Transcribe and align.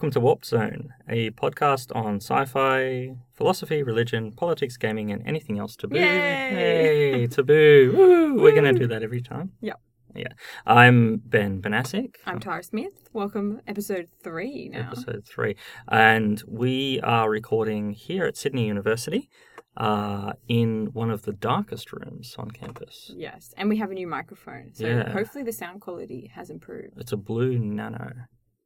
Welcome 0.00 0.12
to 0.12 0.20
Warp 0.20 0.46
Zone, 0.46 0.94
a 1.10 1.28
podcast 1.32 1.94
on 1.94 2.16
sci-fi, 2.22 3.16
philosophy, 3.34 3.82
religion, 3.82 4.32
politics, 4.32 4.78
gaming, 4.78 5.12
and 5.12 5.22
anything 5.28 5.58
else 5.58 5.76
taboo. 5.76 5.96
Yay! 5.98 6.06
Hey, 6.08 7.26
taboo! 7.30 7.92
Woo! 7.94 8.42
We're 8.42 8.54
gonna 8.54 8.72
do 8.72 8.86
that 8.86 9.02
every 9.02 9.20
time. 9.20 9.52
Yep. 9.60 9.78
Yeah. 10.16 10.28
I'm 10.64 11.18
Ben 11.18 11.60
Benasic. 11.60 12.14
I'm 12.24 12.40
Tara 12.40 12.62
Smith. 12.62 12.94
Welcome, 13.12 13.60
episode 13.66 14.08
three 14.24 14.70
now. 14.72 14.86
episode 14.90 15.26
three, 15.26 15.56
and 15.86 16.42
we 16.48 16.98
are 17.02 17.28
recording 17.28 17.90
here 17.90 18.24
at 18.24 18.38
Sydney 18.38 18.66
University, 18.68 19.28
uh, 19.76 20.32
in 20.48 20.86
one 20.94 21.10
of 21.10 21.22
the 21.24 21.32
darkest 21.34 21.92
rooms 21.92 22.34
on 22.38 22.50
campus. 22.52 23.12
Yes, 23.14 23.52
and 23.58 23.68
we 23.68 23.76
have 23.76 23.90
a 23.90 23.94
new 23.94 24.06
microphone, 24.06 24.70
so 24.72 24.86
Yeah. 24.86 25.10
hopefully 25.12 25.44
the 25.44 25.52
sound 25.52 25.82
quality 25.82 26.30
has 26.34 26.48
improved. 26.48 26.94
It's 26.96 27.12
a 27.12 27.18
blue 27.18 27.58
nano, 27.58 28.12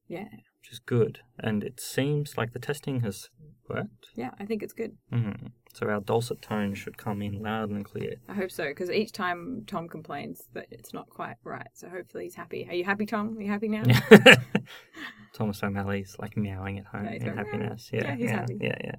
Yeah, 0.06 0.28
which 0.64 0.72
is 0.72 0.78
good, 0.78 1.18
and 1.38 1.62
it 1.62 1.78
seems 1.78 2.38
like 2.38 2.54
the 2.54 2.58
testing 2.58 3.00
has 3.00 3.28
worked. 3.68 4.06
yeah, 4.14 4.30
I 4.40 4.46
think 4.46 4.62
it's 4.62 4.72
good. 4.72 4.96
hmm 5.12 5.32
So 5.74 5.88
our 5.90 6.00
dulcet 6.00 6.40
tones 6.40 6.78
should 6.78 6.96
come 6.96 7.20
in 7.20 7.42
loud 7.42 7.68
and 7.68 7.84
clear. 7.84 8.14
I 8.30 8.32
hope 8.34 8.50
so, 8.50 8.64
because 8.68 8.90
each 8.90 9.12
time 9.12 9.64
Tom 9.66 9.88
complains 9.88 10.48
that 10.54 10.66
it's 10.70 10.94
not 10.94 11.10
quite 11.10 11.36
right, 11.44 11.68
so 11.74 11.88
hopefully 11.90 12.24
he's 12.24 12.34
happy. 12.34 12.66
Are 12.68 12.74
you 12.74 12.84
happy, 12.84 13.04
Tom? 13.04 13.36
Are 13.36 13.42
you 13.42 13.50
happy 13.50 13.68
now? 13.68 13.82
Thomas 15.34 15.62
O'Malley's 15.62 16.16
like 16.18 16.34
meowing 16.36 16.78
at 16.78 16.86
home 16.86 17.04
Yeah, 17.04 17.12
in 17.30 17.36
happiness. 17.36 17.90
Yeah, 17.92 18.04
Yeah, 18.04 18.14
he's 18.16 18.24
yeah, 18.30 18.36
happy. 18.36 18.56
yeah, 18.60 18.78
yeah. 18.84 18.94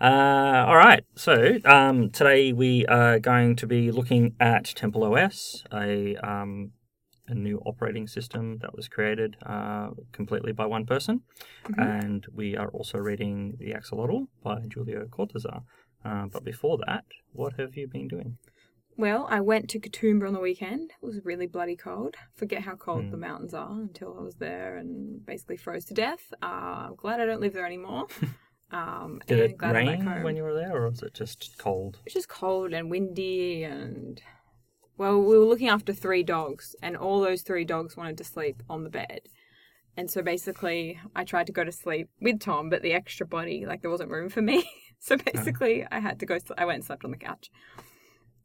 Uh, 0.00 0.64
all 0.66 0.76
right. 0.76 1.04
So 1.16 1.58
um, 1.64 2.10
today 2.10 2.52
we 2.52 2.86
are 2.86 3.18
going 3.20 3.54
to 3.56 3.66
be 3.66 3.90
looking 3.92 4.34
at 4.40 4.64
Temple 4.64 5.04
OS, 5.04 5.64
a 5.72 6.16
um, 6.16 6.70
a 7.28 7.34
new 7.34 7.58
operating 7.66 8.06
system 8.06 8.58
that 8.58 8.74
was 8.74 8.88
created 8.88 9.36
uh, 9.44 9.90
completely 10.12 10.52
by 10.52 10.66
one 10.66 10.86
person, 10.86 11.22
Mhm. 11.64 11.78
and 12.02 12.26
we 12.32 12.56
are 12.56 12.68
also 12.68 12.98
reading 12.98 13.56
the 13.58 13.72
Axolotl 13.72 14.28
by 14.42 14.60
Julio 14.74 15.06
Cortazar. 15.06 15.62
Uh, 16.04 16.26
but 16.26 16.44
before 16.44 16.78
that, 16.86 17.04
what 17.32 17.54
have 17.54 17.76
you 17.76 17.86
been 17.88 18.08
doing? 18.08 18.38
Well, 18.96 19.28
I 19.30 19.40
went 19.40 19.68
to 19.70 19.78
Katoomba 19.78 20.26
on 20.26 20.32
the 20.32 20.40
weekend. 20.40 20.90
It 21.00 21.06
was 21.06 21.24
really 21.24 21.46
bloody 21.46 21.76
cold. 21.76 22.16
Forget 22.34 22.62
how 22.62 22.74
cold 22.74 23.04
Hmm. 23.04 23.10
the 23.12 23.16
mountains 23.16 23.54
are 23.54 23.70
until 23.80 24.16
I 24.18 24.22
was 24.22 24.36
there 24.36 24.76
and 24.76 25.24
basically 25.24 25.56
froze 25.56 25.84
to 25.86 25.94
death. 25.94 26.32
Uh, 26.42 26.88
I'm 26.88 26.96
glad 26.96 27.20
I 27.20 27.26
don't 27.26 27.40
live 27.40 27.52
there 27.52 27.66
anymore. 27.66 28.06
Um, 28.70 29.22
Did 29.26 29.38
it 29.38 29.62
rain 29.62 30.04
when 30.22 30.36
you 30.36 30.42
were 30.42 30.52
there, 30.52 30.76
or 30.76 30.90
was 30.90 31.02
it 31.02 31.14
just 31.14 31.56
cold? 31.56 32.00
It's 32.04 32.12
just 32.12 32.28
cold 32.28 32.74
and 32.74 32.90
windy 32.90 33.64
and 33.64 34.20
well, 34.98 35.18
we 35.20 35.38
were 35.38 35.44
looking 35.44 35.68
after 35.68 35.92
three 35.94 36.22
dogs 36.22 36.76
and 36.82 36.96
all 36.96 37.20
those 37.20 37.42
three 37.42 37.64
dogs 37.64 37.96
wanted 37.96 38.18
to 38.18 38.24
sleep 38.24 38.62
on 38.68 38.84
the 38.84 38.90
bed. 38.90 39.20
And 39.96 40.10
so 40.10 40.22
basically 40.22 41.00
I 41.16 41.24
tried 41.24 41.46
to 41.46 41.52
go 41.52 41.64
to 41.64 41.72
sleep 41.72 42.08
with 42.20 42.40
Tom, 42.40 42.68
but 42.70 42.82
the 42.82 42.92
extra 42.92 43.26
body, 43.26 43.64
like 43.66 43.80
there 43.82 43.90
wasn't 43.90 44.10
room 44.10 44.28
for 44.28 44.42
me. 44.42 44.68
so 45.00 45.16
basically 45.16 45.86
I 45.90 46.00
had 46.00 46.20
to 46.20 46.26
go 46.26 46.38
I 46.56 46.64
went 46.66 46.76
and 46.76 46.84
slept 46.84 47.04
on 47.04 47.10
the 47.10 47.16
couch. 47.16 47.50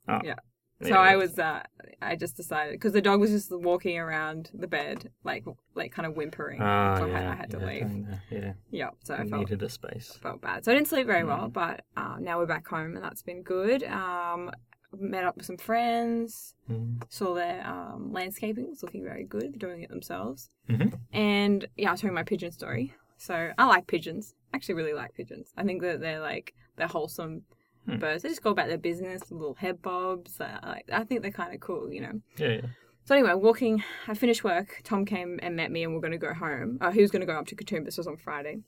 Oh. 0.08 0.20
Yeah. 0.24 0.36
So 0.82 0.90
Yeah, 0.90 1.00
I 1.00 1.16
was 1.16 1.38
uh 1.40 1.62
I 2.02 2.16
just 2.16 2.36
decided 2.36 2.74
because 2.74 2.94
the 2.94 3.02
dog 3.02 3.20
was 3.20 3.30
just 3.30 3.52
walking 3.52 3.98
around 4.00 4.50
the 4.54 4.68
bed 4.68 5.12
like 5.24 5.46
like 5.76 5.92
kind 5.92 6.06
of 6.08 6.16
whimpering. 6.16 6.60
Ah, 6.62 6.98
so 6.98 7.06
I, 7.06 7.08
yeah, 7.10 7.20
had, 7.20 7.28
I 7.28 7.36
had 7.36 7.52
to 7.52 7.60
yeah, 7.60 7.66
leave. 7.68 8.08
Yeah, 8.32 8.54
Yeah, 8.72 8.90
so 9.04 9.14
I 9.14 9.22
I 9.22 9.26
felt 9.28 9.40
needed 9.42 9.62
a 9.64 9.70
space. 9.70 10.18
felt 10.22 10.42
bad. 10.42 10.66
So 10.66 10.72
I 10.72 10.76
didn't 10.76 10.88
sleep 10.90 11.06
very 11.08 11.22
Mm. 11.24 11.28
well, 11.28 11.48
but 11.50 11.86
uh, 11.96 12.18
now 12.20 12.38
we're 12.40 12.48
back 12.48 12.68
home 12.68 12.96
and 12.96 13.04
that's 13.04 13.22
been 13.22 13.44
good. 13.44 13.84
Um, 13.84 14.52
met 15.00 15.24
up 15.24 15.36
with 15.38 15.46
some 15.46 15.58
friends, 15.58 16.56
Mm. 16.70 17.04
saw 17.10 17.34
their 17.34 17.66
um, 17.68 18.12
landscaping 18.14 18.70
was 18.70 18.82
looking 18.84 19.04
very 19.04 19.24
good. 19.26 19.54
They're 19.54 19.70
doing 19.70 19.82
it 19.84 19.90
themselves. 19.90 20.50
Mhm. 20.70 20.98
And 21.12 21.68
yeah, 21.76 21.90
I 21.90 21.92
was 21.92 22.02
telling 22.02 22.14
my 22.16 22.24
pigeon 22.24 22.52
story. 22.52 22.94
So 23.18 23.52
I 23.58 23.66
like 23.68 23.88
pigeons. 23.88 24.34
I 24.54 24.58
actually 24.58 24.76
really 24.76 24.94
like 24.94 25.14
pigeons. 25.14 25.52
I 25.58 25.64
think 25.64 25.82
that 25.82 26.00
they're 26.00 26.20
like 26.22 26.54
they're 26.78 26.88
wholesome 26.88 27.44
Hmm. 27.86 27.98
birds. 27.98 28.24
They 28.24 28.30
just 28.30 28.42
go 28.44 28.52
about 28.52 28.70
their 28.70 28.78
business, 28.78 29.30
little 29.30 29.56
head 29.56 29.82
bobs. 29.82 30.40
Uh, 30.40 30.58
like 30.64 30.90
I 30.92 31.04
think 31.04 31.22
they're 31.22 31.32
kind 31.32 31.54
of 31.54 31.60
cool, 31.60 31.92
you 31.92 32.02
know. 32.02 32.22
Yeah, 32.38 32.48
yeah. 32.48 32.62
So 33.06 33.14
anyway, 33.14 33.34
walking, 33.34 33.84
I 34.08 34.14
finished 34.14 34.46
work. 34.46 34.80
Tom 34.86 35.04
came 35.06 35.38
and 35.44 35.58
met 35.58 35.70
me, 35.72 35.84
and 35.84 35.94
we're 35.94 36.00
going 36.00 36.12
to 36.14 36.18
go 36.18 36.34
home. 36.34 36.78
Uh, 36.80 36.92
he 36.92 37.02
was 37.02 37.12
going 37.12 37.20
to 37.20 37.26
go 37.26 37.38
up 37.38 37.46
to 37.48 37.56
Katoomba. 37.58 37.84
This 37.86 37.98
was 37.98 38.08
on 38.08 38.16
Friday, 38.16 38.62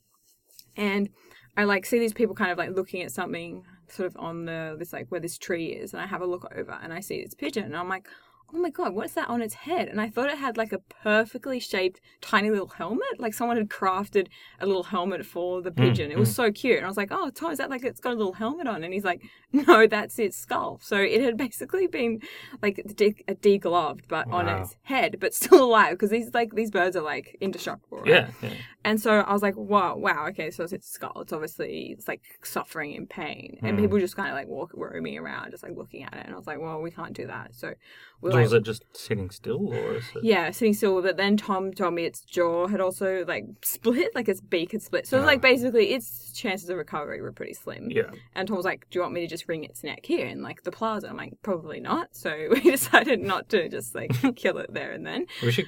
and 0.76 1.08
I 1.56 1.64
like 1.64 1.86
see 1.86 1.98
these 1.98 2.12
people 2.12 2.34
kind 2.34 2.50
of 2.50 2.58
like 2.58 2.70
looking 2.76 3.02
at 3.02 3.10
something 3.10 3.64
sort 3.88 4.06
of 4.06 4.16
on 4.16 4.44
the 4.44 4.76
this 4.78 4.92
like 4.92 5.08
where 5.10 5.20
this 5.20 5.38
tree 5.38 5.66
is, 5.66 5.92
and 5.92 6.02
I 6.02 6.06
have 6.06 6.22
a 6.22 6.26
look 6.26 6.50
over 6.56 6.78
and 6.82 6.92
I 6.92 7.00
see 7.00 7.22
this 7.22 7.34
pigeon, 7.34 7.64
and 7.64 7.76
I'm 7.76 7.88
like, 7.88 8.08
oh 8.54 8.58
my 8.58 8.70
god, 8.70 8.94
what's 8.94 9.14
that 9.14 9.28
on 9.28 9.42
its 9.42 9.54
head? 9.54 9.88
And 9.88 10.00
I 10.00 10.08
thought 10.08 10.30
it 10.30 10.38
had 10.38 10.56
like 10.56 10.72
a 10.72 10.78
perfectly 10.78 11.58
shaped 11.60 12.00
tiny 12.20 12.50
little 12.50 12.68
helmet, 12.68 13.18
like 13.18 13.34
someone 13.34 13.56
had 13.56 13.68
crafted 13.68 14.28
a 14.60 14.66
little 14.66 14.84
helmet 14.84 15.26
for 15.26 15.60
the 15.62 15.70
pigeon. 15.70 16.10
it 16.10 16.18
was 16.18 16.34
so 16.34 16.50
cute, 16.52 16.76
and 16.76 16.86
I 16.86 16.88
was 16.88 16.96
like, 16.96 17.08
oh 17.10 17.30
Tom, 17.30 17.50
is 17.52 17.58
that 17.58 17.70
like 17.70 17.84
it's 17.84 18.00
got 18.00 18.12
a 18.12 18.16
little 18.16 18.34
helmet 18.34 18.66
on? 18.66 18.84
And 18.84 18.94
he's 18.94 19.04
like, 19.04 19.22
no, 19.52 19.86
that's 19.86 20.18
its 20.18 20.36
skull. 20.36 20.78
So 20.82 20.96
it 20.96 21.20
had 21.20 21.36
basically 21.36 21.86
been 21.86 22.20
like 22.62 22.80
de- 22.94 23.24
degloved, 23.40 24.02
but 24.08 24.28
on 24.30 24.48
its 24.48 24.76
head, 24.82 25.16
but 25.20 25.34
still 25.42 25.64
alive 25.64 25.92
because 25.92 26.10
these 26.10 26.32
like 26.34 26.54
these 26.54 26.70
birds 26.70 26.96
are 26.96 27.02
like 27.02 27.36
indestructible. 27.40 27.98
Right? 27.98 28.08
Yeah, 28.08 28.30
yeah. 28.42 28.52
And 28.84 29.00
so 29.00 29.10
I 29.20 29.32
was 29.32 29.42
like, 29.42 29.56
wow, 29.56 29.96
wow, 29.96 30.28
okay, 30.28 30.50
so 30.52 30.62
it's 30.62 30.72
its 30.72 30.88
skull. 30.88 31.20
It's 31.22 31.32
obviously 31.32 31.88
it's 31.90 32.06
like 32.06 32.22
suffering 32.44 32.92
in 32.92 33.06
pain, 33.06 33.58
and 33.62 33.76
Hmm. 33.76 33.82
people 33.82 33.98
just 33.98 34.16
kind 34.16 34.28
of 34.28 34.34
like 34.34 34.46
walk 34.46 34.70
roaming 34.74 35.18
around, 35.18 35.50
just 35.50 35.62
like 35.64 35.76
looking 35.76 36.04
at 36.04 36.14
it. 36.14 36.24
And 36.26 36.34
I 36.34 36.36
was 36.38 36.46
like, 36.46 36.60
well, 36.60 36.80
we 36.80 36.92
can't 36.92 37.12
do 37.12 37.26
that. 37.26 37.54
So 37.54 37.74
So 38.22 38.28
like, 38.28 38.42
was 38.44 38.52
it 38.54 38.62
just 38.64 38.82
sitting 38.94 39.30
still, 39.30 39.72
or 39.72 39.96
is 39.96 40.04
it? 40.16 40.24
yeah, 40.24 40.50
sitting 40.50 40.74
still. 40.74 41.00
But 41.02 41.16
then 41.16 41.36
Tom 41.36 41.72
told 41.72 41.94
me 41.94 42.04
its 42.04 42.22
jaw 42.22 42.66
had 42.66 42.80
also 42.80 43.24
like 43.28 43.44
split, 43.62 44.14
like 44.14 44.28
its 44.28 44.40
beak 44.40 44.72
had 44.72 44.82
split. 44.82 45.06
So 45.06 45.18
was 45.18 45.26
like 45.26 45.38
Ah. 45.38 45.42
basically 45.42 45.92
its 45.92 46.32
chances 46.32 46.68
of 46.70 46.76
recovery 46.76 47.20
were 47.20 47.32
pretty 47.32 47.52
slim. 47.54 47.88
Yeah. 47.90 48.10
And 48.34 48.48
Tom 48.48 48.56
was 48.56 48.64
like, 48.64 48.86
"Do 48.90 48.98
you 48.98 49.02
want 49.02 49.14
me 49.14 49.20
to 49.20 49.26
just 49.26 49.46
wring 49.48 49.64
its 49.64 49.84
neck 49.84 50.04
here 50.06 50.26
in 50.26 50.42
like 50.42 50.62
the 50.62 50.72
plaza?" 50.72 51.08
I'm 51.08 51.16
like, 51.16 51.34
"Probably 51.42 51.78
not." 51.80 52.16
So 52.16 52.48
we 52.50 52.60
decided 52.60 53.20
not 53.22 53.48
to 53.50 53.68
just 53.68 53.94
like 53.94 54.10
kill 54.36 54.58
it 54.58 54.72
there 54.72 54.92
and 54.92 55.06
then. 55.06 55.26
We 55.42 55.52
should 55.52 55.66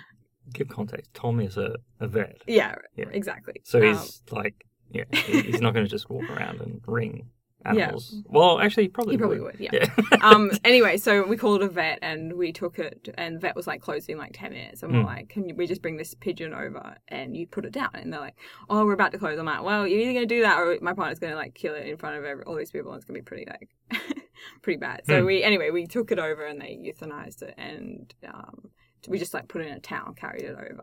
give 0.53 0.69
context. 0.69 1.13
Tom 1.15 1.41
is 1.41 1.57
a, 1.59 1.77
a 2.01 2.09
vet, 2.09 2.39
Yeah, 2.47 2.77
Yeah. 2.97 3.05
exactly. 3.13 3.61
so 3.65 3.79
Um, 3.87 3.97
he's 3.99 4.23
like, 4.31 4.55
yeah, 4.91 5.05
he's 5.13 5.61
not 5.61 5.75
going 5.75 5.85
to 5.85 5.91
just 5.91 6.09
walk 6.09 6.29
around 6.31 6.63
and 6.63 6.81
ring 6.87 7.29
Yeah. 7.75 7.93
Well, 8.27 8.61
actually, 8.61 8.85
he 8.85 8.89
probably 8.89 9.15
he 9.15 9.19
probably 9.19 9.41
would. 9.41 9.59
would. 9.59 9.61
Yeah. 9.61 9.71
Yeah. 9.73 10.19
um. 10.23 10.51
Anyway, 10.65 10.97
so 10.97 11.27
we 11.27 11.37
called 11.37 11.63
a 11.63 11.69
vet 11.69 11.99
and 12.03 12.35
we 12.35 12.53
took 12.53 12.79
it, 12.79 13.09
and 13.19 13.37
the 13.37 13.41
vet 13.41 13.57
was 13.57 13.67
like 13.67 13.81
closing 13.83 14.13
in 14.15 14.19
like 14.19 14.33
ten 14.33 14.53
minutes, 14.53 14.83
and 14.83 14.93
we're 14.93 15.01
Hmm. 15.01 15.07
like, 15.07 15.29
"Can 15.29 15.49
you, 15.49 15.55
we 15.55 15.67
just 15.67 15.83
bring 15.83 15.97
this 15.97 16.15
pigeon 16.15 16.55
over 16.55 16.97
and 17.09 17.37
you 17.37 17.47
put 17.47 17.65
it 17.65 17.73
down?" 17.73 17.91
And 17.95 18.13
they're 18.13 18.21
like, 18.21 18.37
"Oh, 18.71 18.85
we're 18.87 18.93
about 18.95 19.13
to 19.13 19.19
close." 19.19 19.39
I'm 19.39 19.47
like, 19.47 19.63
"Well, 19.63 19.87
you're 19.87 20.01
either 20.01 20.13
gonna 20.15 20.27
do 20.27 20.43
that 20.43 20.59
or 20.59 20.79
my 20.81 20.95
partner's 20.95 21.19
gonna 21.19 21.35
like 21.37 21.55
kill 21.55 21.75
it 21.75 21.87
in 21.87 21.97
front 21.97 22.17
of 22.17 22.25
every, 22.25 22.45
all 22.45 22.55
these 22.55 22.71
people, 22.71 22.93
and 22.93 22.99
it's 22.99 23.05
gonna 23.05 23.19
be 23.19 23.25
pretty 23.25 23.47
like." 23.49 23.69
pretty 24.63 24.79
bad 24.79 25.03
so 25.05 25.19
Hmm. 25.21 25.27
we 25.27 25.43
anyway 25.43 25.71
we 25.71 25.85
took 25.87 26.13
it 26.13 26.19
over 26.21 26.47
and 26.47 26.61
they 26.61 26.79
euthanized 26.81 27.43
it 27.43 27.55
and 27.59 28.15
um, 28.33 28.71
we 29.09 29.19
just 29.19 29.35
like 29.35 29.49
put 29.49 29.63
it 29.63 29.67
in 29.67 29.75
a 29.75 29.81
towel 29.81 30.13
carried 30.13 30.43
it 30.45 30.55
over 30.55 30.83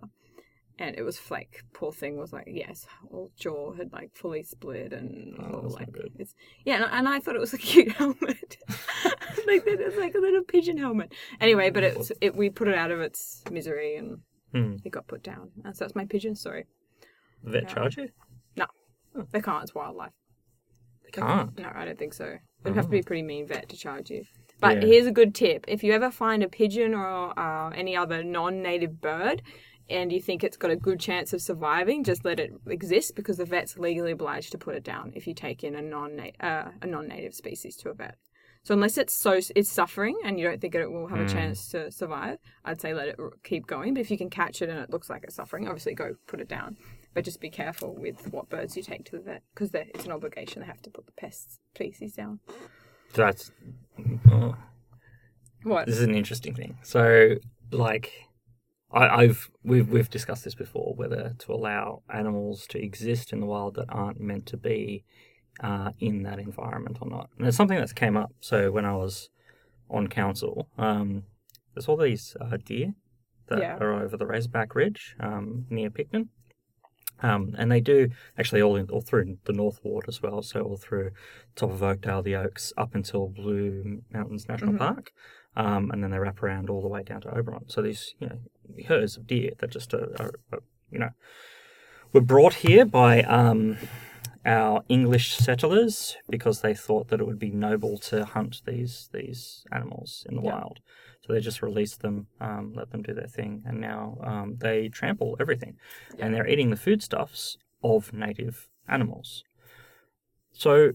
and 0.78 0.96
it 0.98 1.04
was 1.04 1.20
like 1.32 1.64
poor 1.74 1.92
thing 1.92 2.18
was 2.18 2.34
like 2.34 2.46
yes 2.48 2.86
all 3.12 3.32
jaw 3.38 3.74
had 3.74 3.92
like 3.94 4.12
fully 4.14 4.44
split 4.44 4.92
and 4.94 5.36
Oh, 5.40 5.62
all, 5.64 5.70
like 5.70 5.88
it's 6.20 6.34
yeah 6.66 6.76
and, 6.76 6.86
and 6.92 7.08
I 7.10 7.20
thought 7.20 7.36
it 7.36 7.40
was 7.40 7.54
a 7.54 7.58
cute 7.70 7.92
helmet 7.94 8.58
like 9.48 9.64
that 9.66 9.80
it's 9.80 9.98
like 9.98 10.16
a 10.16 10.20
little 10.20 10.44
pigeon 10.44 10.78
helmet 10.78 11.14
anyway 11.40 11.70
but 11.70 11.84
it's 11.84 12.12
it 12.22 12.36
we 12.36 12.50
put 12.50 12.68
it 12.68 12.76
out 12.76 12.92
of 12.92 13.00
its 13.00 13.44
misery 13.52 13.96
and 13.96 14.20
Hmm. 14.54 14.76
it 14.86 14.92
got 14.92 15.06
put 15.08 15.22
down 15.22 15.52
and 15.66 15.76
so 15.76 15.84
that's 15.84 15.96
my 15.96 16.06
pigeon 16.06 16.34
story 16.36 16.66
Yeah. 17.46 17.62
charge 17.66 17.98
you? 17.98 18.08
No. 18.56 18.68
They 19.32 19.42
can't 19.42 19.64
it's 19.64 19.76
wildlife 19.76 20.14
They 21.04 21.12
can't. 21.12 21.58
No, 21.60 21.72
I 21.76 21.84
don't 21.86 21.98
think 22.00 22.14
so. 22.14 22.38
It'd 22.64 22.76
have 22.76 22.86
to 22.86 22.92
be 22.92 23.00
a 23.00 23.04
pretty 23.04 23.22
mean 23.24 23.48
vet 23.48 23.68
to 23.70 23.78
charge 23.78 24.10
you. 24.10 24.24
But 24.62 24.82
Yeah. 24.82 24.88
here's 24.88 25.08
a 25.08 25.12
good 25.12 25.36
tip: 25.36 25.66
if 25.68 25.84
you 25.84 25.92
ever 25.92 26.10
find 26.10 26.42
a 26.42 26.48
pigeon 26.48 26.94
or 26.94 27.38
uh, 27.38 27.70
any 27.72 27.96
other 27.98 28.24
non-native 28.24 29.02
bird, 29.02 29.42
and 29.90 30.12
you 30.12 30.22
think 30.22 30.44
it's 30.44 30.58
got 30.58 30.72
a 30.72 30.76
good 30.76 31.00
chance 31.00 31.34
of 31.34 31.42
surviving, 31.42 32.04
just 32.04 32.26
let 32.26 32.40
it 32.40 32.52
exist 32.68 33.16
because 33.16 33.38
the 33.38 33.46
vet's 33.46 33.78
legally 33.78 34.12
obliged 34.12 34.52
to 34.52 34.58
put 34.58 34.76
it 34.76 34.84
down 34.84 35.12
if 35.16 35.28
you 35.28 35.34
take 35.34 35.64
in 35.64 35.76
a 35.76 35.82
non 35.82 36.20
uh, 36.40 36.72
a 36.82 36.88
non-native 36.88 37.34
species 37.34 37.76
to 37.78 37.90
a 37.90 37.94
vet. 37.94 38.16
So 38.64 38.74
unless 38.74 38.98
it's 38.98 39.14
so 39.14 39.40
it's 39.56 39.70
suffering 39.70 40.18
and 40.26 40.40
you 40.40 40.48
don't 40.48 40.60
think 40.60 40.74
it 40.74 40.90
will 40.92 41.08
have 41.08 41.20
a 41.20 41.24
Hmm. 41.24 41.28
chance 41.38 41.68
to 41.70 41.92
survive, 41.92 42.40
I'd 42.64 42.82
say 42.82 42.94
let 42.96 43.10
it 43.10 43.16
keep 43.44 43.68
going. 43.68 43.94
But 43.94 44.02
if 44.02 44.10
you 44.10 44.18
can 44.18 44.32
catch 44.32 44.62
it 44.64 44.70
and 44.70 44.80
it 44.80 44.90
looks 44.90 45.08
like 45.10 45.24
it's 45.24 45.36
suffering, 45.36 45.68
obviously 45.68 45.94
go 45.94 46.16
put 46.26 46.42
it 46.42 46.48
down. 46.50 46.78
But 47.14 47.26
just 47.26 47.40
be 47.40 47.52
careful 47.52 47.94
with 47.96 48.34
what 48.34 48.50
birds 48.50 48.76
you 48.76 48.82
take 48.84 49.06
to 49.06 49.12
the 49.18 49.24
vet 49.24 49.44
because 49.54 49.70
it's 49.74 50.06
an 50.06 50.12
obligation. 50.12 50.62
They 50.62 50.66
have 50.68 50.82
to 50.82 50.90
put 50.90 51.06
the 51.06 51.12
pest 51.14 51.60
species 51.76 52.14
down. 52.16 52.40
So 53.14 53.22
that's. 53.22 53.52
oh, 54.32 54.56
What? 55.64 55.86
this 55.86 55.98
is 55.98 56.02
an 56.04 56.16
interesting 56.16 56.56
thing. 56.56 56.78
So, 56.82 57.36
like, 57.72 58.12
I, 58.92 59.08
I've 59.08 59.50
we've 59.64 59.90
we've 59.90 60.10
discussed 60.10 60.44
this 60.44 60.56
before 60.56 60.94
whether 60.96 61.34
to 61.40 61.54
allow 61.54 62.02
animals 62.14 62.68
to 62.68 62.82
exist 62.82 63.34
in 63.34 63.40
the 63.40 63.46
wild 63.46 63.76
that 63.76 63.88
aren't 63.90 64.20
meant 64.20 64.46
to 64.48 64.58
be 64.58 65.04
uh, 65.62 65.92
in 66.00 66.24
that 66.24 66.40
environment 66.40 66.98
or 67.02 67.10
not. 67.10 67.30
And 67.38 67.48
it's 67.48 67.58
something 67.58 67.78
that's 67.78 67.94
came 67.94 68.16
up. 68.18 68.32
So 68.42 68.72
when 68.72 68.86
I 68.86 68.96
was 68.96 69.30
on 69.90 70.08
council, 70.08 70.70
um, 70.78 71.24
there's 71.74 71.88
all 71.88 71.98
these 71.98 72.36
uh, 72.40 72.58
deer 72.64 72.94
that 73.48 73.60
Yeah. 73.60 73.78
are 73.78 73.94
over 74.04 74.18
the 74.18 74.26
Razorback 74.26 74.76
Ridge 74.76 75.16
um, 75.20 75.66
near 75.70 75.90
Picton. 75.90 76.30
Um, 77.22 77.56
and 77.58 77.72
they 77.72 77.80
do 77.80 78.10
actually 78.38 78.62
all 78.62 78.76
in, 78.76 78.90
all 78.90 79.00
through 79.00 79.38
the 79.46 79.54
North 79.54 79.80
Ward 79.84 80.06
as 80.10 80.22
well, 80.22 80.42
so 80.42 80.62
all 80.62 80.76
through 80.76 81.12
top 81.56 81.70
of 81.72 81.82
Oakdale, 81.82 82.22
the 82.22 82.36
Oaks, 82.36 82.74
up 82.76 82.94
until 82.94 83.30
Blue 83.30 84.02
Mountains 84.12 84.50
National 84.50 84.74
Mhm. 84.74 84.80
Park, 84.80 85.14
um, 85.56 85.92
and 85.92 86.04
then 86.04 86.12
they 86.12 86.20
wrap 86.20 86.42
around 86.44 86.70
all 86.70 86.82
the 86.82 86.88
way 86.88 87.04
down 87.04 87.22
to 87.22 87.36
Oberon. 87.36 87.70
So 87.70 87.82
these 87.82 88.16
you 88.20 88.28
know 88.28 88.40
herds 88.88 89.18
of 89.18 89.28
deer 89.28 89.52
that 89.60 89.72
just 89.72 89.94
are, 89.94 90.16
are, 90.20 90.32
are 90.52 90.60
you 90.92 91.00
know 91.00 91.12
were 92.14 92.22
brought 92.22 92.56
here 92.56 92.86
by 92.86 93.24
um, 93.24 93.78
our 94.46 94.84
English 94.88 95.36
settlers 95.36 96.18
because 96.30 96.62
they 96.62 96.74
thought 96.74 97.08
that 97.10 97.20
it 97.20 97.26
would 97.26 97.40
be 97.40 97.52
noble 97.52 97.98
to 97.98 98.26
hunt 98.26 98.62
these 98.66 99.10
these 99.14 99.66
animals 99.72 100.26
in 100.30 100.36
the 100.36 100.42
Yeah. 100.42 100.54
wild. 100.56 100.80
So 101.26 101.34
they 101.34 101.40
just 101.40 101.64
released 101.64 102.02
them, 102.02 102.28
um, 102.40 102.74
let 102.76 102.92
them 102.92 103.02
do 103.02 103.14
their 103.14 103.28
thing, 103.28 103.64
and 103.66 103.82
now 103.82 104.18
um, 104.24 104.58
they 104.58 104.90
trample 104.90 105.36
everything, 105.40 105.76
and 106.20 106.34
they're 106.34 106.48
eating 106.48 106.70
the 106.70 106.76
foodstuffs 106.78 107.58
of 107.84 108.14
native 108.14 108.70
animals. 108.88 109.44
So, 110.52 110.92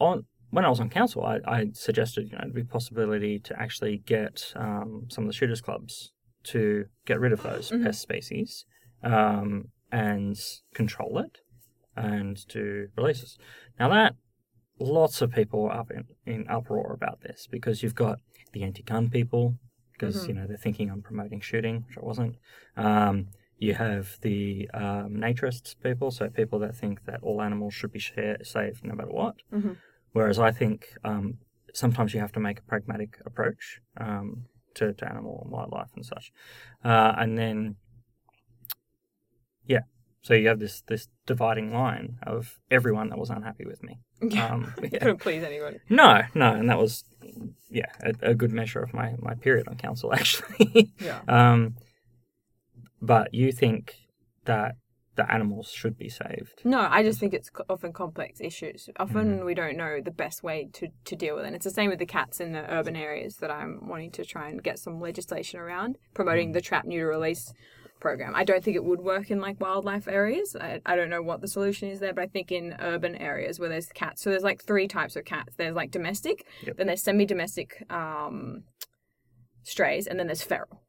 on 0.00 0.24
when 0.54 0.64
I 0.64 0.68
was 0.68 0.80
on 0.80 0.88
council, 0.88 1.24
I, 1.24 1.40
I 1.46 1.66
suggested 1.72 2.30
you 2.30 2.38
know 2.38 2.48
the 2.52 2.64
possibility 2.64 3.38
to 3.40 3.60
actually 3.60 3.98
get 3.98 4.52
um, 4.56 5.06
some 5.10 5.24
of 5.24 5.28
the 5.28 5.34
shooters 5.34 5.60
clubs 5.60 6.12
to 6.44 6.86
get 7.06 7.18
rid 7.20 7.32
of 7.32 7.42
those 7.42 7.70
Mhm. 7.70 7.82
pest 7.84 8.00
species 8.00 8.64
um, 9.02 9.68
and 9.90 10.38
control 10.74 11.18
it 11.18 11.38
and 11.96 12.46
do 12.48 12.88
releases. 12.96 13.38
Now 13.80 13.88
that 13.90 14.14
lots 14.78 15.22
of 15.22 15.30
people 15.32 15.64
are 15.66 15.76
up 15.80 15.90
in, 15.90 16.04
in 16.26 16.46
uproar 16.48 16.92
about 16.92 17.20
this 17.22 17.46
because 17.50 17.82
you've 17.82 17.94
got 17.94 18.18
the 18.52 18.62
anti-gun 18.62 19.08
people 19.10 19.56
because 19.92 20.16
Mhm. 20.24 20.28
you 20.28 20.34
know 20.34 20.46
they're 20.46 20.56
thinking 20.66 20.90
I'm 20.90 21.02
promoting 21.02 21.40
shooting, 21.40 21.84
which 21.86 21.98
I 21.98 22.04
wasn't. 22.04 22.36
Um, 22.76 23.28
you 23.58 23.74
have 23.74 24.18
the 24.20 24.68
um, 24.74 25.16
naturists 25.16 25.74
people, 25.82 26.10
so 26.10 26.28
people 26.28 26.58
that 26.60 26.74
think 26.76 27.04
that 27.06 27.22
all 27.22 27.40
animals 27.40 27.72
should 27.74 27.92
be 27.92 28.00
share, 28.00 28.36
saved 28.42 28.84
no 28.84 28.94
matter 28.94 29.12
what. 29.12 29.36
Mhm. 29.52 29.76
Whereas 30.14 30.38
I 30.38 30.52
think 30.52 30.86
um, 31.04 31.38
sometimes 31.74 32.14
you 32.14 32.20
have 32.20 32.32
to 32.32 32.40
make 32.40 32.60
a 32.60 32.62
pragmatic 32.62 33.18
approach 33.26 33.80
um, 34.00 34.44
to, 34.76 34.92
to 34.92 35.08
animal 35.08 35.40
and 35.42 35.50
wildlife 35.50 35.90
and 35.96 36.06
such. 36.06 36.32
Uh, 36.84 37.12
and 37.18 37.36
then, 37.36 37.74
yeah, 39.66 39.80
so 40.22 40.34
you 40.34 40.46
have 40.46 40.60
this 40.60 40.82
this 40.86 41.08
dividing 41.26 41.72
line 41.72 42.18
of 42.24 42.60
everyone 42.70 43.08
that 43.08 43.18
was 43.18 43.28
unhappy 43.28 43.66
with 43.66 43.82
me. 43.82 43.98
Yeah. 44.22 44.50
Um, 44.54 44.72
yeah. 44.80 44.98
Couldn't 45.00 45.18
please 45.18 45.42
anyone. 45.42 45.80
No, 45.88 46.22
no, 46.32 46.54
and 46.54 46.70
that 46.70 46.78
was, 46.78 47.04
yeah, 47.68 47.90
a, 48.00 48.30
a 48.30 48.34
good 48.34 48.52
measure 48.52 48.80
of 48.80 48.94
my, 48.94 49.14
my 49.18 49.34
period 49.34 49.66
on 49.66 49.76
council, 49.76 50.14
actually. 50.20 50.92
Yeah. 51.00 51.20
um, 51.26 51.74
but 53.02 53.34
you 53.34 53.50
think 53.50 53.96
that 54.44 54.76
the 55.16 55.30
animals 55.32 55.70
should 55.70 55.96
be 55.96 56.08
saved. 56.08 56.62
No, 56.64 56.80
I 56.90 57.02
just 57.02 57.20
think 57.20 57.34
it's 57.34 57.50
often 57.68 57.92
complex 57.92 58.40
issues. 58.40 58.88
Often 58.98 59.40
Mm. 59.40 59.44
we 59.46 59.54
don't 59.54 59.76
know 59.76 60.00
the 60.04 60.10
best 60.10 60.42
way 60.42 60.68
to, 60.74 60.88
to 61.04 61.14
deal 61.16 61.36
with 61.36 61.44
it. 61.44 61.48
And 61.48 61.56
it's 61.56 61.64
the 61.64 61.70
same 61.70 61.90
with 61.90 62.00
the 62.00 62.06
cats 62.06 62.40
in 62.40 62.52
the 62.52 62.64
urban 62.72 62.96
areas 62.96 63.36
that 63.36 63.50
I'm 63.50 63.86
wanting 63.88 64.10
to 64.12 64.24
try 64.24 64.48
and 64.48 64.62
get 64.62 64.78
some 64.78 65.00
legislation 65.00 65.60
around 65.60 65.98
promoting 66.14 66.50
Mm. 66.50 66.54
the 66.54 66.60
trap 66.60 66.84
neuter 66.84 67.06
release 67.06 67.52
program. 68.00 68.34
I 68.34 68.44
don't 68.44 68.62
think 68.62 68.74
it 68.76 68.84
would 68.84 69.00
work 69.00 69.30
in 69.30 69.40
like 69.40 69.60
wildlife 69.60 70.08
areas. 70.08 70.54
I, 70.60 70.80
I 70.84 70.94
don't 70.96 71.08
know 71.10 71.22
what 71.22 71.40
the 71.40 71.48
solution 71.48 71.88
is 71.88 72.00
there, 72.00 72.12
but 72.12 72.24
I 72.24 72.26
think 72.26 72.50
in 72.52 72.74
urban 72.80 73.14
areas 73.14 73.58
where 73.58 73.68
there's 73.68 73.86
cats, 73.86 74.20
so 74.22 74.30
there's 74.30 74.42
like 74.42 74.62
three 74.62 74.88
types 74.88 75.16
of 75.16 75.24
cats. 75.24 75.54
There's 75.56 75.74
like 75.74 75.90
domestic, 75.90 76.44
Yep. 76.66 76.76
then 76.76 76.86
there's 76.88 77.02
semi-domestic 77.02 77.84
um, 77.88 78.64
strays, 79.62 80.06
and 80.06 80.18
then 80.18 80.26
there's 80.26 80.42
feral. 80.42 80.82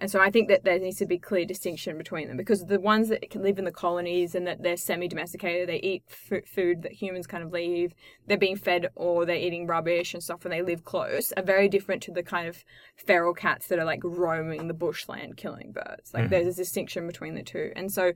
And 0.00 0.10
so 0.10 0.18
I 0.18 0.30
think 0.30 0.48
that 0.48 0.64
there 0.64 0.78
needs 0.78 0.96
to 0.98 1.06
be 1.06 1.18
clear 1.18 1.44
distinction 1.44 1.98
between 1.98 2.28
them 2.28 2.36
because 2.38 2.64
the 2.66 2.80
ones 2.80 3.08
that 3.10 3.28
can 3.30 3.42
live 3.42 3.58
in 3.58 3.66
the 3.66 3.70
colonies 3.70 4.34
and 4.34 4.46
that 4.46 4.62
they're 4.62 4.78
semi-domesticated, 4.78 5.68
they 5.68 5.76
eat 5.80 6.02
f- 6.08 6.46
food 6.48 6.82
that 6.82 6.92
humans 6.92 7.26
kind 7.26 7.44
of 7.44 7.52
leave, 7.52 7.92
they're 8.26 8.38
being 8.38 8.56
fed 8.56 8.88
or 8.94 9.26
they're 9.26 9.36
eating 9.36 9.66
rubbish 9.66 10.14
and 10.14 10.22
stuff 10.22 10.44
and 10.44 10.52
they 10.52 10.62
live 10.62 10.84
close, 10.84 11.32
are 11.36 11.42
very 11.42 11.68
different 11.68 12.02
to 12.04 12.12
the 12.12 12.22
kind 12.22 12.48
of 12.48 12.64
feral 12.96 13.34
cats 13.34 13.66
that 13.68 13.78
are 13.78 13.84
like 13.84 14.00
roaming 14.02 14.68
the 14.68 14.74
bushland 14.74 15.36
killing 15.36 15.70
birds. 15.72 16.14
Like 16.14 16.24
Mhm. 16.24 16.30
there's 16.30 16.54
a 16.54 16.54
distinction 16.54 17.06
between 17.06 17.34
the 17.34 17.42
two. 17.42 17.70
And 17.76 17.92
so, 17.92 18.12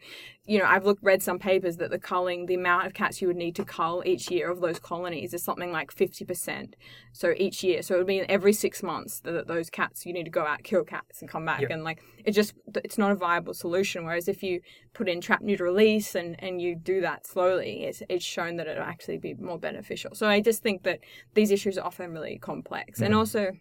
you 0.47 0.59
know, 0.59 0.65
I've 0.65 0.87
looked 0.87 1.03
read 1.03 1.23
some 1.23 1.39
papers 1.39 1.77
that 1.77 1.91
the 1.91 1.99
culling, 1.99 2.47
the 2.47 2.55
amount 2.55 2.87
of 2.87 2.95
cats 2.95 3.21
you 3.21 3.29
would 3.29 3.37
need 3.37 3.57
to 3.57 3.65
cull 3.65 4.03
each 4.07 4.31
year 4.31 4.51
of 4.51 4.61
those 4.61 4.79
colonies 4.79 5.35
is 5.35 5.43
something 5.43 5.71
like 5.71 5.91
50%. 5.93 6.77
So 7.13 7.35
each 7.37 7.63
year, 7.63 7.83
so 7.83 7.95
it 7.97 7.99
would 7.99 8.07
mean 8.07 8.25
every 8.29 8.53
six 8.55 8.83
months 8.83 9.21
that 9.21 9.47
those 9.47 9.69
cats, 9.69 10.07
you 10.07 10.13
need 10.15 10.25
to 10.25 10.31
go 10.31 10.47
out, 10.47 10.63
kill 10.63 10.85
cats 10.85 11.21
and 11.21 11.29
come 11.31 11.45
back. 11.45 11.61
Yep. 11.61 11.71
And 11.75 11.85
like, 11.85 12.01
it 12.25 12.33
just, 12.33 12.55
it's 12.77 12.97
not 12.97 13.11
a 13.11 13.15
viable 13.15 13.53
solution. 13.53 14.05
Whereas 14.07 14.29
if 14.29 14.43
you 14.43 14.61
put 14.95 15.09
in 15.09 15.21
trap 15.21 15.43
neuter 15.43 15.65
release 15.65 16.15
and, 16.15 16.37
and 16.43 16.63
you 16.63 16.75
do 16.75 17.03
that 17.03 17.27
slowly, 17.27 17.85
it's, 17.85 18.03
it's 18.09 18.25
shown 18.25 18.57
that 18.57 18.67
it'll 18.67 18.83
actually 18.83 19.19
be 19.19 19.35
more 19.35 19.59
beneficial. 19.59 20.15
So 20.15 20.27
I 20.27 20.41
just 20.41 20.63
think 20.63 20.85
that 20.85 21.01
these 21.35 21.51
issues 21.51 21.77
are 21.77 21.87
often 21.87 22.13
really 22.13 22.39
complex. 22.39 23.01
And 23.03 23.13
Mhm. 23.13 23.19
also, 23.19 23.53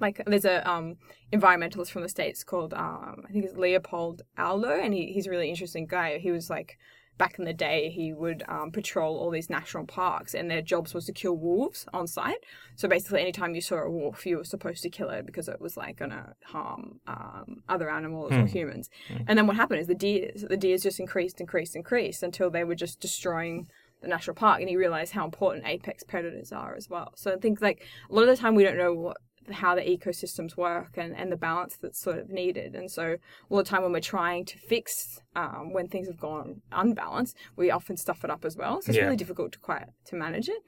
like 0.00 0.22
there's 0.26 0.44
a 0.44 0.68
um, 0.68 0.96
environmentalist 1.32 1.90
from 1.90 2.02
the 2.02 2.08
states 2.08 2.44
called 2.44 2.72
um, 2.74 3.24
I 3.28 3.32
think 3.32 3.44
it's 3.44 3.56
Leopold 3.56 4.22
Aldo, 4.36 4.70
and 4.70 4.94
he, 4.94 5.12
he's 5.12 5.26
a 5.26 5.30
really 5.30 5.48
interesting 5.48 5.86
guy. 5.86 6.18
He 6.18 6.30
was 6.30 6.48
like 6.50 6.78
back 7.18 7.38
in 7.38 7.44
the 7.44 7.52
day 7.52 7.90
he 7.90 8.12
would 8.12 8.42
um, 8.48 8.70
patrol 8.70 9.18
all 9.18 9.30
these 9.30 9.50
national 9.50 9.84
parks, 9.84 10.34
and 10.34 10.50
their 10.50 10.62
jobs 10.62 10.94
was 10.94 11.04
to 11.06 11.12
kill 11.12 11.36
wolves 11.36 11.86
on 11.92 12.06
site. 12.06 12.38
So 12.76 12.88
basically, 12.88 13.20
anytime 13.20 13.54
you 13.54 13.60
saw 13.60 13.76
a 13.82 13.90
wolf, 13.90 14.24
you 14.24 14.38
were 14.38 14.44
supposed 14.44 14.82
to 14.84 14.90
kill 14.90 15.10
it 15.10 15.26
because 15.26 15.48
it 15.48 15.60
was 15.60 15.76
like 15.76 15.96
gonna 15.98 16.34
harm 16.44 17.00
um, 17.06 17.62
other 17.68 17.90
animals 17.90 18.32
or 18.32 18.40
Hmm. 18.42 18.46
humans. 18.46 18.88
Hmm. 19.08 19.22
And 19.26 19.38
then 19.38 19.46
what 19.46 19.56
happened 19.56 19.80
is 19.80 19.88
the 19.88 19.94
deers, 19.94 20.44
the 20.48 20.56
deers 20.56 20.82
just 20.82 21.00
increased, 21.00 21.40
increased, 21.40 21.74
increased 21.76 22.22
until 22.22 22.50
they 22.50 22.64
were 22.64 22.76
just 22.76 23.00
destroying 23.00 23.68
the 24.00 24.06
national 24.06 24.36
park 24.36 24.60
and 24.60 24.68
he 24.68 24.76
realized 24.76 25.12
how 25.12 25.24
important 25.24 25.66
apex 25.66 26.04
predators 26.04 26.52
are 26.52 26.76
as 26.76 26.88
well 26.88 27.12
so 27.16 27.32
i 27.32 27.36
think 27.36 27.60
like 27.60 27.84
a 28.08 28.14
lot 28.14 28.22
of 28.22 28.28
the 28.28 28.36
time 28.36 28.54
we 28.54 28.62
don't 28.62 28.76
know 28.78 28.94
what 28.94 29.16
how 29.50 29.74
the 29.74 29.82
ecosystems 29.82 30.56
work 30.56 30.96
and, 30.96 31.14
and 31.16 31.30
the 31.32 31.36
balance 31.36 31.76
that's 31.80 32.00
sort 32.00 32.18
of 32.18 32.28
needed 32.30 32.74
and 32.74 32.90
so 32.90 33.16
all 33.48 33.58
the 33.58 33.64
time 33.64 33.82
when 33.82 33.92
we're 33.92 34.00
trying 34.00 34.44
to 34.44 34.58
fix 34.58 35.20
um, 35.36 35.72
when 35.72 35.88
things 35.88 36.06
have 36.08 36.18
gone 36.18 36.60
unbalanced 36.72 37.36
we 37.56 37.70
often 37.70 37.96
stuff 37.96 38.24
it 38.24 38.30
up 38.30 38.44
as 38.44 38.56
well 38.56 38.80
so 38.82 38.90
it's 38.90 38.96
Yeah. 38.96 39.04
really 39.04 39.16
difficult 39.16 39.52
to 39.52 39.58
quite 39.58 39.86
to 40.06 40.16
manage 40.16 40.48
it 40.48 40.62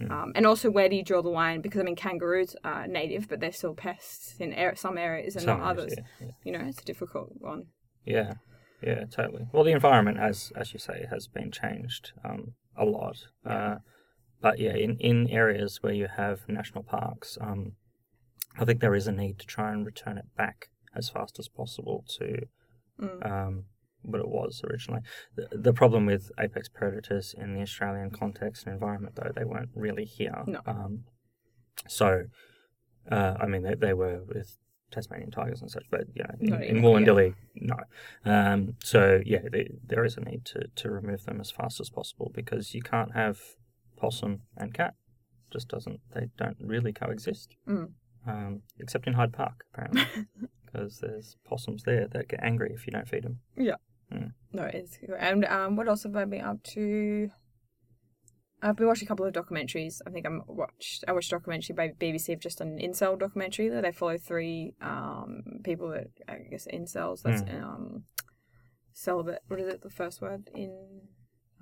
Mm. 0.00 0.10
um, 0.10 0.32
and 0.34 0.46
also 0.46 0.70
where 0.70 0.88
do 0.88 0.96
you 0.96 1.04
draw 1.04 1.20
the 1.20 1.28
line 1.28 1.60
because 1.60 1.78
i 1.80 1.84
mean 1.84 1.94
kangaroos 1.94 2.56
are 2.64 2.86
native 2.86 3.28
but 3.28 3.40
they're 3.40 3.52
still 3.52 3.74
pests 3.74 4.34
in 4.40 4.52
air, 4.54 4.74
some 4.74 4.96
areas 4.96 5.36
and 5.36 5.44
Some 5.44 5.58
not 5.60 5.68
areas, 5.78 5.92
others 5.98 6.06
yeah, 6.20 6.28
you 6.44 6.52
know 6.52 6.64
it's 6.66 6.80
a 6.80 6.84
difficult 6.84 7.28
one 7.38 7.66
yeah, 8.04 8.32
yeah, 8.82 8.98
yeah, 9.00 9.04
totally. 9.04 9.46
Well, 9.52 9.62
the 9.62 9.70
environment, 9.70 10.18
as 10.18 10.52
as 10.56 10.72
you 10.72 10.80
say, 10.80 11.06
has 11.08 11.28
been 11.28 11.52
changed 11.52 12.12
um, 12.24 12.54
a 12.76 12.84
lot. 12.84 13.28
Uh, 13.46 13.76
but 14.40 14.58
yeah, 14.58 14.74
in, 14.74 14.96
in 14.98 15.28
areas 15.30 15.82
where 15.82 15.92
you 15.92 16.08
have 16.16 16.48
national 16.48 16.82
parks, 16.82 17.38
um, 17.40 17.72
I 18.58 18.64
think 18.64 18.80
there 18.80 18.94
is 18.94 19.06
a 19.06 19.12
need 19.12 19.38
to 19.38 19.46
try 19.46 19.72
and 19.72 19.84
return 19.86 20.18
it 20.18 20.26
back 20.36 20.68
as 20.94 21.08
fast 21.08 21.38
as 21.38 21.48
possible 21.48 22.04
to 22.18 22.46
Mm. 23.00 23.26
um, 23.26 23.64
what 24.02 24.20
it 24.20 24.28
was 24.28 24.62
originally. 24.68 25.00
The, 25.34 25.48
the 25.56 25.72
problem 25.72 26.06
with 26.06 26.30
apex 26.38 26.68
predators 26.68 27.34
in 27.36 27.54
the 27.54 27.62
Australian 27.62 28.10
context 28.10 28.64
and 28.66 28.74
environment, 28.74 29.16
though, 29.16 29.32
they 29.34 29.44
weren't 29.44 29.70
really 29.74 30.04
here. 30.04 30.42
No. 30.46 30.60
Um, 30.66 31.04
so, 31.88 32.24
uh, 33.10 33.34
I 33.40 33.46
mean, 33.46 33.62
they, 33.62 33.74
they 33.74 33.94
were 33.94 34.22
with 34.24 34.58
Tasmanian 34.90 35.30
tigers 35.30 35.62
and 35.62 35.70
such, 35.70 35.84
but 35.90 36.02
you 36.14 36.22
know, 36.22 36.56
in, 36.58 36.76
in 36.76 36.82
Wollondilly, 36.82 37.34
no. 37.56 37.76
Um, 38.24 38.74
so 38.84 39.20
yeah, 39.24 39.40
they, 39.50 39.70
there 39.84 40.04
is 40.04 40.16
a 40.16 40.20
need 40.20 40.44
to, 40.46 40.66
to 40.76 40.90
remove 40.90 41.24
them 41.24 41.40
as 41.40 41.50
fast 41.50 41.80
as 41.80 41.88
possible 41.88 42.30
because 42.34 42.74
you 42.74 42.82
can't 42.82 43.14
have 43.14 43.40
possum 43.96 44.42
and 44.56 44.74
cat. 44.74 44.94
Just 45.50 45.68
doesn't. 45.68 46.00
They 46.14 46.28
don't 46.36 46.58
really 46.60 46.92
coexist. 46.92 47.56
Mm. 47.68 47.92
Um, 48.26 48.62
except 48.78 49.06
in 49.06 49.14
Hyde 49.14 49.32
Park, 49.32 49.64
apparently, 49.72 50.04
because 50.64 50.98
there's 51.00 51.36
possums 51.44 51.82
there 51.82 52.06
that 52.12 52.28
get 52.28 52.40
angry 52.42 52.70
if 52.74 52.86
you 52.86 52.92
don't 52.92 53.08
feed 53.08 53.24
them. 53.24 53.40
Yeah. 53.56 53.76
No, 54.52 54.64
it's 54.64 54.98
and 55.18 55.44
um, 55.46 55.76
what 55.76 55.88
else 55.88 56.02
have 56.02 56.14
I 56.16 56.26
been 56.26 56.42
up 56.42 56.62
to? 56.74 57.30
I've 58.60 58.76
been 58.76 58.86
watching 58.86 59.06
a 59.06 59.08
couple 59.08 59.24
of 59.26 59.32
documentaries. 59.32 60.00
I 60.06 60.10
think 60.10 60.26
I'm 60.26 60.42
watched. 60.46 61.04
I 61.08 61.12
watched 61.12 61.32
a 61.32 61.36
documentary 61.36 61.74
by 61.74 61.88
BBC 61.98 62.34
of 62.34 62.40
just 62.40 62.60
an 62.60 62.78
incel 62.78 63.18
documentary. 63.18 63.68
That 63.70 63.82
they 63.82 63.90
follow 63.92 64.18
three 64.18 64.74
um 64.82 65.42
people 65.64 65.88
that 65.88 66.08
I 66.28 66.36
guess 66.50 66.66
incels. 66.72 67.22
That's 67.22 67.40
um 67.42 68.04
celibate. 68.92 69.40
What 69.48 69.60
is 69.60 69.68
it? 69.68 69.82
The 69.82 69.90
first 69.90 70.20
word 70.20 70.48
in. 70.54 70.70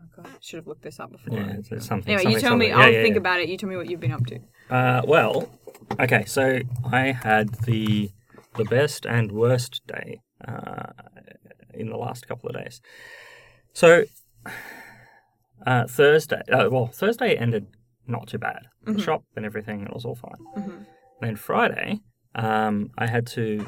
Oh 0.01 0.05
god, 0.17 0.27
I 0.27 0.37
should 0.41 0.57
have 0.59 0.67
looked 0.67 0.83
this 0.83 0.99
up 0.99 1.13
before. 1.13 1.39
Yeah, 1.39 1.53
it's, 1.59 1.71
it's 1.71 1.87
something. 1.87 2.13
Anyway, 2.13 2.33
you 2.33 2.41
something 2.41 2.49
tell 2.49 2.57
me. 2.57 2.67
similar. 2.67 2.83
I'll 2.85 2.91
Yeah, 2.91 2.97
yeah, 2.99 3.03
think 3.05 3.15
yeah. 3.15 3.19
about 3.21 3.41
it. 3.41 3.49
You 3.49 3.57
tell 3.57 3.69
me 3.69 3.77
what 3.77 3.89
you've 3.89 4.01
been 4.01 4.13
up 4.13 4.27
to. 4.27 4.41
Uh, 4.71 5.03
well, 5.05 5.49
okay, 5.99 6.25
so 6.27 6.61
I 6.93 7.13
had 7.13 7.49
the 7.65 8.11
the 8.57 8.65
best 8.65 9.07
and 9.07 9.33
worst 9.33 9.81
day 9.87 10.21
uh, 10.47 10.93
in 11.75 11.89
the 11.89 11.97
last 11.97 12.27
couple 12.29 12.49
of 12.49 12.57
days. 12.57 12.81
So 13.73 14.05
uh, 15.67 15.87
Thursday, 15.87 16.43
uh, 16.53 16.69
well, 16.71 16.87
Thursday 16.87 17.37
ended 17.37 17.67
not 18.07 18.27
too 18.29 18.39
bad. 18.39 18.67
The 18.85 18.93
Mhm. 18.93 19.01
shop 19.05 19.25
and 19.37 19.45
everything, 19.47 19.83
it 19.83 19.93
was 19.93 20.05
all 20.05 20.17
fine. 20.17 20.41
Mhm. 20.57 20.87
Then 21.21 21.37
Friday, 21.37 22.01
um, 22.35 22.91
I 22.99 23.07
had 23.07 23.27
to 23.29 23.67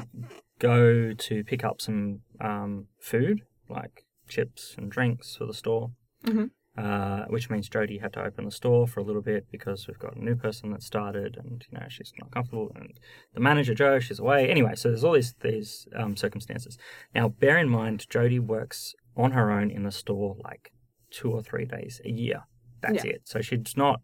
go 0.59 1.13
to 1.13 1.43
pick 1.43 1.63
up 1.63 1.81
some 1.81 2.21
um, 2.41 2.87
food, 2.99 3.41
like 3.69 4.05
chips 4.27 4.75
and 4.77 4.91
drinks 4.91 5.35
for 5.35 5.45
the 5.45 5.53
store. 5.53 5.91
Mhm. 6.25 6.51
Uh, 6.75 7.25
which 7.25 7.51
means 7.51 7.69
Jodie 7.69 8.01
had 8.01 8.13
to 8.13 8.23
open 8.23 8.45
the 8.45 8.51
store 8.51 8.87
for 8.87 8.99
a 8.99 9.03
little 9.03 9.21
bit 9.21 9.45
because 9.51 9.87
we've 9.87 9.99
got 9.99 10.15
a 10.15 10.23
new 10.23 10.35
person 10.35 10.71
that 10.71 10.81
started, 10.81 11.37
and 11.37 11.63
you 11.71 11.77
know 11.77 11.85
she's 11.87 12.11
not 12.19 12.31
comfortable, 12.31 12.71
and 12.73 12.97
the 13.35 13.39
manager 13.39 13.75
Joe 13.75 13.99
she's 13.99 14.17
away. 14.17 14.49
Anyway, 14.49 14.73
so 14.73 14.89
there's 14.89 15.03
all 15.03 15.13
these 15.13 15.35
these 15.41 15.87
um, 15.95 16.15
circumstances. 16.15 16.79
Now, 17.13 17.29
bear 17.29 17.59
in 17.59 17.69
mind, 17.69 18.07
Jodie 18.09 18.39
works 18.39 18.95
on 19.15 19.33
her 19.33 19.51
own 19.51 19.69
in 19.69 19.83
the 19.83 19.91
store 19.91 20.35
like 20.43 20.71
two 21.11 21.31
or 21.31 21.43
three 21.43 21.65
days 21.65 22.01
a 22.05 22.09
year. 22.09 22.41
That's 22.81 23.05
it. 23.05 23.21
So 23.25 23.41
she's 23.41 23.77
not 23.77 24.01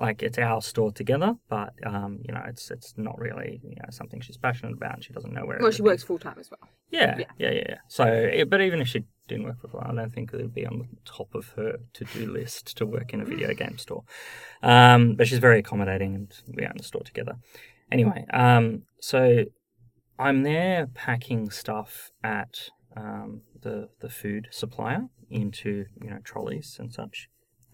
like 0.00 0.22
it's 0.22 0.38
our 0.38 0.60
store 0.60 0.90
together, 0.90 1.34
but 1.48 1.74
um, 1.86 2.18
you 2.24 2.34
know, 2.34 2.42
it's 2.48 2.72
it's 2.72 2.94
not 2.96 3.16
really 3.18 3.60
you 3.62 3.76
know 3.76 3.88
something 3.90 4.20
she's 4.20 4.36
passionate 4.36 4.72
about, 4.74 4.94
and 4.94 5.04
she 5.04 5.12
doesn't 5.12 5.32
know 5.32 5.46
where. 5.46 5.58
Well, 5.60 5.70
she 5.70 5.82
works 5.82 6.02
full 6.02 6.18
time 6.18 6.38
as 6.40 6.50
well. 6.50 6.68
Yeah, 6.90 7.18
Yeah. 7.18 7.24
yeah, 7.38 7.50
yeah, 7.50 7.64
yeah. 7.68 7.78
So, 7.88 8.04
it, 8.04 8.50
but 8.50 8.60
even 8.60 8.80
if 8.80 8.88
she 8.88 9.04
didn't 9.28 9.44
work 9.44 9.60
for 9.60 9.86
I 9.86 9.94
don't 9.94 10.12
think 10.12 10.32
it 10.32 10.36
would 10.36 10.54
be 10.54 10.66
on 10.66 10.78
the 10.78 10.86
top 11.04 11.34
of 11.34 11.50
her 11.50 11.78
to-do 11.92 12.30
list 12.30 12.76
to 12.78 12.86
work 12.86 13.12
in 13.12 13.20
a 13.20 13.24
video 13.24 13.54
game 13.54 13.78
store. 13.78 14.04
Um, 14.62 15.14
but 15.14 15.28
she's 15.28 15.38
very 15.38 15.60
accommodating, 15.60 16.14
and 16.14 16.34
we 16.54 16.64
own 16.64 16.74
the 16.76 16.84
store 16.84 17.02
together. 17.02 17.36
Anyway, 17.92 18.26
um, 18.32 18.82
so 19.00 19.44
I'm 20.18 20.42
there 20.42 20.86
packing 20.86 21.50
stuff 21.50 22.10
at 22.24 22.70
um, 22.96 23.42
the 23.60 23.88
the 24.00 24.08
food 24.08 24.48
supplier 24.50 25.08
into 25.30 25.86
you 26.02 26.10
know 26.10 26.18
trolleys 26.24 26.76
and 26.80 26.92
such. 26.92 27.28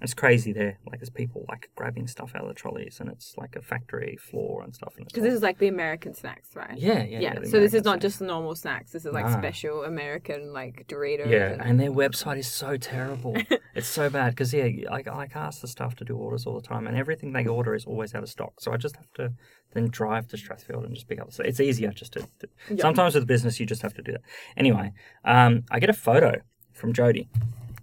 It's 0.05 0.15
crazy 0.15 0.53
there. 0.53 0.79
Like 0.87 1.01
there's 1.01 1.11
people 1.11 1.45
like 1.49 1.71
grabbing 1.75 2.07
stuff 2.07 2.33
out 2.37 2.43
of 2.43 2.49
the 2.49 2.55
trolleys, 2.55 3.01
and 3.01 3.09
it's 3.11 3.35
like 3.37 3.57
a 3.57 3.63
factory 3.63 4.17
floor 4.21 4.63
and 4.63 4.75
stuff. 4.75 4.93
Because 4.97 5.23
this 5.25 5.33
is 5.35 5.43
like 5.43 5.59
the 5.59 5.69
American 5.69 6.15
snacks, 6.15 6.51
right? 6.55 6.77
yeah, 6.79 7.03
yeah, 7.03 7.21
Yeah. 7.21 7.39
the 7.41 7.47
so 7.49 7.59
this 7.59 7.73
is 7.75 7.85
not 7.85 7.95
snacks. 7.95 8.03
just 8.03 8.21
normal 8.21 8.55
snacks. 8.55 8.93
This 8.93 9.07
is 9.07 9.13
like 9.13 9.29
special 9.31 9.85
American 9.85 10.53
like 10.53 10.85
Doritos. 10.89 11.27
Yeah, 11.31 11.53
and- 11.55 11.63
and 11.63 11.81
their 11.81 11.91
website 11.91 12.37
is 12.39 12.47
so 12.47 12.77
terrible. 12.77 13.35
it's 13.75 13.89
so 13.89 14.11
bad 14.11 14.31
because 14.31 14.53
yeah, 14.53 14.69
I 14.91 15.03
I 15.11 15.27
ask 15.35 15.63
the 15.63 15.69
staff 15.69 15.97
to 15.97 16.05
do 16.05 16.15
orders 16.17 16.45
all 16.47 16.55
the 16.61 16.69
time, 16.69 16.87
and 16.87 16.97
everything 16.97 17.33
they 17.33 17.47
order 17.47 17.75
is 17.75 17.87
always 17.87 18.15
out 18.15 18.23
of 18.23 18.29
stock. 18.29 18.61
So 18.61 18.73
I 18.73 18.77
just 18.77 18.97
have 18.97 19.11
to 19.15 19.33
then 19.73 19.89
drive 19.89 20.29
to 20.29 20.37
Strathfield 20.37 20.85
and 20.85 20.95
just 20.95 21.09
pick 21.09 21.19
up. 21.21 21.33
So 21.33 21.43
it's 21.43 21.61
easier 21.61 21.91
just 21.93 22.13
to. 22.13 22.21
to 22.41 22.49
Yeah. 22.71 22.83
Sometimes 22.83 23.15
with 23.15 23.27
business, 23.27 23.59
you 23.59 23.65
just 23.65 23.81
have 23.83 23.95
to 23.95 24.03
do 24.03 24.13
that. 24.13 24.21
Anyway, 24.57 24.93
um, 25.25 25.63
I 25.71 25.81
get 25.81 25.89
a 25.89 25.95
photo 25.95 26.33
from 26.75 26.93
Jody. 26.93 27.31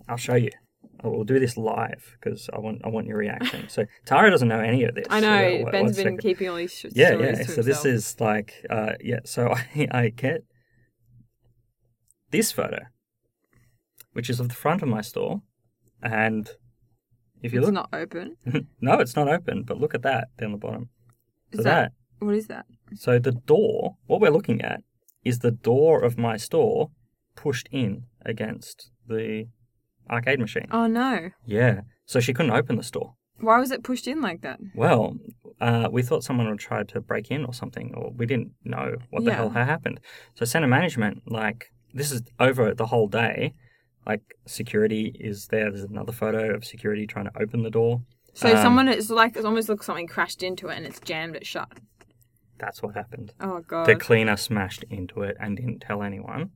I'll 0.08 0.18
show 0.18 0.36
you. 0.36 0.52
I 1.04 1.08
will 1.08 1.24
do 1.24 1.40
this 1.40 1.58
live 1.58 2.16
because 2.20 2.50
I 2.54 2.60
want 2.60 2.82
I 2.86 2.90
want 2.90 3.08
your 3.08 3.18
reaction. 3.18 3.68
So 3.70 3.86
Tara 4.06 4.30
doesn't 4.30 4.48
know 4.48 4.60
any 4.60 4.84
of 4.84 4.94
this. 4.96 5.08
I 5.10 5.20
know 5.20 5.64
one- 5.64 5.72
Ben's 5.72 5.96
been 5.98 6.04
second. 6.06 6.18
keeping 6.20 6.48
all 6.50 6.56
these 6.58 6.74
sh- 6.74 6.86
Yeah, 6.92 7.08
stories 7.16 7.40
yeah. 7.40 7.46
to 7.46 7.52
So 7.52 7.62
this 7.64 7.86
is 7.86 8.20
like, 8.20 8.54
uh, 8.70 8.94
yeah. 9.02 9.20
So 9.26 9.50
I, 9.76 9.88
I 9.92 10.10
get 10.10 10.44
this 12.30 12.52
photo, 12.52 12.80
which 14.14 14.30
is 14.30 14.40
of 14.40 14.48
the 14.50 14.56
front 14.56 14.82
of 14.82 14.88
my 14.90 15.02
store, 15.02 15.42
and 16.02 16.50
if 17.42 17.52
you 17.54 17.60
it's 17.60 17.66
look, 17.66 17.74
not 17.74 17.90
open. 17.94 18.38
no, 18.82 19.00
it's 19.00 19.16
not 19.16 19.28
open. 19.28 19.64
But 19.64 19.80
look 19.80 19.94
at 19.96 20.04
that 20.04 20.28
down 20.38 20.52
the 20.52 20.58
bottom. 20.58 20.90
So 21.54 21.60
Is 21.60 21.64
that, 21.66 21.92
that 22.20 22.26
what 22.26 22.36
is 22.36 22.48
that? 22.48 22.66
so 22.96 23.18
the 23.20 23.32
door, 23.32 23.96
what 24.06 24.22
we're 24.22 24.30
looking 24.30 24.62
at, 24.62 24.82
is 25.26 25.40
the 25.40 25.52
door 25.52 26.02
of 26.02 26.18
my 26.18 26.38
store 26.38 26.92
pushed 27.36 27.68
in 27.72 28.04
against 28.26 28.92
the 29.08 29.48
arcade 30.10 30.40
machine. 30.40 30.68
Oh 30.72 30.88
no! 30.88 31.30
Yeah. 31.46 31.82
So 32.06 32.20
she 32.20 32.34
couldn't 32.34 32.52
open 32.52 32.76
the 32.76 32.84
store. 32.84 33.16
Why 33.40 33.60
was 33.60 33.72
it 33.72 33.84
pushed 33.84 34.08
in 34.08 34.22
like 34.22 34.42
that? 34.42 34.60
Well, 34.76 35.16
uh, 35.60 35.90
we 35.92 36.04
thought 36.04 36.24
someone 36.24 36.48
would 36.50 36.60
try 36.60 36.84
to 36.84 37.02
break 37.02 37.32
in 37.32 37.44
or 37.46 37.54
something, 37.54 37.94
or 37.96 38.12
we 38.12 38.26
didn't 38.26 38.52
know 38.64 38.98
what 39.10 39.24
the 39.24 39.32
Yeah. 39.32 39.38
hell 39.38 39.50
had 39.50 39.66
happened. 39.66 40.00
So 40.36 40.46
center 40.46 40.68
management, 40.68 41.24
like 41.32 41.72
this 41.94 42.12
is 42.12 42.22
over 42.40 42.74
the 42.74 42.88
whole 42.88 43.08
day. 43.08 43.54
Like 44.06 44.22
security 44.46 45.16
is 45.20 45.48
there. 45.48 45.72
There's 45.72 45.84
another 45.84 46.12
photo 46.12 46.54
of 46.54 46.66
security 46.66 47.06
trying 47.08 47.26
to 47.26 47.42
open 47.42 47.64
the 47.64 47.70
door. 47.72 48.02
So 48.34 48.50
Um, 48.50 48.58
someone 48.62 48.88
it's 48.88 49.10
like 49.10 49.36
it 49.36 49.46
almost 49.46 49.70
looks 49.70 49.86
something 49.86 50.08
crashed 50.08 50.42
into 50.44 50.68
it 50.70 50.78
and 50.78 50.86
it's 50.86 51.00
jammed 51.00 51.36
it 51.36 51.46
shut. 51.46 51.70
That's 52.60 52.82
what 52.84 52.94
happened. 52.96 53.34
Oh 53.40 53.62
god. 53.62 53.88
The 53.88 53.96
cleaner 53.96 54.38
smashed 54.38 54.84
into 54.90 55.22
it 55.22 55.36
and 55.40 55.58
didn't 55.58 55.80
tell 55.80 56.04
anyone. 56.04 56.52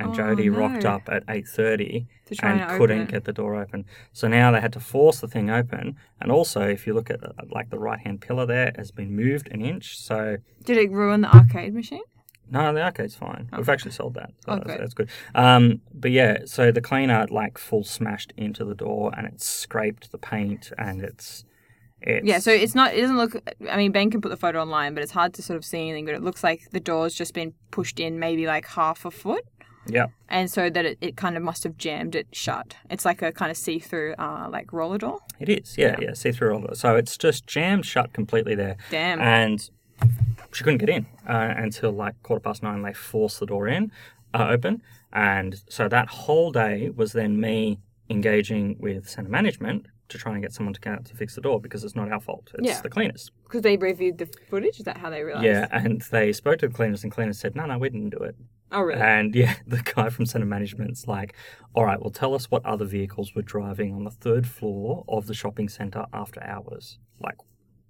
And 0.00 0.08
Oh, 0.10 0.14
Jody 0.14 0.48
rocked 0.48 0.84
up 0.84 1.02
at 1.08 1.22
eight 1.28 1.46
thirty 1.46 2.06
to 2.26 2.34
try 2.34 2.52
and 2.52 2.60
and 2.62 2.78
couldn't 2.78 3.10
get 3.10 3.24
the 3.24 3.32
door 3.32 3.54
open. 3.54 3.84
So 4.12 4.26
now 4.28 4.50
they 4.50 4.60
had 4.60 4.72
to 4.72 4.80
force 4.80 5.20
the 5.20 5.28
thing 5.28 5.50
open. 5.50 5.96
And 6.20 6.32
also, 6.32 6.62
if 6.62 6.86
you 6.86 6.94
look 6.94 7.10
at 7.10 7.20
like 7.52 7.70
the 7.70 7.78
right 7.78 8.00
hand 8.00 8.20
pillar 8.20 8.46
there, 8.46 8.72
has 8.76 8.90
been 8.90 9.14
moved 9.14 9.48
an 9.52 9.60
inch. 9.60 9.98
So 9.98 10.38
Did 10.64 10.76
it 10.78 10.90
ruin 10.90 11.20
the 11.20 11.34
arcade 11.34 11.74
machine? 11.74 12.02
No, 12.52 12.72
the 12.72 12.82
arcade's 12.82 13.14
fine. 13.14 13.48
We've 13.56 13.68
Oh. 13.68 13.72
actually 13.72 13.92
sold 13.92 14.14
that. 14.14 14.32
So 14.44 14.52
Oh, 14.52 14.54
that's, 14.56 14.66
good. 14.66 14.80
that's 14.80 14.94
good. 14.94 15.10
Um, 15.36 15.82
but 15.94 16.10
yeah, 16.10 16.38
so 16.46 16.72
the 16.72 16.80
cleaner 16.80 17.26
like 17.30 17.58
full 17.58 17.84
smashed 17.84 18.32
into 18.36 18.64
the 18.64 18.74
door 18.74 19.12
and 19.16 19.24
it 19.26 19.40
scraped 19.40 20.10
the 20.10 20.18
paint 20.18 20.72
and 20.76 21.02
it's 21.02 21.44
it's 22.02 22.26
Yeah, 22.26 22.38
so 22.38 22.50
it's 22.50 22.74
not. 22.74 22.94
It 22.94 23.02
doesn't 23.02 23.18
look. 23.18 23.36
I 23.70 23.76
mean, 23.76 23.92
Ben 23.92 24.10
can 24.10 24.20
put 24.22 24.30
the 24.30 24.36
photo 24.38 24.62
online, 24.62 24.94
but 24.94 25.02
it's 25.02 25.12
hard 25.12 25.34
to 25.34 25.42
sort 25.42 25.58
of 25.58 25.64
see 25.66 25.78
anything. 25.80 26.06
But 26.06 26.14
it 26.14 26.22
looks 26.22 26.42
like 26.42 26.62
the 26.70 26.80
door's 26.80 27.14
just 27.14 27.34
been 27.34 27.52
pushed 27.70 28.00
in, 28.00 28.18
maybe 28.18 28.46
like 28.46 28.66
half 28.66 29.04
a 29.04 29.10
foot, 29.10 29.44
yeah 29.86 30.06
and 30.28 30.50
so 30.50 30.68
that 30.70 30.84
it, 30.84 30.98
it 31.00 31.16
kind 31.16 31.36
of 31.36 31.42
must 31.42 31.64
have 31.64 31.76
jammed 31.76 32.14
it 32.14 32.26
shut. 32.32 32.76
It's 32.90 33.04
like 33.04 33.22
a 33.22 33.32
kind 33.32 33.50
of 33.50 33.56
see-through, 33.56 34.14
uh, 34.18 34.48
like 34.50 34.72
roller 34.72 34.98
door. 34.98 35.20
it 35.38 35.48
is 35.48 35.76
yeah 35.78 35.96
yeah, 36.00 36.12
see 36.14 36.32
through 36.32 36.50
roller 36.50 36.70
it. 36.72 36.76
So 36.76 36.96
it's 36.96 37.16
just 37.18 37.46
jammed 37.46 37.84
shut 37.86 38.12
completely 38.12 38.54
there 38.54 38.76
Damn. 38.90 39.20
and 39.20 39.68
she 40.52 40.64
couldn't 40.64 40.78
get 40.78 40.88
in 40.88 41.06
uh, 41.28 41.54
until 41.56 41.92
like 41.92 42.20
quarter 42.22 42.40
past 42.40 42.62
nine. 42.62 42.82
They 42.82 42.92
forced 42.92 43.40
the 43.40 43.46
door 43.46 43.68
in 43.68 43.90
uh, 44.34 44.48
open 44.50 44.82
and 45.12 45.60
so 45.68 45.88
that 45.88 46.08
whole 46.08 46.52
day 46.52 46.90
was 46.90 47.12
then 47.12 47.40
me 47.40 47.78
engaging 48.08 48.76
with 48.78 49.08
center 49.08 49.28
management 49.28 49.86
to 50.08 50.18
try 50.18 50.32
and 50.32 50.42
get 50.42 50.52
someone 50.52 50.74
to 50.74 50.80
come 50.80 50.92
out 50.94 51.04
to 51.04 51.14
fix 51.14 51.36
the 51.36 51.40
door 51.40 51.60
because 51.60 51.84
it's 51.84 51.94
not 51.94 52.10
our 52.10 52.20
fault. 52.20 52.50
It's 52.58 52.66
Yeah. 52.66 52.80
the 52.80 52.88
cleaners. 52.88 53.30
Because 53.44 53.62
they 53.62 53.76
reviewed 53.76 54.18
the 54.18 54.26
footage. 54.50 54.78
Is 54.80 54.84
that 54.84 54.96
how 54.96 55.08
they 55.10 55.22
realized? 55.22 55.46
Yeah, 55.46 55.68
and 55.70 56.00
they 56.10 56.32
spoke 56.32 56.58
to 56.58 56.68
the 56.68 56.74
cleaners, 56.74 57.04
and 57.04 57.12
cleaners 57.12 57.38
said, 57.38 57.54
"No, 57.54 57.64
no, 57.66 57.78
we 57.78 57.88
didn't 57.88 58.10
do 58.10 58.18
it." 58.18 58.34
Oh 58.72 58.80
really? 58.82 59.00
And 59.00 59.34
yeah, 59.42 59.54
the 59.66 59.78
guy 59.82 60.08
from 60.10 60.26
Center 60.26 60.46
Management's 60.46 61.06
like, 61.08 61.34
"All 61.74 61.84
right, 61.84 62.00
well, 62.00 62.10
tell 62.10 62.34
us 62.34 62.50
what 62.50 62.64
other 62.64 62.84
vehicles 62.84 63.34
were 63.34 63.42
driving 63.42 63.94
on 63.94 64.04
the 64.04 64.10
third 64.10 64.46
floor 64.46 65.04
of 65.08 65.26
the 65.26 65.34
shopping 65.34 65.68
center 65.68 66.06
after 66.12 66.42
hours." 66.42 66.98
Like, 67.20 67.36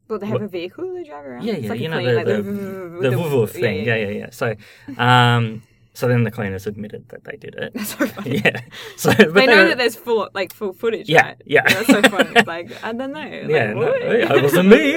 Well, 0.09 0.19
they 0.19 0.27
have 0.27 0.43
a 0.43 0.49
vehicle 0.49 0.93
they 0.95 1.05
drive 1.05 1.25
around. 1.27 1.45
yeah, 1.45 1.57
yeah, 1.57 1.69
like 1.69 1.81
you 1.81 1.89
know 1.89 1.99
clean, 2.01 2.17
like 2.17 2.27
the 2.27 2.43
the 2.43 2.99
the, 3.03 3.11
the 3.11 3.19
woo 3.19 3.47
thing. 3.47 3.85
Yeah, 3.85 3.97
yeah, 3.97 4.09
yeah. 4.09 4.31
So, 4.31 4.55
um, 4.97 5.63
so 5.93 6.07
then 6.09 6.25
the 6.25 6.31
cleaners 6.31 6.67
admitted 6.67 7.09
that 7.09 7.25
they 7.25 7.37
did 7.37 7.55
it. 7.57 7.73
That's 7.75 7.97
so 7.97 8.07
funny. 8.07 8.39
yeah. 8.45 8.61
So, 8.97 9.13
but 9.15 9.35
They 9.35 9.47
know 9.47 9.57
were- 9.63 9.69
that 9.69 9.79
there's 9.79 9.97
full 9.97 10.29
like 10.35 10.53
full 10.53 10.73
footage, 10.73 11.09
Yeah, 11.09 11.23
right? 11.29 11.43
yeah. 11.47 11.63
That's 11.67 11.87
so 11.87 12.03
funny. 12.03 12.31
It's 12.37 12.47
like 12.47 12.71
I 12.85 12.93
don't 12.93 13.13
know. 13.13 13.21
Like, 13.21 13.49
yeah, 13.49 13.73
no, 13.73 13.93
it 13.93 14.43
wasn't 14.43 14.69
me. 14.69 14.97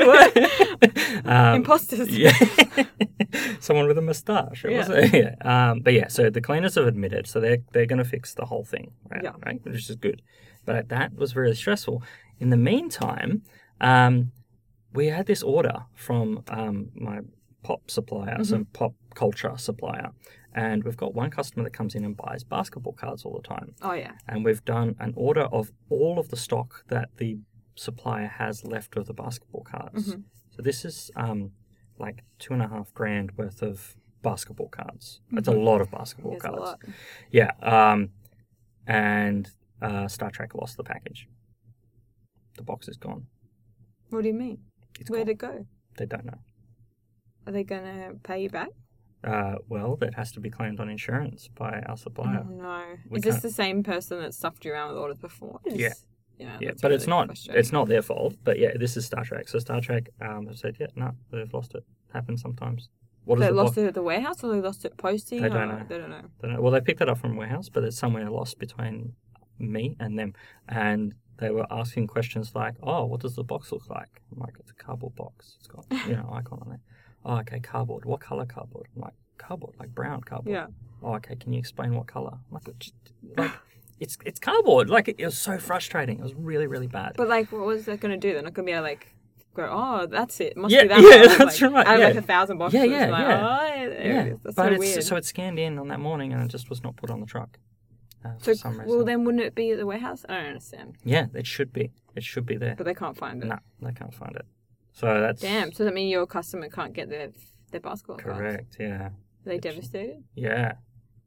Um, 1.26 1.56
Imposters. 1.56 2.10
Yeah. 2.10 2.34
Someone 3.60 3.88
with 3.88 3.98
a 3.98 4.02
moustache. 4.02 4.66
Yeah. 4.68 5.06
yeah. 5.14 5.36
Um, 5.42 5.80
but 5.82 5.94
yeah, 5.94 6.08
so 6.08 6.30
the 6.30 6.42
cleaners 6.42 6.76
have 6.76 6.86
admitted, 6.88 7.28
so 7.28 7.40
they're, 7.40 7.60
they're 7.72 7.86
going 7.86 7.98
to 8.04 8.06
fix 8.06 8.34
the 8.34 8.46
whole 8.46 8.64
thing, 8.64 8.92
right? 9.10 9.24
Yeah. 9.24 9.32
right? 9.46 9.60
Which 9.64 9.90
is 9.90 9.96
good. 9.96 10.22
But 10.66 10.90
that 10.90 11.16
was 11.16 11.36
really 11.36 11.56
stressful. 11.56 12.04
In 12.40 12.50
the 12.50 12.58
meantime, 12.58 13.44
um, 13.82 14.32
we 14.94 15.08
had 15.08 15.26
this 15.26 15.42
order 15.44 15.86
from 15.96 16.44
um, 16.50 16.90
my 16.94 17.20
pop 17.64 17.90
supplier, 17.90 18.34
Mm-hmm. 18.36 18.44
some 18.44 18.66
pop 18.66 18.94
culture 19.16 19.54
supplier. 19.58 20.12
And 20.56 20.84
we've 20.84 20.98
got 20.98 21.16
one 21.16 21.30
customer 21.32 21.64
that 21.64 21.72
comes 21.74 21.96
in 21.96 22.06
and 22.06 22.16
buys 22.16 22.44
basketball 22.44 22.94
cards 22.94 23.26
all 23.26 23.36
the 23.42 23.48
time. 23.48 23.74
Oh 23.82 23.94
yeah. 23.94 24.12
And 24.28 24.46
we've 24.46 24.64
done 24.66 24.96
an 25.00 25.14
order 25.16 25.42
of 25.44 25.72
all 25.90 26.20
of 26.20 26.30
the 26.30 26.38
stock 26.38 26.84
that 26.90 27.10
the 27.18 27.40
supplier 27.76 28.28
has 28.28 28.64
left 28.64 28.96
of 28.96 29.08
the 29.08 29.14
basketball 29.14 29.64
cards. 29.64 30.10
Mm-hmm. 30.10 30.22
So 30.56 30.62
this 30.62 30.86
is 30.86 31.10
um, 31.16 31.52
like 31.98 32.24
two 32.38 32.54
and 32.54 32.62
a 32.62 32.68
half 32.68 32.94
grand 32.94 33.32
worth 33.38 33.62
of 33.64 33.96
basketball 34.22 34.70
cards. 34.70 35.20
That's 35.32 35.48
a 35.48 35.52
lot 35.52 35.82
of 35.82 35.90
basketball 35.90 36.38
Mm-hmm. 36.38 36.56
cards. 36.56 36.76
Yeah. 37.32 37.52
Um, 37.62 38.10
and 38.86 39.50
uh, 39.82 40.06
StarTrack 40.06 40.54
lost 40.54 40.78
the 40.78 40.84
package. 40.84 41.28
The 42.58 42.64
box 42.64 42.88
is 42.88 42.98
gone. 42.98 43.26
What 44.12 44.22
do 44.22 44.28
you 44.28 44.34
mean? 44.36 44.60
It's 45.00 45.10
Where'd 45.10 45.26
gone. 45.26 45.32
it 45.32 45.38
go? 45.40 45.68
They 45.98 46.06
don't 46.06 46.26
know. 46.26 46.38
Are 47.48 47.52
they 47.52 47.64
gonna 47.64 48.12
pay 48.24 48.44
you 48.44 48.50
back? 48.50 48.70
Uh, 49.24 49.56
well, 49.70 49.96
that 49.98 50.14
has 50.16 50.32
to 50.34 50.40
be 50.40 50.50
claimed 50.50 50.80
on 50.80 50.90
insurance 50.90 51.50
by 51.56 51.82
our 51.88 51.96
supplier. 51.98 52.46
Oh, 52.46 52.52
no. 52.52 52.84
We 53.10 53.18
Is 53.20 53.24
this 53.24 53.36
can't- 53.36 53.44
the 53.44 53.52
same 53.52 53.84
person 53.84 54.20
that 54.20 54.34
stuffed 54.34 54.66
you 54.66 54.74
around 54.74 54.90
with 54.90 54.98
orders 54.98 55.18
before? 55.18 55.60
Is- 55.66 55.76
Yeah. 55.76 55.94
Yeah. 56.40 56.58
Yeah, 56.60 56.72
but 56.82 56.92
it's 56.92 57.08
not 57.08 57.30
it's 57.54 57.72
not 57.72 57.88
their 57.88 58.02
fault. 58.02 58.36
But 58.44 58.58
yeah, 58.60 58.72
this 58.76 58.98
is 58.98 59.08
StarTrack. 59.10 59.48
So 59.48 59.60
StarTrack 59.60 60.08
um, 60.20 60.48
have 60.48 60.58
said, 60.58 60.76
yeah, 60.80 60.88
no, 60.96 61.12
they've 61.32 61.54
lost 61.54 61.76
it. 61.76 61.86
Happens 62.12 62.42
sometimes. 62.42 62.90
What 63.26 63.36
is 63.36 63.42
They 63.42 63.48
the 63.48 63.54
lost 63.54 63.78
it 63.78 63.86
at 63.88 63.94
the 63.94 64.02
warehouse, 64.02 64.44
or 64.44 64.52
they 64.52 64.60
lost 64.60 64.84
it 64.84 64.98
posting. 64.98 65.42
They 65.42 65.48
don't 65.50 65.70
know. 65.70 65.86
They 65.88 65.98
don't 65.98 66.10
know. 66.10 66.24
Don't 66.42 66.54
know. 66.54 66.62
Well, 66.62 66.74
they 66.74 66.82
picked 66.82 67.00
it 67.02 67.08
up 67.08 67.20
from 67.20 67.38
warehouse, 67.38 67.70
but 67.70 67.84
it's 67.84 67.98
somewhere 67.98 68.30
lost 68.30 68.60
between 68.60 69.14
me 69.60 69.96
and 70.00 70.20
them. 70.20 70.34
And 70.68 71.14
they 71.38 71.50
were 71.52 71.66
asking 71.72 72.08
questions 72.08 72.54
like, 72.56 72.76
"Oh, 72.84 73.06
what 73.06 73.22
does 73.22 73.36
the 73.36 73.44
box 73.44 73.72
look 73.72 73.90
like?" 73.90 74.22
I'm 74.32 74.40
like, 74.40 74.56
"It's 74.60 74.72
a 74.72 74.76
cardboard 74.76 75.16
box. 75.16 75.56
It's 75.60 75.68
got 75.68 75.86
you 76.08 76.16
know 76.16 76.30
icon 76.34 76.60
on 76.66 76.74
it." 76.74 76.80
Oh, 77.26 77.38
okay, 77.40 77.60
cardboard. 77.60 78.06
What 78.06 78.20
color 78.20 78.46
cardboard? 78.46 78.88
I'm 78.96 79.02
like, 79.02 79.14
cardboard, 79.38 79.76
like 79.80 79.94
brown 79.96 80.22
cardboard. 80.22 80.54
Yeah. 80.54 80.68
Oh, 81.02 81.16
okay. 81.16 81.36
Can 81.36 81.54
you 81.54 81.60
explain 81.60 81.96
what 81.96 82.08
color? 82.08 82.32
I'm 82.34 82.54
like, 82.54 82.68
like 83.38 83.52
it's 84.00 84.18
it's 84.26 84.40
cardboard. 84.40 84.90
Like 84.90 85.08
it, 85.08 85.16
it 85.20 85.26
was 85.26 85.38
so 85.38 85.58
frustrating. 85.58 86.20
It 86.20 86.24
was 86.24 86.34
really 86.36 86.68
really 86.68 86.88
bad. 86.88 87.14
But 87.18 87.28
like, 87.30 87.52
what 87.52 87.66
was 87.66 87.86
that 87.86 88.00
going 88.00 88.12
to 88.12 88.18
do? 88.18 88.34
They're 88.34 88.42
not 88.44 88.54
going 88.54 88.66
to 88.66 88.70
be 88.72 88.74
able 88.76 88.82
to, 88.86 88.90
like 88.90 89.08
go. 89.54 89.68
Oh, 89.72 90.06
that's 90.08 90.40
it. 90.40 90.58
Must 90.58 90.74
Yeah, 90.74 90.84
be 90.84 90.88
that. 90.90 91.02
yeah, 91.02 91.26
box," 91.28 91.38
that's 91.38 91.62
like, 91.62 91.72
right, 91.74 91.88
Out 91.88 91.96
of 91.96 92.02
like 92.02 92.16
a 92.16 92.22
thousand 92.22 92.58
boxes. 92.58 92.80
Yeah, 92.80 92.84
yeah, 92.86 93.06
like, 93.10 93.20
yeah. 93.28 93.60
Oh, 93.62 93.76
yeah, 93.76 93.84
it 94.22 94.28
is. 94.34 94.40
That's 94.44 94.56
but 94.56 94.66
so 94.68 94.72
it's 94.74 94.80
weird. 94.80 95.04
so 95.04 95.16
it 95.16 95.26
scanned 95.26 95.60
in 95.60 95.78
on 95.80 95.88
that 95.90 96.00
morning 96.00 96.34
and 96.34 96.42
it 96.44 96.48
just 96.50 96.70
was 96.70 96.84
not 96.84 96.96
put 96.96 97.10
on 97.10 97.20
the 97.20 97.26
truck. 97.26 97.60
Uh, 98.26 98.30
So, 98.40 98.52
for 98.52 98.56
some 98.56 98.80
reason. 98.80 98.88
well, 98.88 99.04
then 99.06 99.26
wouldn't 99.26 99.44
it 99.44 99.54
be 99.54 99.72
at 99.72 99.78
the 99.78 99.86
warehouse? 99.86 100.26
I 100.30 100.36
don't 100.38 100.46
understand. 100.48 100.96
yeah, 101.04 101.28
it 101.34 101.46
should 101.46 101.72
be. 101.74 101.92
It 102.16 102.24
should 102.24 102.46
be 102.46 102.56
there. 102.56 102.76
But 102.78 102.86
they 102.86 102.94
can't 102.94 103.18
find 103.18 103.44
it. 103.44 103.48
No, 103.48 103.58
they 103.82 103.92
can't 103.92 104.14
find 104.14 104.36
it. 104.36 104.46
So 104.94 105.20
that's 105.22 105.42
Damn. 105.42 105.72
So 105.72 105.84
that 105.86 105.94
means 105.94 106.12
your 106.12 106.26
customer 106.28 106.70
can't 106.70 106.94
get 106.94 107.10
their 107.10 107.30
their 107.72 107.82
basketball 107.82 108.18
cards? 108.18 108.38
correct. 108.40 108.78
Yeah, 108.80 109.08
Are 109.08 109.12
they 109.46 109.58
devastated? 109.58 110.24
yeah, 110.36 110.74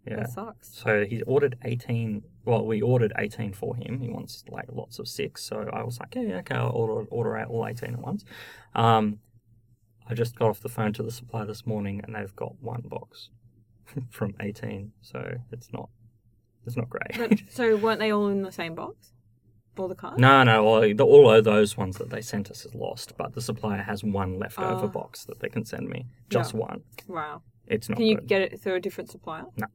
yeah. 0.07 0.17
That 0.17 0.31
sucks. 0.31 0.73
So 0.73 1.05
he 1.05 1.23
ordered 1.23 1.59
18. 1.65 2.23
Well, 2.45 2.65
we 2.65 2.81
ordered 2.81 3.13
18 3.19 3.53
for 3.53 3.75
him. 3.75 4.01
He 4.01 4.09
wants 4.09 4.45
like 4.49 4.67
lots 4.71 5.01
of 5.01 5.09
six. 5.09 5.43
So 5.43 5.69
I 5.73 5.83
was 5.83 5.99
like, 5.99 6.15
yeah, 6.15 6.23
yeah, 6.23 6.37
okay, 6.37 6.55
I'll 6.55 6.71
order, 6.71 7.07
order 7.11 7.37
out 7.37 7.49
all 7.49 7.67
18 7.67 7.95
at 7.95 7.99
once. 8.01 8.25
Um, 8.77 9.19
I 10.09 10.15
just 10.15 10.37
got 10.39 10.49
off 10.49 10.61
the 10.61 10.69
phone 10.69 10.93
to 10.93 11.03
the 11.03 11.11
supplier 11.11 11.47
this 11.47 11.67
morning 11.67 12.01
and 12.05 12.15
they've 12.15 12.37
got 12.37 12.55
one 12.63 12.83
box 12.83 13.31
from 14.11 14.35
18. 14.39 14.93
So 15.01 15.39
it's 15.51 15.73
not, 15.73 15.89
it's 16.65 16.77
not 16.77 16.89
great. 16.89 17.19
But, 17.19 17.41
so 17.51 17.75
weren't 17.77 17.99
they 17.99 18.13
all 18.13 18.29
in 18.29 18.43
the 18.43 18.53
same 18.53 18.77
box? 18.77 19.11
The 19.77 19.95
cards? 19.95 20.19
no, 20.19 20.43
no, 20.43 20.65
all, 20.65 20.81
the, 20.81 21.05
all 21.05 21.31
of 21.31 21.45
those 21.45 21.77
ones 21.77 21.99
that 21.99 22.09
they 22.11 22.23
sent 22.23 22.51
us 22.51 22.65
is 22.65 22.75
lost, 22.75 23.13
but 23.19 23.35
the 23.35 23.41
supplier 23.43 23.83
has 23.83 24.03
one 24.03 24.39
leftover 24.39 24.85
Oh. 24.85 24.85
Ah. 24.85 24.87
box 24.89 25.25
that 25.27 25.39
they 25.41 25.49
can 25.51 25.65
send 25.67 25.89
me. 25.89 26.07
Just 26.31 26.55
Yeah. 26.55 26.61
one. 26.61 26.83
Wow. 27.07 27.43
It's 27.67 27.89
not 27.89 27.97
Can 27.99 28.07
you 28.07 28.17
good. 28.17 28.27
get 28.27 28.41
it 28.43 28.61
through 28.61 28.77
a 28.77 28.81
different 28.81 29.11
supplier? 29.11 29.45
No. 29.57 29.67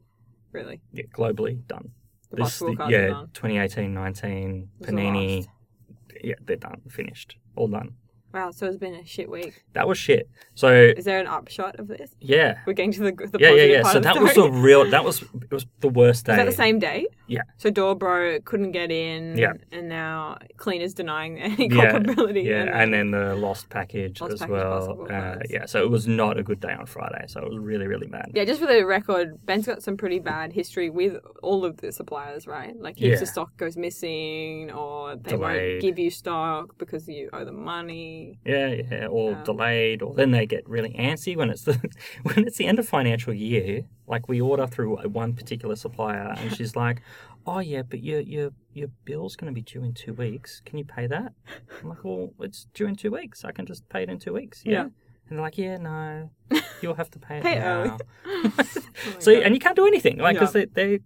Really? 0.52 0.82
yeah, 0.92 1.04
globally 1.14 1.66
done. 1.68 1.92
The 2.32 2.38
This- 2.38 2.46
basketball 2.46 2.76
cards 2.78 2.94
are 2.94 2.98
yeah, 3.02 3.08
done. 3.10 3.30
2018, 3.34 3.94
19, 3.94 4.34
It 4.62 4.80
was 4.80 4.88
the 4.88 4.94
Panini. 4.94 5.36
last. 5.38 5.50
Yeah, 6.24 6.36
they're 6.46 6.56
done, 6.58 6.82
finished, 6.90 7.38
all 7.56 7.68
done. 7.68 7.96
Wow. 8.34 8.52
So 8.52 8.66
it's 8.68 8.78
been 8.78 8.96
a 8.96 9.06
shit 9.06 9.30
week. 9.30 9.64
That 9.74 9.88
was 9.88 9.98
shit. 9.98 10.30
So 10.56 10.74
Is 10.98 11.06
there 11.06 11.20
an 11.20 11.28
upshot 11.28 11.80
of 11.80 11.88
this? 11.88 12.12
yeah, 12.20 12.60
We're 12.66 12.74
getting 12.74 12.92
to 12.94 13.00
the 13.04 13.12
the 13.12 13.38
yeah, 13.40 13.50
yeah, 13.52 13.64
yeah. 13.64 13.84
So 13.84 13.94
the 13.96 14.02
that 14.02 14.22
was 14.22 14.34
the 14.36 14.50
real. 14.68 14.90
That 14.90 15.04
was 15.04 15.22
it 15.22 15.52
was 15.52 15.66
the 15.80 15.90
worst 15.90 16.26
day. 16.26 16.34
Is 16.34 16.38
that 16.38 16.46
the 16.46 16.52
same 16.52 16.80
day? 16.80 17.08
Yeah. 17.28 17.42
So 17.58 17.70
Doorbro 17.72 18.44
couldn't 18.46 18.72
get 18.72 18.92
in. 18.92 19.38
Yeah. 19.38 19.54
And 19.72 19.90
now 19.90 20.38
cleaners 20.58 20.94
denying 20.94 21.40
any 21.48 21.68
Yeah, 21.70 21.92
culpability. 21.92 22.42
Yeah, 22.42 22.62
and, 22.62 22.70
and 22.70 22.94
then 22.94 23.12
the 23.12 23.36
lost 23.36 23.70
package 23.70 24.20
Lost 24.22 24.34
as 24.34 24.40
package 24.40 24.52
well. 24.54 25.08
Uh, 25.10 25.36
yeah, 25.50 25.66
so 25.66 25.82
it 25.84 25.90
was 25.90 26.08
not 26.08 26.38
a 26.38 26.44
good 26.44 26.60
day 26.60 26.74
on 26.74 26.86
Friday. 26.86 27.26
So 27.28 27.40
it 27.42 27.48
was 27.50 27.58
really, 27.58 27.88
really 27.88 28.08
bad. 28.08 28.32
Yeah, 28.34 28.46
just 28.46 28.60
for 28.60 28.68
the 28.68 28.86
record, 28.86 29.46
Ben's 29.46 29.66
got 29.66 29.82
some 29.82 29.98
pretty 29.98 30.20
bad 30.20 30.54
history 30.54 30.90
with 30.90 31.18
all 31.42 31.64
of 31.66 31.78
the 31.78 31.92
suppliers, 31.92 32.48
right? 32.48 32.76
Like 32.80 32.98
heaps 32.98 33.18
Yeah. 33.18 33.22
of 33.24 33.28
stock 33.30 33.58
goes 33.58 33.78
missing, 33.78 34.72
or 34.72 35.16
they 35.16 35.32
Delayed. 35.32 35.72
won't 35.74 35.82
give 35.82 36.00
you 36.00 36.10
stock 36.12 36.78
because 36.78 37.08
you 37.08 37.30
owe 37.34 37.46
them 37.46 37.64
money. 37.64 38.21
Yeah, 38.46 38.68
yeah, 38.68 39.08
or 39.08 39.32
Yeah. 39.32 39.44
delayed, 39.44 40.02
or 40.02 40.14
then 40.14 40.32
they 40.32 40.46
get 40.46 40.68
really 40.70 40.94
antsy 40.94 41.36
when 41.36 41.50
it's 41.50 41.64
the 41.64 41.74
when 42.24 42.48
it's 42.48 42.58
the 42.58 42.66
end 42.66 42.80
of 42.80 42.88
financial 42.88 43.34
year. 43.34 43.84
Like 44.08 44.28
we 44.28 44.42
order 44.42 44.68
through 44.68 44.98
one 45.08 45.34
particular 45.34 45.76
supplier, 45.76 46.34
and 46.38 46.48
she's 46.58 46.76
like, 46.76 47.02
"Oh 47.46 47.60
yeah, 47.60 47.82
but 47.84 48.02
your 48.04 48.20
your 48.22 48.52
your 48.74 48.90
bill's 49.06 49.36
going 49.36 49.52
to 49.52 49.56
be 49.56 49.62
due 49.62 49.84
in 49.84 49.94
two 49.94 50.14
weeks. 50.14 50.62
Can 50.66 50.78
you 50.78 50.86
pay 50.86 51.08
that?" 51.08 51.34
I'm 51.82 51.90
like, 51.90 52.04
"Well, 52.04 52.34
it's 52.40 52.68
due 52.74 52.88
in 52.88 52.96
two 52.96 53.12
weeks. 53.12 53.44
I 53.46 53.52
can 53.52 53.66
just 53.66 53.88
pay 53.90 54.04
it 54.04 54.10
in 54.10 54.20
two 54.20 54.34
weeks." 54.34 54.64
Yeah. 54.66 54.72
Yeah. 54.74 54.82
And 55.30 55.38
they're 55.38 55.42
like, 55.42 55.58
"Yeah, 55.58 55.78
no, 55.78 56.30
you'll 56.82 56.96
have 56.96 57.10
to 57.12 57.20
pay 57.20 57.38
it 57.38 57.44
Pay 57.44 57.56
now." 57.60 57.98
Oh 58.26 58.52
so 59.20 59.34
God. 59.34 59.44
and 59.44 59.54
you 59.56 59.60
can't 59.60 59.76
do 59.76 59.88
anything, 59.88 60.18
like, 60.18 60.36
because 60.36 60.54
Yeah. 60.56 60.66
they 60.74 60.98
they 60.98 61.00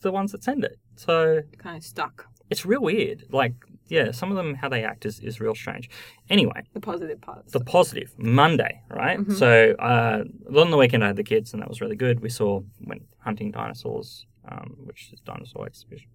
the 0.00 0.10
ones 0.10 0.32
that 0.32 0.42
send 0.42 0.64
it. 0.64 0.76
So 0.96 1.42
kind 1.58 1.76
of 1.76 1.84
stuck. 1.84 2.26
it's 2.50 2.64
real 2.66 2.80
weird. 2.82 3.24
Like, 3.30 3.54
yeah, 3.88 4.10
some 4.12 4.30
of 4.30 4.36
them 4.36 4.54
how 4.54 4.68
they 4.68 4.84
act 4.84 5.04
is, 5.06 5.18
is 5.20 5.40
real 5.40 5.54
strange. 5.54 5.88
Anyway, 6.30 6.62
The 6.74 6.80
positive 6.80 7.20
parts. 7.20 7.52
the 7.52 7.60
positive 7.60 8.14
Monday, 8.18 8.82
right? 8.90 9.18
Mhm. 9.18 9.32
So 9.32 9.72
uh, 9.78 10.24
on 10.60 10.70
the 10.70 10.76
weekend 10.76 11.02
I 11.04 11.08
had 11.08 11.16
the 11.16 11.24
kids, 11.24 11.52
and 11.52 11.62
that 11.62 11.68
was 11.68 11.80
really 11.80 11.96
good. 11.96 12.20
We 12.20 12.28
saw 12.30 12.62
went 12.80 13.02
hunting 13.18 13.50
dinosaurs, 13.50 14.26
um, 14.46 14.76
which 14.84 15.10
is 15.12 15.20
dinosaur 15.20 15.66
exhibition 15.66 16.08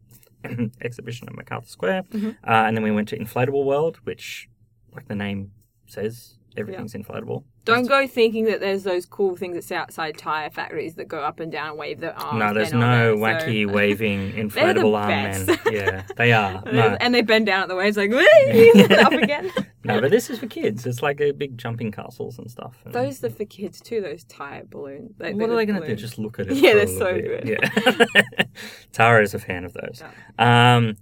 exhibition 0.82 1.28
at 1.30 1.36
Macarthur 1.36 1.68
Square, 1.70 2.04
Mhm. 2.12 2.32
uh, 2.44 2.66
and 2.68 2.76
then 2.76 2.84
we 2.84 2.92
went 2.92 3.08
to 3.10 3.18
Inflatable 3.18 3.64
World, 3.66 3.98
which, 4.04 4.50
like 4.96 5.08
the 5.08 5.16
name 5.16 5.52
says, 5.88 6.38
everything's 6.58 6.94
inflatable. 6.94 7.44
Don't 7.66 7.88
go 7.88 8.06
thinking 8.08 8.46
that 8.46 8.60
there's 8.60 8.84
those 8.84 9.06
cool 9.06 9.36
things 9.36 9.56
that 9.56 9.64
sit 9.64 9.76
outside 9.78 10.18
tire 10.18 10.50
factories 10.50 10.96
that 10.96 11.08
go 11.08 11.20
up 11.20 11.40
and 11.40 11.52
down 11.52 11.70
and 11.72 11.78
wave 11.80 12.00
their 12.00 12.18
arms. 12.20 12.40
no, 12.40 12.54
there's 12.54 12.74
no 12.74 13.18
there, 13.18 13.40
so- 13.40 13.46
wacky 13.48 13.72
waving 13.72 14.32
They're 14.50 14.74
the 14.74 14.82
inflatable 14.82 14.98
arm 14.98 15.08
men. 15.10 15.60
Yeah, 15.72 16.04
they 16.18 16.34
are. 16.34 16.62
And, 16.66 16.76
No, 16.76 16.90
they, 16.90 16.98
and 17.00 17.16
they 17.16 17.22
bend 17.22 17.46
down 17.46 17.64
at 17.64 17.70
the 17.70 17.76
waves 17.76 17.98
like, 17.98 18.12
up 19.06 19.14
again. 19.14 19.52
no, 19.84 20.02
but 20.02 20.12
this 20.12 20.30
is 20.30 20.40
for 20.40 20.48
kids. 20.48 20.86
It's 20.86 21.02
like 21.02 21.22
a 21.22 21.32
big 21.32 21.58
jumping 21.58 21.92
castles 21.92 22.38
and 22.38 22.50
stuff. 22.52 22.76
And- 22.86 22.94
Those 22.94 23.24
are 23.24 23.30
for 23.30 23.46
kids 23.46 23.80
too. 23.82 24.02
Those 24.02 24.24
tire 24.26 24.64
balloons. 24.66 25.16
Like, 25.20 25.36
what 25.36 25.48
they're 25.48 25.56
they 25.58 25.66
going 25.66 25.82
to 25.82 25.88
do? 25.88 25.96
Just 25.96 26.18
look 26.20 26.40
at 26.40 26.48
it? 26.48 26.58
Yeah, 26.58 26.74
they're 26.74 26.88
so 26.88 27.14
bit? 27.14 27.46
good. 27.46 27.60
Yeah. 27.64 28.46
Tara 28.92 29.24
is 29.24 29.34
a 29.34 29.40
fan 29.40 29.64
of 29.66 29.74
those. 29.74 30.04
Um, 30.38 30.98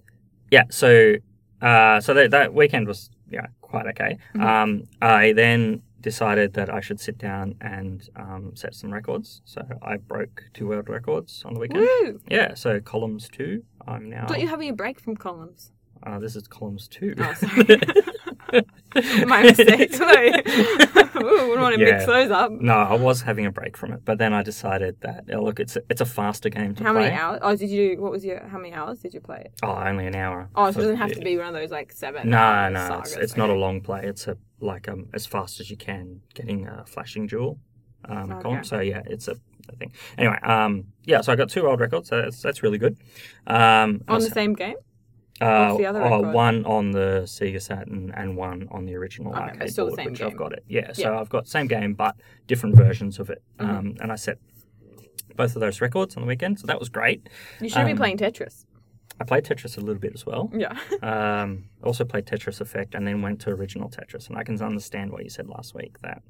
yeah. 0.51 0.63
So, 0.69 1.15
uh, 1.61 1.99
so 2.01 2.13
that, 2.13 2.31
that 2.31 2.53
weekend 2.53 2.87
was 2.87 3.09
yeah 3.29 3.47
quite 3.71 3.87
okay. 3.87 4.17
Mhm. 4.35 4.41
Um, 4.43 4.83
I 5.01 5.33
then 5.33 5.81
decided 6.01 6.53
that 6.53 6.69
I 6.73 6.81
should 6.81 6.99
sit 6.99 7.17
down 7.17 7.55
and 7.61 8.07
um, 8.15 8.51
set 8.55 8.73
some 8.75 8.91
records. 8.91 9.41
So 9.45 9.61
I 9.81 9.97
broke 9.97 10.43
two 10.53 10.67
world 10.67 10.89
records 10.89 11.43
on 11.45 11.53
the 11.53 11.59
weekend. 11.59 11.81
Woo! 11.81 12.19
Yeah. 12.29 12.53
So 12.55 12.79
columns 12.81 13.29
two. 13.29 13.63
I'm 13.87 14.09
now. 14.09 14.27
Thought 14.27 14.41
you 14.41 14.47
having 14.47 14.69
a 14.69 14.73
break 14.73 14.99
from 14.99 15.15
columns. 15.15 15.71
Uh, 16.03 16.19
this 16.19 16.35
is 16.35 16.47
columns 16.47 16.87
two. 16.87 17.13
Oh, 17.17 17.33
sorry. 17.43 17.65
My 19.25 19.43
mistake. 19.43 19.93
Sorry. 19.93 20.29
Ooh, 21.23 21.49
wouldn't 21.49 21.61
want 21.61 21.75
to 21.75 21.85
mix 21.85 22.05
those 22.05 22.31
up. 22.31 22.51
No, 22.51 22.73
I 22.73 22.95
was 22.95 23.21
having 23.21 23.45
a 23.45 23.51
break 23.51 23.77
from 23.77 23.91
it, 23.93 24.03
but 24.03 24.17
then 24.17 24.33
I 24.33 24.43
decided 24.43 24.99
that 25.01 25.25
oh, 25.33 25.43
look, 25.43 25.59
it's 25.59 25.75
a, 25.75 25.81
it's 25.89 26.01
a 26.01 26.05
faster 26.05 26.49
game 26.49 26.75
to 26.75 26.83
How 26.83 26.93
play. 26.93 27.03
many 27.03 27.15
hours? 27.15 27.39
Oh, 27.41 27.55
did 27.55 27.69
you? 27.69 28.01
What 28.01 28.11
was 28.11 28.25
your? 28.25 28.45
How 28.47 28.57
many 28.57 28.73
hours 28.73 28.99
did 28.99 29.13
you 29.13 29.21
play 29.21 29.43
it? 29.45 29.53
Oh, 29.63 29.73
only 29.73 30.07
an 30.07 30.15
hour. 30.15 30.49
Oh, 30.55 30.71
so 30.71 30.79
it 30.79 30.83
doesn't 30.83 30.97
have 30.97 31.13
to 31.13 31.21
be 31.21 31.37
one 31.37 31.47
of 31.47 31.53
those 31.53 31.71
like 31.71 31.91
seven. 31.91 32.29
No, 32.29 32.37
hour 32.37 32.69
no, 32.69 32.99
it's, 32.99 33.11
sagas, 33.11 33.23
it's 33.23 33.37
not 33.37 33.49
a 33.49 33.53
okay. 33.53 33.61
long 33.61 33.81
play. 33.81 34.01
It's 34.03 34.27
a 34.27 34.37
like 34.59 34.87
um 34.87 35.07
as 35.13 35.25
fast 35.25 35.59
as 35.59 35.69
you 35.69 35.77
can 35.77 36.21
getting 36.33 36.67
a 36.67 36.85
flashing 36.85 37.27
jewel. 37.27 37.59
Um, 38.05 38.31
Okay. 38.31 38.41
column. 38.41 38.63
So 38.63 38.79
yeah, 38.79 39.03
it's 39.05 39.27
a, 39.27 39.35
a 39.69 39.75
thing. 39.75 39.93
Anyway, 40.17 40.39
um, 40.41 40.85
yeah, 41.05 41.21
so 41.21 41.31
I 41.31 41.35
got 41.35 41.49
two 41.49 41.63
world 41.63 41.79
records. 41.79 42.09
So 42.09 42.19
that's 42.19 42.41
that's 42.41 42.63
really 42.63 42.79
good. 42.79 42.97
Um, 43.45 44.01
I 44.07 44.15
on 44.15 44.21
the 44.21 44.29
same 44.31 44.53
game. 44.53 44.75
Uh, 45.41 45.67
what's 45.67 45.77
the 45.79 45.85
other 45.85 46.03
oh, 46.03 46.31
one 46.31 46.65
on 46.65 46.91
the 46.91 47.21
Sega 47.25 47.61
Saturn 47.61 48.11
and 48.15 48.35
one 48.37 48.67
on 48.71 48.85
the 48.85 48.95
original 48.95 49.31
Okay, 49.33 49.41
arcade 49.41 49.71
still 49.71 49.89
the 49.89 49.95
board, 49.95 50.11
which 50.11 50.21
I've 50.21 50.37
got 50.37 50.53
it. 50.53 50.63
Yeah, 50.67 50.93
so 50.93 51.01
Yeah. 51.01 51.19
I've 51.19 51.29
got 51.29 51.47
same 51.47 51.67
game 51.67 51.93
but 51.93 52.15
different 52.47 52.75
versions 52.75 53.19
of 53.19 53.29
it. 53.29 53.41
Mhm. 53.59 53.69
Um, 53.69 53.95
and 54.01 54.11
I 54.11 54.15
set 54.15 54.37
both 55.35 55.55
of 55.55 55.61
those 55.61 55.81
records 55.81 56.15
on 56.17 56.23
the 56.23 56.27
weekend, 56.27 56.59
so 56.59 56.67
that 56.67 56.79
was 56.79 56.89
great. 56.89 57.27
You 57.59 57.69
should 57.69 57.85
be 57.85 57.91
Um, 57.91 57.97
playing 57.97 58.17
Tetris. 58.17 58.65
I 59.19 59.23
played 59.23 59.43
Tetris 59.43 59.77
a 59.77 59.81
little 59.81 59.99
bit 60.01 60.13
as 60.13 60.25
well. 60.25 60.51
Yeah. 60.53 60.77
Um, 61.03 61.65
also 61.83 62.05
played 62.05 62.25
Tetris 62.25 62.61
Effect 62.61 62.95
and 62.95 63.05
then 63.07 63.21
went 63.21 63.41
to 63.41 63.49
original 63.51 63.89
Tetris. 63.89 64.29
And 64.29 64.37
I 64.37 64.43
can 64.43 64.61
understand 64.61 65.11
what 65.11 65.23
you 65.23 65.29
said 65.29 65.47
last 65.47 65.73
week 65.75 65.99
that 66.01 66.21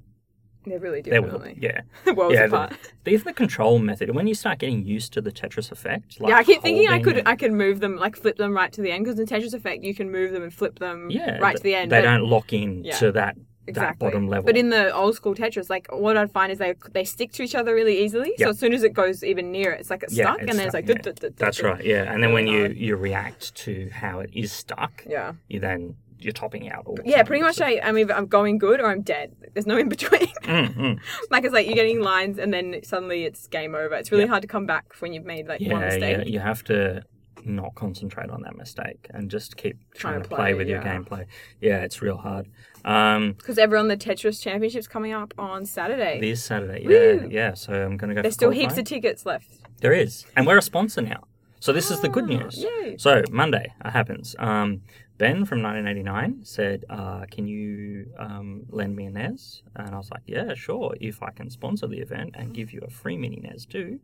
They're 0.65 0.80
really 0.80 1.02
there 1.02 1.21
will, 1.21 1.39
different. 1.39 1.62
yeah, 1.62 1.82
Worlds 2.13 2.36
yeah. 2.36 2.45
apart. 2.45 2.74
The, 3.04 3.15
the, 3.17 3.24
the 3.24 3.34
control 3.34 3.80
method. 3.80 4.13
When 4.13 4.28
you 4.28 4.36
start 4.36 4.60
getting 4.60 4.86
used 4.86 5.12
to 5.13 5.21
the 5.21 5.32
Tetris 5.32 5.71
Effect, 5.71 6.19
like 6.21 6.30
yeah, 6.30 6.38
I 6.38 6.43
keep 6.43 6.62
thinking 6.62 6.88
I 6.88 7.00
could 7.02 7.17
it- 7.17 7.28
I 7.28 7.36
could 7.36 7.52
move 7.52 7.80
them 7.80 7.95
like 7.97 8.15
flip 8.15 8.38
them 8.38 8.54
right 8.56 8.71
to 8.74 8.82
the 8.82 8.91
end 8.91 9.04
because 9.06 9.17
the 9.17 9.26
Tetris 9.26 9.54
Effect 9.54 9.84
you 9.84 9.95
can 9.95 10.12
move 10.12 10.32
them 10.34 10.43
and 10.43 10.54
flip 10.54 10.80
them 10.80 11.10
yeah, 11.10 11.38
right 11.39 11.56
to 11.58 11.63
the 11.63 11.74
end. 11.76 11.91
They 11.91 12.02
don't 12.02 12.26
lock 12.30 12.54
in 12.54 12.84
Yeah. 12.84 12.95
to 12.97 13.12
that 13.13 13.38
exactly. 13.67 14.06
bottom 14.08 14.28
level. 14.28 14.45
But 14.45 14.56
in 14.58 14.69
the 14.69 14.93
old 14.93 15.15
school 15.15 15.34
Tetris, 15.34 15.69
like 15.69 15.88
what 15.91 16.15
I'd 16.15 16.32
find 16.32 16.52
is 16.52 16.60
they 16.60 16.76
they 16.91 17.06
stick 17.06 17.32
to 17.34 17.43
each 17.43 17.56
other 17.56 17.74
really 17.74 17.97
easily. 18.04 18.34
Yeah. 18.38 18.45
So 18.45 18.50
as 18.52 18.60
soon 18.60 18.74
as 18.74 18.84
it 18.84 18.93
goes 18.93 19.24
even 19.24 19.52
near 19.52 19.71
it, 19.71 19.80
it's 19.80 19.89
like 19.89 20.04
it's 20.04 20.13
Yeah, 20.13 20.26
stuck, 20.34 20.41
it's 20.41 20.50
and 20.52 20.60
then 20.60 20.65
it's 20.67 20.74
like 20.76 20.88
yeah. 20.88 21.30
That's 21.38 21.63
right, 21.63 21.84
yeah. 21.84 22.12
And 22.13 22.21
then 22.21 22.34
when 22.34 22.45
you 22.45 22.67
you 22.67 22.95
react 22.97 23.56
to 23.56 23.89
how 23.91 24.19
it 24.19 24.30
is 24.34 24.52
stuck, 24.52 25.04
Yeah. 25.10 25.34
you 25.47 25.60
then 25.60 25.95
you're 26.23 26.34
topping 26.34 26.69
out 26.71 26.84
all. 26.86 26.95
the 26.95 27.03
Yeah, 27.05 27.23
pretty 27.23 27.43
much. 27.43 27.60
I, 27.62 27.79
I'm 27.84 27.97
either 27.97 28.13
I'm 28.13 28.27
going 28.27 28.57
good 28.57 28.79
or 28.79 28.88
I'm 28.88 29.01
dead. 29.01 29.36
There's 29.53 29.67
no 29.67 29.77
in 29.77 29.89
between. 29.89 30.27
Mm, 30.43 30.73
mm. 30.75 30.99
like 31.29 31.43
it's 31.45 31.53
like 31.53 31.65
you're 31.67 31.75
getting 31.75 32.01
lines 32.01 32.38
and 32.38 32.53
then 32.53 32.81
suddenly 32.84 33.23
it's 33.25 33.47
game 33.47 33.73
over. 33.75 33.95
It's 33.95 34.12
really 34.12 34.23
Yeah. 34.23 34.29
hard 34.29 34.41
to 34.41 34.47
come 34.47 34.65
back 34.65 34.86
when 34.99 35.13
you've 35.13 35.25
made 35.25 35.47
like 35.47 35.62
one 35.62 35.69
Yeah, 35.69 35.86
mistake. 35.86 36.17
yeah. 36.17 36.23
You 36.25 36.39
have 36.39 36.63
to 36.65 37.03
not 37.45 37.73
concentrate 37.75 38.29
on 38.29 38.41
that 38.43 38.55
mistake 38.55 39.07
and 39.12 39.29
just 39.31 39.57
keep 39.57 39.77
trying, 39.95 40.13
Trying 40.15 40.23
to 40.23 40.29
play, 40.29 40.38
play, 40.38 40.53
with 40.53 40.67
your 40.67 40.81
gameplay. 40.81 41.25
Yeah, 41.60 41.77
it's 41.79 42.01
real 42.01 42.17
hard. 42.17 42.47
Um, 42.86 43.34
Because 43.34 43.57
everyone, 43.57 43.88
the 43.88 43.97
Tetris 43.97 44.41
Championships 44.41 44.88
coming 44.88 45.13
up 45.13 45.34
on 45.38 45.65
Saturday. 45.65 46.19
this 46.19 46.43
Saturday, 46.43 46.81
yeah, 46.84 47.23
Woo! 47.23 47.27
yeah. 47.31 47.53
So 47.53 47.73
I'm 47.73 47.97
gonna 47.97 48.13
go. 48.15 48.21
There's 48.21 48.34
still 48.34 48.51
heaps 48.51 48.77
of 48.77 48.86
tickets 48.86 49.25
left. 49.25 49.47
There 49.79 49.93
is, 49.93 50.25
and 50.36 50.45
we're 50.45 50.57
a 50.57 50.62
sponsor 50.62 51.01
now. 51.01 51.23
So 51.60 51.71
this 51.73 51.91
is 51.91 51.99
the 52.01 52.10
good 52.10 52.23
Ah, 52.25 52.27
news. 52.27 52.63
Yay. 52.63 52.95
So 52.97 53.23
Monday 53.31 53.73
it 53.86 53.89
happens. 53.91 54.36
Um, 54.39 54.81
ben 55.21 55.45
from 55.45 55.62
1989 55.62 56.39
said, 56.43 56.84
uh, 56.89 57.25
"Can 57.29 57.45
you 57.47 58.12
um, 58.17 58.63
lend 58.69 58.95
me 58.95 59.05
a 59.05 59.12
NES?" 59.12 59.62
And 59.75 59.93
I 59.93 59.97
was 59.97 60.10
like, 60.10 60.23
"Yeah, 60.25 60.55
sure. 60.55 60.95
If 60.99 61.21
I 61.21 61.29
can 61.29 61.47
sponsor 61.51 61.86
the 61.86 61.99
event 61.99 62.31
and 62.34 62.55
give 62.55 62.73
you 62.73 62.81
a 62.81 62.89
free 62.89 63.17
mini 63.17 63.39
NES 63.39 63.67
too." 63.67 63.99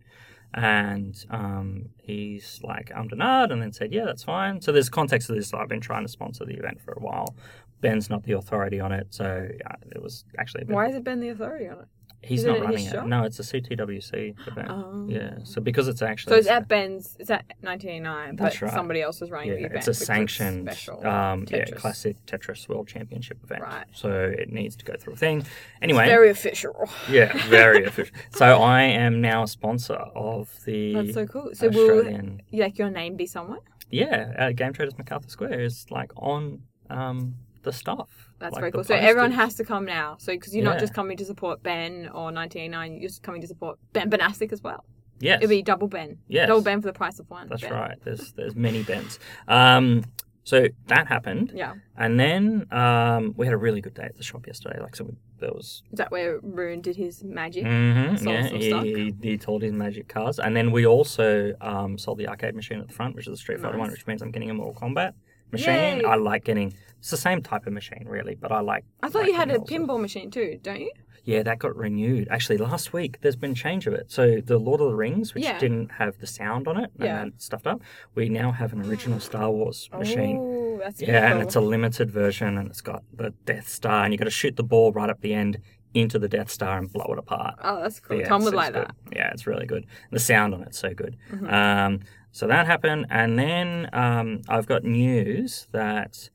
And 0.53 1.15
um, 1.32 1.89
he's 1.97 2.62
like, 2.63 2.91
"I'm 2.95 3.08
denied," 3.08 3.49
and 3.51 3.60
then 3.60 3.73
said, 3.73 3.91
"Yeah, 3.91 4.06
that's 4.06 4.23
fine." 4.23 4.62
So 4.62 4.71
there's 4.71 4.89
context 4.89 5.25
to 5.27 5.34
this. 5.34 5.51
I've 5.56 5.67
been 5.67 5.82
trying 5.82 6.06
to 6.06 6.12
sponsor 6.17 6.45
the 6.45 6.53
event 6.53 6.80
for 6.82 6.93
a 6.93 6.99
while. 6.99 7.36
Ben's 7.82 8.12
not 8.12 8.21
the 8.21 8.34
authority 8.34 8.80
on 8.80 8.91
it, 8.91 9.08
so 9.10 9.49
it 9.95 10.01
was 10.01 10.23
actually 10.38 10.62
a 10.62 10.65
bit 10.65 10.75
Why 10.75 10.86
has 10.86 10.95
it 10.95 11.03
been 11.03 11.19
the 11.19 11.30
authority 11.30 11.67
on 11.67 11.80
it? 11.80 11.88
He's 12.28 12.40
Is 12.42 12.46
it 12.46 12.48
not 12.50 12.58
at 12.58 12.62
running 12.63 12.78
his 12.80 12.88
it. 12.88 12.92
shop? 12.92 13.06
No, 13.08 13.24
it's 13.24 13.40
a 13.40 13.44
CTWC 13.44 14.36
event. 14.48 14.68
Oh. 14.70 15.06
Yeah, 15.10 15.38
so 15.44 15.62
because 15.62 15.88
it's 15.88 16.02
actually 16.02 16.32
So 16.32 16.38
it's 16.38 16.48
at 16.48 16.68
Ben's. 16.68 17.16
It's 17.20 17.30
at 17.30 17.46
1989, 17.62 18.36
but 18.36 18.44
That's 18.44 18.62
right. 18.62 18.72
somebody 18.74 19.02
else 19.02 19.22
is 19.22 19.32
running 19.32 19.50
yeah, 19.50 19.56
the 19.56 19.66
event. 19.66 19.76
it's 19.78 19.88
a 19.88 19.92
because 19.92 20.06
sanctioned 20.06 20.68
special. 20.72 21.08
um, 21.08 21.46
yeah, 21.50 21.66
Tetris. 21.66 21.76
classic 21.78 22.26
Tetris 22.26 22.68
World 22.68 22.88
Championship 22.88 23.38
event. 23.44 23.62
Right. 23.63 23.86
So 23.94 24.10
it 24.12 24.52
needs 24.52 24.76
to 24.78 24.86
go 24.86 24.96
through 25.00 25.13
a 25.13 25.18
thing. 25.18 25.46
Anyway, 25.82 26.06
Very 26.06 26.30
official. 26.30 26.90
yeah, 27.10 27.32
very 27.48 27.86
official. 27.90 28.16
So 28.32 28.46
I 28.62 28.82
am 28.84 29.22
now 29.22 29.44
a 29.44 29.48
sponsor 29.48 29.94
of 29.96 30.50
the 30.66 30.94
That's 30.96 31.13
so 31.13 31.26
cool. 31.26 31.50
So 31.54 31.70
will 31.70 31.98
Australian. 31.98 32.42
like 32.52 32.78
your 32.78 32.90
name 32.90 33.16
be 33.16 33.26
somewhere? 33.26 33.60
Yeah, 33.90 34.34
uh, 34.38 34.52
Game 34.52 34.74
Traders 34.74 34.98
Macarthur 34.98 35.30
Square 35.30 35.62
is 35.62 35.86
like 35.90 36.12
on 36.18 36.63
um, 36.90 37.36
the 37.63 37.72
stuff. 37.72 38.27
That's 38.39 38.54
like 38.54 38.62
very 38.62 38.71
the 38.71 38.78
cool. 38.78 38.84
So 38.84 38.95
everyone 38.95 39.32
has 39.32 39.56
to 39.56 39.63
come 39.65 39.86
now. 39.86 40.17
So 40.19 40.32
because 40.34 40.56
you're 40.56 40.63
not 40.65 40.80
just 40.80 40.93
coming 40.93 41.17
to 41.17 41.26
support 41.26 41.63
Ben 41.63 42.08
or 42.13 42.32
1989, 42.32 42.93
you're 42.93 43.10
just 43.10 43.23
coming 43.23 43.41
to 43.41 43.47
support 43.47 43.80
Ben 43.93 44.10
Benastic 44.10 44.52
as 44.52 44.62
well. 44.62 44.86
Yes. 45.19 45.39
It'll 45.41 45.50
be 45.50 45.63
double 45.63 45.88
Ben. 45.88 46.19
Yes. 46.28 46.47
Double 46.47 46.62
Ben 46.62 46.80
for 46.82 46.88
the 46.88 46.93
price 46.93 47.17
of 47.19 47.30
one. 47.30 47.47
That's 47.50 47.63
Ben. 47.63 47.73
right. 47.73 47.97
There's 48.04 48.34
there's 48.34 48.56
many 48.56 48.84
Bens. 48.84 49.19
Um, 49.47 50.04
so 50.43 50.67
that 50.88 51.08
happened, 51.08 51.52
Yeah. 51.54 51.73
and 51.97 52.17
then 52.17 52.67
um, 52.71 53.34
we 53.36 53.45
had 53.45 53.52
a 53.54 53.58
really 53.58 53.82
good 53.82 53.95
day 53.95 54.04
at 54.04 54.15
the 54.15 54.23
shop 54.23 54.47
yesterday. 54.47 54.80
Like 54.80 54.95
so, 54.95 55.13
there 55.39 55.52
was 55.52 55.84
Is 55.91 55.97
that 55.97 56.10
where 56.10 56.39
Rune 56.41 56.80
did 56.80 56.95
his 56.95 57.21
magic? 57.21 57.65
Mhm, 57.65 58.17
Sold 58.17 58.62
yeah, 58.63 58.82
he, 58.84 58.93
he, 59.21 59.32
he 59.32 59.38
told 59.38 59.62
his 59.62 59.73
magic 59.73 60.08
cards, 60.08 60.39
and 60.39 60.56
then 60.56 60.71
we 60.71 60.86
also 60.86 61.54
um, 61.60 61.97
sold 61.97 62.17
the 62.19 62.30
arcade 62.30 62.56
machine 62.56 62.80
at 62.80 62.88
the 62.88 62.93
front, 62.93 63.13
which 63.15 63.28
is 63.28 63.34
a 63.34 63.38
Street 63.38 63.60
Fighter 63.60 63.78
one, 63.78 63.91
which 63.91 64.08
means 64.08 64.21
I'm 64.21 64.32
getting 64.32 64.50
a 64.50 64.54
Mortal 64.54 64.80
Kombat 64.82 65.13
machine. 65.52 65.97
Yay. 66.00 66.04
I 66.06 66.15
like 66.15 66.45
getting 66.45 66.73
it's 67.00 67.10
the 67.12 67.18
same 67.18 67.42
type 67.42 67.68
of 67.68 67.74
machine, 67.74 68.06
really, 68.08 68.36
but 68.36 68.52
I 68.52 68.60
like. 68.62 68.84
I 69.04 69.10
thought 69.10 69.20
like 69.24 69.28
you 69.30 69.36
had 69.36 69.52
a 69.52 69.60
pinball 69.60 70.00
machine 70.02 70.32
too, 70.32 70.60
don't 70.62 70.80
you? 70.82 70.92
Yeah, 71.24 71.44
that 71.44 71.60
got 71.60 71.76
renewed. 71.76 72.30
Actually, 72.32 72.58
last 72.58 72.94
week 72.94 73.20
there's 73.22 73.36
been 73.36 73.54
change 73.54 73.86
of 73.86 73.94
it. 73.94 74.10
So 74.10 74.40
the 74.40 74.58
Lord 74.58 74.80
of 74.80 74.88
the 74.92 74.96
Rings, 74.96 75.34
which 75.34 75.44
Yeah. 75.44 75.60
didn't 75.60 75.92
have 75.92 76.18
the 76.20 76.28
sound 76.28 76.70
on 76.70 76.78
it 76.78 76.90
and 77.00 77.04
Yeah. 77.06 77.26
stuffed 77.38 77.68
up, 77.68 77.82
we 78.16 78.30
now 78.30 78.52
have 78.54 78.72
an 78.72 78.82
original 78.86 79.20
Star 79.20 79.52
Wars 79.52 79.90
machine. 79.92 80.38
Oh, 80.40 80.78
that's 80.82 81.02
Yeah, 81.02 81.30
and 81.32 81.42
it's 81.42 81.56
a 81.56 81.60
limited 81.62 82.10
version, 82.10 82.58
and 82.58 82.70
it's 82.70 82.80
got 82.82 83.04
the 83.14 83.32
Death 83.46 83.68
Star, 83.68 84.06
and 84.06 84.14
you 84.14 84.18
got 84.18 84.24
to 84.26 84.32
shoot 84.32 84.56
the 84.56 84.64
ball 84.64 84.94
right 84.94 85.10
up 85.10 85.20
the 85.20 85.34
end 85.34 85.58
into 85.94 86.18
the 86.18 86.30
Death 86.30 86.50
Star 86.50 86.78
and 86.78 86.92
blow 86.94 87.08
it 87.12 87.18
apart. 87.20 87.56
Oh, 87.62 87.82
that's 87.82 88.00
cool. 88.00 88.20
Yeah, 88.20 88.28
Tom 88.30 88.44
would 88.46 88.54
like 88.54 88.72
that. 88.74 88.88
Mm-hmm. 88.90 89.14
Yeah, 89.18 89.32
it's 89.32 89.46
really 89.46 89.66
good. 89.66 89.86
The 90.12 90.20
sound 90.20 90.54
on 90.54 90.62
it's 90.64 90.80
so 90.80 90.94
good. 90.94 91.18
Um, 91.50 92.02
so 92.32 92.48
that 92.48 92.68
happened, 92.68 93.08
and 93.10 93.38
then 93.38 93.90
um, 93.92 94.44
I've 94.48 94.66
got 94.68 94.84
news 94.86 95.68
that 95.74 96.30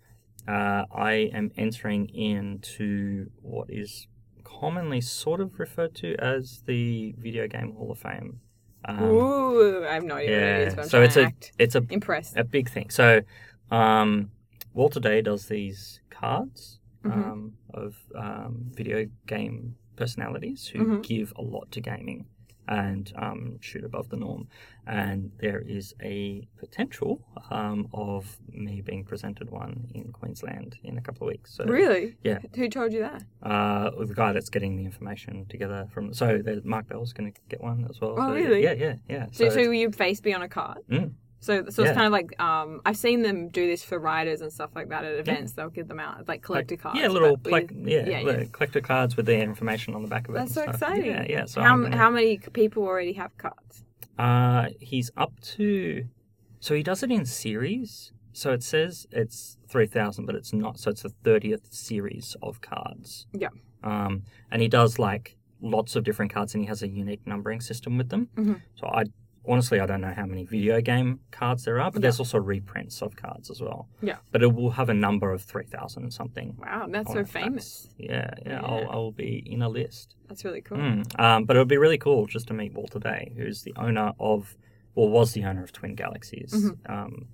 uh, 0.48 0.84
I 0.94 1.30
am 1.32 1.50
entering 1.56 2.08
into 2.08 3.30
what 3.40 3.68
is 3.70 4.06
commonly 4.44 5.00
sort 5.00 5.40
of 5.40 5.58
referred 5.58 5.94
to 5.96 6.14
as 6.18 6.62
the 6.66 7.14
Video 7.18 7.46
Game 7.48 7.72
Hall 7.74 7.90
of 7.92 7.98
Fame. 7.98 8.40
Um, 8.84 8.98
Ooh, 9.16 9.84
I 9.86 9.94
have 9.94 10.04
no 10.04 10.16
idea 10.16 10.40
what 10.40 10.48
it 10.48 10.58
yeah, 10.68 10.74
but 10.74 10.82
I'm 10.82 10.88
so 10.88 11.02
it's 11.02 11.16
a 11.16 11.32
it's 11.58 11.74
a 11.76 11.84
impressed. 11.90 12.36
a 12.36 12.44
big 12.44 12.68
thing. 12.68 12.90
So, 12.90 13.22
um, 13.70 14.30
Walter 14.74 15.00
Day 15.00 15.22
does 15.22 15.46
these 15.46 16.00
cards 16.10 16.80
Mhm. 17.04 17.12
um, 17.12 17.52
of 17.74 17.96
um, 18.14 18.70
video 18.74 19.06
game 19.26 19.76
personalities 19.96 20.66
who 20.68 20.78
Mhm. 20.84 21.02
give 21.02 21.32
a 21.36 21.42
lot 21.42 21.70
to 21.72 21.80
gaming 21.80 22.26
and 22.68 23.12
um, 23.16 23.58
shoot 23.60 23.84
above 23.84 24.08
the 24.08 24.16
norm. 24.16 24.48
And 24.86 25.30
there 25.40 25.60
is 25.60 25.94
a 26.02 26.46
potential 26.58 27.20
um, 27.50 27.88
of 27.92 28.36
me 28.50 28.80
being 28.80 29.04
presented 29.04 29.50
one 29.50 29.88
in 29.94 30.12
Queensland 30.12 30.76
in 30.82 30.98
a 30.98 31.00
couple 31.00 31.26
of 31.26 31.32
weeks. 31.32 31.54
So, 31.54 31.64
Really? 31.64 32.16
Yeah. 32.24 32.38
Who 32.56 32.68
told 32.68 32.92
you 32.92 33.00
that? 33.00 33.22
uh, 33.42 33.90
the 34.04 34.14
guy 34.14 34.32
that's 34.32 34.48
getting 34.48 34.76
the 34.76 34.84
information 34.84 35.46
together 35.48 35.86
from 35.92 36.12
so 36.14 36.40
Mark 36.64 36.88
Bell's 36.88 37.12
going 37.12 37.32
to 37.32 37.40
get 37.48 37.60
one 37.62 37.86
as 37.88 38.00
well. 38.00 38.14
Oh, 38.18 38.28
so, 38.28 38.32
really? 38.34 38.62
Yeah, 38.62 38.72
yeah, 38.72 38.94
yeah. 39.08 39.26
So, 39.26 39.44
so, 39.44 39.44
it's- 39.46 39.66
will 39.66 39.74
your 39.74 39.92
face 39.92 40.20
be 40.20 40.34
on 40.34 40.42
a 40.42 40.48
card? 40.48 40.78
Mm. 40.90 41.12
So, 41.42 41.64
so 41.70 41.82
Yeah. 41.82 41.88
it's 41.88 41.96
kind 41.96 42.06
of 42.06 42.12
like 42.12 42.40
um, 42.40 42.80
I've 42.86 42.96
seen 42.96 43.22
them 43.22 43.48
do 43.48 43.66
this 43.66 43.82
for 43.82 43.98
riders 43.98 44.40
and 44.42 44.52
stuff 44.52 44.70
like 44.76 44.88
that 44.90 45.04
at 45.04 45.16
events. 45.18 45.52
They'll 45.52 45.70
give 45.70 45.88
them 45.88 45.98
out 45.98 46.28
like 46.28 46.40
collector 46.40 46.76
cards. 46.76 46.98
Yeah, 47.00 47.08
little 47.08 47.36
plec- 47.36 47.72
with- 47.76 47.88
yeah, 47.88 48.06
yeah, 48.06 48.20
little 48.22 48.42
yeah. 48.42 48.48
collector 48.52 48.80
cards 48.80 49.16
with 49.16 49.26
their 49.26 49.42
information 49.42 49.94
on 49.96 50.02
the 50.02 50.08
back 50.08 50.28
of 50.28 50.34
it. 50.36 50.38
That's 50.38 50.54
so 50.54 50.62
stuff. 50.62 50.74
exciting. 50.76 51.06
Yeah, 51.06 51.26
yeah. 51.28 51.44
So 51.46 51.60
how 51.60 51.76
gonna- 51.76 51.96
how 51.96 52.10
many 52.10 52.38
people 52.38 52.84
already 52.84 53.14
have 53.14 53.36
cards? 53.38 53.84
uh, 54.18 54.68
he's 54.80 55.10
up 55.16 55.32
to. 55.56 56.04
So 56.60 56.74
he 56.76 56.82
does 56.84 57.02
it 57.02 57.10
in 57.10 57.24
series. 57.26 58.12
So 58.32 58.52
it 58.52 58.62
says 58.62 59.06
it's 59.10 59.58
three 59.68 59.88
thousand, 59.88 60.26
but 60.26 60.36
it's 60.36 60.52
not. 60.52 60.78
So 60.78 60.90
it's 60.92 61.02
the 61.02 61.08
thirtieth 61.24 61.72
series 61.74 62.36
of 62.40 62.60
cards. 62.60 63.26
Yeah. 63.32 63.48
Um, 63.82 64.22
and 64.52 64.62
he 64.62 64.68
does 64.68 64.98
like 65.00 65.36
lots 65.60 65.96
of 65.96 66.04
different 66.04 66.32
cards, 66.32 66.54
and 66.54 66.62
he 66.62 66.68
has 66.68 66.82
a 66.84 66.88
unique 66.88 67.26
numbering 67.26 67.60
system 67.60 67.98
with 67.98 68.10
them. 68.10 68.28
Mhm. 68.36 68.60
So 68.76 68.86
I 68.86 69.04
honestly 69.46 69.80
I 69.80 69.86
don't 69.86 70.00
know 70.00 70.12
how 70.14 70.26
many 70.26 70.44
video 70.44 70.80
game 70.80 71.20
cards 71.30 71.64
there 71.64 71.80
are, 71.80 71.90
but 71.90 72.02
there's 72.02 72.18
also 72.18 72.38
reprints 72.38 73.02
of 73.02 73.16
cards 73.16 73.50
as 73.50 73.60
well. 73.60 73.88
Yeah. 74.00 74.16
But 74.30 74.42
it 74.42 74.54
will 74.54 74.70
have 74.70 74.88
a 74.88 74.94
number 74.94 75.32
of 75.32 75.42
three 75.42 75.66
thousand 75.66 76.04
and 76.04 76.12
something. 76.12 76.56
Wow, 76.58 76.86
that's 76.90 77.12
so 77.12 77.24
famous. 77.24 77.88
Yeah, 77.98 78.30
yeah, 78.44 78.52
Yeah. 78.52 78.60
I'll, 78.62 78.90
I'll 78.90 79.12
be 79.12 79.42
in 79.46 79.62
a 79.62 79.68
list. 79.68 80.16
That's 80.28 80.44
really 80.44 80.60
cool. 80.60 80.78
Mm. 80.78 81.20
Um, 81.20 81.44
but 81.44 81.56
it 81.56 81.58
would 81.58 81.68
be 81.68 81.78
really 81.78 81.98
cool 81.98 82.26
just 82.26 82.48
to 82.48 82.54
meet 82.54 82.72
Walter 82.74 82.98
Day, 82.98 83.32
who's 83.36 83.62
the 83.62 83.74
owner 83.76 84.12
of, 84.18 84.56
or 84.94 85.10
was 85.10 85.32
the 85.32 85.44
owner 85.44 85.62
of 85.62 85.72
Twin 85.72 85.94
Galaxies. 85.94 86.52
Mhm. 86.54 86.90
Um, 86.90 87.28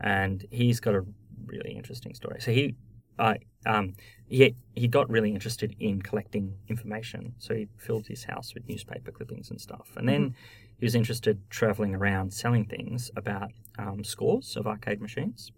and 0.00 0.46
he's 0.50 0.80
got 0.80 0.94
a 0.94 1.04
really 1.46 1.72
interesting 1.72 2.14
story. 2.14 2.40
So 2.40 2.52
he, 2.52 2.74
uh, 3.18 3.34
um, 3.66 3.94
he, 4.26 4.54
he 4.74 4.88
got 4.88 5.10
really 5.10 5.30
interested 5.34 5.76
in 5.78 6.00
collecting 6.00 6.54
information. 6.68 7.34
So 7.38 7.54
he 7.54 7.68
filled 7.76 8.06
his 8.06 8.24
house 8.24 8.54
with 8.54 8.66
newspaper 8.68 9.10
clippings 9.10 9.50
and 9.50 9.60
stuff. 9.60 9.88
And 9.96 10.08
then 10.08 10.34
he 10.80 10.86
was 10.86 10.94
interested 10.94 11.38
traveling 11.50 11.94
around 11.94 12.32
selling 12.32 12.64
things 12.64 13.10
about 13.14 13.52
um, 13.78 14.02
scores 14.02 14.56
of 14.56 14.66
arcade 14.66 15.00
machines. 15.00 15.52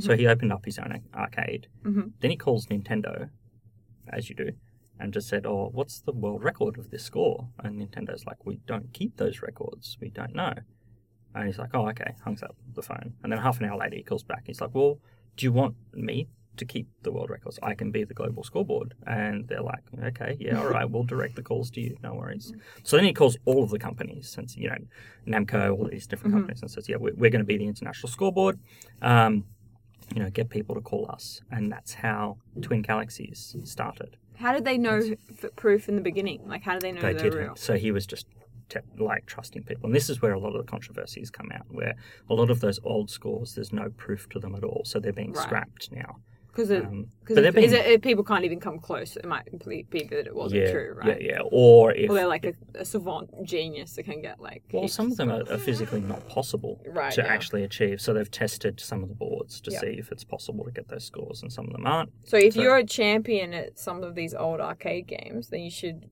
So 0.00 0.16
he 0.16 0.26
opened 0.26 0.52
up 0.52 0.64
his 0.64 0.76
own 0.80 1.02
arcade. 1.14 1.68
Mhm. 1.84 2.12
Then 2.18 2.30
he 2.32 2.36
calls 2.36 2.66
Nintendo, 2.66 3.30
as 4.08 4.28
you 4.28 4.34
do, 4.34 4.50
and 4.98 5.12
just 5.12 5.28
said, 5.28 5.46
"Oh, 5.46 5.70
what's 5.72 6.00
the 6.00 6.10
world 6.12 6.42
record 6.42 6.78
of 6.78 6.90
this 6.90 7.04
score?" 7.04 7.48
And 7.60 7.78
Nintendo's 7.80 8.26
like, 8.26 8.44
"We 8.44 8.56
don't 8.66 8.92
keep 8.92 9.16
those 9.18 9.40
records. 9.40 9.96
We 10.00 10.10
don't 10.10 10.34
know." 10.34 10.54
And 11.32 11.46
he's 11.46 11.58
like, 11.60 11.70
"Oh, 11.74 11.88
okay." 11.90 12.16
Hangs 12.24 12.42
up 12.42 12.56
the 12.74 12.82
phone, 12.82 13.14
and 13.22 13.30
then 13.30 13.38
half 13.38 13.60
an 13.60 13.66
hour 13.66 13.78
later, 13.78 13.94
he 13.96 14.02
calls 14.02 14.24
back. 14.24 14.42
He's 14.46 14.60
like, 14.60 14.74
"Well, 14.74 14.98
do 15.36 15.46
you 15.46 15.52
want 15.52 15.76
me 15.92 16.26
to 16.56 16.64
keep 16.64 16.86
the 17.02 17.12
world 17.12 17.30
records? 17.30 17.58
I 17.62 17.74
can 17.74 17.90
be 17.90 18.04
the 18.04 18.14
global 18.14 18.42
scoreboard." 18.44 18.94
And 19.06 19.46
they're 19.48 19.62
like, 19.62 19.82
"Okay, 20.02 20.36
yeah, 20.40 20.58
all 20.58 20.68
right. 20.70 20.88
We'll 20.88 21.04
direct 21.04 21.36
the 21.36 21.42
calls 21.42 21.70
to 21.72 21.80
you. 21.80 21.96
No 22.02 22.14
worries." 22.14 22.52
So 22.82 22.96
then 22.96 23.04
he 23.06 23.12
calls 23.12 23.36
all 23.44 23.62
of 23.64 23.70
the 23.70 23.78
companies, 23.78 24.28
since 24.28 24.56
you 24.56 24.68
know 24.68 24.76
Namco, 25.26 25.76
all 25.76 25.88
these 25.88 26.06
different 26.06 26.34
Mhm. 26.34 26.38
companies, 26.38 26.62
and 26.62 26.70
says, 26.70 26.88
"Yeah, 26.88 26.96
we're, 26.96 27.14
we're 27.14 27.30
going 27.30 27.40
to 27.42 27.46
be 27.46 27.56
the 27.56 27.66
international 27.66 28.08
scoreboard." 28.10 28.58
Um, 29.02 29.44
you 30.14 30.22
know, 30.22 30.30
get 30.30 30.50
people 30.50 30.74
to 30.74 30.80
call 30.80 31.10
us, 31.10 31.40
and 31.50 31.72
that's 31.72 31.94
how 31.94 32.36
Twin 32.60 32.82
Galaxies 32.82 33.56
started. 33.64 34.16
How 34.36 34.52
did 34.52 34.64
they 34.64 34.76
know 34.76 35.00
proof 35.56 35.88
in 35.88 35.96
the 35.96 36.02
beginning? 36.02 36.46
Like, 36.46 36.62
how 36.62 36.74
did 36.74 36.82
they 36.82 36.92
know 36.92 37.00
they 37.00 37.14
didn't. 37.14 37.38
real? 37.38 37.56
So 37.56 37.76
he 37.76 37.90
was 37.90 38.04
just 38.06 38.26
te- 38.68 38.80
like 38.98 39.24
trusting 39.26 39.62
people, 39.62 39.86
and 39.86 39.94
this 39.94 40.10
is 40.10 40.20
where 40.20 40.32
a 40.32 40.38
lot 40.38 40.54
of 40.54 40.64
the 40.64 40.70
controversies 40.70 41.30
come 41.30 41.50
out. 41.52 41.66
Where 41.70 41.94
a 42.28 42.34
lot 42.34 42.50
of 42.50 42.60
those 42.60 42.78
old 42.84 43.10
scores, 43.10 43.54
there's 43.54 43.72
no 43.72 43.88
proof 43.90 44.28
to 44.30 44.38
them 44.38 44.54
at 44.54 44.62
all, 44.64 44.82
so 44.84 45.00
they're 45.00 45.12
being 45.12 45.32
Right. 45.32 45.42
scrapped 45.42 45.90
now. 45.92 46.16
Because 46.54 46.70
Um, 46.70 47.06
cause 47.24 47.36
if, 47.36 47.54
being 47.54 47.72
it, 47.72 47.86
if 47.86 48.00
people 48.02 48.22
can't 48.22 48.44
even 48.44 48.60
come 48.60 48.78
close, 48.78 49.16
it 49.16 49.24
might 49.24 49.44
be 49.66 49.84
be 49.90 50.04
that 50.04 50.26
it 50.26 50.34
wasn't 50.34 50.62
yeah, 50.62 50.70
true, 50.70 50.94
right? 50.96 51.20
yeah, 51.20 51.32
yeah. 51.32 51.40
Or 51.50 51.90
if 51.92 52.08
Or 52.08 52.14
they're 52.14 52.28
like 52.28 52.44
a, 52.46 52.54
a 52.76 52.84
savant 52.84 53.30
genius 53.44 53.94
that 53.96 54.04
can 54.04 54.22
get 54.22 54.38
like. 54.38 54.62
well, 54.72 54.86
some 54.86 55.10
of 55.10 55.16
them 55.16 55.30
are, 55.32 55.42
are 55.50 55.58
physically 55.58 56.00
not 56.00 56.28
possible 56.28 56.80
Right, 56.86 57.12
to 57.14 57.22
yeah. 57.22 57.26
actually 57.26 57.64
achieve. 57.64 58.00
So 58.00 58.14
they've 58.14 58.30
tested 58.30 58.78
some 58.78 59.02
of 59.02 59.08
the 59.08 59.16
boards 59.16 59.60
to 59.62 59.72
Yeah. 59.72 59.80
see 59.80 59.96
if 59.98 60.12
it's 60.12 60.22
possible 60.22 60.64
to 60.64 60.70
get 60.70 60.86
those 60.88 61.04
scores, 61.04 61.42
and 61.42 61.52
some 61.52 61.66
of 61.66 61.72
them 61.72 61.86
aren't. 61.86 62.10
So 62.24 62.36
if 62.36 62.54
So- 62.54 62.62
you're 62.62 62.76
a 62.76 62.84
champion 62.86 63.52
at 63.52 63.78
some 63.78 64.04
of 64.04 64.14
these 64.14 64.32
old 64.32 64.60
arcade 64.60 65.08
games, 65.08 65.48
then 65.48 65.60
you 65.60 65.70
should. 65.70 66.08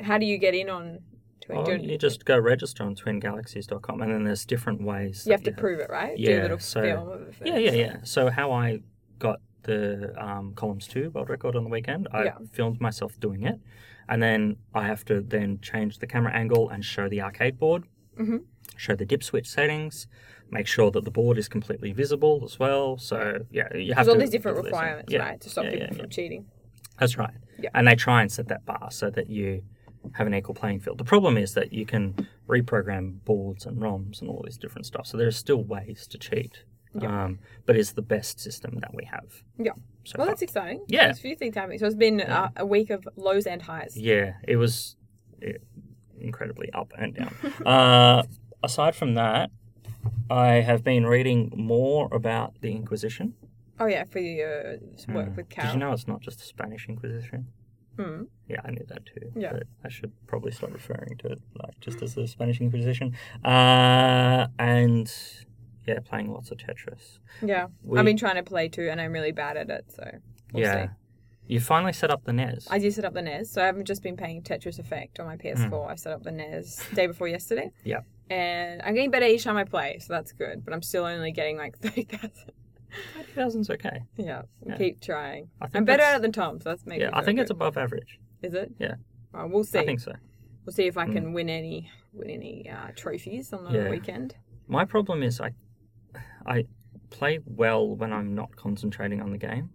How 0.00 0.16
do 0.16 0.24
you 0.24 0.38
get 0.38 0.54
in 0.54 0.70
on? 0.70 1.00
Twin? 1.42 1.58
Oh, 1.58 1.70
you 1.72 1.98
just 1.98 2.24
go 2.24 2.38
register 2.38 2.84
on 2.84 2.94
twingalaxies.com, 2.94 4.00
and 4.00 4.12
then 4.12 4.24
there's 4.24 4.46
different 4.46 4.80
ways. 4.82 5.24
you 5.26 5.32
have 5.32 5.42
to 5.42 5.52
prove 5.52 5.80
it, 5.80 5.90
right? 5.90 6.16
do 6.16 6.22
Yeah, 6.22 6.40
a 6.40 6.42
little 6.42 6.58
so- 6.60 6.82
film 6.82 7.08
of 7.10 7.22
it. 7.28 7.34
Yeah, 7.44 7.58
yeah, 7.58 7.72
yeah. 7.72 7.96
So 8.04 8.30
how 8.30 8.52
I 8.52 8.78
got 9.18 9.40
the 9.64 10.12
um, 10.22 10.54
columns 10.54 10.86
two 10.86 11.10
world 11.10 11.28
record 11.30 11.56
on 11.56 11.64
the 11.64 11.70
weekend, 11.70 12.08
I 12.12 12.24
Yeah. 12.24 12.38
filmed 12.52 12.80
myself 12.80 13.18
doing 13.20 13.42
it, 13.44 13.58
and 14.08 14.22
then 14.22 14.56
I 14.74 14.86
have 14.86 15.04
to 15.06 15.20
then 15.20 15.60
change 15.60 15.98
the 15.98 16.06
camera 16.06 16.32
angle 16.32 16.68
and 16.68 16.84
show 16.84 17.08
the 17.08 17.20
arcade 17.22 17.58
board, 17.58 17.84
Mhm. 18.18 18.44
show 18.76 18.94
the 18.94 19.04
dip 19.06 19.22
switch 19.22 19.48
settings, 19.48 20.06
make 20.50 20.66
sure 20.66 20.90
that 20.90 21.04
the 21.04 21.10
board 21.10 21.38
is 21.38 21.48
completely 21.48 21.92
visible 21.92 22.42
as 22.44 22.58
well. 22.58 22.98
So 22.98 23.46
yeah, 23.50 23.74
you 23.74 23.94
have 23.94 24.04
There's 24.06 24.14
all 24.14 24.20
these 24.20 24.30
different 24.30 24.58
requirements, 24.58 25.12
Yeah. 25.12 25.20
right, 25.20 25.40
to 25.40 25.48
stop 25.48 25.64
Yeah, 25.64 25.70
people 25.88 25.96
from 25.96 26.10
cheating. 26.10 26.46
That's 26.98 27.16
right. 27.16 27.34
Yeah. 27.58 27.70
And 27.74 27.86
they 27.88 27.94
try 27.94 28.20
and 28.20 28.30
set 28.30 28.48
that 28.48 28.64
bar 28.66 28.90
so 28.90 29.10
that 29.10 29.30
you 29.30 29.62
have 30.14 30.26
an 30.26 30.34
equal 30.34 30.54
playing 30.54 30.80
field. 30.80 30.98
The 30.98 31.04
problem 31.04 31.36
is 31.38 31.54
that 31.54 31.72
you 31.72 31.86
can 31.86 32.26
reprogram 32.48 33.24
boards 33.24 33.64
and 33.66 33.78
ROMs 33.80 34.20
and 34.20 34.28
all 34.28 34.42
this 34.44 34.56
different 34.58 34.84
stuff. 34.84 35.06
So 35.06 35.16
there 35.16 35.28
are 35.28 35.30
still 35.30 35.62
ways 35.64 36.06
to 36.08 36.18
cheat. 36.18 36.64
Yeah. 36.94 37.24
Um, 37.24 37.38
but 37.66 37.76
it's 37.76 37.92
the 37.92 38.02
best 38.02 38.38
system 38.40 38.78
that 38.80 38.94
we 38.94 39.04
have. 39.04 39.42
Yeah. 39.58 39.72
So 40.04 40.14
Well, 40.18 40.26
far. 40.26 40.32
that's 40.32 40.42
exciting. 40.42 40.84
Yeah. 40.88 41.04
There's 41.06 41.18
a 41.18 41.22
few 41.22 41.36
things 41.36 41.54
happening. 41.54 41.78
So 41.78 41.86
it's 41.86 41.94
been 41.94 42.20
uh, 42.20 42.50
a 42.56 42.66
week 42.66 42.90
of 42.90 43.08
lows 43.16 43.46
and 43.46 43.62
highs. 43.62 43.96
Yeah, 43.96 44.34
it 44.46 44.56
was 44.56 44.96
eh, 45.42 45.52
incredibly 46.20 46.70
up 46.72 46.92
and 46.98 47.14
down. 47.14 47.34
uh, 47.66 48.22
aside 48.62 48.94
from 48.94 49.14
that, 49.14 49.50
I 50.28 50.54
have 50.56 50.82
been 50.84 51.06
reading 51.06 51.52
more 51.56 52.08
about 52.12 52.60
the 52.60 52.72
Inquisition. 52.72 53.34
Oh 53.80 53.86
yeah, 53.86 54.04
for 54.04 54.18
your 54.18 54.76
work 55.08 55.28
Mm. 55.30 55.36
with 55.36 55.48
Did 55.48 55.72
you 55.72 55.78
know 55.78 55.92
it's 55.92 56.06
not 56.06 56.20
just 56.20 56.38
the 56.40 56.44
Spanish 56.44 56.88
Inquisition? 56.88 57.46
Mm. 57.96 58.26
Yeah, 58.48 58.60
I 58.64 58.70
knew 58.70 58.84
that 58.88 59.04
too. 59.06 59.32
Yeah. 59.36 59.60
I 59.84 59.88
should 59.88 60.12
probably 60.26 60.50
start 60.52 60.72
referring 60.72 61.16
to 61.18 61.28
it 61.28 61.40
like 61.54 61.78
just 61.80 62.02
as 62.02 62.14
the 62.14 62.26
Spanish 62.26 62.60
Inquisition. 62.60 63.14
Uh, 63.44 64.46
and 64.58 65.12
yeah, 65.86 65.98
playing 66.00 66.30
lots 66.32 66.50
of 66.50 66.58
Tetris. 66.58 67.18
Yeah, 67.42 67.66
We- 67.82 67.98
I've 67.98 68.04
been 68.04 68.16
trying 68.16 68.36
to 68.36 68.42
play 68.42 68.68
too, 68.68 68.88
and 68.90 69.00
I'm 69.00 69.12
really 69.12 69.32
bad 69.32 69.56
at 69.56 69.70
it. 69.70 69.86
So 69.92 70.10
we'll 70.52 70.62
yeah. 70.62 70.86
see. 70.86 70.90
You 71.48 71.60
finally 71.60 71.92
set 71.92 72.10
up 72.10 72.24
the 72.24 72.32
NES. 72.32 72.68
I 72.70 72.78
did 72.78 72.94
set 72.94 73.04
up 73.04 73.14
the 73.14 73.20
NES, 73.22 73.50
so 73.50 73.62
I 73.62 73.66
haven't 73.66 73.84
just 73.86 74.02
been 74.02 74.16
playing 74.16 74.42
Tetris 74.42 74.78
Effect 74.78 75.18
on 75.20 75.26
my 75.26 75.36
PS4. 75.36 75.90
I 75.90 75.96
set 75.96 76.12
up 76.12 76.22
the 76.22 76.30
NES 76.30 76.80
day 76.94 77.06
before 77.08 77.28
yesterday. 77.28 77.70
Hmm. 77.82 77.88
Yeah. 77.88 78.00
And 78.30 78.80
I'm 78.82 78.94
getting 78.94 79.10
better 79.10 79.26
each 79.26 79.44
time 79.44 79.56
I 79.56 79.64
play, 79.64 79.98
so 79.98 80.12
that's 80.12 80.32
good. 80.32 80.64
But 80.64 80.72
I'm 80.72 80.82
still 80.82 81.04
only 81.04 81.32
getting 81.32 81.58
like 81.58 81.76
thirty 81.82 82.04
thousand. 82.04 82.52
30,000's 83.36 83.70
okay. 83.70 84.02
Yeah, 84.16 84.42
Yeah. 84.66 84.76
keep 84.76 85.00
trying. 85.00 85.48
I 85.60 85.66
think 85.66 85.76
I'm 85.76 85.84
better 85.84 86.02
at 86.02 86.16
it 86.16 86.22
than 86.22 86.32
Tom, 86.32 86.60
so 86.60 86.68
that's 86.70 86.84
making. 86.86 87.02
Yeah, 87.02 87.10
I 87.12 87.22
think 87.24 87.38
it's 87.38 87.50
above 87.50 87.76
average. 87.78 88.18
Is 88.42 88.54
it? 88.54 88.70
Yeah. 88.78 88.94
Well, 89.32 89.48
we'll 89.48 89.64
see. 89.64 89.78
I 89.78 89.86
think 89.86 90.00
so. 90.00 90.12
We'll 90.64 90.74
see 90.74 90.86
if 90.86 90.96
I 90.98 91.06
Mm. 91.06 91.12
can 91.12 91.32
win 91.32 91.48
any 91.48 91.90
win 92.12 92.28
any 92.30 92.68
uh, 92.70 92.88
trophies 92.94 93.52
on 93.52 93.64
the 93.64 93.70
Yeah. 93.72 93.90
weekend. 93.90 94.36
My 94.68 94.84
problem 94.84 95.22
is 95.22 95.40
I, 95.40 95.50
I 96.46 96.66
play 97.10 97.38
well 97.44 97.94
when 97.96 98.12
I'm 98.12 98.34
not 98.34 98.54
concentrating 98.56 99.20
on 99.20 99.30
the 99.32 99.38
game. 99.38 99.70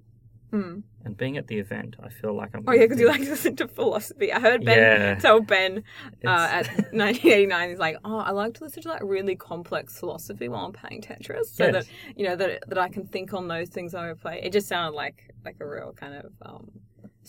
Mm. 0.51 0.83
And 1.03 1.17
being 1.17 1.35
at 1.35 1.47
the 1.47 1.59
event, 1.59 1.97
I 2.01 2.07
feel 2.07 2.33
like 2.33 2.51
I'm. 2.55 2.63
Oh 2.65 2.71
yeah, 2.71 2.83
because 2.83 2.99
you 3.01 3.07
like 3.07 3.21
to 3.23 3.29
listen 3.31 3.55
to 3.57 3.67
philosophy. 3.67 4.31
I 4.31 4.39
heard 4.39 4.63
Ben 4.63 4.77
Yeah. 4.77 5.15
tell 5.15 5.41
Ben 5.41 5.83
uh, 6.25 6.29
at 6.49 6.67
1989, 6.93 7.69
he's 7.69 7.79
like, 7.79 7.97
"Oh, 8.05 8.19
I 8.19 8.31
like 8.31 8.53
to 8.55 8.63
listen 8.63 8.81
to 8.83 8.89
like 8.89 9.01
really 9.03 9.35
complex 9.35 9.99
philosophy 9.99 10.47
while 10.47 10.65
I'm 10.65 10.71
playing 10.71 11.01
Tetris, 11.01 11.47
so 11.53 11.65
Yes. 11.65 11.73
that 11.73 11.85
you 12.17 12.25
know 12.25 12.37
that 12.37 12.63
that 12.69 12.77
I 12.77 12.87
can 12.87 13.07
think 13.07 13.33
on 13.33 13.49
those 13.49 13.67
things 13.69 13.93
I 13.93 14.07
would 14.07 14.21
play." 14.21 14.39
It 14.41 14.53
just 14.53 14.67
sounded 14.69 14.95
like 14.95 15.33
like 15.43 15.57
a 15.59 15.67
real 15.67 15.91
kind 15.93 16.13
of 16.15 16.31
um, 16.41 16.71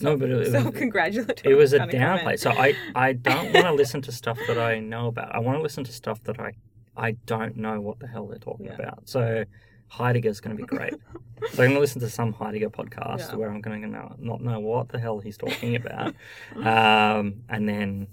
No, 0.00 0.16
but 0.16 0.30
it 0.30 0.34
was- 0.36 0.52
self-congratulatory. 0.52 1.52
It 1.52 1.56
was 1.56 1.72
a 1.72 1.80
downplay. 1.80 2.38
So 2.38 2.50
I, 2.52 2.74
I 2.94 3.14
don't 3.14 3.52
want 3.52 3.66
to 3.66 3.72
listen 3.82 4.00
to 4.02 4.12
stuff 4.12 4.38
that 4.46 4.58
I 4.58 4.78
know 4.78 5.08
about. 5.08 5.34
I 5.34 5.40
want 5.40 5.58
to 5.58 5.62
listen 5.62 5.82
to 5.84 5.92
stuff 5.92 6.22
that 6.24 6.38
I, 6.40 6.52
I 6.98 7.12
don't 7.26 7.56
know 7.56 7.80
what 7.80 7.98
the 8.00 8.06
hell 8.06 8.26
they're 8.26 8.38
talking 8.38 8.66
Yeah. 8.66 8.74
about. 8.74 9.08
So 9.08 9.44
Heidegger's 9.88 10.40
going 10.40 10.56
to 10.56 10.62
be 10.62 10.66
great. 10.66 10.92
so 11.52 11.62
I'm 11.62 11.68
going 11.70 11.74
to 11.74 11.80
listen 11.80 12.00
to 12.00 12.10
some 12.10 12.32
Heidegger 12.32 12.70
podcast 12.70 13.30
Yeah. 13.30 13.36
where 13.36 13.50
I'm 13.50 13.60
going 13.60 13.80
to 13.82 13.88
not 14.18 14.40
know 14.42 14.60
what 14.60 14.88
the 14.90 14.98
hell 14.98 15.20
he's 15.20 15.38
talking 15.38 15.76
about, 15.82 16.14
um, 16.56 17.42
and 17.48 17.68
then 17.68 18.08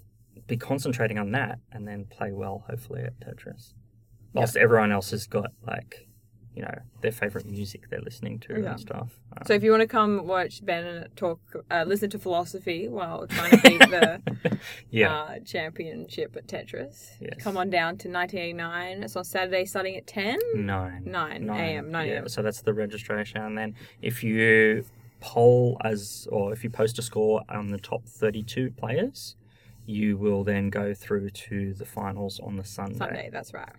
be 0.47 0.55
concentrating 0.57 1.17
on 1.17 1.31
that, 1.31 1.59
and 1.71 1.87
then 1.87 2.05
play 2.05 2.31
well, 2.31 2.63
hopefully 2.69 3.01
at 3.01 3.19
Tetris. 3.19 3.73
Whilst 4.33 4.55
everyone 4.55 4.91
else 4.91 5.09
has 5.11 5.25
got 5.27 5.51
like, 5.65 6.07
you 6.55 6.61
know, 6.61 6.73
their 7.01 7.11
favorite 7.11 7.45
music 7.45 7.89
they're 7.89 7.99
listening 8.01 8.39
to 8.39 8.61
Yeah. 8.61 8.71
and 8.71 8.79
stuff. 8.79 9.19
Um, 9.35 9.43
So 9.45 9.53
if 9.53 9.63
you 9.63 9.71
want 9.71 9.81
to 9.81 9.87
come 9.87 10.25
watch 10.25 10.65
Ben 10.65 11.07
talk, 11.15 11.39
uh, 11.69 11.83
listen 11.85 12.09
to 12.11 12.19
philosophy 12.19 12.87
while 12.87 13.27
trying 13.35 13.51
to 13.51 13.61
beat 13.69 13.79
the 13.79 14.21
yeah. 14.89 15.13
uh, 15.13 15.39
championship 15.39 16.35
at 16.37 16.47
Tetris, 16.47 17.11
Yes. 17.19 17.33
come 17.43 17.57
on 17.57 17.69
down 17.69 17.97
to 17.97 18.07
1989. 18.09 19.03
It's 19.03 19.15
on 19.15 19.23
Saturday, 19.25 19.65
starting 19.65 19.95
at 19.97 20.07
10. 20.07 20.39
Nine. 20.55 21.03
9 21.05 21.49
a.m. 21.49 21.91
9 21.91 22.07
yeah, 22.07 22.21
so 22.27 22.41
that's 22.41 22.61
the 22.61 22.73
registration. 22.73 23.41
And 23.41 23.57
then 23.57 23.75
if 24.01 24.23
you 24.23 24.85
poll 25.19 25.77
as, 25.83 26.27
or 26.31 26.53
if 26.53 26.63
you 26.63 26.69
post 26.69 26.97
a 26.99 27.01
score 27.01 27.43
on 27.49 27.71
the 27.71 27.77
top 27.79 28.05
32 28.05 28.71
players, 28.71 29.35
you 29.85 30.17
will 30.17 30.43
then 30.43 30.69
go 30.69 30.93
through 30.93 31.29
to 31.29 31.73
the 31.73 31.85
finals 31.85 32.39
on 32.39 32.55
the 32.55 32.63
Sunday, 32.63 32.97
Sunday. 32.97 33.29
That's 33.31 33.53
right. 33.53 33.69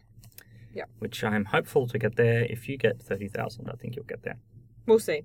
Which 0.98 1.22
I'm 1.24 1.44
hopeful 1.46 1.86
to 1.88 1.98
get 1.98 2.16
there. 2.16 2.44
If 2.44 2.68
you 2.68 2.76
get 2.76 3.02
30,000, 3.02 3.68
I 3.68 3.72
think 3.76 3.96
you'll 3.96 4.04
get 4.04 4.22
there. 4.22 4.38
We'll 4.86 4.98
see. 4.98 5.22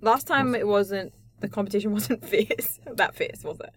Last 0.00 0.26
time 0.26 0.54
it 0.54 0.66
wasn't 0.66 1.12
the 1.40 1.48
competition 1.48 1.92
wasn't 1.98 2.24
fierce. 2.24 2.78
that 2.94 3.14
fierce 3.14 3.42
was 3.44 3.60
it? 3.60 3.70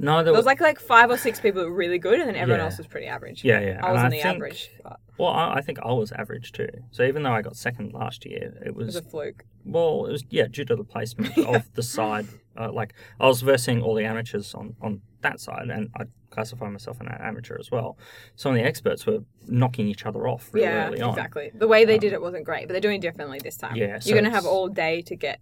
No, 0.00 0.16
there 0.16 0.24
There 0.24 0.32
was, 0.32 0.38
was 0.40 0.46
like 0.46 0.60
like 0.62 0.80
five 0.80 1.10
or 1.10 1.18
six 1.18 1.38
people 1.38 1.62
were 1.62 1.70
really 1.74 1.98
good, 1.98 2.18
and 2.18 2.28
then 2.28 2.34
everyone 2.36 2.60
Yeah. 2.60 2.64
else 2.64 2.78
was 2.78 2.86
pretty 2.86 3.06
average. 3.06 3.44
yeah, 3.44 3.60
yeah. 3.60 3.80
I 3.82 3.92
was 3.92 4.02
in 4.04 4.08
the 4.10 4.22
think- 4.22 4.36
average. 4.36 4.70
But 4.82 4.98
Well, 5.18 5.28
I, 5.28 5.56
I 5.56 5.60
think 5.60 5.78
I 5.80 5.92
was 5.92 6.12
average 6.12 6.52
too. 6.52 6.68
So 6.92 7.02
even 7.04 7.22
though 7.22 7.32
I 7.32 7.42
got 7.42 7.56
second 7.56 7.92
last 7.92 8.24
year, 8.24 8.54
it 8.62 8.68
it 8.68 8.74
was 8.74 8.86
was, 8.86 8.96
a 8.96 9.02
fluke. 9.02 9.44
well, 9.66 10.06
it 10.06 10.12
was, 10.12 10.24
yeah, 10.30 10.46
due 10.50 10.64
to 10.64 10.76
the 10.76 10.84
placement 10.84 11.36
of 11.46 11.70
the 11.74 11.82
side. 11.82 12.26
Uh, 12.58 12.72
like, 12.72 12.94
I 13.20 13.26
was 13.26 13.42
versing 13.42 13.82
all 13.82 13.94
the 13.94 14.04
amateurs 14.04 14.54
on, 14.54 14.76
on 14.80 15.02
that 15.22 15.40
side, 15.40 15.70
and 15.70 15.90
I 15.96 16.04
classify 16.30 16.68
myself 16.68 17.00
an 17.00 17.08
amateur 17.08 17.56
as 17.58 17.70
well. 17.70 17.98
Some 18.36 18.52
of 18.52 18.58
the 18.58 18.64
experts 18.64 19.06
were 19.06 19.18
knocking 19.46 19.88
each 19.88 20.06
other 20.06 20.26
off 20.26 20.50
really 20.52 20.66
yeah, 20.66 20.88
early 20.88 21.00
on. 21.00 21.10
exactly. 21.10 21.50
The 21.54 21.68
way 21.68 21.84
they 21.84 21.94
um, 21.94 22.00
did 22.00 22.12
it 22.12 22.20
wasn't 22.20 22.44
great, 22.44 22.66
but 22.68 22.72
they're 22.72 22.80
doing 22.80 22.96
it 22.96 23.02
differently 23.02 23.38
this 23.42 23.56
time. 23.56 23.76
Yeah, 23.76 23.98
so 23.98 24.10
you're 24.10 24.18
gonna 24.20 24.34
have 24.34 24.46
all 24.46 24.68
day 24.68 25.02
to 25.02 25.16
get 25.16 25.40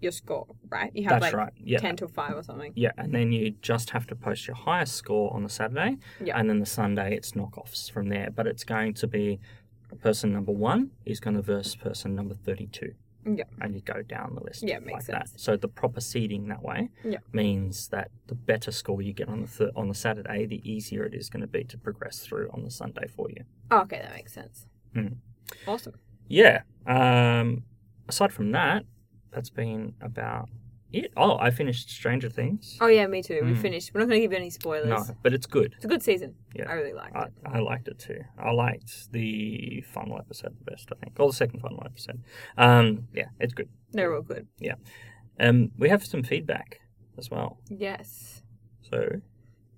your 0.00 0.12
score 0.12 0.46
right. 0.68 0.92
You 0.94 1.04
have 1.04 1.20
That's 1.20 1.32
like 1.32 1.34
right. 1.34 1.52
Yeah. 1.56 1.78
ten 1.78 1.96
till 1.96 2.08
five 2.08 2.36
or 2.36 2.42
something. 2.42 2.72
Yeah, 2.76 2.92
and 2.96 3.12
then 3.12 3.32
you 3.32 3.50
just 3.62 3.90
have 3.90 4.06
to 4.08 4.14
post 4.14 4.46
your 4.46 4.56
highest 4.56 4.94
score 4.94 5.32
on 5.34 5.42
the 5.42 5.48
Saturday, 5.48 5.98
Yeah. 6.22 6.38
and 6.38 6.48
then 6.48 6.60
the 6.60 6.66
Sunday 6.66 7.14
it's 7.16 7.32
knockoffs 7.32 7.90
from 7.90 8.08
there. 8.08 8.30
But 8.30 8.46
it's 8.46 8.64
going 8.64 8.94
to 8.94 9.06
be 9.06 9.40
person 10.02 10.32
number 10.32 10.52
one 10.52 10.90
is 11.04 11.18
going 11.18 11.34
to 11.34 11.42
verse 11.42 11.74
person 11.74 12.14
number 12.14 12.34
thirty-two. 12.34 12.94
Yeah. 13.36 13.44
and 13.60 13.74
you 13.74 13.80
go 13.80 14.02
down 14.02 14.34
the 14.34 14.42
list. 14.42 14.62
Yeah, 14.62 14.76
like 14.76 14.84
makes 14.86 15.06
that. 15.06 15.28
sense. 15.28 15.42
So 15.42 15.56
the 15.56 15.68
proper 15.68 16.00
seeding 16.00 16.48
that 16.48 16.62
way 16.62 16.88
Yeah. 17.04 17.18
means 17.32 17.88
that 17.88 18.10
the 18.26 18.34
better 18.34 18.70
score 18.72 19.02
you 19.02 19.12
get 19.12 19.28
on 19.28 19.42
the 19.42 19.48
th- 19.48 19.70
on 19.76 19.88
the 19.88 19.94
Saturday, 19.94 20.46
the 20.46 20.62
easier 20.70 21.04
it 21.04 21.14
is 21.14 21.28
going 21.28 21.40
to 21.42 21.46
be 21.46 21.64
to 21.64 21.76
progress 21.78 22.20
through 22.20 22.48
on 22.52 22.62
the 22.64 22.70
Sunday 22.70 23.06
for 23.08 23.28
you. 23.30 23.44
Oh, 23.70 23.80
okay, 23.80 23.98
that 24.00 24.12
makes 24.14 24.32
sense. 24.32 24.66
Mm. 24.94 25.16
Awesome. 25.66 25.94
Yeah. 26.28 26.62
Um, 26.86 27.64
aside 28.08 28.32
from 28.32 28.52
that, 28.52 28.84
that's 29.30 29.50
been 29.50 29.94
about 30.00 30.48
it. 30.92 31.12
Oh, 31.16 31.36
I 31.38 31.50
finished 31.50 31.90
Stranger 31.90 32.28
Things. 32.28 32.76
Oh 32.80 32.86
yeah, 32.86 33.06
me 33.06 33.22
too. 33.22 33.40
We 33.44 33.52
Mm. 33.52 33.58
finished. 33.58 33.92
We're 33.94 34.00
not 34.00 34.08
gonna 34.08 34.20
give 34.20 34.32
you 34.32 34.38
any 34.38 34.50
spoilers. 34.50 34.88
no, 35.08 35.14
but 35.22 35.32
it's 35.34 35.46
good. 35.46 35.74
It's 35.76 35.84
a 35.84 35.88
good 35.88 36.02
season. 36.02 36.34
Yeah. 36.54 36.68
I 36.68 36.74
really 36.74 36.92
liked 36.94 37.14
I, 37.16 37.24
it. 37.24 37.32
I 37.44 37.58
liked 37.58 37.88
it 37.88 37.98
too. 37.98 38.20
I 38.38 38.50
liked 38.52 39.12
the 39.12 39.82
final 39.92 40.18
episode 40.18 40.56
the 40.58 40.70
best, 40.70 40.88
I 40.92 40.96
think, 41.04 41.18
or 41.20 41.28
the 41.28 41.36
second 41.36 41.60
final 41.60 41.82
episode. 41.84 42.22
Um, 42.56 43.08
yeah, 43.12 43.26
it's 43.40 43.52
good. 43.54 43.68
They're 43.92 44.14
all 44.14 44.22
good. 44.22 44.46
Yeah. 44.58 44.74
Um, 45.40 45.70
we 45.78 45.88
have 45.88 46.04
some 46.04 46.22
feedback 46.22 46.80
as 47.16 47.30
well. 47.30 47.58
Yes. 47.68 48.42
So 48.82 49.20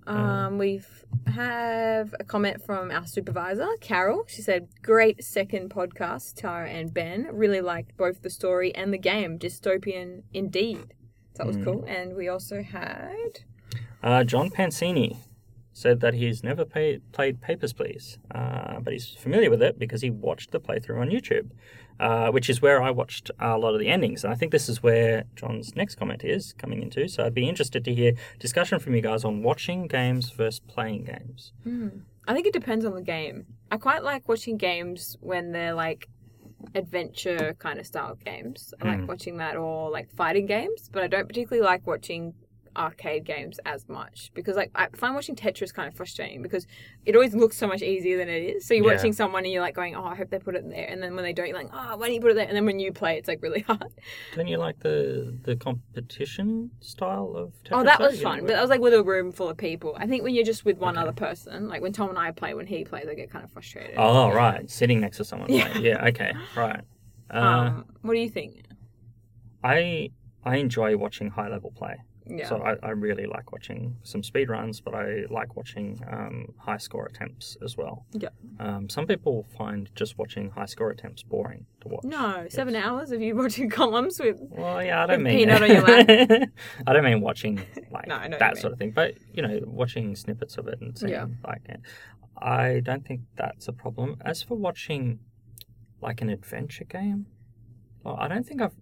Um, 0.07 0.59
we've 0.59 1.05
have 1.27 2.15
a 2.19 2.25
comment 2.25 2.65
from 2.65 2.91
our 2.91 3.07
supervisor, 3.07 3.69
Carol. 3.81 4.25
She 4.27 4.43
said, 4.43 4.69
"Great 4.83 5.23
second 5.23 5.71
podcast, 5.71 6.35
Tara 6.37 6.69
and 6.69 6.93
Ben. 6.93 7.29
Really 7.31 7.61
liked 7.61 7.97
both 7.97 8.23
the 8.23 8.31
story 8.31 8.75
and 8.75 8.93
the 8.93 8.99
game. 8.99 9.39
Dystopian 9.39 10.23
indeed. 10.33 10.95
That 11.41 11.47
was 11.47 11.57
Mm. 11.57 11.65
cool." 11.65 11.85
And 11.89 12.15
we 12.15 12.29
also 12.29 12.63
had 12.63 13.33
Uh, 14.03 14.25
John 14.25 14.49
Pansini 14.51 15.17
said 15.73 16.01
that 16.01 16.15
he's 16.15 16.43
never 16.43 16.65
pay, 16.65 16.99
played 17.13 17.41
Papers, 17.41 17.73
Please, 17.73 18.19
uh, 18.35 18.81
but 18.81 18.93
he's 18.93 19.09
familiar 19.15 19.51
with 19.51 19.63
it 19.63 19.79
because 19.79 20.01
he 20.03 20.11
watched 20.11 20.51
the 20.51 20.61
playthrough 20.61 21.01
on 21.01 21.09
YouTube, 21.11 21.51
uh, 21.99 22.31
which 22.31 22.49
is 22.51 22.61
where 22.61 22.83
I 22.83 22.91
watched 22.91 23.31
a 23.39 23.57
lot 23.59 23.73
of 23.75 23.81
the 23.81 23.89
endings. 23.89 24.25
And 24.25 24.33
I 24.33 24.37
think 24.37 24.53
this 24.53 24.69
is 24.69 24.83
where 24.83 25.25
John's 25.37 25.77
next 25.77 25.95
comment 25.97 26.25
is 26.25 26.53
coming 26.55 26.83
into. 26.83 27.09
So 27.09 27.25
I'd 27.25 27.35
be 27.35 27.49
interested 27.49 27.85
to 27.85 27.95
hear 27.95 28.13
discussion 28.39 28.79
from 28.79 28.95
you 28.95 29.01
guys 29.03 29.25
on 29.25 29.43
watching 29.43 29.87
games 29.87 30.31
versus 30.31 30.61
playing 30.61 31.05
games. 31.05 31.53
I 32.29 32.35
think 32.35 32.47
it 32.47 32.53
depends 32.53 32.85
on 32.85 32.95
the 32.95 33.03
game. 33.17 33.47
I 33.71 33.77
quite 33.77 34.03
like 34.03 34.29
watching 34.29 34.57
games 34.57 35.17
when 35.21 35.53
they're 35.53 35.75
like 35.75 36.09
adventure 36.75 37.55
kind 37.59 37.79
of 37.79 37.87
style 37.87 38.17
games. 38.25 38.73
I 38.81 38.87
like 38.87 39.01
Mm. 39.01 39.09
watching 39.09 39.37
that 39.39 39.57
or 39.57 39.91
like 39.91 40.11
fighting 40.11 40.47
games, 40.47 40.89
but 40.93 41.03
I 41.03 41.07
don't 41.07 41.27
particularly 41.27 41.65
like 41.67 41.87
watching 41.87 42.35
arcade 42.77 43.25
games 43.25 43.59
as 43.67 43.89
much 43.89 44.31
because 44.35 44.55
like 44.57 44.71
I 44.75 44.87
find 44.95 45.15
watching 45.15 45.35
Tetris 45.35 45.75
kind 45.75 45.89
of 45.89 45.95
frustrating 45.95 46.41
because 46.41 46.67
it 47.05 47.15
always 47.17 47.35
looks 47.35 47.57
so 47.57 47.67
much 47.67 47.83
easier 47.83 48.17
than 48.17 48.29
it 48.29 48.43
is. 48.57 48.67
So 48.67 48.75
you're 48.75 48.87
Yeah. 48.87 48.95
watching 48.95 49.13
someone 49.13 49.45
and 49.45 49.53
you're 49.53 49.63
like 49.63 49.75
going, 49.75 49.97
oh, 49.97 50.05
I 50.05 50.15
hope 50.15 50.31
they 50.31 50.39
put 50.39 50.55
it 50.55 50.69
there, 50.69 50.87
and 50.89 51.03
then 51.03 51.15
when 51.17 51.25
they 51.25 51.33
don't, 51.33 51.49
you're 51.49 51.57
like, 51.57 51.71
oh, 51.73 51.97
why 51.97 52.07
don't 52.07 52.15
you 52.15 52.21
put 52.21 52.31
it 52.31 52.35
there? 52.35 52.47
And 52.47 52.57
then 52.57 52.65
when 52.67 52.79
you 52.79 52.93
play, 52.93 53.17
it's 53.19 53.27
like 53.29 53.43
really 53.43 53.61
hard. 53.67 53.83
Don't 54.35 54.47
you 54.47 54.59
like 54.59 54.79
the 54.81 55.37
the 55.43 55.57
competition 55.57 56.71
style 56.81 57.33
of 57.37 57.53
Tetris? 57.65 57.81
oh, 57.81 57.83
that 57.85 57.99
though? 57.99 58.07
was 58.07 58.19
You 58.19 58.25
know, 58.25 58.31
fun, 58.31 58.41
but 58.41 58.49
that 58.49 58.61
was 58.61 58.71
like 58.71 58.81
with 58.81 58.95
a 58.95 59.03
room 59.03 59.33
full 59.33 59.49
of 59.49 59.57
people. 59.57 59.97
I 59.99 60.07
think 60.07 60.23
when 60.23 60.35
you're 60.35 60.45
just 60.45 60.65
with 60.65 60.79
one 60.79 60.97
Okay. 60.97 61.03
other 61.03 61.13
person, 61.13 61.69
like 61.69 61.83
when 61.83 61.93
Tom 61.93 62.09
and 62.11 62.19
I 62.19 62.31
play, 62.31 62.55
when 62.55 62.67
he 62.67 62.85
plays, 62.85 63.07
I 63.09 63.15
get 63.15 63.31
kind 63.31 63.45
of 63.45 63.51
frustrated. 63.51 63.95
Oh, 63.99 64.31
right. 64.31 64.71
Sitting 64.71 65.01
next 65.01 65.17
to 65.17 65.25
someone. 65.25 65.51
Yeah. 65.53 65.77
Yeah. 65.79 66.07
Okay. 66.09 66.33
Right. 66.57 66.83
Uh, 67.33 67.37
um, 67.39 67.85
what 68.03 68.15
do 68.15 68.21
you 68.21 68.29
think? 68.29 68.63
I 69.63 70.11
I 70.45 70.57
enjoy 70.57 70.97
watching 70.97 71.31
high 71.31 71.49
level 71.49 71.71
play. 71.71 71.97
Yeah. 72.31 72.49
So 72.49 72.63
I, 72.63 72.77
I 72.87 72.91
really 72.91 73.27
like 73.27 73.53
watching 73.53 73.97
some 74.05 74.23
speed 74.23 74.49
runs, 74.49 74.81
but 74.81 74.95
I 74.95 75.25
like 75.31 75.57
watching 75.57 76.01
um, 76.11 76.55
high 76.59 76.77
score 76.79 77.07
attempts 77.07 77.57
as 77.65 77.77
well. 77.77 78.07
Yeah. 78.13 78.29
Um, 78.59 78.89
some 78.89 79.07
people 79.07 79.47
find 79.59 79.91
just 79.95 80.17
watching 80.19 80.51
high 80.51 80.67
score 80.67 80.91
attempts 80.91 81.23
boring 81.23 81.67
to 81.81 81.89
watch. 81.89 82.05
no, 82.05 82.47
seven 82.49 82.77
hours 82.77 83.11
of 83.11 83.21
you 83.21 83.35
watching 83.43 83.69
columns 83.69 84.21
with. 84.21 84.37
Well, 84.41 84.83
yeah, 84.83 85.03
I 85.03 85.07
don't 85.07 85.23
mean 85.23 85.39
peanut 85.39 85.63
on 85.63 85.69
your 85.71 85.83
lap. 85.83 86.09
I 86.87 86.93
don't 86.93 87.05
mean 87.05 87.21
watching 87.21 87.61
like 87.91 88.07
No, 88.07 88.15
I 88.17 88.29
know 88.29 88.35
what 88.37 88.41
that 88.41 88.59
sort 88.59 88.73
of 88.73 88.79
thing, 88.79 88.93
but 88.93 89.15
you 89.35 89.43
know, 89.43 89.61
watching 89.65 90.15
snippets 90.17 90.57
of 90.59 90.69
it 90.69 90.81
and 90.81 90.97
seeing 90.99 91.13
Yeah. 91.13 91.27
like 91.47 91.63
it. 91.69 91.81
I 92.43 92.81
don't 92.81 93.05
think 93.07 93.21
that's 93.37 93.69
a 93.69 93.73
problem. 93.73 94.17
As 94.25 94.43
for 94.43 94.57
watching 94.57 95.19
like 96.01 96.23
an 96.23 96.31
adventure 96.31 96.85
game, 96.85 97.27
well, 98.03 98.17
I 98.19 98.29
don't 98.29 98.47
think 98.47 98.63
I've. 98.63 98.73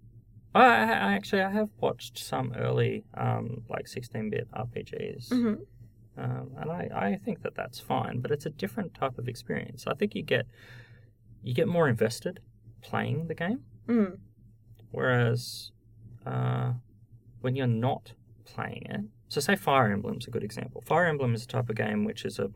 I, 0.54 0.64
I 0.64 1.12
actually 1.12 1.42
I 1.42 1.50
have 1.50 1.68
watched 1.80 2.18
some 2.18 2.52
early 2.56 3.04
um, 3.14 3.62
like 3.68 3.86
16-bit 3.86 4.48
RPGs, 4.52 5.28
hmm 5.28 5.54
um, 6.18 6.50
and 6.56 6.70
I, 6.70 6.88
I 6.92 7.20
think 7.24 7.42
that 7.42 7.54
that's 7.54 7.78
fine. 7.78 8.20
But 8.20 8.32
it's 8.32 8.44
a 8.44 8.50
different 8.50 8.92
type 8.92 9.18
of 9.18 9.28
experience. 9.28 9.86
I 9.86 9.94
think 9.94 10.14
you 10.14 10.22
get 10.22 10.46
you 11.42 11.54
get 11.54 11.68
more 11.68 11.88
invested 11.88 12.40
playing 12.82 13.28
the 13.28 13.34
game. 13.34 13.60
Mm. 13.86 14.18
Whereas 14.90 15.70
uh, 16.26 16.72
when 17.40 17.54
you're 17.54 17.66
not 17.66 18.12
playing 18.44 18.86
it, 18.86 19.00
so 19.28 19.40
say 19.40 19.54
Fire 19.54 19.92
Emblem's 19.92 20.26
a 20.26 20.30
good 20.30 20.42
example. 20.42 20.80
Fire 20.80 21.06
Emblem 21.06 21.34
is 21.34 21.44
a 21.44 21.46
type 21.46 21.68
of 21.68 21.76
game 21.76 22.04
which 22.04 22.24
is 22.24 22.38
a 22.38 22.50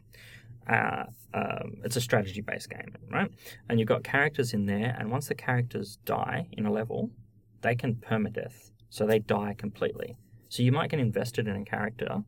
uh, 0.69 1.05
um, 1.35 1.75
it's 1.85 1.97
a 1.97 2.01
strategy 2.01 2.41
based 2.41 2.71
game, 2.71 2.95
right? 3.11 3.31
And 3.69 3.79
you've 3.79 3.89
got 3.89 4.05
characters 4.05 4.55
in 4.55 4.67
there, 4.67 4.97
and 4.99 5.11
once 5.11 5.29
the 5.29 5.35
characters 5.35 5.99
die 6.05 6.47
in 6.53 6.67
a 6.67 6.73
level, 6.73 7.11
they 7.63 7.75
can 7.75 7.95
permadeath, 7.97 8.71
so 8.91 9.07
they 9.07 9.19
die 9.19 9.55
completely. 9.57 10.17
So 10.49 10.63
you 10.63 10.73
might 10.73 10.91
get 10.91 11.01
invested 11.01 11.49
in 11.49 11.57
a 11.57 11.65
character, 11.65 12.23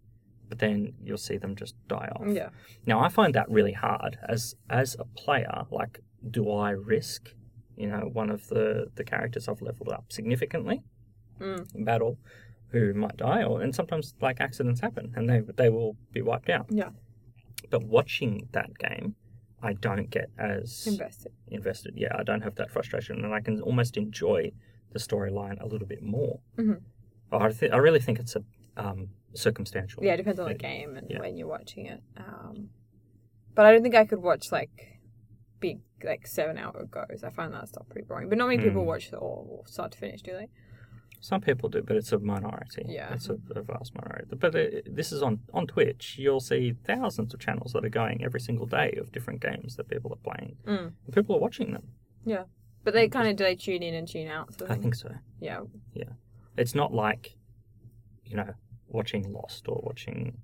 but 0.48 0.58
then 0.58 0.94
you'll 1.02 1.18
see 1.18 1.36
them 1.36 1.54
just 1.56 1.74
die 1.88 2.10
off. 2.16 2.26
Yeah. 2.28 2.48
Now 2.86 3.00
I 3.00 3.08
find 3.08 3.34
that 3.34 3.50
really 3.50 3.72
hard 3.72 4.18
as 4.28 4.54
as 4.70 4.96
a 4.98 5.04
player. 5.04 5.64
Like, 5.70 6.00
do 6.30 6.50
I 6.50 6.70
risk, 6.70 7.34
you 7.76 7.88
know, 7.88 8.08
one 8.12 8.30
of 8.30 8.48
the 8.48 8.86
the 8.94 9.04
characters 9.04 9.48
I've 9.48 9.62
leveled 9.62 9.90
up 9.90 10.12
significantly 10.12 10.82
Mm. 11.40 11.74
in 11.74 11.84
battle, 11.84 12.16
who 12.68 12.94
might 12.94 13.16
die, 13.16 13.42
or 13.42 13.60
and 13.60 13.74
sometimes 13.74 14.14
like 14.20 14.40
accidents 14.40 14.80
happen 14.80 15.12
and 15.16 15.28
they 15.28 15.40
they 15.56 15.68
will 15.68 15.96
be 16.12 16.22
wiped 16.22 16.48
out. 16.48 16.66
Yeah. 16.70 16.90
But 17.70 17.82
watching 17.82 18.48
that 18.52 18.78
game, 18.78 19.16
I 19.60 19.72
don't 19.72 20.10
get 20.10 20.28
as 20.38 20.86
Invested. 20.86 21.32
invested. 21.48 21.94
Yeah, 21.96 22.14
I 22.16 22.22
don't 22.22 22.42
have 22.42 22.54
that 22.56 22.70
frustration, 22.70 23.24
and 23.24 23.34
I 23.34 23.40
can 23.40 23.60
almost 23.62 23.96
enjoy 23.96 24.52
the 24.94 24.98
storyline 24.98 25.60
a 25.60 25.66
little 25.66 25.86
bit 25.86 26.02
more. 26.02 26.40
Mhm. 26.56 26.80
I 27.32 27.50
th- 27.50 27.72
I 27.72 27.76
really 27.86 28.00
think 28.00 28.18
it's 28.18 28.34
a 28.36 28.42
um, 28.76 29.08
circumstantial. 29.34 30.02
Yeah, 30.04 30.14
it 30.14 30.16
depends 30.18 30.40
on 30.40 30.48
the 30.48 30.54
game 30.54 30.96
and 30.96 31.06
Yeah. 31.10 31.20
when 31.20 31.36
you're 31.36 31.48
watching 31.58 31.86
it. 31.86 32.00
Um, 32.16 32.70
but 33.54 33.66
I 33.66 33.72
don't 33.72 33.82
think 33.82 33.94
I 33.94 34.04
could 34.04 34.22
watch 34.22 34.50
like 34.50 34.74
big 35.60 35.80
like 36.02 36.26
seven 36.26 36.56
hour 36.58 36.84
goes. 36.86 37.22
I 37.24 37.30
find 37.30 37.52
that 37.54 37.68
stuff 37.68 37.88
pretty 37.88 38.06
boring. 38.06 38.28
But 38.28 38.38
not 38.38 38.48
many 38.48 38.62
people 38.62 38.82
Mm. 38.82 38.86
watch 38.86 39.08
it 39.08 39.14
all 39.14 39.64
start 39.66 39.92
to 39.92 39.98
finish, 39.98 40.22
do 40.22 40.32
they? 40.32 40.48
Some 41.20 41.40
people 41.40 41.68
do, 41.70 41.82
but 41.82 41.96
it's 41.96 42.12
a 42.12 42.18
minority. 42.18 42.84
Yeah. 42.86 43.14
it's 43.14 43.28
a, 43.30 43.38
a 43.56 43.62
vast 43.62 43.94
minority. 43.94 44.26
But 44.36 44.54
uh 44.54 44.82
this 44.86 45.10
is 45.12 45.22
on 45.22 45.40
on 45.52 45.66
Twitch. 45.66 46.16
You'll 46.18 46.40
see 46.52 46.72
thousands 46.84 47.32
of 47.34 47.40
channels 47.40 47.72
that 47.72 47.84
are 47.84 47.88
going 48.02 48.22
every 48.24 48.40
single 48.40 48.66
day 48.66 48.90
of 49.00 49.10
different 49.12 49.40
games 49.40 49.76
that 49.76 49.88
people 49.88 50.12
are 50.12 50.22
playing. 50.30 50.56
Mm. 50.66 50.92
And 51.04 51.14
people 51.14 51.34
are 51.36 51.40
watching 51.40 51.72
them. 51.72 51.86
But 52.84 52.94
they 52.94 53.08
kind 53.08 53.28
of 53.28 53.36
do 53.36 53.44
they 53.44 53.56
tune 53.56 53.82
in 53.82 53.94
and 53.94 54.06
tune 54.06 54.28
out. 54.28 54.52
Sort 54.58 54.70
of 54.70 54.76
I 54.76 54.80
think 54.80 54.94
so. 54.94 55.10
Yeah. 55.40 55.60
Yeah. 55.94 56.04
It's 56.56 56.74
not 56.74 56.92
like, 56.92 57.34
you 58.26 58.36
know, 58.36 58.52
watching 58.88 59.32
Lost 59.32 59.66
or 59.68 59.80
watching, 59.84 60.36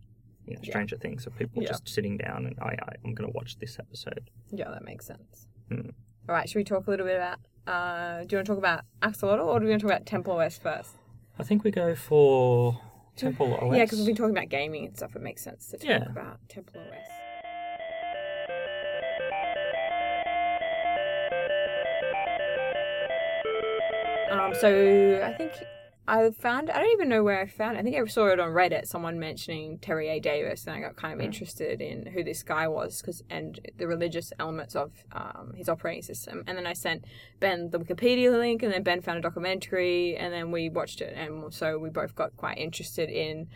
you 0.46 0.54
know, 0.54 0.60
Yeah. 0.62 0.70
Stranger 0.70 0.96
Things. 0.96 1.26
Of 1.26 1.36
people 1.36 1.62
Yeah. 1.62 1.68
just 1.68 1.88
sitting 1.88 2.16
down 2.16 2.46
and 2.46 2.58
I, 2.60 2.76
I 2.82 2.92
I'm 3.04 3.14
going 3.14 3.30
to 3.30 3.36
watch 3.36 3.58
this 3.58 3.78
episode. 3.78 4.30
Yeah, 4.50 4.70
that 4.70 4.84
makes 4.84 5.06
sense. 5.06 5.46
Mm. 5.70 5.92
All 6.28 6.34
right, 6.34 6.48
should 6.48 6.58
we 6.58 6.64
talk 6.64 6.86
a 6.86 6.90
little 6.90 7.06
bit 7.06 7.16
about? 7.16 7.38
Uh, 7.66 8.24
do 8.24 8.28
you 8.34 8.38
want 8.38 8.46
to 8.46 8.52
talk 8.52 8.58
about 8.58 8.84
Axolotl 9.02 9.44
or 9.46 9.60
do 9.60 9.66
we 9.66 9.70
want 9.70 9.82
to 9.82 9.86
talk 9.86 9.94
about 9.96 10.06
Temple 10.06 10.32
OS 10.40 10.58
first? 10.58 10.96
I 11.38 11.42
think 11.42 11.62
we 11.62 11.70
go 11.70 11.94
for 11.94 12.80
Temple 13.16 13.54
OS. 13.54 13.76
Yeah, 13.76 13.84
because 13.84 13.98
we've 13.98 14.06
been 14.06 14.16
talking 14.16 14.36
about 14.36 14.48
gaming 14.48 14.86
and 14.86 14.96
stuff. 14.96 15.14
It 15.14 15.22
makes 15.22 15.42
sense 15.42 15.66
to 15.68 15.76
talk 15.78 15.86
Yeah. 15.88 16.04
about 16.10 16.38
Temple 16.48 16.80
OS. 16.80 17.08
Um, 24.30 24.54
so 24.54 25.22
I 25.24 25.32
think 25.34 25.52
I 26.06 26.30
found 26.30 26.70
I 26.70 26.80
don't 26.80 26.92
even 26.92 27.08
know 27.08 27.22
where 27.22 27.40
I 27.40 27.46
found 27.46 27.76
it. 27.76 27.80
I 27.80 27.82
think 27.82 27.96
I 27.96 28.04
saw 28.06 28.26
it 28.28 28.40
on 28.40 28.50
Reddit. 28.50 28.86
Someone 28.86 29.18
mentioning 29.18 29.78
Terry 29.78 30.08
A. 30.08 30.20
Davis, 30.20 30.66
and 30.66 30.74
I 30.76 30.80
got 30.80 30.96
kind 30.96 31.12
of 31.14 31.20
Mm. 31.20 31.24
interested 31.24 31.80
in 31.80 32.06
who 32.06 32.22
this 32.24 32.42
guy 32.42 32.66
was 32.68 33.00
because 33.00 33.22
and 33.30 33.60
the 33.76 33.86
religious 33.86 34.32
elements 34.38 34.74
of 34.74 34.92
um, 35.12 35.52
his 35.56 35.68
operating 35.68 36.02
system. 36.02 36.42
And 36.46 36.56
then 36.56 36.66
I 36.66 36.72
sent 36.72 37.04
Ben 37.38 37.70
the 37.70 37.78
Wikipedia 37.78 38.30
link, 38.36 38.62
and 38.62 38.72
then 38.72 38.82
Ben 38.82 39.00
found 39.02 39.18
a 39.18 39.22
documentary, 39.22 40.16
and 40.16 40.32
then 40.32 40.50
we 40.50 40.68
watched 40.68 41.00
it, 41.00 41.14
and 41.16 41.52
so 41.52 41.78
we 41.78 41.90
both 41.90 42.14
got 42.14 42.36
quite 42.36 42.58
interested 42.58 43.08
in 43.08 43.48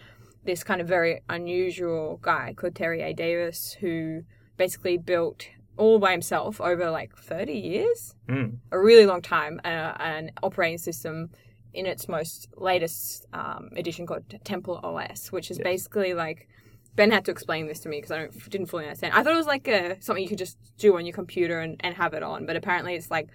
this 0.44 0.62
kind 0.62 0.80
of 0.80 0.86
very 0.86 1.22
unusual 1.28 2.18
guy 2.22 2.52
called 2.54 2.74
Terry 2.74 3.00
A. 3.00 3.14
Davis, 3.14 3.76
who 3.80 4.22
basically 4.56 4.98
built 4.98 5.48
all 5.76 5.98
by 5.98 6.12
himself 6.12 6.60
over 6.60 6.90
like 6.90 7.16
30 7.16 7.52
years 7.52 8.14
Mm. 8.28 8.58
a 8.72 8.78
really 8.78 9.06
long 9.06 9.20
time 9.22 9.60
uh, 9.64 9.92
an 10.00 10.30
operating 10.42 10.78
system 10.78 11.30
in 11.72 11.86
its 11.86 12.08
most 12.08 12.48
latest 12.56 13.26
um, 13.32 13.68
edition 13.76 14.06
called 14.06 14.22
Temple 14.44 14.78
OS, 14.84 15.32
which 15.32 15.50
is 15.50 15.58
Yes. 15.58 15.64
basically 15.64 16.14
like 16.14 16.48
Ben 16.96 17.10
had 17.10 17.24
to 17.24 17.32
explain 17.32 17.66
this 17.66 17.80
to 17.80 17.88
me 17.88 17.98
because 17.98 18.12
I 18.12 18.18
don't, 18.18 18.50
didn't 18.50 18.66
fully 18.68 18.84
understand. 18.84 19.12
I 19.14 19.22
thought 19.24 19.32
it 19.32 19.36
was 19.36 19.48
like 19.48 19.66
a, 19.66 20.00
something 20.00 20.22
you 20.22 20.28
could 20.28 20.38
just 20.38 20.56
do 20.78 20.96
on 20.96 21.04
your 21.04 21.12
computer 21.12 21.58
and, 21.58 21.76
and 21.80 21.96
have 21.96 22.14
it 22.14 22.22
on, 22.22 22.46
but 22.46 22.54
apparently 22.54 22.94
it's 22.94 23.10
like 23.10 23.28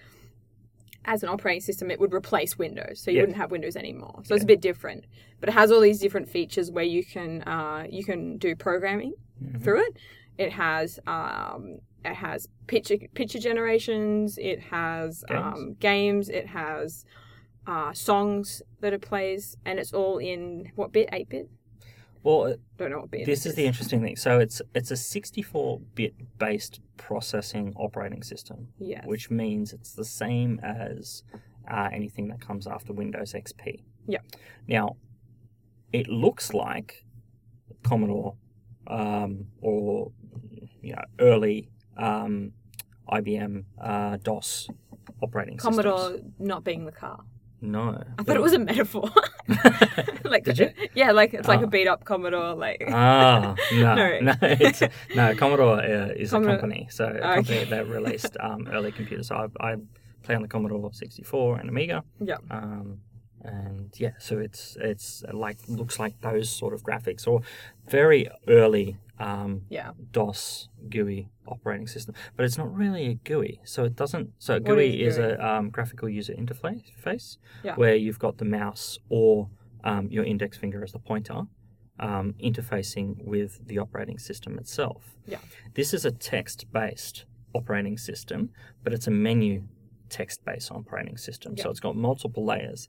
as 1.06 1.24
an 1.24 1.30
operating 1.30 1.62
system, 1.62 1.90
it 1.92 2.00
would 2.00 2.14
replace 2.14 2.58
Windows, 2.58 3.02
so 3.02 3.10
you 3.12 3.18
Yes. 3.18 3.24
wouldn't 3.24 3.38
have 3.38 3.52
Windows 3.52 3.76
anymore. 3.76 4.22
So 4.24 4.36
it's 4.36 4.44
a 4.44 4.48
bit 4.48 4.62
different, 4.62 5.06
but 5.40 5.50
it 5.50 5.54
has 5.54 5.72
all 5.72 5.82
these 5.82 6.00
different 6.00 6.30
features 6.30 6.72
where 6.72 6.84
you 6.84 7.04
can 7.04 7.42
uh, 7.44 7.86
you 7.90 8.04
can 8.04 8.38
do 8.38 8.56
programming 8.56 9.14
Mhm. 9.44 9.64
through 9.64 9.82
it. 9.88 9.98
It 10.38 10.52
has 10.54 11.00
um, 11.08 11.80
it 12.06 12.14
has 12.16 12.48
picture 12.68 12.98
picture 13.14 13.40
generations. 13.40 14.38
It 14.38 14.60
has 14.62 15.24
Games. 15.28 15.42
um, 15.42 15.76
games. 15.80 16.30
It 16.30 16.48
has 16.48 17.06
uh, 17.68 17.94
songs 17.94 18.62
that 18.82 18.94
it 18.94 19.02
plays, 19.02 19.58
and 19.66 19.80
it's 19.80 19.94
all 19.94 20.18
in 20.18 20.72
what 20.76 20.92
bit? 20.92 21.10
Eight 21.12 21.30
bit? 21.30 21.50
Well, 22.22 22.56
Don't 22.78 22.92
know 22.92 23.00
what 23.00 23.12
bit. 23.12 23.26
this 23.26 23.46
is 23.46 23.56
the 23.56 23.66
interesting 23.66 24.02
thing. 24.02 24.16
So 24.18 24.40
it's 24.40 24.62
it's 24.76 24.92
a 24.92 24.96
64-bit 24.96 26.38
based 26.38 26.82
processing 26.98 27.74
operating 27.78 28.24
system, 28.24 28.68
yes. 28.78 29.04
which 29.06 29.30
means 29.32 29.72
it's 29.72 29.94
the 29.94 30.04
same 30.06 30.60
as 30.62 31.24
uh, 31.70 31.90
anything 31.94 32.28
that 32.28 32.42
comes 32.42 32.68
after 32.68 32.92
Windows 32.92 33.34
XP. 33.34 33.84
Yeah. 34.08 34.20
Now, 34.68 34.98
it 35.94 36.08
looks 36.08 36.54
like 36.54 37.06
Commodore 37.84 38.36
um, 38.88 39.46
or 39.62 40.12
you 40.82 40.94
know 40.94 41.04
early 41.20 41.70
um, 42.00 42.54
IBM 43.12 43.64
uh, 43.82 44.18
DOS 44.24 44.70
operating 45.22 45.58
system. 45.60 45.72
Commodore 45.74 46.10
systems. 46.12 46.34
not 46.40 46.64
being 46.64 46.86
the 46.86 46.92
car. 46.92 47.22
No, 47.62 48.02
I 48.18 48.24
thought 48.24 48.38
it 48.38 48.42
was 48.42 48.54
a 48.54 48.60
metaphor. 48.60 49.10
like 50.24 50.46
Did 50.46 50.60
you? 50.60 50.70
Yeah, 50.94 51.12
like 51.12 51.34
it's 51.34 51.48
like 51.48 51.60
Oh. 51.60 51.64
a 51.64 51.68
beat 51.68 51.88
up 51.90 52.06
Commodore. 52.06 52.54
Like 52.56 52.84
Ah, 52.88 53.54
no, 53.74 53.78
No. 53.96 54.20
no, 54.22 54.34
it's, 54.44 54.82
no. 55.14 55.36
Commodore 55.36 55.80
uh, 55.82 56.08
is 56.16 56.30
Commodore- 56.32 56.56
a 56.56 56.60
company, 56.60 56.88
so 56.90 57.06
a 57.06 57.10
Okay. 57.10 57.36
company 57.36 57.64
that 57.66 57.88
released 57.88 58.38
um, 58.40 58.68
early 58.72 58.94
computers. 58.94 59.28
So 59.28 59.36
I, 59.60 59.72
I 59.72 59.76
play 60.24 60.36
on 60.36 60.42
the 60.42 60.48
Commodore 60.48 60.94
64 60.94 61.58
and 61.60 61.70
Amiga. 61.70 62.04
Yeah. 62.22 62.38
Um, 62.50 63.00
and 63.42 63.90
yeah, 63.98 64.12
so 64.20 64.38
it's 64.40 64.78
it's 64.80 65.24
like 65.34 65.58
looks 65.68 66.00
like 66.00 66.20
those 66.22 66.50
sort 66.50 66.74
of 66.74 66.84
graphics 66.84 67.28
or 67.28 67.42
very 67.88 68.30
early 68.48 68.98
um, 69.20 69.64
yeah. 69.70 69.92
DOS 70.12 70.70
GUI 70.90 71.30
operating 71.48 71.88
system, 71.88 72.16
but 72.36 72.46
it's 72.46 72.58
not 72.58 72.74
really 72.74 73.06
a 73.08 73.14
GUI. 73.16 73.60
So 73.64 73.84
it 73.84 73.96
doesn't. 73.96 74.32
So 74.40 74.56
a 74.56 74.60
GUI 74.60 75.02
is 75.04 75.18
GUI? 75.18 75.26
a 75.32 75.40
um, 75.40 75.70
graphical 75.70 76.10
user 76.10 76.34
interface, 76.34 77.38
Yeah. 77.64 77.76
where 77.76 77.96
you've 77.96 78.20
got 78.20 78.38
the 78.38 78.46
mouse 78.46 78.98
or 79.10 79.50
um, 79.84 80.08
your 80.10 80.24
index 80.24 80.58
finger 80.58 80.84
as 80.84 80.92
the 80.92 81.00
pointer, 81.00 81.44
um, 82.00 82.34
interfacing 82.42 83.24
with 83.24 83.66
the 83.66 83.78
operating 83.78 84.18
system 84.20 84.58
itself. 84.58 85.16
Yeah. 85.26 85.40
This 85.74 85.94
is 85.94 86.06
a 86.06 86.12
text 86.12 86.66
based 86.72 87.26
operating 87.54 87.98
system, 87.98 88.50
but 88.84 88.94
it's 88.94 89.08
a 89.08 89.12
menu 89.12 89.64
text 90.10 90.44
based 90.46 90.72
operating 90.72 91.18
system. 91.18 91.58
So 91.58 91.70
it's 91.70 91.80
got 91.80 91.96
multiple 91.96 92.46
layers. 92.46 92.88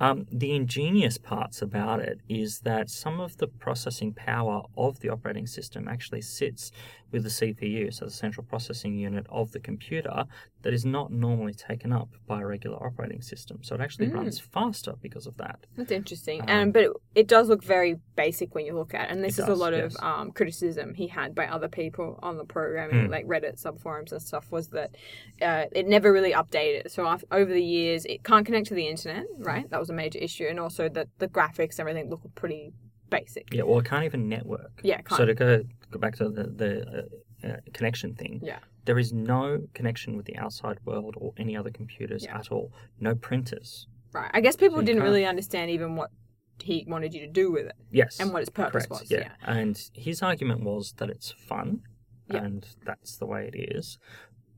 Um, 0.00 0.26
the 0.32 0.52
ingenious 0.52 1.16
parts 1.16 1.62
about 1.62 2.00
it 2.00 2.18
is 2.28 2.60
that 2.60 2.90
some 2.90 3.20
of 3.20 3.36
the 3.36 3.46
processing 3.46 4.12
power 4.12 4.62
of 4.76 4.98
the 5.00 5.08
operating 5.10 5.46
system 5.46 5.86
actually 5.86 6.22
sits 6.22 6.72
with 7.12 7.22
the 7.22 7.28
CPU, 7.28 7.92
so 7.92 8.06
the 8.06 8.10
central 8.10 8.44
processing 8.44 8.96
unit 8.96 9.26
of 9.28 9.52
the 9.52 9.60
computer, 9.60 10.24
that 10.62 10.72
is 10.72 10.84
not 10.84 11.12
normally 11.12 11.54
taken 11.54 11.92
up 11.92 12.08
by 12.26 12.40
a 12.40 12.46
regular 12.46 12.76
operating 12.84 13.20
system. 13.20 13.58
So 13.62 13.74
it 13.74 13.80
actually 13.80 14.06
Mm. 14.08 14.14
runs 14.14 14.38
faster 14.38 14.94
because 15.00 15.26
of 15.26 15.36
that. 15.38 15.66
That's 15.76 15.90
interesting. 15.92 16.40
Um, 16.42 16.48
um, 16.48 16.70
but 16.72 16.82
it, 16.84 16.90
it 17.14 17.28
does 17.28 17.48
look 17.48 17.62
very 17.64 17.96
basic 18.16 18.54
when 18.54 18.64
you 18.66 18.74
look 18.74 18.94
at 18.94 19.08
it. 19.08 19.12
And 19.12 19.22
this 19.24 19.38
is 19.38 19.46
does, 19.46 19.58
a 19.58 19.60
lot 19.60 19.72
yes. 19.72 19.94
of 19.96 20.02
um, 20.04 20.32
criticism 20.32 20.94
he 20.94 21.08
had 21.08 21.34
by 21.34 21.46
other 21.46 21.68
people 21.68 22.18
on 22.22 22.36
the 22.36 22.44
programming, 22.44 23.08
Mm. 23.08 23.10
like 23.10 23.26
Reddit 23.26 23.60
subforums 23.60 24.12
and 24.12 24.22
stuff, 24.22 24.50
was 24.50 24.68
that 24.68 24.90
uh, 25.40 25.64
it 25.72 25.86
never 25.88 26.12
really 26.12 26.32
updated. 26.32 26.90
So 26.90 27.06
over 27.30 27.52
the 27.52 27.62
years, 27.62 28.04
it 28.04 28.22
can't 28.22 28.46
connect 28.46 28.66
to 28.68 28.74
the 28.74 28.86
internet, 28.86 29.24
right? 29.38 29.68
That 29.70 29.80
was 29.80 29.90
a 29.90 29.94
major 29.94 30.18
issue. 30.18 30.46
And 30.48 30.60
also 30.60 30.88
that 30.88 31.08
the 31.18 31.28
graphics 31.28 31.78
and 31.78 31.80
everything 31.80 32.08
look 32.10 32.20
pretty 32.34 32.72
basic. 33.10 33.52
Yeah, 33.52 33.64
well, 33.64 33.78
it 33.80 33.84
can't 33.84 34.04
even 34.04 34.28
network. 34.28 34.80
Yeah, 34.82 34.98
it 35.00 35.08
So 35.10 35.24
to 35.26 35.34
go 35.34 35.62
go 35.90 35.98
back 35.98 36.16
to 36.16 36.28
the 36.30 36.44
the 36.44 36.72
uh, 37.44 37.46
uh, 37.48 37.56
connection 37.74 38.14
thing, 38.14 38.40
Yeah. 38.42 38.58
There 38.84 38.98
is 38.98 39.12
no 39.12 39.66
connection 39.74 40.16
with 40.16 40.26
the 40.26 40.36
outside 40.36 40.78
world 40.84 41.14
or 41.18 41.32
any 41.36 41.56
other 41.56 41.70
computers 41.70 42.24
Yeah. 42.24 42.38
at 42.38 42.50
all. 42.50 42.72
No 43.00 43.14
printers. 43.14 43.86
Right. 44.12 44.30
I 44.34 44.40
guess 44.40 44.56
people 44.56 44.78
So 44.78 44.84
didn't 44.84 45.02
really 45.02 45.24
understand 45.24 45.70
even 45.70 45.96
what 45.96 46.10
he 46.60 46.84
wanted 46.86 47.14
you 47.14 47.20
to 47.20 47.26
do 47.26 47.50
with 47.50 47.66
it 47.66 47.72
Yes, 47.90 48.20
and 48.20 48.32
what 48.32 48.42
its 48.42 48.50
purpose 48.50 48.86
correct. 48.86 49.02
was. 49.02 49.10
yeah. 49.10 49.18
yeah. 49.20 49.30
and 49.46 49.80
his 49.94 50.22
argument 50.22 50.62
was 50.62 50.92
that 50.98 51.08
it's 51.10 51.32
fun, 51.32 51.80
Yeah. 52.30 52.44
and 52.44 52.66
that's 52.84 53.16
the 53.16 53.26
way 53.26 53.50
it 53.52 53.56
is. 53.76 53.98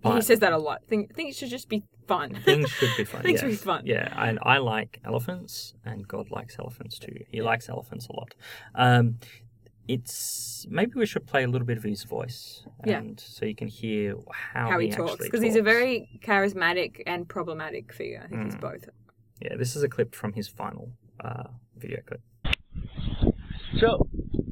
he 0.02 0.10
But 0.10 0.20
says 0.24 0.40
that 0.40 0.52
a 0.52 0.58
lot. 0.58 0.84
Think 0.86 1.12
it 1.16 1.34
should 1.34 1.48
just 1.50 1.68
be 1.68 1.84
fun. 2.06 2.34
things 2.44 2.68
should 2.70 2.90
be 2.96 3.04
fun. 3.04 3.22
Things 3.26 3.36
yeah. 3.36 3.40
should 3.48 3.50
be 3.52 3.56
fun. 3.56 3.82
Yeah, 3.86 4.12
and 4.22 4.38
I 4.42 4.58
like 4.58 5.00
elephants, 5.04 5.74
and 5.84 6.06
God 6.06 6.30
likes 6.30 6.58
elephants 6.58 6.98
too. 6.98 7.16
He 7.30 7.40
likes 7.40 7.68
elephants 7.70 8.06
a 8.08 8.12
lot. 8.12 8.34
Um, 8.74 9.18
it's 9.88 10.66
maybe 10.70 10.92
we 10.96 11.06
should 11.06 11.26
play 11.26 11.44
a 11.44 11.48
little 11.48 11.66
bit 11.66 11.76
of 11.76 11.84
his 11.84 12.04
voice, 12.04 12.64
Yeah. 12.86 12.98
and 12.98 13.20
so 13.20 13.44
you 13.44 13.54
can 13.54 13.68
hear 13.68 14.14
how, 14.30 14.70
how 14.70 14.78
he, 14.78 14.88
actually 14.90 15.08
talks 15.08 15.22
because 15.24 15.42
he's 15.42 15.56
a 15.56 15.62
very 15.62 16.08
charismatic 16.24 17.02
and 17.06 17.28
problematic 17.28 17.92
figure. 17.92 18.22
I 18.24 18.28
think 18.28 18.44
he's 18.44 18.54
Mm. 18.56 18.60
both. 18.60 18.88
Yeah, 19.42 19.56
this 19.56 19.76
is 19.76 19.82
a 19.82 19.88
clip 19.88 20.14
from 20.14 20.32
his 20.32 20.48
final 20.48 20.90
uh, 21.20 21.44
video 21.76 22.00
clip. 22.06 22.20
So, 23.78 24.06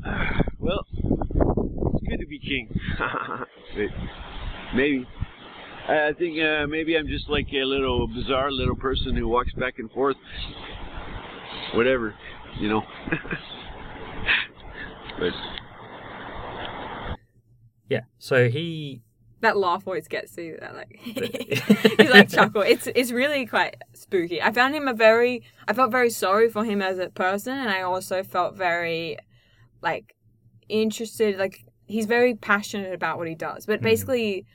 well, 0.59 0.85
it's 0.93 2.09
good 2.09 2.19
to 2.21 2.27
be 2.27 2.39
king. 2.39 2.69
Wait, 3.77 3.91
maybe. 4.75 5.07
I 5.89 6.09
I 6.09 6.13
think 6.13 6.39
uh, 6.41 6.67
maybe 6.67 6.97
I'm 6.97 7.09
just 7.09 7.29
like 7.29 7.47
a 7.53 7.65
little 7.65 8.07
bizarre 8.07 8.51
little 8.53 8.77
person 8.77 9.17
who 9.17 9.29
walks 9.29 9.53
back 9.55 9.79
and 9.79 9.91
forth. 9.93 10.17
Whatever, 11.75 12.15
you 12.61 12.69
know. 12.69 12.83
but 15.23 17.19
Yeah, 17.89 18.01
so 18.19 18.49
he 18.49 19.03
That 19.41 19.57
laugh 19.57 19.87
always 19.87 20.09
gets 20.09 20.37
you. 20.37 20.57
That 20.61 20.75
like 20.75 20.97
he's 21.03 22.11
like 22.11 22.29
chuckle. 22.37 22.63
It's 22.63 22.87
it's 22.95 23.13
really 23.13 23.47
quite 23.47 23.77
spooky. 23.95 24.41
I 24.43 24.51
found 24.53 24.75
him 24.75 24.89
a 24.89 24.95
very. 24.95 25.43
I 25.69 25.73
felt 25.73 25.91
very 25.91 26.11
sorry 26.11 26.49
for 26.49 26.65
him 26.65 26.81
as 26.83 26.99
a 26.99 27.09
person, 27.11 27.57
and 27.57 27.69
I 27.69 27.83
also 27.83 28.23
felt 28.23 28.57
very 28.57 29.19
like 29.83 30.15
interested. 30.69 31.39
Like 31.39 31.65
he's 31.87 32.07
very 32.07 32.35
passionate 32.35 32.93
about 32.95 33.19
what 33.19 33.29
he 33.29 33.35
does. 33.35 33.67
But 33.67 33.81
Mhm. 33.81 33.85
basically, 33.85 34.47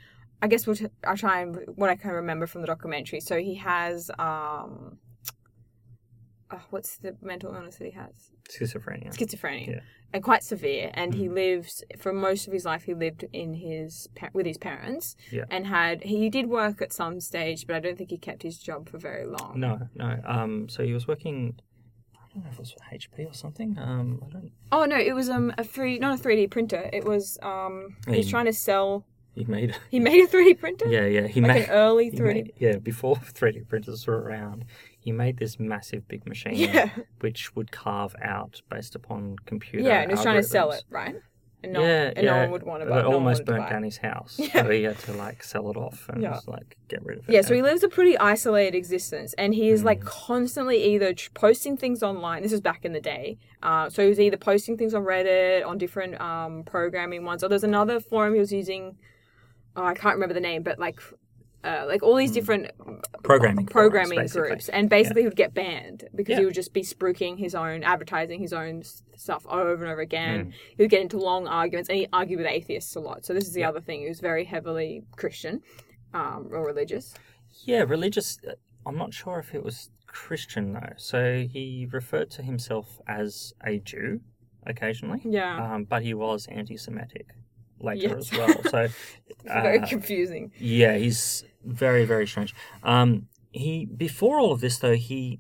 I 0.42 0.48
guess 0.48 0.66
what 0.66 0.82
I'll 1.06 1.18
try 1.18 1.42
and 1.42 1.58
what 1.76 1.90
I 1.90 1.96
can 1.96 2.12
remember 2.12 2.48
from 2.48 2.62
the 2.62 2.68
documentary. 2.68 3.20
So 3.20 3.38
he 3.40 3.56
has 3.56 4.10
um. 4.18 4.98
Oh, 6.50 6.62
what's 6.70 6.98
the 6.98 7.16
mental 7.22 7.54
illness 7.54 7.76
that 7.78 7.86
he 7.86 7.92
has? 7.92 8.32
Schizophrenia. 8.50 9.10
schizophrenia 9.16 9.68
Yeah. 9.68 9.80
and 10.14 10.24
quite 10.24 10.44
severe 10.44 10.90
and 10.94 11.14
he 11.16 11.28
Mm. 11.28 11.34
lives 11.34 11.84
for 11.98 12.14
most 12.14 12.48
of 12.48 12.54
his 12.54 12.66
life 12.66 12.84
he 12.84 12.94
lived 12.94 13.26
in 13.34 13.54
his 13.56 14.08
with 14.34 14.46
his 14.46 14.58
parents 14.58 15.16
Yeah. 15.32 15.46
and 15.50 15.68
had 15.68 16.04
he 16.04 16.30
did 16.30 16.48
work 16.48 16.82
at 16.82 16.92
some 16.94 17.20
stage 17.20 17.68
but 17.68 17.76
i 17.76 17.80
don't 17.80 17.98
think 17.98 18.10
he 18.12 18.18
kept 18.18 18.44
his 18.44 18.58
job 18.58 18.90
for 18.90 18.98
very 18.98 19.26
long 19.26 19.54
No, 19.60 19.90
no. 19.96 20.22
Um, 20.26 20.70
so 20.70 20.84
he 20.84 20.94
was 20.94 21.08
working. 21.08 21.60
I 22.16 22.26
don't 22.34 22.44
know 22.44 22.50
if 22.52 22.60
it 22.60 22.60
was 22.60 22.76
HP 22.92 23.26
or 23.26 23.34
something. 23.34 23.78
Um, 23.80 24.22
I 24.26 24.30
don't. 24.34 24.52
oh 24.72 24.86
no 24.86 24.98
it 24.98 25.14
was 25.14 25.28
um 25.30 25.54
a 25.58 25.64
three 25.64 25.98
not 26.00 26.20
a 26.20 26.22
3d 26.24 26.48
printer 26.52 26.90
it 26.94 27.04
was 27.04 27.38
um 27.42 27.96
he 28.08 28.18
was 28.18 28.30
trying 28.30 28.46
to 28.46 28.54
sell 28.54 29.06
He 29.34 29.46
made. 29.46 29.76
he 29.96 30.00
made 30.00 30.20
a 30.24 30.28
3d 30.28 30.60
printer 30.60 30.88
Yeah, 30.88 31.06
yeah. 31.18 31.28
He 31.28 31.42
like 31.42 31.52
made. 31.54 31.64
an 31.66 31.70
early 31.72 32.10
3d 32.12 32.34
made- 32.34 32.54
yeah, 32.60 32.78
before 32.78 33.16
3D 33.38 33.68
printers 33.68 34.06
were 34.08 34.20
around, 34.20 34.66
he 35.00 35.12
made 35.12 35.38
this 35.38 35.60
massive 35.60 36.08
big 36.08 36.26
machine 36.28 36.56
yeah 36.56 36.90
which 37.22 37.56
would 37.56 37.72
carve 37.72 38.16
out 38.22 38.62
based 38.70 38.96
upon 38.96 39.36
computer. 39.46 39.88
yeah 39.88 40.02
and 40.02 40.12
he 40.12 40.16
was 40.16 40.24
trying 40.24 40.36
to 40.36 40.44
sell 40.44 40.70
algorithms. 40.70 40.78
it 40.80 40.84
right 40.90 41.16
and 41.64 41.74
no, 41.74 41.82
yeah, 41.82 42.12
and 42.16 42.18
no 42.18 42.22
yeah, 42.36 42.42
one 42.44 42.52
would 42.52 42.64
want 42.64 42.84
to 42.84 42.86
buy 42.90 43.00
it 43.00 43.02
no 43.02 43.08
one 43.08 43.16
almost 43.16 43.40
wanted 43.40 43.46
to 43.48 43.52
burnt 43.52 43.64
buy 43.64 43.68
it. 43.68 43.74
down 43.74 43.84
his 43.84 43.98
house, 43.98 44.36
Yeah. 44.40 44.62
so 44.62 44.70
he 44.70 44.84
had 44.84 45.00
to 45.00 45.14
like 45.14 45.44
sell 45.44 45.72
it 45.72 45.76
off 45.76 46.08
and 46.10 46.22
Yeah. 46.22 46.34
just 46.34 46.48
like 46.48 46.78
get 46.88 47.04
rid 47.04 47.18
of 47.18 47.28
it. 47.28 47.34
Yeah, 47.34 47.42
so 47.42 47.56
he 47.56 47.64
lives 47.64 47.82
a 47.82 47.90
pretty 47.90 48.16
isolated 48.16 48.78
existence, 48.78 49.34
and 49.40 49.56
he 49.56 49.70
is 49.70 49.84
like 49.84 50.02
Mm. 50.02 50.06
constantly 50.06 50.84
either 50.94 51.14
tr- 51.16 51.32
posting 51.34 51.76
things 51.76 52.04
online. 52.04 52.44
This 52.44 52.54
is 52.54 52.62
back 52.62 52.86
in 52.86 52.94
the 52.94 53.02
day, 53.02 53.40
uh, 53.64 53.90
so 53.90 54.04
he 54.04 54.08
was 54.10 54.20
either 54.20 54.38
posting 54.38 54.78
things 54.78 54.94
on 54.94 55.02
Reddit, 55.04 55.66
on 55.66 55.80
different 55.80 56.22
um, 56.22 56.62
programming 56.64 57.26
ones, 57.26 57.44
or 57.44 57.50
there's 57.50 57.64
another 57.64 58.00
forum 58.00 58.36
he 58.36 58.40
was 58.40 58.54
using. 58.54 58.96
Oh, 59.76 59.84
I 59.84 59.96
can't 59.96 60.14
remember 60.14 60.36
the 60.36 60.40
name, 60.40 60.62
but 60.62 60.78
like, 60.78 61.00
uh, 61.64 61.86
like 61.88 62.04
all 62.04 62.16
these 62.16 62.32
different 62.32 62.72
programming 63.24 63.66
programming 63.66 64.26
groups, 64.28 64.70
and 64.70 64.90
basically 64.90 65.24
he 65.24 65.28
would 65.28 65.36
get 65.36 65.54
banned 65.54 66.08
because 66.16 66.34
Yeah. 66.34 66.40
he 66.40 66.46
would 66.46 66.54
just 66.54 66.74
be 66.74 66.82
spruiking 66.82 67.38
his 67.40 67.56
own, 67.56 67.84
advertising 67.84 68.40
his 68.40 68.54
own 68.54 68.84
stuff 69.16 69.46
over 69.48 69.84
and 69.84 69.92
over 69.92 70.02
again. 70.02 70.46
Mm. 70.48 70.54
He 70.78 70.84
would 70.84 70.90
get 70.92 71.02
into 71.02 71.18
long 71.18 71.48
arguments, 71.48 71.90
and 71.90 71.98
he 71.98 72.08
argued 72.14 72.40
with 72.40 72.48
atheists 72.48 72.96
a 72.96 73.00
lot. 73.00 73.26
So 73.26 73.34
this 73.34 73.46
is 73.48 73.54
the 73.54 73.62
Yeah. 73.62 73.70
other 73.70 73.82
thing; 73.82 74.02
he 74.02 74.08
was 74.08 74.20
very 74.20 74.46
heavily 74.46 75.04
Christian 75.16 75.62
um, 76.14 76.48
or 76.52 76.66
religious. 76.66 77.14
Yeah, 77.66 77.84
religious. 77.84 78.38
uh, 78.48 78.54
I'm 78.86 78.98
not 78.98 79.14
sure 79.14 79.40
if 79.40 79.54
it 79.54 79.64
was 79.64 79.90
Christian 80.06 80.74
though. 80.74 80.94
So 80.98 81.46
he 81.52 81.88
referred 81.92 82.30
to 82.32 82.44
himself 82.44 83.00
as 83.08 83.54
a 83.66 83.80
Jew 83.80 84.22
occasionally, 84.66 85.22
Yeah. 85.26 85.74
um, 85.76 85.84
but 85.86 86.04
he 86.04 86.14
was 86.14 86.48
anti-Semitic 86.48 87.28
later 87.80 88.10
Yes. 88.18 88.32
as 88.32 88.38
well. 88.38 88.64
So 88.64 88.88
It's 89.28 89.44
very 89.44 89.80
uh, 89.80 89.88
confusing. 89.88 90.52
yeah, 90.60 90.98
he's 90.98 91.44
very 91.64 92.06
very 92.06 92.28
strange. 92.28 92.54
Um, 92.84 93.28
he 93.52 93.86
before 93.86 94.40
all 94.40 94.52
of 94.52 94.62
this 94.62 94.78
though 94.80 94.96
he. 94.96 95.40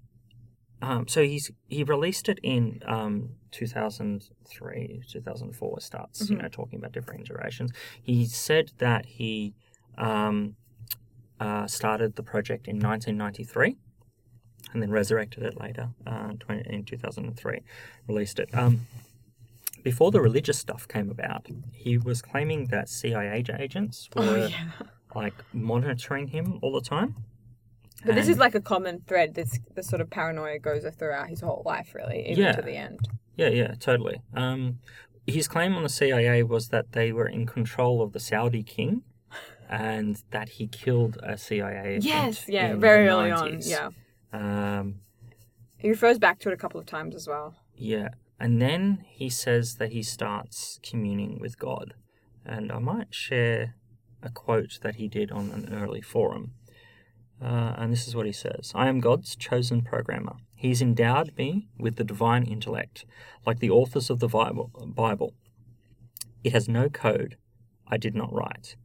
Um, 0.80 1.08
so 1.08 1.24
he's 1.24 1.50
he 1.70 1.84
released 1.84 2.30
it 2.30 2.40
in 2.44 2.82
um, 2.86 3.30
2003, 3.52 5.02
2004. 5.10 5.80
Starts 5.82 6.30
you 6.30 6.36
Mhm. 6.38 6.42
know 6.44 6.48
talking 6.50 6.78
about 6.80 6.92
different 6.92 7.22
iterations. 7.22 7.72
He 8.02 8.26
said 8.26 8.72
that 8.78 9.06
he 9.06 9.56
um, 9.98 10.56
uh, 11.40 11.66
started 11.68 12.16
the 12.16 12.24
project 12.24 12.68
in 12.68 12.80
1993 12.80 13.76
and 14.74 14.82
then 14.84 14.92
resurrected 14.92 15.44
it 15.44 15.60
later 15.60 15.90
uh, 16.06 16.34
20, 16.40 16.70
in 16.74 16.84
2003, 16.84 17.62
released 18.08 18.38
it. 18.40 18.50
Um, 18.54 18.86
before 19.84 20.12
the 20.12 20.22
religious 20.22 20.58
stuff 20.60 20.88
came 20.88 21.10
about, 21.10 21.48
he 21.72 21.98
was 21.98 22.22
claiming 22.22 22.66
that 22.68 22.90
CIA 22.90 23.44
agents 23.60 24.10
were 24.16 24.24
Oh 24.24 24.36
yeah. 24.48 24.70
like 25.16 25.34
monitoring 25.54 26.28
him 26.28 26.60
all 26.62 26.72
the 26.74 26.82
time. 26.82 27.16
But 28.06 28.16
this 28.16 28.28
is 28.28 28.38
like 28.38 28.54
a 28.56 28.62
common 28.62 29.02
thread. 29.08 29.34
This 29.34 29.60
this 29.76 29.88
sort 29.88 30.02
of 30.02 30.10
paranoia 30.10 30.60
goes 30.60 30.86
throughout 30.98 31.30
his 31.30 31.42
whole 31.42 31.64
life, 31.66 31.94
really, 31.96 32.30
even 32.30 32.44
Yeah. 32.44 32.52
to 32.54 32.62
the 32.62 32.76
end. 32.76 33.00
yeah, 33.36 33.50
yeah, 33.50 33.74
totally. 33.80 34.22
Um, 34.34 34.80
his 35.26 35.48
claim 35.48 35.76
on 35.76 35.84
the 35.84 35.90
CIA 35.90 36.44
was 36.44 36.70
that 36.70 36.92
they 36.94 37.12
were 37.12 37.28
in 37.28 37.46
control 37.46 38.02
of 38.02 38.14
the 38.14 38.20
Saudi 38.20 38.64
king, 38.64 39.02
and 39.70 40.22
that 40.32 40.50
he 40.50 40.68
killed 40.68 41.18
a 41.24 41.38
CIA 41.38 41.90
agent. 41.96 42.06
Yes, 42.06 42.46
yeah, 42.48 42.76
very 42.76 43.06
the 43.06 43.12
early 43.12 43.32
on. 43.32 43.60
Yeah, 43.62 43.90
Um, 44.32 45.02
he 45.78 45.90
refers 45.90 46.18
back 46.20 46.40
to 46.40 46.50
it 46.50 46.54
a 46.54 46.58
couple 46.58 46.80
of 46.80 46.86
times 46.86 47.16
as 47.16 47.28
well. 47.28 47.56
Yeah, 47.76 48.10
and 48.40 48.62
then 48.62 49.04
he 49.08 49.30
says 49.30 49.76
that 49.76 49.92
he 49.92 50.04
starts 50.04 50.80
communing 50.84 51.40
with 51.40 51.58
God. 51.58 51.94
And 52.46 52.72
I 52.72 52.80
might 52.80 53.14
share 53.14 53.76
a 54.22 54.30
quote 54.30 54.80
that 54.82 54.96
he 54.96 55.08
did 55.08 55.32
on 55.32 55.52
an 55.52 55.74
early 55.74 56.02
forum. 56.02 56.52
Uh, 57.42 57.74
and 57.78 57.92
this 57.92 58.08
is 58.08 58.16
what 58.16 58.26
he 58.26 58.32
says 58.32 58.72
I 58.74 58.88
am 58.88 59.00
God's 59.00 59.36
chosen 59.36 59.82
programmer. 59.82 60.38
He's 60.56 60.82
endowed 60.82 61.34
me 61.38 61.68
with 61.78 61.98
the 61.98 62.04
divine 62.04 62.44
intellect, 62.44 63.06
like 63.46 63.60
the 63.60 63.70
authors 63.70 64.10
of 64.10 64.20
the 64.20 64.28
Bible. 64.28 65.34
It 66.44 66.54
has 66.54 66.68
no 66.68 66.90
code 66.90 67.38
I 67.88 67.98
did 67.98 68.16
not 68.16 68.34
write. 68.34 68.76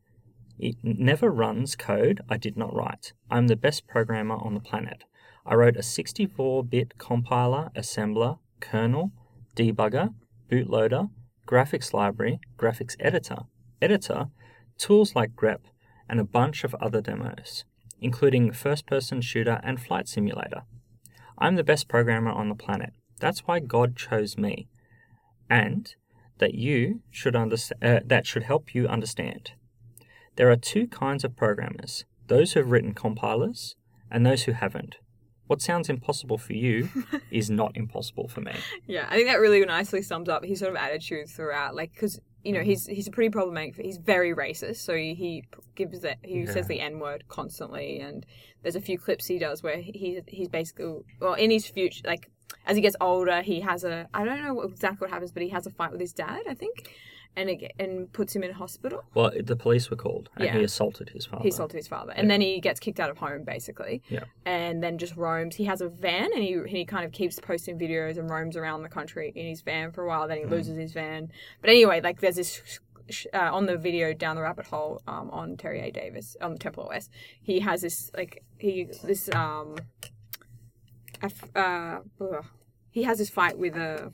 It 0.58 0.76
never 0.82 1.30
runs 1.30 1.74
code 1.76 2.20
I 2.28 2.36
did 2.36 2.56
not 2.56 2.74
write. 2.74 3.14
I'm 3.30 3.48
the 3.48 3.56
best 3.56 3.86
programmer 3.86 4.36
on 4.36 4.54
the 4.54 4.60
planet. 4.60 5.04
I 5.46 5.54
wrote 5.54 5.76
a 5.76 5.82
64 5.82 6.64
bit 6.64 6.98
compiler, 6.98 7.70
assembler, 7.74 8.38
kernel, 8.60 9.12
debugger, 9.56 10.14
bootloader, 10.50 11.10
graphics 11.46 11.92
library, 11.92 12.40
graphics 12.58 12.96
editor, 13.00 13.38
editor, 13.80 14.26
tools 14.78 15.14
like 15.14 15.34
grep, 15.34 15.60
and 16.08 16.20
a 16.20 16.24
bunch 16.24 16.64
of 16.64 16.74
other 16.76 17.00
demos, 17.00 17.64
including 18.00 18.52
first 18.52 18.86
person 18.86 19.20
shooter 19.20 19.60
and 19.62 19.80
flight 19.80 20.08
simulator. 20.08 20.62
I'm 21.38 21.56
the 21.56 21.64
best 21.64 21.88
programmer 21.88 22.30
on 22.30 22.48
the 22.48 22.54
planet. 22.54 22.92
That's 23.18 23.40
why 23.40 23.60
God 23.60 23.96
chose 23.96 24.36
me. 24.36 24.68
And 25.48 25.94
that 26.38 26.54
you 26.54 27.02
should 27.10 27.36
understand 27.36 27.82
uh, 27.82 28.00
that 28.04 28.26
should 28.26 28.42
help 28.44 28.74
you 28.74 28.88
understand. 28.88 29.52
There 30.36 30.50
are 30.50 30.56
two 30.56 30.86
kinds 30.86 31.24
of 31.24 31.36
programmers: 31.36 32.04
those 32.26 32.52
who 32.52 32.60
have 32.60 32.70
written 32.70 32.94
compilers 32.94 33.76
and 34.10 34.26
those 34.26 34.44
who 34.44 34.52
haven't. 34.52 34.96
What 35.52 35.60
sounds 35.60 35.90
impossible 35.90 36.38
for 36.38 36.54
you 36.54 36.88
is 37.30 37.50
not 37.50 37.76
impossible 37.76 38.26
for 38.26 38.40
me. 38.40 38.54
Yeah, 38.86 39.06
I 39.10 39.16
think 39.16 39.28
that 39.28 39.38
really 39.38 39.62
nicely 39.66 40.00
sums 40.00 40.30
up 40.30 40.42
his 40.42 40.60
sort 40.60 40.70
of 40.70 40.76
attitude 40.76 41.28
throughout. 41.28 41.74
Like, 41.74 41.92
because 41.92 42.18
you 42.42 42.52
know 42.54 42.60
mm. 42.60 42.64
he's 42.64 42.86
he's 42.86 43.06
a 43.06 43.10
pretty 43.10 43.28
problematic. 43.28 43.76
He's 43.76 43.98
very 43.98 44.34
racist, 44.34 44.76
so 44.76 44.94
he, 44.94 45.12
he 45.12 45.44
gives 45.74 46.00
that 46.00 46.16
he 46.22 46.46
says 46.46 46.68
the 46.68 46.80
n 46.80 47.00
word 47.00 47.24
constantly, 47.28 48.00
and 48.00 48.24
there's 48.62 48.76
a 48.76 48.80
few 48.80 48.98
clips 48.98 49.26
he 49.26 49.38
does 49.38 49.62
where 49.62 49.76
he 49.76 50.22
he's 50.26 50.48
basically 50.48 51.00
well 51.20 51.34
in 51.34 51.50
his 51.50 51.66
future 51.66 52.00
like 52.06 52.30
as 52.64 52.74
he 52.74 52.80
gets 52.80 52.96
older 52.98 53.42
he 53.42 53.60
has 53.60 53.84
a 53.84 54.08
I 54.14 54.24
don't 54.24 54.42
know 54.42 54.62
exactly 54.62 55.04
what 55.04 55.10
happens, 55.10 55.32
but 55.32 55.42
he 55.42 55.50
has 55.50 55.66
a 55.66 55.70
fight 55.70 55.92
with 55.92 56.00
his 56.00 56.14
dad, 56.14 56.44
I 56.48 56.54
think, 56.54 56.94
and 57.36 57.48
it 57.50 57.72
and 57.78 58.12
puts 58.12 58.34
him 58.36 58.42
in 58.42 58.52
hospital. 58.52 59.04
Well, 59.14 59.30
the 59.42 59.56
police 59.56 59.90
were 59.90 59.96
called, 59.96 60.28
and 60.36 60.50
he 60.50 60.62
assaulted 60.64 61.08
his 61.10 61.24
father. 61.26 61.42
He 61.42 61.48
assaulted 61.48 61.76
his 61.76 61.88
father, 61.88 62.12
and 62.14 62.30
then 62.30 62.40
he 62.40 62.60
gets 62.60 62.78
kicked 62.80 63.00
out 63.00 63.10
of 63.10 63.18
home 63.18 63.44
basically. 63.44 64.02
Yeah. 64.08 64.24
And 64.44 64.82
then 64.82 64.98
just 64.98 65.16
roams. 65.16 65.56
He 65.56 65.64
has 65.64 65.80
a 65.80 65.88
van, 65.88 66.30
and 66.34 66.42
he 66.42 66.60
he 66.66 66.84
kind 66.84 67.04
of 67.04 67.12
keeps 67.12 67.38
posting 67.40 67.78
videos 67.78 68.18
and 68.18 68.28
roams 68.30 68.56
around 68.56 68.82
the 68.82 68.88
country 68.88 69.32
in 69.34 69.46
his 69.46 69.62
van 69.62 69.92
for 69.92 70.04
a 70.04 70.08
while. 70.08 70.28
Then 70.28 70.38
Mm. 70.38 70.44
he 70.44 70.46
loses 70.50 70.76
his 70.76 70.92
van. 70.92 71.30
But 71.60 71.70
anyway, 71.70 72.00
like 72.00 72.20
there's 72.20 72.36
this. 72.36 72.80
Uh, 73.34 73.50
on 73.52 73.66
the 73.66 73.76
video 73.76 74.14
down 74.14 74.36
the 74.36 74.42
rabbit 74.42 74.64
hole 74.64 75.02
um, 75.08 75.28
on 75.32 75.56
Terry 75.56 75.80
A. 75.80 75.90
Davis 75.90 76.36
on 76.40 76.52
the 76.52 76.58
Temple 76.58 76.88
OS, 76.94 77.10
he 77.42 77.58
has 77.58 77.82
this 77.82 78.10
like 78.16 78.44
he 78.58 78.86
this 79.02 79.28
um, 79.34 79.74
uh, 81.54 81.98
he 82.90 83.02
has 83.02 83.18
this 83.18 83.30
fight 83.30 83.58
with 83.58 83.76
a. 83.76 84.12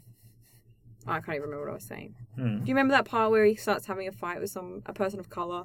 oh, 1.06 1.12
I 1.12 1.20
can't 1.20 1.36
even 1.36 1.42
remember 1.42 1.66
what 1.66 1.70
I 1.70 1.74
was 1.74 1.84
saying. 1.84 2.14
Hmm. 2.34 2.58
Do 2.58 2.64
you 2.66 2.74
remember 2.74 2.92
that 2.92 3.04
part 3.04 3.30
where 3.30 3.44
he 3.44 3.54
starts 3.54 3.86
having 3.86 4.08
a 4.08 4.12
fight 4.12 4.40
with 4.40 4.50
some 4.50 4.82
a 4.86 4.92
person 4.92 5.20
of 5.20 5.28
color? 5.30 5.64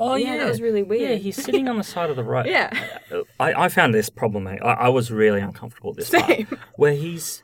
Oh 0.00 0.14
yeah, 0.14 0.34
yeah, 0.34 0.38
that 0.44 0.48
was 0.48 0.60
really 0.60 0.84
weird. 0.84 1.10
Yeah, 1.10 1.16
he's 1.16 1.34
sitting 1.42 1.66
on 1.68 1.76
the 1.76 1.82
side 1.82 2.08
of 2.08 2.14
the 2.14 2.22
road. 2.22 2.46
Yeah. 2.46 2.70
I, 3.40 3.64
I 3.64 3.68
found 3.68 3.92
this 3.92 4.08
problematic. 4.08 4.62
I, 4.62 4.72
I 4.74 4.88
was 4.90 5.10
really 5.10 5.40
uncomfortable 5.40 5.92
this 5.92 6.10
part, 6.10 6.46
where 6.76 6.92
he's 6.94 7.42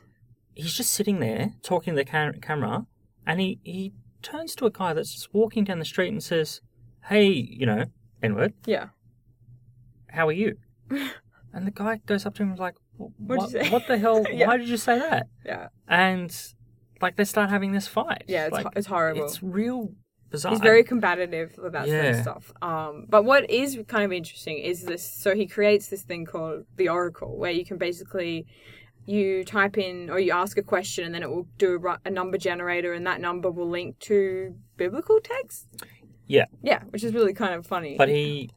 he's 0.53 0.73
just 0.73 0.93
sitting 0.93 1.19
there 1.19 1.53
talking 1.63 1.93
to 1.93 1.97
the 1.97 2.05
cam- 2.05 2.39
camera, 2.39 2.85
and 3.27 3.41
he 3.41 3.59
he 3.63 3.91
turns 4.21 4.55
to 4.55 4.65
a 4.65 4.71
guy 4.71 4.93
that's 4.93 5.13
just 5.13 5.33
walking 5.33 5.65
down 5.65 5.79
the 5.79 5.85
street 5.85 6.07
and 6.13 6.23
says, 6.23 6.61
"Hey, 7.09 7.25
you 7.27 7.65
know, 7.65 7.85
N 8.23 8.35
word, 8.35 8.53
Yeah. 8.65 8.87
how 10.11 10.27
are 10.29 10.31
you?" 10.31 10.55
and 10.89 11.67
the 11.67 11.71
guy 11.71 11.99
goes 12.05 12.25
up 12.25 12.35
to 12.35 12.43
him 12.43 12.49
and 12.49 12.55
is 12.57 12.61
like, 12.61 12.75
"What? 12.95 13.41
you 13.41 13.49
say?" 13.49 13.69
What 13.69 13.85
the 13.87 13.97
hell? 13.97 14.23
Yeah. 14.31 14.47
Why 14.47 14.55
did 14.55 14.69
you 14.69 14.77
say 14.77 14.97
that?" 14.97 15.27
Yeah. 15.45 15.67
And 15.89 16.33
like 17.01 17.15
they 17.15 17.25
start 17.25 17.49
having 17.49 17.71
this 17.71 17.87
fight. 17.87 18.23
Yeah, 18.27 18.45
it's, 18.45 18.53
like, 18.53 18.65
ho- 18.65 18.71
it's 18.75 18.87
horrible. 18.87 19.25
it's 19.25 19.41
real 19.43 19.91
bizarre. 20.29 20.51
He's 20.51 20.61
very 20.61 20.83
combative 20.83 21.57
about 21.63 21.87
Yeah. 21.87 22.11
that 22.11 22.21
stuff. 22.23 22.51
Um, 22.61 23.05
but 23.09 23.23
what 23.23 23.49
is 23.49 23.77
kind 23.87 24.03
of 24.03 24.11
interesting 24.11 24.57
is 24.59 24.83
this. 24.83 25.03
So 25.03 25.35
he 25.35 25.45
creates 25.47 25.87
this 25.87 26.03
thing 26.03 26.25
called 26.25 26.65
the 26.77 26.89
Oracle, 26.89 27.37
where 27.37 27.51
you 27.51 27.65
can 27.65 27.77
basically 27.77 28.45
you 29.07 29.43
type 29.43 29.77
in 29.77 30.09
or 30.09 30.19
you 30.19 30.31
ask 30.31 30.57
a 30.57 30.63
question, 30.63 31.05
and 31.05 31.13
then 31.13 31.21
it 31.21 31.29
will 31.29 31.47
do 31.57 31.75
a, 31.85 31.99
a 32.05 32.09
number 32.09 32.37
generator, 32.37 32.93
and 32.93 33.05
that 33.05 33.21
number 33.21 33.51
will 33.51 33.69
link 33.69 33.99
to 33.99 34.55
biblical 34.77 35.19
text. 35.21 35.67
Yeah. 36.27 36.45
Yeah, 36.63 36.81
which 36.89 37.03
is 37.03 37.13
really 37.13 37.33
kind 37.33 37.53
of 37.53 37.67
funny. 37.67 37.95
But 37.97 38.09
he, 38.09 38.49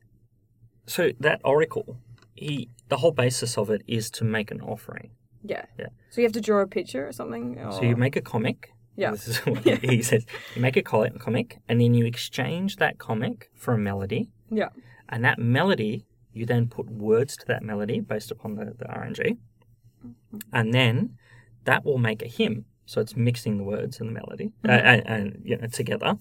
so 0.86 1.10
that 1.20 1.40
oracle, 1.44 1.98
he, 2.34 2.70
the 2.88 2.96
whole 2.96 3.12
basis 3.12 3.58
of 3.58 3.68
it 3.68 3.82
is 3.86 4.10
to 4.12 4.24
make 4.24 4.50
an 4.50 4.62
offering. 4.62 5.10
Yeah. 5.44 5.64
Yeah. 5.78 5.86
So 6.10 6.20
you 6.20 6.26
have 6.26 6.32
to 6.32 6.40
draw 6.40 6.60
a 6.60 6.66
picture 6.66 7.06
or 7.06 7.12
something. 7.12 7.58
Or... 7.58 7.72
So 7.72 7.82
you 7.82 7.96
make 7.96 8.16
a 8.16 8.20
comic. 8.20 8.72
Yeah. 8.96 9.12
This 9.12 9.28
is 9.28 9.38
what 9.46 9.64
he 9.64 10.02
says. 10.02 10.26
You 10.54 10.62
make 10.62 10.76
a 10.76 10.82
comic, 10.82 11.58
and 11.68 11.80
then 11.80 11.94
you 11.94 12.04
exchange 12.04 12.76
that 12.76 12.98
comic 12.98 13.50
for 13.54 13.74
a 13.74 13.78
melody, 13.78 14.30
Yeah. 14.50 14.70
and 15.08 15.24
that 15.24 15.38
melody 15.38 16.04
you 16.32 16.46
then 16.46 16.68
put 16.68 16.88
words 16.90 17.36
to 17.36 17.46
that 17.46 17.62
melody 17.62 18.00
based 18.00 18.30
upon 18.30 18.54
the, 18.54 18.66
the 18.78 18.84
RNG, 18.84 19.38
and 20.52 20.72
then 20.72 21.16
that 21.64 21.84
will 21.84 21.98
make 21.98 22.22
a 22.22 22.28
hymn. 22.28 22.64
So 22.86 23.00
it's 23.00 23.16
mixing 23.16 23.58
the 23.58 23.64
words 23.64 24.00
and 24.00 24.08
the 24.08 24.14
melody 24.14 24.52
uh, 24.66 24.70
and, 24.70 25.02
and 25.06 25.42
you 25.44 25.56
know 25.56 25.66
together, 25.66 26.16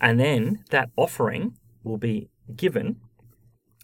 and 0.00 0.18
then 0.18 0.64
that 0.70 0.90
offering 0.96 1.56
will 1.84 1.98
be 1.98 2.28
given 2.56 2.96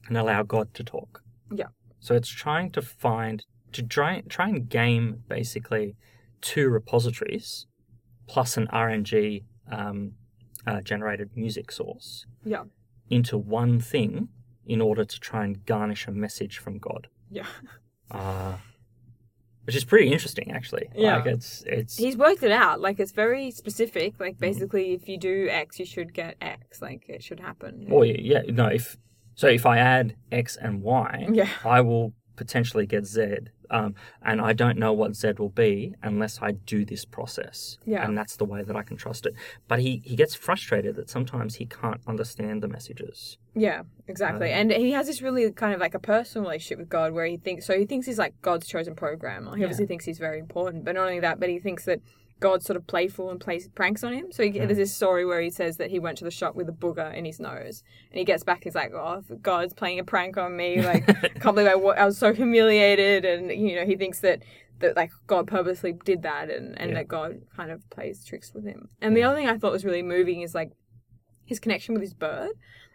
and 0.09 0.17
allow 0.17 0.43
God 0.43 0.75
to 0.75 0.83
talk. 0.85 1.23
Yeah. 1.55 1.69
So 2.01 2.15
it's 2.15 2.29
trying 2.29 2.71
to 2.73 2.83
find 2.83 3.45
to 3.75 3.83
try 3.83 4.23
try 4.29 4.49
and 4.49 4.69
game 4.69 5.23
basically 5.29 5.97
two 6.41 6.69
repositories 6.69 7.67
plus 8.27 8.57
an 8.57 8.67
RNG 8.69 9.45
um, 9.71 10.13
uh, 10.67 10.81
generated 10.81 11.31
music 11.37 11.71
source 11.71 12.27
Yeah. 12.45 12.65
into 13.11 13.37
one 13.39 13.81
thing 13.81 14.29
in 14.67 14.81
order 14.81 15.05
to 15.05 15.21
try 15.21 15.45
and 15.45 15.65
garnish 15.67 16.07
a 16.07 16.11
message 16.11 16.59
from 16.59 16.79
God. 16.79 17.09
Yeah. 17.31 17.47
Uh, 18.11 18.59
which 19.65 19.75
is 19.75 19.83
pretty 19.85 20.13
interesting, 20.13 20.53
actually. 20.53 20.89
Yeah. 20.95 21.17
Like 21.17 21.27
it's 21.27 21.65
it's 21.67 21.97
He's 21.97 22.17
worked 22.19 22.43
it 22.43 22.53
out. 22.53 22.81
Like 22.81 23.01
it's 23.01 23.13
very 23.13 23.51
specific. 23.51 24.21
Like 24.21 24.35
Mm-hmm. 24.35 24.41
basically, 24.41 24.93
if 24.93 25.09
you 25.09 25.19
do 25.19 25.49
X, 25.51 25.79
you 25.79 25.87
should 25.87 26.13
get 26.13 26.37
X. 26.43 26.83
Like 26.83 27.09
it 27.09 27.23
should 27.23 27.41
happen. 27.41 27.87
well, 27.89 28.05
yeah, 28.05 28.43
no. 28.49 28.67
If 28.67 28.99
so, 29.35 29.49
if 29.49 29.65
I 29.65 29.79
add 29.79 30.17
X 30.31 30.57
and 30.57 30.83
Y, 30.83 31.29
Yeah. 31.33 31.49
I 31.65 31.81
will 31.81 32.13
potentially 32.37 32.85
get 32.87 33.07
Z, 33.07 33.37
um, 33.75 33.95
and 34.29 34.41
I 34.41 34.53
don't 34.53 34.79
know 34.79 34.93
what 35.01 35.11
Z 35.17 35.33
will 35.39 35.49
be 35.67 35.95
unless 36.03 36.35
I 36.41 36.53
do 36.53 36.85
this 36.85 37.05
process. 37.05 37.79
Yeah. 37.85 38.05
and 38.05 38.17
that's 38.19 38.37
the 38.37 38.45
way 38.53 38.63
that 38.63 38.77
I 38.77 38.83
can 38.89 38.97
trust 38.97 39.27
it. 39.27 39.35
But 39.69 39.79
he 39.81 39.91
he 40.05 40.15
gets 40.23 40.35
frustrated 40.47 40.93
that 40.97 41.11
sometimes 41.11 41.57
he 41.57 41.67
can't 41.67 42.01
understand 42.07 42.63
the 42.63 42.69
messages. 42.69 43.39
Yeah, 43.67 43.83
exactly. 44.09 44.53
Um, 44.53 44.59
and 44.61 44.73
he 44.73 44.91
has 44.93 45.07
this 45.07 45.21
really 45.23 45.51
kind 45.53 45.75
of 45.75 45.81
like 45.81 45.95
a 45.95 45.99
personal 46.15 46.45
relationship 46.49 46.79
with 46.79 46.89
God 46.89 47.13
where 47.13 47.27
he 47.27 47.37
thinks 47.37 47.67
so 47.67 47.77
he 47.79 47.87
thinks 47.87 48.07
he's 48.07 48.19
like 48.25 48.35
God's 48.43 48.67
chosen 48.67 48.95
programmer. 48.95 49.55
He 49.55 49.61
Yeah. 49.61 49.67
obviously 49.67 49.87
thinks 49.87 50.05
he's 50.05 50.19
very 50.19 50.39
important, 50.39 50.85
but 50.85 50.95
not 50.95 51.07
only 51.09 51.21
that, 51.21 51.39
but 51.41 51.49
he 51.49 51.59
thinks 51.59 51.85
that 51.85 52.01
God's 52.41 52.67
sort 52.67 52.77
of 52.77 52.87
playful 52.87 53.31
and 53.31 53.41
plays 53.41 53.69
pranks 53.69 54.03
on 54.05 54.13
him. 54.13 54.31
So 54.33 54.43
he, 54.43 54.51
Mm. 54.51 54.67
there's 54.67 54.77
this 54.79 54.95
story 54.95 55.25
where 55.25 55.41
he 55.41 55.51
says 55.51 55.77
that 55.79 55.91
he 55.91 55.99
went 55.99 56.19
to 56.19 56.25
the 56.25 56.31
shop 56.31 56.55
with 56.55 56.69
a 56.69 56.73
booger 56.73 57.15
in 57.15 57.25
his 57.25 57.39
nose, 57.41 57.83
and 58.11 58.19
he 58.19 58.25
gets 58.25 58.43
back. 58.45 58.65
He's 58.65 58.75
like, 58.75 58.93
"Oh, 58.93 59.23
God's 59.41 59.73
playing 59.73 59.99
a 60.01 60.05
prank 60.05 60.37
on 60.37 60.57
me! 60.57 60.83
Like, 60.83 61.07
can't 61.41 61.55
believe 61.57 61.69
I, 61.69 61.75
was 61.77 62.19
so 62.19 62.33
humiliated." 62.35 63.25
And 63.25 63.51
you 63.51 63.77
know, 63.77 63.87
he 63.87 63.97
thinks 63.97 64.21
that 64.21 64.43
that 64.81 64.97
like 64.97 65.11
God 65.27 65.47
purposely 65.47 65.93
did 65.93 66.23
that, 66.23 66.51
and 66.51 66.79
and 66.79 66.91
Yeah. 66.91 66.97
that 66.99 67.09
God 67.09 67.43
kind 67.57 67.71
of 67.71 67.89
plays 67.91 68.25
tricks 68.25 68.53
with 68.53 68.65
him. 68.65 68.89
And 69.01 69.17
the 69.17 69.23
other 69.23 69.37
thing 69.37 69.49
I 69.49 69.57
thought 69.57 69.73
was 69.73 69.85
really 69.85 70.03
moving 70.03 70.43
is 70.43 70.55
like 70.55 70.73
his 71.47 71.61
connection 71.61 71.95
with 71.95 72.03
his 72.03 72.15
bird. 72.15 72.51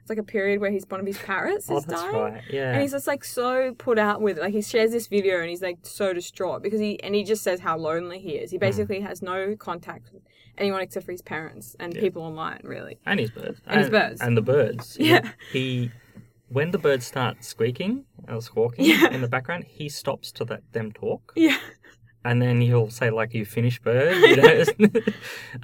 It's 0.10 0.18
like 0.18 0.24
a 0.28 0.32
period 0.32 0.60
where 0.60 0.72
he's 0.72 0.86
one 0.89 0.99
of 0.99 1.05
his 1.05 1.20
parrots 1.20 1.68
Oh, 1.70 1.78
is 1.78 1.86
that's 1.86 2.01
dying. 2.01 2.16
right. 2.16 2.41
Yeah. 2.49 2.72
And 2.74 2.82
he's 2.82 2.89
just 2.93 3.05
like 3.05 3.24
so 3.24 3.76
put 3.78 3.99
out 3.99 4.22
with 4.22 4.39
it. 4.39 4.41
Like 4.41 4.53
he 4.55 4.64
shares 4.64 4.91
this 4.91 5.05
video 5.05 5.39
and 5.39 5.47
he's 5.51 5.62
like 5.62 5.78
so 5.84 6.14
distraught 6.14 6.64
because 6.64 6.80
he 6.80 6.99
and 7.03 7.14
he 7.14 7.24
just 7.24 7.43
says 7.43 7.60
how 7.60 7.78
lonely 7.78 8.18
he 8.18 8.32
is. 8.32 8.49
He 8.49 8.57
Mm. 8.57 8.62
basically 8.62 9.01
has 9.01 9.22
no 9.22 9.55
contact 9.55 10.10
with 10.12 10.24
anyone 10.57 10.82
except 10.82 11.05
for 11.05 11.12
his 11.12 11.22
parents 11.22 11.76
and 11.80 11.93
Yeah. 11.93 12.01
people 12.01 12.24
online, 12.24 12.62
really. 12.64 12.97
and 13.05 13.20
his 13.20 13.30
birds. 13.30 13.62
And 13.68 13.80
his 13.82 13.89
birds. 13.91 14.20
And 14.20 14.36
the 14.36 14.41
birds. 14.41 14.95
He- 14.95 15.10
Yeah. 15.12 15.30
He, 15.51 15.91
when 16.47 16.72
the 16.72 16.80
birds 16.80 17.05
start 17.05 17.43
squeaking 17.43 18.05
or 18.28 18.41
squawking 18.41 18.86
Yeah. 18.86 19.12
in 19.12 19.22
the 19.22 19.28
background, 19.28 19.66
he 19.68 19.89
stops 19.89 20.32
to 20.32 20.43
let 20.43 20.64
them 20.74 20.91
talk. 20.91 21.34
Yeah. 21.36 21.57
And 22.26 22.41
then 22.41 22.62
he'll 22.62 22.89
say, 22.89 23.12
like, 23.12 23.36
you 23.36 23.45
finished 23.45 23.84
bird. 23.84 24.16
You 24.18 24.36
know? 24.38 24.64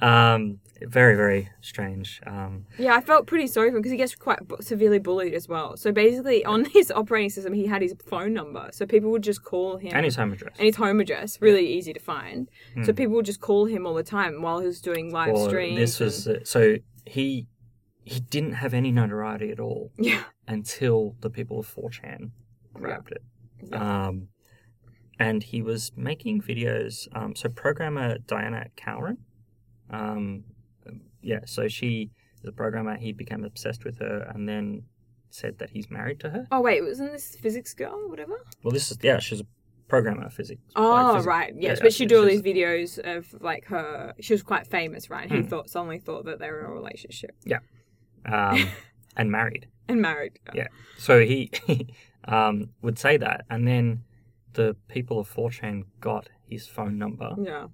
um, 0.00 0.60
very, 0.82 1.14
very 1.16 1.48
strange. 1.60 2.20
Um, 2.26 2.66
Yeah, 2.78 2.94
I 2.94 3.00
felt 3.00 3.26
pretty 3.26 3.46
sorry 3.46 3.70
for 3.70 3.76
him 3.76 3.82
because 3.82 3.92
he 3.92 3.96
gets 3.98 4.14
quite 4.14 4.46
bu- 4.46 4.56
severely 4.60 4.98
bullied 4.98 5.34
as 5.34 5.48
well. 5.48 5.76
So 5.76 5.92
basically, 5.92 6.44
on 6.44 6.64
his 6.76 6.90
operating 6.90 7.30
system, 7.30 7.52
he 7.52 7.66
had 7.66 7.82
his 7.82 7.94
phone 8.04 8.32
number, 8.34 8.68
so 8.72 8.86
people 8.86 9.10
would 9.10 9.22
just 9.22 9.42
call 9.44 9.78
him 9.78 9.92
and 9.94 10.04
his 10.04 10.16
home 10.16 10.32
address. 10.32 10.54
and 10.58 10.66
his 10.66 10.76
home 10.76 11.00
address, 11.00 11.40
really 11.40 11.66
easy 11.66 11.92
to 11.92 12.00
find. 12.00 12.48
So 12.84 12.92
Hmm. 12.92 12.96
people 12.96 13.14
would 13.16 13.26
just 13.26 13.40
call 13.40 13.66
him 13.66 13.86
all 13.86 13.94
the 13.94 14.02
time 14.02 14.42
while 14.42 14.60
he 14.60 14.66
was 14.66 14.80
doing 14.80 15.10
live 15.12 15.34
Or 15.34 15.48
streams. 15.48 15.76
This 15.76 16.00
was 16.00 16.28
uh, 16.28 16.40
so 16.44 16.76
he 17.06 17.46
he 18.04 18.20
didn't 18.20 18.52
have 18.54 18.72
any 18.74 18.92
notoriety 18.92 19.50
at 19.50 19.58
all 19.60 19.90
yeah, 19.98 20.22
until 20.46 21.16
the 21.20 21.30
people 21.30 21.58
of 21.58 21.66
4chan 21.74 22.30
grabbed 22.72 23.10
it. 23.12 23.22
Um, 23.74 24.28
and 25.18 25.42
he 25.42 25.62
was 25.62 25.90
making 25.96 26.42
videos. 26.42 27.08
Um, 27.16 27.34
so 27.34 27.48
programmer 27.48 28.18
Dianna 28.18 28.68
Cowern, 28.76 29.16
um, 29.90 30.44
yeah, 31.22 31.40
so 31.46 31.68
she 31.68 32.10
the 32.42 32.52
programmer. 32.52 32.96
He 32.96 33.12
became 33.12 33.44
obsessed 33.44 33.84
with 33.84 33.98
her, 33.98 34.30
and 34.34 34.48
then 34.48 34.84
said 35.30 35.58
that 35.58 35.70
he's 35.70 35.90
married 35.90 36.20
to 36.20 36.30
her. 36.30 36.46
Oh 36.50 36.60
wait, 36.60 36.82
wasn't 36.82 37.12
this 37.12 37.36
physics 37.36 37.74
girl 37.74 37.94
or 37.94 38.08
whatever? 38.08 38.40
Well, 38.62 38.72
this 38.72 38.90
is 38.90 38.98
yeah, 39.02 39.18
she's 39.18 39.40
a 39.40 39.46
programmer 39.88 40.28
physics. 40.30 40.60
like 40.74 40.84
Oh 40.84 41.12
physics- 41.14 41.26
right, 41.26 41.54
yes, 41.56 41.78
yeah, 41.78 41.82
but 41.82 41.92
she 41.92 42.06
do 42.06 42.18
all 42.20 42.24
these 42.26 42.42
videos 42.42 42.98
of 42.98 43.34
like 43.42 43.66
her. 43.66 44.14
She 44.20 44.32
was 44.34 44.42
quite 44.42 44.66
famous, 44.66 45.10
right? 45.10 45.28
He 45.30 45.38
Hmm. 45.42 45.48
thought 45.48 45.68
suddenly 45.70 45.98
thought 45.98 46.24
that 46.26 46.38
they 46.38 46.50
were 46.50 46.60
in 46.60 46.66
a 46.66 46.70
relationship 46.72 47.32
Yeah, 47.44 47.58
um, 48.24 48.66
and 49.16 49.30
married. 49.30 49.68
and 49.88 50.00
married. 50.00 50.38
Yeah. 50.54 50.68
So 50.98 51.20
he 51.20 51.50
um, 52.24 52.70
would 52.82 52.98
say 52.98 53.16
that, 53.18 53.44
and 53.50 53.66
then 53.66 54.04
the 54.54 54.74
people 54.88 55.18
of 55.20 55.28
4chan 55.32 55.84
got 56.00 56.28
his 56.48 56.66
phone 56.66 56.96
number, 56.98 57.34
yeah, 57.38 57.66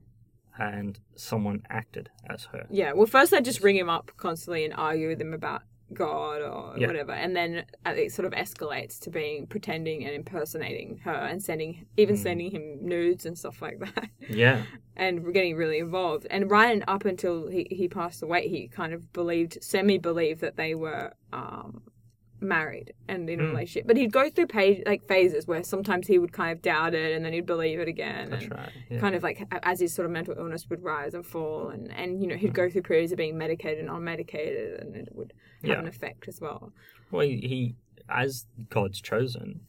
and 0.62 0.98
someone 1.16 1.62
acted 1.68 2.08
as 2.30 2.44
her. 2.52 2.66
yeah. 2.70 2.92
Well, 2.92 3.06
first 3.06 3.30
they 3.30 3.40
just 3.40 3.62
ring 3.62 3.76
him 3.76 3.90
up 3.90 4.12
constantly 4.16 4.64
and 4.64 4.74
argue 4.74 5.08
with 5.08 5.20
him 5.20 5.34
about 5.34 5.62
God 5.92 6.40
or 6.40 6.74
Yeah. 6.78 6.86
whatever, 6.86 7.12
and 7.12 7.36
then 7.36 7.64
uh, 7.84 7.90
it 7.90 8.12
sort 8.12 8.24
of 8.26 8.32
escalates 8.32 8.98
to 9.00 9.10
being 9.10 9.46
pretending 9.46 10.04
and 10.06 10.14
impersonating 10.14 11.00
her 11.04 11.12
and 11.30 11.42
sending 11.42 11.86
even 11.98 12.16
Hmm. 12.16 12.22
sending 12.22 12.50
him 12.50 12.78
nudes 12.80 13.26
and 13.26 13.36
stuff 13.36 13.60
like 13.60 13.78
that. 13.94 14.08
Yeah. 14.28 14.62
and 14.96 15.22
we're 15.22 15.32
getting 15.32 15.56
really 15.56 15.78
involved. 15.78 16.26
And 16.30 16.50
right 16.50 16.82
up 16.88 17.04
until 17.04 17.48
he, 17.48 17.66
he 17.70 17.88
passed 17.88 18.22
away, 18.22 18.48
he 18.48 18.68
kind 18.68 18.92
of 18.94 19.12
believed, 19.12 19.62
semi 19.62 19.98
believed 19.98 20.40
that 20.40 20.56
they 20.56 20.74
were 20.74 21.12
um, 21.32 21.82
married 22.42 22.92
and 23.08 23.28
in 23.30 23.40
a 23.40 23.42
Mm. 23.44 23.50
relationship. 23.50 23.86
But 23.86 23.96
he'd 23.96 24.12
go 24.12 24.28
through 24.28 24.48
page, 24.48 24.82
like 24.86 25.06
phases 25.06 25.46
where 25.46 25.62
sometimes 25.62 26.06
he 26.08 26.18
would 26.18 26.32
kind 26.32 26.52
of 26.52 26.60
doubt 26.60 26.94
it 26.94 27.14
and 27.14 27.24
then 27.24 27.32
he'd 27.32 27.46
believe 27.46 27.78
it 27.80 27.88
again. 27.88 28.30
That's 28.30 28.44
and 28.44 28.52
right. 28.54 28.70
Yeah. 28.90 28.98
Kind 29.00 29.14
of 29.14 29.22
like 29.22 29.46
as 29.62 29.80
his 29.80 29.94
sort 29.94 30.06
of 30.06 30.12
mental 30.12 30.34
illness 30.36 30.68
would 30.68 30.82
rise 30.82 31.14
and 31.14 31.24
fall, 31.24 31.68
and, 31.68 31.90
and 31.92 32.20
you 32.20 32.26
know, 32.28 32.36
he'd 32.36 32.50
Mm. 32.50 32.54
go 32.54 32.70
through 32.70 32.82
periods 32.82 33.12
of 33.12 33.18
being 33.18 33.38
medicated 33.38 33.78
and 33.80 33.88
unmedicated, 33.88 34.80
and 34.80 34.96
it 34.96 35.08
would 35.14 35.32
have 35.62 35.70
Yeah. 35.70 35.78
an 35.78 35.86
effect 35.86 36.28
as 36.28 36.40
well. 36.40 36.72
Well, 37.10 37.26
he, 37.26 37.36
he 37.38 37.74
as 38.08 38.46
God's 38.68 39.00
chosen, 39.00 39.60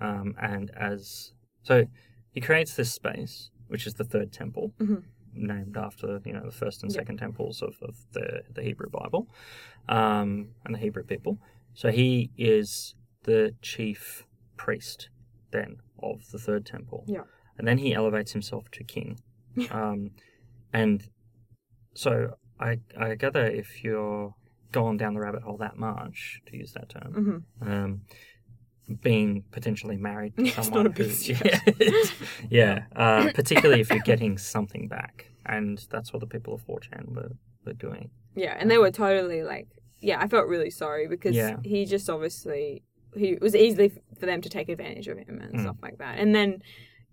um, 0.00 0.34
and 0.40 0.70
as 0.76 1.32
so 1.62 1.86
he 2.32 2.40
creates 2.40 2.74
this 2.74 2.92
space, 2.92 3.50
which 3.68 3.86
is 3.86 3.94
the 3.94 4.04
third 4.04 4.32
temple, 4.32 4.72
Mhm. 4.78 5.04
named 5.34 5.76
after 5.76 6.20
you 6.24 6.32
know 6.32 6.44
the 6.44 6.50
first 6.50 6.82
and 6.82 6.90
Yeah. 6.90 6.96
second 7.00 7.18
temples 7.18 7.60
of, 7.62 7.76
of 7.82 7.96
the 8.12 8.42
the 8.52 8.62
Hebrew 8.62 8.88
Bible, 8.88 9.28
um, 9.88 10.50
and 10.64 10.74
the 10.74 10.78
Hebrew 10.78 11.02
people. 11.04 11.38
So 11.74 11.90
he 11.90 12.30
is 12.36 12.94
the 13.24 13.54
chief 13.62 14.24
priest 14.56 15.08
then 15.52 15.76
of 16.02 16.30
the 16.32 16.38
third 16.38 16.64
temple. 16.66 17.04
Yeah. 17.06 17.22
and 17.58 17.66
then 17.68 17.78
he 17.78 17.94
elevates 17.94 18.32
himself 18.32 18.70
to 18.72 18.84
king, 18.84 19.18
um, 19.70 20.10
and 20.72 21.08
so 21.94 22.34
I 22.58 22.78
I 22.98 23.14
gather 23.16 23.46
if 23.46 23.82
you're 23.84 24.34
gone 24.72 24.96
down 24.96 25.14
the 25.14 25.20
rabbit 25.20 25.42
hole 25.42 25.56
that 25.58 25.76
much, 25.76 26.40
to 26.46 26.56
use 26.56 26.72
that 26.72 26.88
term, 26.88 27.44
hmm 27.60 27.68
um, 27.68 28.00
being 29.02 29.44
potentially 29.52 29.96
married 29.96 30.36
to 30.36 30.46
someone 30.50 30.84
not 30.84 30.98
a 30.98 31.02
who- 31.04 31.34
yeah, 31.44 31.60
yeah 32.50 32.82
uh, 32.96 33.30
particularly 33.34 33.80
if 33.80 33.90
you're 33.90 33.98
getting 34.00 34.36
something 34.38 34.88
back, 34.88 35.26
and 35.46 35.86
that's 35.90 36.12
what 36.12 36.20
the 36.20 36.26
people 36.26 36.54
of 36.54 36.66
4chan 36.66 37.14
were, 37.14 37.30
were 37.64 37.72
doing. 37.72 38.10
Yeah, 38.34 38.56
and 38.58 38.70
they 38.70 38.78
were 38.78 38.90
totally 38.90 39.42
like, 39.42 39.68
yeah, 40.00 40.18
I 40.20 40.28
felt 40.28 40.46
really 40.48 40.70
sorry 40.70 41.06
because 41.08 41.34
Yeah. 41.36 41.56
he 41.64 41.84
just 41.84 42.08
obviously 42.10 42.82
he 43.16 43.30
it 43.30 43.40
was 43.40 43.54
easily 43.56 43.88
for 44.18 44.26
them 44.26 44.40
to 44.40 44.48
take 44.48 44.68
advantage 44.68 45.08
of 45.08 45.18
him 45.18 45.40
and 45.40 45.52
Mm. 45.54 45.62
stuff 45.62 45.76
like 45.82 45.98
that. 45.98 46.18
And 46.18 46.32
then, 46.34 46.62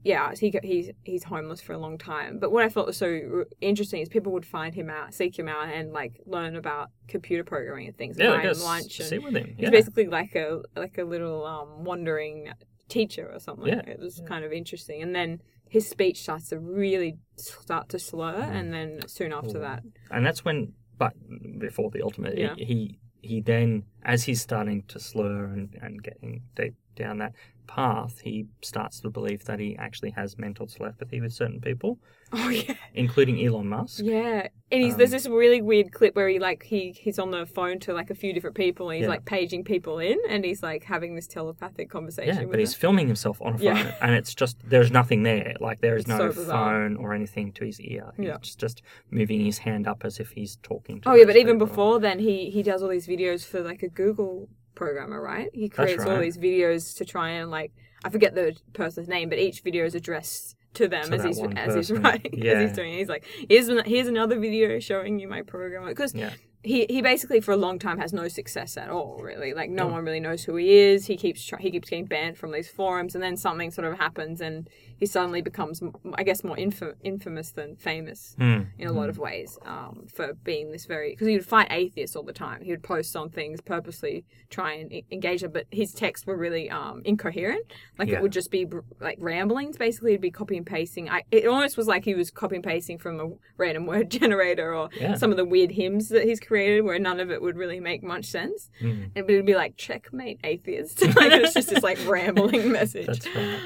yeah, 0.04 0.32
he 0.40 0.54
he's 0.64 0.92
he's 1.04 1.24
homeless 1.24 1.60
for 1.60 1.74
a 1.74 1.78
long 1.80 1.98
time. 1.98 2.38
But 2.40 2.52
what 2.52 2.64
I 2.64 2.70
felt 2.70 2.86
was 2.88 2.98
so 2.98 3.46
interesting 3.62 4.02
is 4.02 4.10
people 4.10 4.32
would 4.34 4.46
find 4.46 4.76
him 4.76 4.90
out, 4.90 5.14
seek 5.14 5.38
him 5.38 5.48
out, 5.48 5.70
and 5.70 5.92
like 5.92 6.22
learn 6.26 6.56
about 6.56 6.90
computer 7.08 7.44
programming 7.44 7.88
and 7.88 7.98
things. 7.98 8.18
Yeah, 8.20 8.30
like 8.30 8.44
him 8.44 8.60
lunch. 8.64 9.00
And 9.00 9.10
sit 9.10 9.24
with 9.24 9.36
him. 9.36 9.56
he's 9.58 9.72
basically 9.72 10.08
like 10.08 10.36
a 10.36 10.62
like 10.76 10.98
a 10.98 11.04
little 11.04 11.44
um 11.46 11.84
wandering 11.84 12.52
teacher 12.90 13.30
or 13.34 13.40
something. 13.40 13.68
Yeah, 13.68 13.82
It 13.86 14.00
was 14.00 14.20
yeah. 14.20 14.28
kind 14.28 14.46
of 14.46 14.54
interesting. 14.54 15.02
And 15.02 15.14
then 15.16 15.42
his 15.68 15.90
speech 15.90 16.22
starts 16.22 16.48
to 16.50 16.60
really 16.60 17.18
start 17.36 17.90
to 17.90 18.00
slur, 18.00 18.36
and 18.36 18.72
then 18.74 19.00
soon 19.08 19.34
after 19.34 19.58
Ooh. 19.58 19.62
that, 19.62 19.84
and 20.12 20.26
that's 20.26 20.46
when, 20.46 20.74
but 20.98 21.14
before 21.60 21.89
the 21.91 22.02
ultimate, 22.02 22.38
Yeah. 22.38 22.56
he, 22.58 22.66
he 22.66 23.00
he 23.22 23.41
then, 23.41 23.84
as 24.04 24.24
he's 24.24 24.41
starting 24.41 24.84
to 24.88 25.00
slur 25.00 25.45
and, 25.45 25.76
and 25.82 26.02
getting 26.04 26.43
deep 26.56 26.76
down 26.98 27.20
that 27.20 27.34
path, 27.68 28.20
he 28.24 28.45
starts 28.62 29.02
to 29.02 29.10
believe 29.10 29.43
that 29.45 29.60
he 29.60 29.76
actually 29.78 30.12
has 30.12 30.38
mental 30.38 30.66
telepathy 30.68 31.20
with 31.20 31.34
certain 31.34 31.60
people, 31.60 32.00
oh 32.32 32.48
yeah. 32.68 32.74
including 32.93 33.45
Elon 33.45 33.68
Musk. 33.68 34.00
Yeah, 34.04 34.48
and 34.72 34.82
he's 34.84 34.93
Um, 34.93 34.98
there's 35.00 35.12
this 35.12 35.28
really 35.28 35.62
weird 35.62 35.91
clip 35.91 36.16
where 36.16 36.30
he 36.30 36.39
like 36.39 36.64
he 36.64 36.91
he's 36.98 37.20
on 37.20 37.32
the 37.32 37.45
phone 37.45 37.80
to 37.80 37.93
like 37.93 38.10
a 38.10 38.16
few 38.16 38.32
different 38.34 38.56
people 38.56 38.89
and 38.89 38.95
he's 38.98 39.04
Yeah. 39.04 39.10
like 39.10 39.26
paging 39.26 39.66
people 39.66 40.00
in 40.00 40.18
and 40.30 40.45
he's 40.45 40.64
like 40.64 40.84
having 40.86 41.16
this 41.16 41.28
telepathic 41.28 41.89
conversation. 41.89 42.38
Yeah, 42.43 42.45
but 42.45 42.60
he's 42.60 42.74
filming 42.74 43.08
himself 43.08 43.41
on 43.41 43.56
a 43.56 43.58
phone, 43.58 43.66
Yeah. 43.66 43.95
and 44.02 44.16
it's 44.16 44.34
just 44.34 44.58
there's 44.64 44.89
nothing 44.91 45.24
there. 45.24 45.54
Like 45.60 45.82
there 45.82 45.95
is 45.98 46.04
It's 46.04 46.10
no 46.10 46.32
so 46.32 46.45
phone 46.45 46.95
or 46.95 47.14
anything 47.14 47.52
to 47.54 47.66
his 47.66 47.82
ear. 47.82 48.14
He's 48.16 48.28
Yeah. 48.28 48.38
just, 48.41 48.60
just 48.60 48.82
moving 49.12 49.43
his 49.43 49.58
hand 49.58 49.88
up 49.88 50.06
as 50.06 50.22
if 50.22 50.32
he's 50.32 50.56
talking. 50.64 51.02
to 51.02 51.10
Oh 51.10 51.16
yeah, 51.16 51.26
but 51.26 51.36
even 51.36 51.58
before 51.58 52.00
then, 52.00 52.20
he 52.20 52.50
he 52.50 52.64
does 52.64 52.82
all 52.82 52.89
these 52.89 53.08
videos 53.08 53.45
for 53.45 53.60
like 53.62 53.84
a 53.84 53.89
Google 53.89 54.48
programmer, 54.78 55.19
right? 55.21 55.49
He 55.53 55.67
creates 55.69 56.05
all 56.05 56.19
these 56.19 56.38
videos 56.38 56.95
to 56.97 57.05
try 57.05 57.30
and 57.32 57.51
like 57.51 57.71
I 58.05 58.09
forget 58.09 58.36
the 58.36 58.55
person's 58.73 59.07
name, 59.07 59.28
but 59.30 59.39
each 59.39 59.61
video 59.61 59.84
is 59.86 59.95
addressed 59.95 60.55
to 60.75 60.88
them 60.88 61.05
To 61.09 61.15
as 61.15 61.23
he's 61.23 61.39
as 61.55 61.75
he's 61.75 61.91
writing 61.91 62.45
as 62.47 62.61
he's 62.61 62.73
doing. 62.73 62.93
it. 62.93 62.97
He's 62.99 63.09
like, 63.09 63.25
here's 63.49 63.67
an, 63.67 63.82
here's 63.86 64.07
another 64.07 64.39
video 64.39 64.80
showing 64.80 65.19
you 65.19 65.28
my 65.28 65.41
program 65.41 65.86
because 65.86 66.13
Yeah. 66.13 66.32
he 66.63 66.86
he 66.89 67.01
basically 67.01 67.39
for 67.41 67.53
a 67.53 67.57
long 67.57 67.80
time 67.80 67.97
has 67.97 68.13
no 68.13 68.28
success 68.28 68.78
at 68.78 68.89
all 68.89 69.17
really 69.30 69.53
like 69.53 69.69
no 69.71 69.86
Mm. 69.88 69.91
one 69.95 70.05
really 70.05 70.19
knows 70.19 70.43
who 70.43 70.55
he 70.57 70.69
is 70.78 71.07
he 71.07 71.17
keeps 71.17 71.41
he 71.59 71.71
keeps 71.71 71.89
getting 71.89 72.05
banned 72.05 72.38
from 72.38 72.51
these 72.51 72.69
forums 72.69 73.15
and 73.15 73.23
then 73.23 73.36
something 73.38 73.71
sort 73.71 73.88
of 73.91 73.97
happens 73.97 74.41
and 74.41 74.69
he 74.98 75.06
suddenly 75.06 75.41
becomes 75.41 75.82
I 76.16 76.24
guess 76.24 76.43
more 76.43 76.56
infam- 76.58 76.95
infamous 77.04 77.52
than 77.52 77.76
famous 77.76 78.36
Hmm. 78.38 78.62
in 78.78 78.88
a 78.88 78.91
lot 78.91 79.10
of 79.10 79.18
ways 79.18 79.58
um, 79.66 80.06
for 80.14 80.34
being 80.43 80.72
this 80.72 80.86
very 80.86 81.12
because 81.12 81.28
he 81.28 81.34
would 81.36 81.45
fight 81.45 81.68
atheists 81.72 82.16
all 82.16 82.24
the 82.24 82.34
time 82.34 82.62
he 82.64 82.72
would 82.72 82.84
post 82.84 83.16
on 83.16 83.30
things 83.30 83.62
purposely 83.62 84.26
try 84.50 84.74
and 84.74 84.91
e- 84.91 85.06
engage 85.12 85.41
them 85.41 85.52
but 85.52 85.66
his 85.72 85.93
texts 85.93 86.26
were 86.26 86.38
really 86.38 86.70
um, 86.70 87.02
incoherent 87.06 87.66
like 87.98 88.10
Yeah. 88.10 88.16
it 88.18 88.22
would 88.22 88.32
just 88.32 88.52
be 88.52 88.66
like 89.00 89.18
ramblings 89.20 89.78
basically 89.78 90.12
it'd 90.12 90.22
be 90.22 90.32
copy 90.32 90.58
and 90.58 90.66
pasting 90.66 91.10
I, 91.10 91.24
it 91.32 91.45
almost 91.48 91.78
was 91.78 91.88
like 91.88 92.04
he 92.06 92.16
was 92.16 92.32
copy 92.32 92.56
and 92.56 92.64
pasting 92.64 92.98
from 92.98 93.20
a 93.20 93.30
random 93.58 93.86
word 93.91 94.10
generator 94.10 94.74
or 94.74 94.89
Yeah. 95.00 95.16
some 95.16 95.32
of 95.32 95.38
the 95.38 95.45
weird 95.45 95.72
hymns 95.72 96.10
that 96.10 96.24
he's 96.26 96.39
created 96.39 96.82
where 96.82 97.00
none 97.00 97.20
of 97.20 97.30
it 97.32 97.41
would 97.41 97.56
really 97.56 97.80
make 97.80 98.04
much 98.04 98.26
sense 98.26 98.70
Hmm. 98.80 99.04
and 99.16 99.26
but 99.28 99.32
it'd 99.32 99.45
be 99.45 99.56
like 99.56 99.78
checkmate 99.78 100.39
atheist 100.43 101.02
like 101.16 101.32
it's 101.32 101.54
just 101.54 101.70
this 101.70 101.84
like 101.84 102.00
rambling 102.08 102.72
message 102.80 103.06
That's 103.08 103.36
right. 103.36 103.60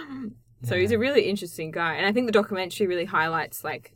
So 0.63 0.75
he's 0.77 0.91
a 0.91 0.99
really 0.99 1.23
interesting 1.23 1.71
guy, 1.71 1.95
and 1.95 2.05
I 2.05 2.11
think 2.11 2.25
the 2.27 2.31
documentary 2.31 2.87
really 2.87 3.05
highlights 3.05 3.63
like 3.63 3.93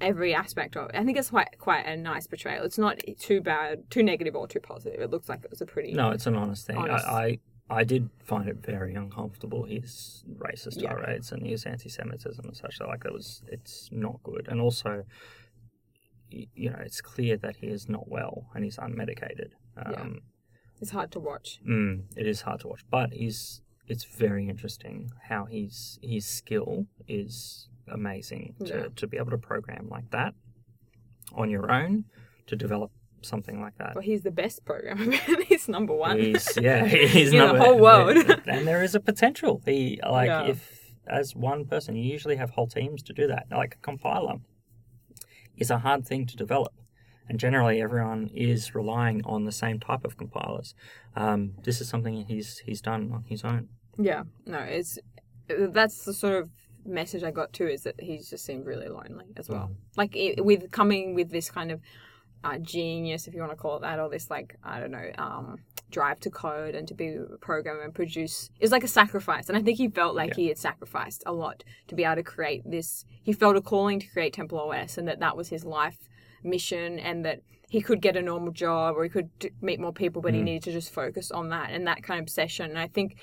every 0.00 0.34
aspect 0.34 0.76
of 0.76 0.90
it. 0.90 0.96
I 0.96 1.04
think 1.04 1.18
it's 1.18 1.30
quite 1.30 1.58
quite 1.58 1.86
a 1.86 1.96
nice 1.96 2.26
portrayal. 2.26 2.64
It's 2.64 2.78
not 2.78 3.00
too 3.18 3.40
bad, 3.40 3.90
too 3.90 4.02
negative, 4.02 4.36
or 4.36 4.46
too 4.46 4.60
positive. 4.60 5.00
It 5.00 5.10
looks 5.10 5.28
like 5.28 5.44
it 5.44 5.50
was 5.50 5.60
a 5.60 5.66
pretty 5.66 5.92
No, 5.92 6.10
it's 6.10 6.26
an 6.26 6.36
honest 6.36 6.66
thing. 6.66 6.76
Honest. 6.76 7.06
I, 7.06 7.10
I 7.24 7.38
I 7.80 7.84
did 7.84 8.10
find 8.22 8.48
it 8.48 8.56
very 8.58 8.94
uncomfortable. 8.94 9.64
His 9.64 10.24
racist 10.36 10.80
Yeah. 10.82 10.90
tirades 10.90 11.32
and 11.32 11.46
his 11.46 11.64
anti-Semitism 11.64 12.44
and 12.44 12.54
such. 12.56 12.80
Like 12.80 13.02
that 13.04 13.12
was, 13.14 13.42
it's 13.48 13.88
not 13.90 14.22
good. 14.22 14.46
And 14.48 14.60
also, 14.60 15.04
you 16.28 16.68
know, 16.70 16.78
it's 16.80 17.00
clear 17.00 17.38
that 17.38 17.56
he 17.56 17.68
is 17.68 17.88
not 17.88 18.08
well 18.08 18.46
and 18.54 18.62
he's 18.64 18.76
unmedicated. 18.76 19.52
Um, 19.76 20.20
It's 20.82 20.90
hard 20.90 21.12
to 21.12 21.20
watch. 21.20 21.60
mm, 21.66 22.02
it 22.14 22.26
is 22.26 22.42
hard 22.42 22.60
to 22.60 22.68
watch, 22.68 22.84
but 22.90 23.14
he's 23.14 23.61
it's 23.86 24.04
very 24.04 24.48
interesting 24.48 25.10
how 25.28 25.44
his 25.46 25.98
his 26.02 26.24
skill 26.26 26.86
is 27.08 27.68
amazing 27.88 28.54
to, 28.60 28.66
Yeah. 28.66 28.86
to 28.96 29.06
be 29.06 29.16
able 29.16 29.30
to 29.30 29.38
program 29.38 29.88
like 29.90 30.10
that 30.10 30.34
on 31.34 31.50
your 31.50 31.70
own 31.70 32.04
to 32.46 32.56
develop 32.56 32.90
something 33.22 33.60
like 33.60 33.76
that. 33.78 33.94
Well, 33.94 34.02
he's 34.02 34.22
the 34.22 34.30
best 34.30 34.64
programmer. 34.64 35.12
he's 35.48 35.68
number 35.68 35.94
one. 35.94 36.18
He's 36.18 36.56
yeah, 36.60 36.84
he's 37.16 37.32
In 37.32 37.38
the 37.38 37.58
whole 37.58 37.78
world. 37.78 38.16
and 38.46 38.66
there 38.66 38.82
is 38.82 38.94
a 38.94 39.00
potential. 39.00 39.62
He 39.64 40.00
like 40.08 40.26
Yeah. 40.28 40.46
if 40.46 40.78
as 41.06 41.34
one 41.34 41.64
person, 41.64 41.96
you 41.96 42.04
usually 42.12 42.36
have 42.36 42.50
whole 42.50 42.68
teams 42.68 43.02
to 43.04 43.12
do 43.12 43.26
that. 43.26 43.46
Like 43.50 43.74
a 43.74 43.78
compiler 43.78 44.36
is 45.56 45.70
a 45.70 45.78
hard 45.78 46.06
thing 46.06 46.26
to 46.26 46.36
develop, 46.36 46.72
and 47.32 47.40
generally 47.40 47.80
everyone 47.80 48.28
is 48.34 48.74
relying 48.74 49.22
on 49.24 49.46
the 49.46 49.52
same 49.52 49.80
type 49.80 50.04
of 50.04 50.18
compilers. 50.18 50.74
Um, 51.16 51.52
this 51.64 51.80
is 51.80 51.88
something 51.88 52.26
he's 52.26 52.58
he's 52.58 52.82
done 52.82 53.10
on 53.10 53.24
his 53.26 53.42
own. 53.42 53.68
yeah, 53.98 54.24
no, 54.44 54.58
it's 54.58 54.98
that's 55.48 56.04
the 56.04 56.12
sort 56.12 56.34
of 56.34 56.50
message 56.84 57.22
I 57.24 57.30
got 57.30 57.54
too. 57.54 57.66
Is 57.68 57.84
that 57.84 57.98
he 57.98 58.18
just 58.18 58.44
seemed 58.44 58.66
really 58.66 58.88
lonely 58.88 59.28
as 59.38 59.48
well. 59.48 59.70
Mm. 59.72 59.76
Like 59.96 60.14
it, 60.14 60.44
with 60.44 60.70
coming 60.70 61.14
with 61.14 61.30
this 61.30 61.50
kind 61.50 61.72
of 61.72 61.80
uh, 62.44 62.58
genius, 62.58 63.26
if 63.26 63.32
you 63.34 63.40
want 63.40 63.52
to 63.52 63.56
call 63.56 63.76
it 63.76 63.80
that, 63.80 63.98
or 63.98 64.10
this 64.10 64.28
like 64.28 64.56
I 64.62 64.78
don't 64.78 64.90
know, 64.90 65.10
um, 65.16 65.56
drive 65.90 66.20
to 66.20 66.30
code 66.30 66.74
and 66.74 66.86
to 66.88 66.94
be 66.94 67.08
a 67.16 67.38
programmer 67.40 67.80
and 67.82 67.94
produce 67.94 68.50
is 68.60 68.72
like 68.72 68.84
a 68.84 68.88
sacrifice. 68.88 69.48
And 69.48 69.56
I 69.56 69.62
think 69.62 69.78
he 69.78 69.88
felt 69.88 70.14
like 70.14 70.30
Yeah. 70.30 70.36
he 70.42 70.48
had 70.48 70.58
sacrificed 70.58 71.22
a 71.24 71.32
lot 71.32 71.64
to 71.88 71.94
be 71.94 72.04
able 72.04 72.16
to 72.16 72.22
create 72.22 72.62
this. 72.66 73.06
He 73.22 73.32
felt 73.32 73.56
a 73.56 73.62
calling 73.62 74.00
to 74.00 74.06
create 74.06 74.34
Temple 74.34 74.58
OS, 74.60 74.98
and 74.98 75.08
that 75.08 75.20
that 75.20 75.34
was 75.34 75.48
his 75.48 75.64
life 75.64 75.96
mission, 76.44 76.98
and 76.98 77.24
that 77.24 77.40
he 77.68 77.80
could 77.80 78.02
get 78.02 78.16
a 78.18 78.22
normal 78.22 78.52
job 78.52 78.96
or 78.96 79.02
he 79.04 79.08
could 79.08 79.30
meet 79.62 79.80
more 79.80 79.94
people, 79.94 80.20
but 80.20 80.34
he 80.34 80.40
Mm. 80.40 80.44
needed 80.44 80.62
to 80.64 80.72
just 80.72 80.92
focus 80.92 81.30
on 81.30 81.48
that 81.48 81.70
and 81.70 81.86
that 81.86 82.02
kind 82.02 82.18
of 82.20 82.24
obsession. 82.24 82.68
And 82.68 82.78
I 82.78 82.86
think 82.86 83.16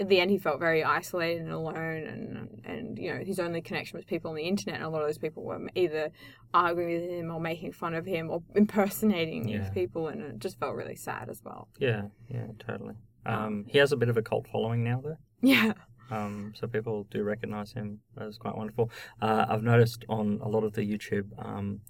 at 0.00 0.08
the 0.08 0.18
end 0.18 0.32
he 0.32 0.38
felt 0.38 0.58
very 0.58 0.82
isolated 0.82 1.42
and 1.42 1.52
alone, 1.52 1.76
and 2.06 2.62
and 2.64 2.98
you 2.98 3.12
know 3.14 3.20
his 3.24 3.38
only 3.38 3.60
connection 3.62 3.96
was 3.98 4.04
people 4.04 4.30
on 4.30 4.36
the 4.36 4.42
internet. 4.42 4.76
And 4.76 4.84
a 4.84 4.88
lot 4.88 5.02
of 5.02 5.08
those 5.08 5.18
people 5.18 5.44
were 5.44 5.60
either 5.76 6.10
arguing 6.52 7.00
with 7.00 7.10
him 7.10 7.30
or 7.30 7.40
making 7.40 7.72
fun 7.72 7.94
of 7.94 8.04
him 8.04 8.28
or 8.28 8.42
impersonating 8.56 9.46
Yeah. 9.48 9.58
these 9.60 9.70
people, 9.70 10.08
and 10.08 10.20
it 10.20 10.38
just 10.40 10.58
felt 10.58 10.74
really 10.74 10.96
sad 10.96 11.28
as 11.28 11.40
well. 11.44 11.68
Yeah, 11.78 12.08
yeah, 12.28 12.46
totally. 12.58 12.94
Um, 13.24 13.66
he 13.68 13.78
has 13.78 13.92
a 13.92 13.96
bit 13.96 14.08
of 14.08 14.16
a 14.16 14.22
cult 14.22 14.48
following 14.48 14.82
now, 14.82 15.00
though. 15.00 15.18
Yeah, 15.42 15.72
Um, 16.10 16.52
so 16.56 16.66
people 16.66 17.04
do 17.10 17.22
recognize 17.22 17.72
him. 17.72 18.00
That's 18.16 18.36
quite 18.36 18.56
wonderful. 18.56 18.90
Uh, 19.20 19.46
I've 19.48 19.62
noticed 19.62 20.04
on 20.08 20.40
a 20.42 20.48
lot 20.48 20.64
of 20.64 20.72
the 20.74 20.82
YouTube 20.82 21.26
um, 21.38 21.80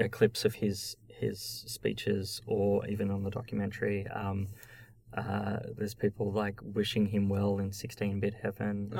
uh, 0.00 0.08
clips 0.08 0.44
of 0.44 0.54
his 0.56 0.96
his 1.08 1.64
speeches, 1.66 2.40
or 2.46 2.86
even 2.86 3.10
on 3.10 3.22
the 3.24 3.30
documentary, 3.30 4.06
um, 4.08 4.48
uh, 5.16 5.58
there's 5.76 5.94
people 5.94 6.32
like 6.32 6.58
wishing 6.62 7.04
him 7.06 7.28
well 7.28 7.58
in 7.58 7.70
16-bit 7.70 8.32
heaven, 8.42 8.90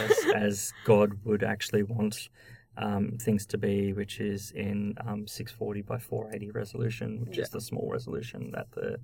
as, 0.00 0.24
as 0.34 0.72
God 0.84 1.12
would 1.24 1.42
actually 1.42 1.82
want 1.82 2.30
um, 2.78 3.18
things 3.20 3.44
to 3.46 3.58
be, 3.58 3.92
which 3.92 4.20
is 4.20 4.52
in 4.52 4.94
um, 5.06 5.26
640 5.26 5.82
by 5.82 5.98
480 5.98 6.50
resolution, 6.52 7.20
which 7.26 7.36
is 7.36 7.50
the 7.50 7.60
small 7.60 7.90
resolution 7.90 8.50
that 8.54 8.70
the 8.72 8.96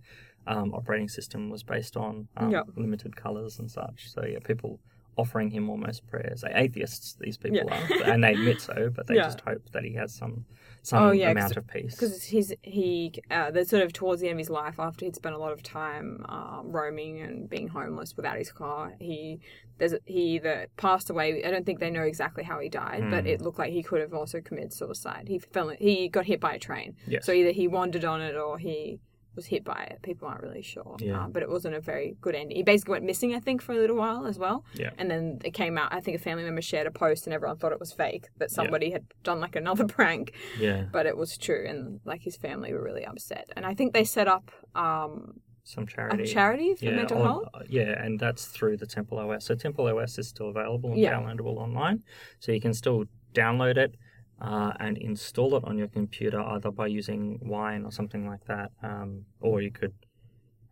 um, 0.46 0.72
operating 0.72 1.08
system 1.10 1.50
was 1.50 1.62
based 1.62 1.96
on, 1.96 2.28
um, 2.38 2.50
Yeah. 2.52 2.62
limited 2.74 3.16
colors 3.16 3.58
and 3.58 3.70
such. 3.70 4.10
So 4.10 4.24
yeah, 4.24 4.38
people 4.38 4.80
offering 5.18 5.50
him 5.50 5.68
almost 5.68 6.06
prayers. 6.06 6.42
Atheists, 6.54 7.16
these 7.20 7.36
people 7.36 7.68
Yeah. 7.68 7.86
are, 8.02 8.12
and 8.12 8.24
they 8.24 8.32
admit 8.32 8.62
so, 8.62 8.88
but 8.88 9.06
they 9.08 9.14
Yeah. 9.16 9.24
just 9.24 9.40
hope 9.42 9.70
that 9.72 9.84
he 9.84 9.92
has 9.94 10.14
some 10.14 10.46
some 10.84 11.02
Oh, 11.02 11.10
yeah, 11.12 11.30
amount 11.30 11.56
of 11.56 11.66
peace. 11.68 11.94
because 11.94 12.24
he's 12.24 12.52
he 12.62 13.12
uh, 13.30 13.50
the 13.52 13.64
sort 13.64 13.82
of 13.84 13.92
towards 13.92 14.20
the 14.20 14.28
end 14.28 14.34
of 14.34 14.38
his 14.38 14.50
life 14.50 14.80
after 14.80 15.04
he'd 15.04 15.14
spent 15.14 15.34
a 15.34 15.38
lot 15.38 15.52
of 15.52 15.62
time 15.62 16.24
um, 16.28 16.72
roaming 16.72 17.20
and 17.20 17.48
being 17.48 17.68
homeless 17.68 18.16
without 18.16 18.36
his 18.36 18.50
car 18.50 18.92
he 18.98 19.38
there's 19.78 19.94
he 20.04 20.34
either 20.36 20.66
passed 20.76 21.08
away 21.08 21.42
i 21.44 21.50
don't 21.50 21.64
think 21.64 21.78
they 21.78 21.90
know 21.90 22.02
exactly 22.02 22.42
how 22.44 22.58
he 22.58 22.68
died 22.68 23.08
but 23.10 23.22
Hmm. 23.22 23.28
it 23.28 23.40
looked 23.40 23.58
like 23.58 23.72
he 23.72 23.82
could 23.82 24.00
have 24.00 24.12
also 24.12 24.40
committed 24.40 24.72
suicide 24.72 25.24
he 25.28 25.38
fell 25.38 25.68
he 25.68 26.08
got 26.08 26.24
hit 26.26 26.40
by 26.40 26.54
a 26.54 26.58
train 26.58 26.96
Yes. 27.06 27.24
so 27.26 27.32
either 27.32 27.52
he 27.52 27.68
wandered 27.68 28.04
on 28.04 28.20
it 28.20 28.34
or 28.36 28.58
he 28.58 28.98
was 29.34 29.46
hit 29.46 29.64
by 29.64 29.82
it. 29.90 30.00
People 30.02 30.28
aren't 30.28 30.42
really 30.42 30.62
sure. 30.62 30.96
Yeah. 31.00 31.24
Uh, 31.24 31.28
but 31.28 31.42
it 31.42 31.48
wasn't 31.48 31.74
a 31.74 31.80
very 31.80 32.16
good 32.20 32.34
ending 32.34 32.56
he 32.56 32.62
basically 32.62 32.92
went 32.92 33.04
missing 33.04 33.34
i 33.34 33.40
think 33.40 33.62
for 33.62 33.72
a 33.72 33.76
little 33.76 33.96
while 33.96 34.26
as 34.26 34.38
well. 34.38 34.64
Yeah. 34.74 34.90
and 34.98 35.10
then 35.10 35.38
it 35.44 35.52
came 35.52 35.78
out 35.78 35.92
i 35.92 36.00
think 36.00 36.16
a 36.16 36.20
family 36.20 36.44
member 36.44 36.62
shared 36.62 36.86
a 36.86 36.90
post 36.90 37.26
and 37.26 37.34
everyone 37.34 37.56
thought 37.58 37.72
it 37.72 37.80
was 37.80 37.92
fake 37.92 38.26
that 38.38 38.50
somebody 38.50 38.90
had 38.90 39.04
done 39.22 39.40
like 39.40 39.56
another 39.56 39.86
prank. 39.96 40.32
Yeah, 40.58 40.84
but 40.92 41.06
it 41.06 41.16
was 41.16 41.36
true 41.38 41.64
and 41.68 42.00
like 42.04 42.22
his 42.22 42.36
family 42.36 42.72
were 42.72 42.82
really 42.82 43.04
upset. 43.04 43.48
And 43.56 43.64
i 43.66 43.74
think 43.74 43.92
they 43.92 44.04
set 44.04 44.28
up 44.28 44.50
um, 44.74 45.34
some 45.64 45.84
a 45.84 45.86
charity. 45.86 46.24
charity 46.26 46.74
for 46.74 46.84
yeah, 46.86 46.90
mental 46.96 47.18
on- 47.18 47.24
health. 47.24 47.44
uh, 47.54 47.60
yeah, 47.68 48.02
and 48.04 48.18
that's 48.18 48.46
through 48.46 48.76
the 48.78 48.86
Temple 48.86 49.18
OS. 49.18 49.44
So 49.44 49.54
Temple 49.54 49.86
OS 49.86 50.18
is 50.18 50.28
still 50.28 50.48
available 50.48 50.90
and 50.90 50.98
Yeah. 51.00 51.12
downloadable 51.14 51.56
online, 51.56 52.02
so 52.40 52.50
you 52.52 52.60
can 52.60 52.74
still 52.74 53.04
download 53.32 53.76
it 53.76 53.94
uh, 54.42 54.72
and 54.80 54.98
install 54.98 55.56
it 55.56 55.64
on 55.64 55.78
your 55.78 55.88
computer 55.88 56.40
either 56.40 56.70
by 56.70 56.88
using 56.88 57.38
Wine 57.42 57.84
or 57.84 57.92
something 57.92 58.26
like 58.26 58.44
that, 58.46 58.72
um, 58.82 59.24
or 59.40 59.62
you 59.62 59.70
could. 59.70 59.94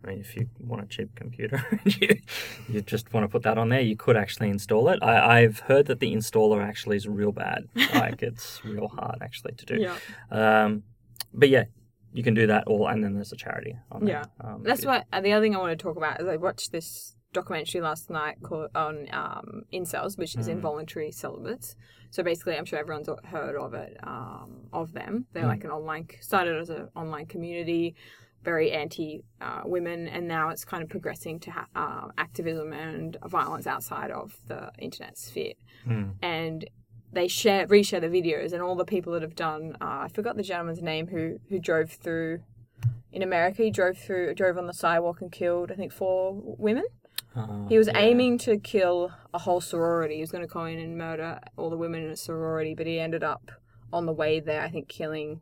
I 0.03 0.09
mean, 0.09 0.21
if 0.21 0.35
you 0.35 0.49
want 0.59 0.83
a 0.83 0.87
cheap 0.87 1.15
computer, 1.15 1.63
you, 1.85 2.21
you 2.69 2.81
just 2.81 3.13
want 3.13 3.25
to 3.25 3.29
put 3.29 3.43
that 3.43 3.59
on 3.59 3.69
there, 3.69 3.83
you 3.83 3.97
could 3.97 4.17
actually 4.17 4.49
install 4.49 4.89
it. 4.89 4.99
I, 5.03 5.43
I've 5.43 5.59
heard 5.61 5.87
that 5.87 6.01
the 6.01 6.15
installer 6.15 6.67
actually 6.67 6.97
is 6.97 7.07
real 7.07 7.33
bad. 7.33 7.69
Like, 7.95 8.23
it's 8.23 8.65
real 8.65 8.89
hard 8.89 9.19
actually 9.21 9.53
to 9.57 9.67
do. 9.67 9.77
yeah 9.77 9.97
Um, 10.31 10.85
but 11.35 11.51
yeah, 11.51 11.65
you 12.15 12.23
can 12.23 12.33
do 12.33 12.47
that 12.47 12.67
all, 12.67 12.89
and 12.89 13.05
then 13.05 13.15
there's 13.15 13.33
a 13.33 13.37
charity. 13.37 13.77
On 13.93 14.07
Yeah. 14.07 14.25
Um, 14.41 14.63
that's 14.63 14.87
what 14.87 15.05
the 15.13 15.33
other 15.33 15.45
thing 15.45 15.55
i 15.55 15.59
want 15.59 15.79
to 15.79 15.83
talk 15.83 15.97
about 15.97 16.21
is 16.21 16.27
i 16.27 16.37
watched 16.37 16.73
this 16.73 17.15
documentary 17.41 17.81
last 17.81 18.11
night 18.11 18.37
called 18.43 18.71
on 18.75 19.07
um, 19.13 19.63
incels 19.73 20.19
which 20.19 20.35
is 20.37 20.49
Mm. 20.49 20.53
involuntary 20.53 21.11
celibates 21.13 21.77
so 22.11 22.23
basically 22.23 22.57
i'm 22.57 22.65
sure 22.65 22.79
everyone's 22.79 23.09
heard 23.25 23.57
of 23.57 23.75
it 23.75 23.97
um, 24.03 24.63
of 24.73 24.93
them 24.93 25.27
they're 25.33 25.45
Mm. 25.45 25.49
like 25.49 25.65
an 25.65 25.71
online 25.71 26.09
started 26.21 26.57
as 26.59 26.71
an 26.71 26.89
online 26.97 27.27
community 27.27 27.95
very 28.43 28.73
anti 28.73 29.23
uh, 29.41 29.61
women 29.65 30.09
and 30.09 30.27
now 30.27 30.49
it's 30.49 30.65
kind 30.65 30.83
of 30.83 30.89
progressing 30.89 31.39
to 31.41 31.51
ha- 31.51 31.67
uh, 31.77 32.09
activism 32.19 32.73
and 32.73 33.17
violence 33.27 33.67
outside 33.67 34.11
of 34.11 34.37
the 34.49 34.71
internet 34.79 35.17
sphere 35.17 35.55
Hmm. 35.85 36.11
and 36.23 36.69
they 37.13 37.29
share 37.29 37.67
reshare 37.69 38.01
the 38.01 38.09
videos 38.09 38.53
and 38.53 38.61
all 38.63 38.75
the 38.75 38.85
people 38.85 39.13
that 39.13 39.23
have 39.23 39.35
done 39.37 39.77
uh, 39.81 40.01
I 40.07 40.09
forgot 40.13 40.37
the 40.37 40.43
gentleman's 40.43 40.83
name 40.83 41.07
who 41.09 41.39
who 41.49 41.59
drove 41.61 41.91
through 41.93 42.41
in 43.13 43.23
America 43.23 43.63
he 43.63 43.71
drove 43.71 43.99
through 43.99 44.35
drove 44.35 44.57
on 44.59 44.67
the 44.67 44.73
sidewalk 44.75 45.21
and 45.21 45.31
killed 45.31 45.71
I 45.71 45.75
think 45.75 45.93
four 45.93 46.35
women 46.59 46.85
Uh, 47.37 47.69
he 47.69 47.79
was 47.79 47.87
yeah. 47.87 47.99
aiming 47.99 48.39
to 48.39 48.59
kill 48.59 49.13
a 49.33 49.39
whole 49.39 49.61
sorority. 49.61 50.17
He 50.17 50.21
was 50.21 50.33
going 50.33 50.47
to 50.47 50.53
go 50.53 50.65
in 50.65 50.79
and 50.79 50.99
murder 50.99 51.39
all 51.57 51.71
the 51.71 51.77
women 51.77 52.03
in 52.05 52.11
a 52.11 52.17
sorority 52.17 52.75
but 52.75 52.87
he 52.87 52.99
ended 52.99 53.23
up 53.23 53.51
on 53.93 54.07
the 54.07 54.13
way 54.13 54.41
there 54.41 54.63
I 54.63 54.69
think 54.69 54.89
killing 54.89 55.41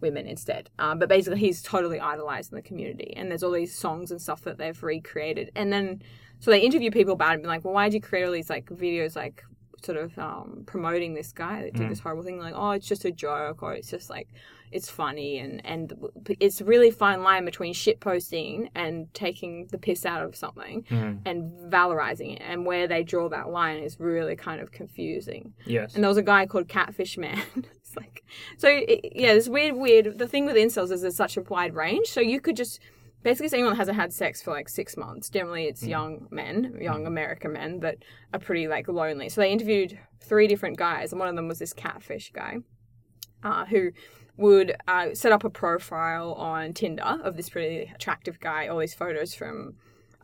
women 0.00 0.26
instead. 0.26 0.70
Um, 0.78 0.98
but 0.98 1.08
basically 1.08 1.40
he's 1.40 1.62
totally 1.62 1.98
idolized 1.98 2.52
in 2.52 2.56
the 2.56 2.62
community 2.62 3.14
and 3.16 3.30
there's 3.30 3.42
all 3.42 3.50
these 3.52 3.74
songs 3.74 4.10
and 4.10 4.20
stuff 4.20 4.42
that 4.42 4.58
they've 4.58 4.80
recreated. 4.82 5.50
And 5.56 5.72
then 5.72 6.02
so 6.38 6.50
they 6.50 6.60
interview 6.60 6.90
people 6.90 7.14
about 7.14 7.30
it 7.30 7.34
and 7.34 7.42
be 7.42 7.48
like 7.48 7.64
well 7.64 7.74
why 7.74 7.88
did 7.88 7.94
you 7.94 8.00
create 8.00 8.24
all 8.24 8.32
these 8.32 8.50
like 8.50 8.66
videos 8.66 9.16
like 9.16 9.42
sort 9.82 9.98
of 9.98 10.18
um, 10.18 10.62
promoting 10.66 11.14
this 11.14 11.32
guy 11.32 11.62
that 11.62 11.74
did 11.74 11.86
Mm. 11.86 11.88
this 11.88 12.00
horrible 12.00 12.22
thing? 12.22 12.38
Like 12.38 12.54
oh 12.54 12.72
it's 12.72 12.86
just 12.86 13.04
a 13.04 13.10
joke 13.10 13.62
or 13.62 13.72
it's 13.74 13.90
just 13.90 14.10
like 14.10 14.28
it's 14.72 14.88
funny 14.90 15.38
and 15.38 15.64
and 15.64 15.92
it's 16.40 16.60
really 16.60 16.90
fine 16.90 17.22
line 17.22 17.44
between 17.44 17.72
shit 17.72 18.00
posting 18.00 18.68
and 18.74 19.12
taking 19.14 19.66
the 19.70 19.78
piss 19.78 20.04
out 20.04 20.22
of 20.22 20.34
something 20.36 20.84
Hmm. 20.88 21.14
and 21.24 21.52
valorizing 21.72 22.34
it 22.36 22.42
and 22.44 22.66
where 22.66 22.86
they 22.88 23.02
draw 23.02 23.28
that 23.28 23.48
line 23.48 23.78
is 23.82 23.98
really 24.00 24.36
kind 24.36 24.60
of 24.60 24.72
confusing 24.72 25.54
Yes. 25.64 25.94
and 25.94 26.02
there 26.04 26.08
was 26.08 26.16
a 26.18 26.22
guy 26.22 26.46
called 26.46 26.68
Catfish 26.68 27.16
Man. 27.18 27.40
it's 27.56 27.96
like, 27.96 28.24
so 28.58 28.68
it, 28.68 29.12
yeah, 29.14 29.34
this 29.34 29.48
weird, 29.48 29.76
weird. 29.76 30.18
The 30.18 30.26
thing 30.28 30.46
with 30.46 30.56
incels 30.56 30.90
is 30.90 31.02
there's 31.02 31.16
such 31.16 31.36
a 31.36 31.42
wide 31.42 31.74
range. 31.74 32.08
So 32.08 32.20
you 32.20 32.40
could 32.40 32.56
just 32.56 32.80
basically 33.22 33.48
say 33.48 33.56
anyone 33.58 33.72
that 33.72 33.78
hasn't 33.78 33.96
had 33.96 34.12
sex 34.12 34.42
for 34.42 34.50
like 34.52 34.68
six 34.68 34.96
months. 34.96 35.30
Generally, 35.30 35.64
it's 35.64 35.82
young 35.84 36.26
men, 36.30 36.76
young 36.80 37.06
American 37.06 37.52
men 37.52 37.80
that 37.80 37.96
are 38.32 38.38
pretty 38.40 38.68
like 38.68 38.88
lonely. 38.88 39.28
So 39.28 39.40
they 39.40 39.50
interviewed 39.50 39.98
three 40.20 40.46
different 40.46 40.76
guys, 40.76 41.12
and 41.12 41.18
one 41.20 41.28
of 41.28 41.36
them 41.36 41.48
was 41.48 41.58
this 41.58 41.72
Catfish 41.72 42.30
guy, 42.32 42.58
uh, 43.42 43.64
who 43.66 43.90
would 44.36 44.76
uh, 44.86 45.14
set 45.14 45.32
up 45.32 45.44
a 45.44 45.50
profile 45.50 46.32
on 46.34 46.72
Tinder 46.72 47.02
of 47.22 47.36
this 47.36 47.48
pretty 47.48 47.90
attractive 47.94 48.38
guy, 48.40 48.68
all 48.68 48.78
these 48.78 48.94
photos 48.94 49.34
from 49.34 49.74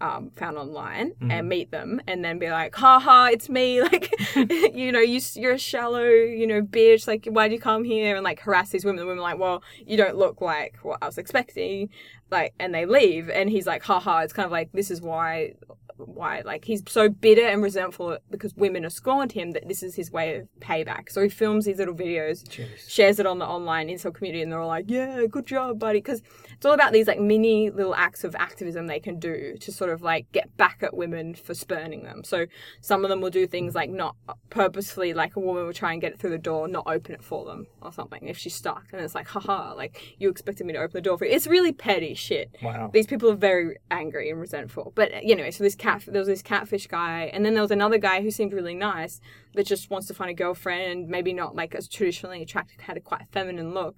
um, 0.02 0.32
found 0.34 0.58
online, 0.58 1.12
and 1.30 1.48
meet 1.48 1.70
them, 1.70 2.00
and 2.08 2.24
then 2.24 2.38
be 2.38 2.50
like, 2.50 2.74
"Ha 2.74 2.98
ha, 2.98 3.28
it's 3.32 3.48
me!" 3.48 3.80
Like, 3.92 4.12
you 4.74 4.90
know, 4.90 5.00
you 5.00 5.20
you're 5.34 5.52
a 5.52 5.58
shallow, 5.58 6.04
you 6.04 6.46
know, 6.46 6.60
bitch. 6.60 7.06
Like, 7.06 7.26
why'd 7.26 7.52
you 7.52 7.60
come 7.60 7.84
here? 7.84 8.16
And 8.16 8.24
like 8.24 8.40
harass 8.40 8.70
these 8.70 8.84
women. 8.84 8.98
The 8.98 9.06
women 9.06 9.22
like, 9.22 9.38
"Well, 9.38 9.62
you 9.86 9.96
don't 9.96 10.16
look 10.16 10.40
like 10.40 10.78
what 10.82 10.98
I 11.00 11.06
was 11.06 11.18
expecting." 11.18 11.88
Like, 12.32 12.54
and 12.58 12.74
they 12.74 12.86
leave, 12.86 13.28
and 13.30 13.48
he's 13.50 13.66
like, 13.66 13.82
"Ha 13.84 14.00
ha." 14.00 14.20
It's 14.20 14.32
kind 14.32 14.46
of 14.46 14.52
like 14.52 14.72
this 14.72 14.90
is 14.90 15.00
why 15.00 15.52
why 15.96 16.42
like 16.44 16.64
he's 16.64 16.82
so 16.88 17.08
bitter 17.08 17.46
and 17.46 17.62
resentful 17.62 18.18
because 18.30 18.54
women 18.54 18.82
have 18.82 18.92
scorned 18.92 19.30
him 19.30 19.52
that 19.52 19.68
this 19.68 19.82
is 19.82 19.94
his 19.94 20.10
way 20.10 20.36
of 20.38 20.48
payback. 20.58 21.12
So 21.12 21.22
he 21.22 21.28
films 21.28 21.66
these 21.66 21.78
little 21.78 21.94
videos, 21.94 22.42
Jeez. 22.48 22.88
shares 22.90 23.20
it 23.20 23.26
on 23.26 23.38
the 23.38 23.46
online 23.46 23.88
incel 23.88 24.12
community, 24.12 24.42
and 24.42 24.50
they're 24.50 24.60
all 24.60 24.68
like, 24.68 24.86
"Yeah, 24.88 25.26
good 25.30 25.46
job, 25.46 25.78
buddy," 25.78 25.98
because 25.98 26.22
it's 26.62 26.66
all 26.68 26.74
about 26.74 26.92
these 26.92 27.08
like 27.08 27.18
mini 27.18 27.70
little 27.70 27.92
acts 27.92 28.22
of 28.22 28.36
activism 28.36 28.86
they 28.86 29.00
can 29.00 29.18
do 29.18 29.56
to 29.58 29.72
sort 29.72 29.90
of 29.90 30.00
like 30.00 30.30
get 30.30 30.56
back 30.56 30.78
at 30.80 30.96
women 30.96 31.34
for 31.34 31.54
spurning 31.54 32.04
them. 32.04 32.22
So 32.22 32.46
some 32.80 33.02
of 33.04 33.08
them 33.10 33.20
will 33.20 33.30
do 33.30 33.48
things 33.48 33.74
like 33.74 33.90
not 33.90 34.14
purposefully, 34.48 35.12
like 35.12 35.34
a 35.34 35.40
woman 35.40 35.66
will 35.66 35.72
try 35.72 35.90
and 35.90 36.00
get 36.00 36.12
it 36.12 36.20
through 36.20 36.30
the 36.30 36.38
door, 36.38 36.68
not 36.68 36.84
open 36.86 37.16
it 37.16 37.24
for 37.24 37.44
them 37.46 37.66
or 37.80 37.92
something 37.92 38.28
if 38.28 38.38
she's 38.38 38.54
stuck, 38.54 38.84
and 38.92 39.02
it's 39.02 39.12
like, 39.12 39.26
haha, 39.26 39.74
like 39.74 40.14
you 40.20 40.30
expected 40.30 40.64
me 40.64 40.72
to 40.74 40.78
open 40.78 40.92
the 40.92 41.00
door 41.00 41.18
for 41.18 41.24
you. 41.24 41.32
It's 41.32 41.48
really 41.48 41.72
petty 41.72 42.14
shit 42.14 42.54
Wow. 42.62 42.90
these 42.92 43.08
people 43.08 43.28
are 43.28 43.34
very 43.34 43.78
angry 43.90 44.30
and 44.30 44.38
resentful. 44.40 44.92
But 44.94 45.12
uh, 45.12 45.16
anyway, 45.16 45.50
so 45.50 45.64
this 45.64 45.74
cat, 45.74 46.04
there 46.06 46.20
was 46.20 46.28
this 46.28 46.42
catfish 46.42 46.86
guy, 46.86 47.28
and 47.32 47.44
then 47.44 47.54
there 47.54 47.62
was 47.62 47.72
another 47.72 47.98
guy 47.98 48.22
who 48.22 48.30
seemed 48.30 48.52
really 48.52 48.76
nice 48.76 49.20
that 49.54 49.66
just 49.66 49.90
wants 49.90 50.06
to 50.06 50.14
find 50.14 50.30
a 50.30 50.34
girlfriend 50.34 50.92
and 50.92 51.08
maybe 51.08 51.32
not 51.32 51.56
like 51.56 51.74
as 51.74 51.88
traditionally 51.88 52.40
attractive, 52.40 52.78
had 52.82 52.96
a 52.96 53.00
quite 53.00 53.22
feminine 53.32 53.74
look, 53.74 53.96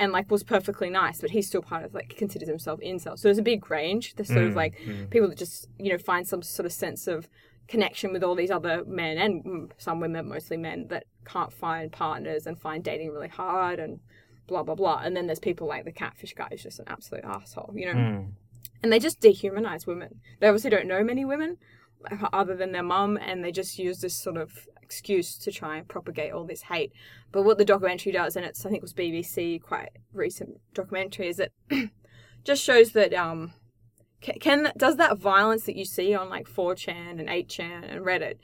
and 0.00 0.10
like 0.12 0.30
was 0.30 0.42
perfectly 0.42 0.90
nice, 0.90 1.20
but 1.20 1.30
he's 1.30 1.46
still 1.46 1.62
part 1.62 1.84
of 1.84 1.94
like 1.94 2.16
considers 2.16 2.48
himself 2.48 2.80
incel. 2.80 3.16
So 3.18 3.28
there's 3.28 3.38
a 3.38 3.42
big 3.42 3.70
range. 3.70 4.14
There's 4.16 4.28
sort 4.28 4.44
of 4.44 4.52
Mm, 4.54 4.56
like 4.56 4.74
mm. 4.80 5.08
people 5.10 5.28
that 5.28 5.38
just 5.38 5.68
you 5.78 5.90
know 5.92 5.98
find 5.98 6.26
some 6.26 6.42
sort 6.42 6.66
of 6.66 6.72
sense 6.72 7.06
of 7.06 7.28
connection 7.68 8.12
with 8.12 8.24
all 8.24 8.34
these 8.34 8.50
other 8.50 8.82
men 8.86 9.16
and 9.18 9.44
mm, 9.44 9.70
some 9.78 10.00
women, 10.00 10.26
mostly 10.28 10.56
men, 10.56 10.88
that 10.88 11.04
can't 11.24 11.52
find 11.52 11.92
partners 11.92 12.46
and 12.46 12.58
find 12.58 12.82
dating 12.82 13.10
really 13.12 13.28
hard 13.28 13.78
and 13.78 14.00
blah 14.48 14.62
blah 14.64 14.74
blah. 14.74 15.00
And 15.04 15.14
then 15.16 15.26
there's 15.26 15.38
people 15.38 15.68
like 15.68 15.84
the 15.84 15.92
catfish 15.92 16.34
guy 16.34 16.48
who's 16.50 16.62
just 16.64 16.80
an 16.80 16.86
absolute 16.88 17.24
asshole, 17.24 17.72
you 17.76 17.86
know 17.86 17.92
Mm. 18.00 18.32
and 18.82 18.90
they 18.92 18.98
just 18.98 19.20
dehumanize 19.20 19.86
women. 19.86 20.20
They 20.40 20.48
obviously 20.48 20.70
don't 20.70 20.86
know 20.88 21.04
many 21.04 21.24
women, 21.26 21.58
other 22.32 22.56
than 22.56 22.72
their 22.72 22.82
mum, 22.82 23.18
and 23.18 23.44
they 23.44 23.52
just 23.52 23.78
use 23.78 24.00
this 24.00 24.14
sort 24.14 24.38
of 24.38 24.50
excuse 24.90 25.36
to 25.38 25.52
try 25.52 25.76
and 25.76 25.86
propagate 25.86 26.32
all 26.32 26.44
this 26.44 26.62
hate. 26.62 26.92
But 27.30 27.44
what 27.44 27.58
the 27.58 27.64
documentary 27.64 28.10
does, 28.10 28.34
and 28.34 28.44
it's 28.44 28.66
I 28.66 28.68
think 28.68 28.78
it 28.78 28.82
was 28.82 28.92
BBC 28.92 29.62
quite 29.62 29.90
recent 30.12 30.60
documentary, 30.74 31.28
is 31.28 31.38
it 31.38 31.52
just 32.44 32.64
shows 32.64 32.90
that 32.92 33.14
um 33.14 33.52
can, 34.20 34.34
can 34.40 34.72
does 34.76 34.96
that 34.96 35.16
violence 35.16 35.62
that 35.64 35.76
you 35.76 35.84
see 35.84 36.12
on 36.12 36.28
like 36.28 36.48
4chan 36.48 37.20
and 37.20 37.28
8chan 37.28 37.90
and 37.90 38.04
Reddit, 38.04 38.38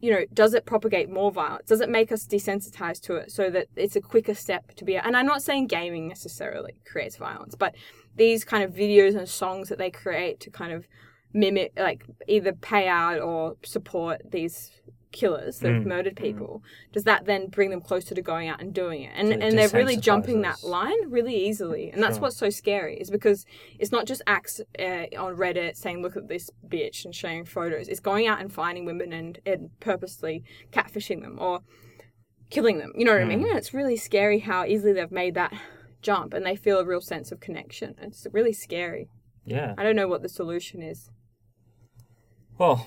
you 0.00 0.10
know, 0.10 0.24
does 0.32 0.54
it 0.54 0.64
propagate 0.64 1.10
more 1.10 1.30
violence? 1.30 1.68
Does 1.68 1.82
it 1.82 1.90
make 1.90 2.10
us 2.10 2.26
desensitized 2.26 3.02
to 3.02 3.16
it 3.16 3.30
so 3.30 3.50
that 3.50 3.68
it's 3.76 3.96
a 3.96 4.00
quicker 4.00 4.34
step 4.34 4.74
to 4.76 4.84
be? 4.86 4.96
And 4.96 5.16
I'm 5.16 5.26
not 5.26 5.42
saying 5.42 5.66
gaming 5.66 6.08
necessarily 6.08 6.80
creates 6.90 7.16
violence, 7.16 7.54
but 7.54 7.74
these 8.16 8.42
kind 8.42 8.64
of 8.64 8.72
videos 8.72 9.16
and 9.16 9.28
songs 9.28 9.68
that 9.68 9.78
they 9.78 9.90
create 9.90 10.40
to 10.40 10.50
kind 10.50 10.72
of 10.72 10.86
mimic, 11.34 11.72
like 11.76 12.06
either 12.28 12.52
pay 12.52 12.88
out 12.88 13.20
or 13.20 13.56
support 13.64 14.22
these 14.30 14.70
killers 15.14 15.60
that 15.60 15.72
have 15.72 15.82
Mm, 15.84 15.86
murdered 15.86 16.16
people 16.16 16.62
does 16.92 17.04
that 17.04 17.24
then 17.24 17.46
bring 17.48 17.70
them 17.70 17.80
closer 17.80 18.14
to 18.14 18.20
going 18.22 18.48
out 18.48 18.60
and 18.60 18.74
doing 18.74 19.02
it? 19.02 19.12
And 19.14 19.28
So 19.28 19.34
it 19.34 19.42
and 19.42 19.56
they're 19.58 19.68
really 19.80 19.96
jumping 19.96 20.42
that 20.42 20.62
line 20.62 21.08
really 21.08 21.36
easily. 21.48 21.90
And 21.90 22.02
that's 22.02 22.16
Sure. 22.16 22.22
what's 22.22 22.36
so 22.36 22.50
scary 22.50 22.96
is 22.98 23.10
because 23.10 23.46
it's 23.78 23.92
not 23.92 24.06
just 24.06 24.20
acts 24.26 24.60
uh, 24.78 25.06
on 25.24 25.36
reddit 25.36 25.76
saying 25.76 26.02
look 26.02 26.16
at 26.16 26.28
this 26.28 26.50
bitch 26.68 27.04
and 27.04 27.14
sharing 27.14 27.44
photos. 27.44 27.88
It's 27.88 28.00
going 28.00 28.26
out 28.26 28.40
and 28.40 28.52
finding 28.52 28.84
women 28.84 29.12
and, 29.12 29.38
and 29.46 29.70
purposely 29.80 30.42
catfishing 30.72 31.22
them 31.22 31.38
or 31.40 31.60
killing 32.50 32.78
them. 32.78 32.92
You 32.96 33.04
know 33.04 33.12
what 33.12 33.22
i 33.22 33.24
mean? 33.24 33.40
Mm. 33.42 33.48
and 33.50 33.58
it's 33.58 33.72
really 33.72 33.96
scary 33.96 34.40
how 34.40 34.64
easily 34.64 34.92
they've 34.92 35.10
made 35.10 35.34
that 35.34 35.52
jump 36.02 36.34
and 36.34 36.44
they 36.44 36.56
feel 36.56 36.78
a 36.78 36.84
real 36.84 37.00
sense 37.00 37.32
of 37.32 37.40
connection. 37.40 37.94
It's 38.00 38.26
really 38.32 38.52
scary. 38.52 39.08
Yeah. 39.46 39.74
i 39.78 39.82
don't 39.82 39.96
know 39.96 40.08
what 40.08 40.22
the 40.22 40.28
solution 40.28 40.82
is. 40.82 41.10
Well, 42.58 42.86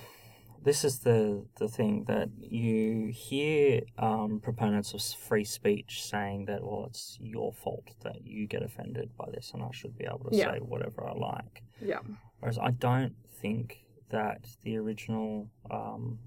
this 0.62 0.84
is 0.84 0.98
the 1.00 1.44
the 1.58 1.68
thing 1.68 2.04
that 2.04 2.28
you 2.40 3.08
hear 3.12 3.82
um, 3.98 4.40
proponents 4.42 4.92
of 4.94 5.02
free 5.02 5.44
speech 5.44 6.02
saying 6.04 6.46
that 6.46 6.62
well, 6.62 6.86
it's 6.86 7.16
your 7.20 7.52
fault 7.52 7.88
that 8.02 8.26
you 8.26 8.46
get 8.46 8.62
offended 8.62 9.10
by 9.16 9.26
this, 9.32 9.52
and 9.54 9.62
I 9.62 9.68
should 9.72 9.96
be 9.96 10.04
able 10.04 10.30
to 10.30 10.36
Yeah. 10.36 10.52
say 10.52 10.58
whatever 10.58 11.06
I 11.06 11.12
like. 11.14 11.62
yeah 11.80 12.00
Whereas 12.40 12.58
I 12.58 12.70
don't 12.70 13.14
think 13.40 13.84
that 14.10 14.46
the 14.62 14.76
original 14.76 15.48
um, 15.70 16.18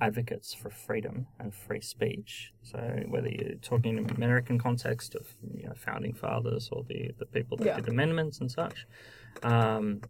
advocates 0.00 0.54
for 0.54 0.70
freedom 0.70 1.26
and 1.40 1.52
free 1.54 1.80
speech, 1.80 2.52
so 2.62 2.78
whether 3.08 3.28
you're 3.28 3.56
talking 3.56 3.98
in 3.98 4.04
an 4.04 4.10
American 4.16 4.58
context 4.58 5.14
of 5.14 5.26
you 5.56 5.66
know 5.66 5.74
founding 5.74 6.14
fathers 6.14 6.68
or 6.70 6.84
the, 6.84 7.10
the 7.18 7.26
people 7.26 7.56
that 7.58 7.66
Yeah. 7.66 7.76
did 7.76 7.88
amendments 7.88 8.40
and 8.40 8.50
such, 8.50 8.86
um, 9.42 10.00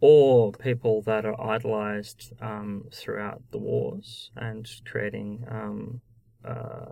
or 0.00 0.52
people 0.52 1.02
that 1.02 1.24
are 1.24 1.40
idolized 1.40 2.32
um, 2.40 2.84
throughout 2.92 3.42
the 3.50 3.58
wars 3.58 4.30
and 4.36 4.68
creating 4.84 5.44
um, 5.50 6.00
uh, 6.44 6.86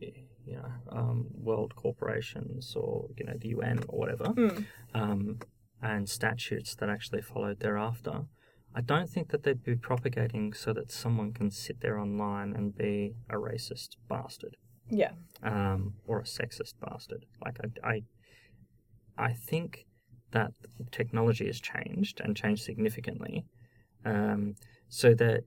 you 0.00 0.56
know 0.56 0.72
um, 0.90 1.26
world 1.32 1.74
corporations 1.74 2.74
or 2.76 3.08
you 3.16 3.24
know 3.24 3.34
the 3.40 3.48
UN 3.48 3.80
or 3.88 3.98
whatever 3.98 4.24
Mm. 4.36 4.66
um, 4.94 5.38
and 5.82 6.08
statutes 6.08 6.74
that 6.76 6.88
actually 6.88 7.20
followed 7.20 7.60
thereafter, 7.60 8.22
I 8.74 8.80
don't 8.80 9.10
think 9.10 9.30
that 9.30 9.42
they'd 9.42 9.62
be 9.62 9.76
propagating 9.76 10.52
so 10.54 10.72
that 10.72 10.90
someone 10.90 11.32
can 11.32 11.50
sit 11.50 11.80
there 11.80 11.98
online 11.98 12.54
and 12.56 12.74
be 12.76 13.14
a 13.28 13.34
racist 13.34 13.96
bastard 14.08 14.56
yeah 14.90 15.12
um, 15.42 15.94
or 16.06 16.20
a 16.20 16.24
sexist 16.24 16.74
bastard. 16.80 17.26
Like 17.44 17.58
I, 17.84 17.88
I, 17.88 18.02
I 19.16 19.32
think 19.32 19.86
that 20.34 20.52
technology 20.90 21.46
has 21.46 21.60
changed 21.60 22.20
and 22.20 22.36
changed 22.36 22.62
significantly, 22.62 23.44
um, 24.04 24.54
so 24.88 25.14
that 25.14 25.44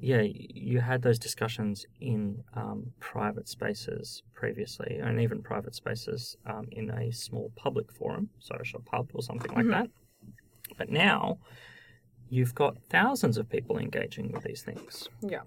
yeah, 0.00 0.22
you 0.22 0.80
had 0.80 1.02
those 1.02 1.18
discussions 1.18 1.84
in 2.00 2.44
um, 2.54 2.92
private 3.00 3.48
spaces 3.48 4.22
previously, 4.32 4.98
and 5.02 5.20
even 5.20 5.42
private 5.42 5.74
spaces 5.74 6.36
um, 6.46 6.66
in 6.70 6.90
a 6.90 7.10
small 7.10 7.50
public 7.56 7.90
forum, 7.92 8.30
social 8.38 8.80
pub 8.80 9.10
or 9.14 9.22
something 9.22 9.50
like 9.52 9.66
Mhm. 9.66 9.70
that. 9.72 9.90
But 10.76 10.88
now 10.90 11.38
you've 12.30 12.54
got 12.54 12.78
thousands 12.90 13.38
of 13.38 13.48
people 13.48 13.78
engaging 13.78 14.30
with 14.32 14.44
these 14.44 14.62
things, 14.62 15.08
yeah 15.20 15.42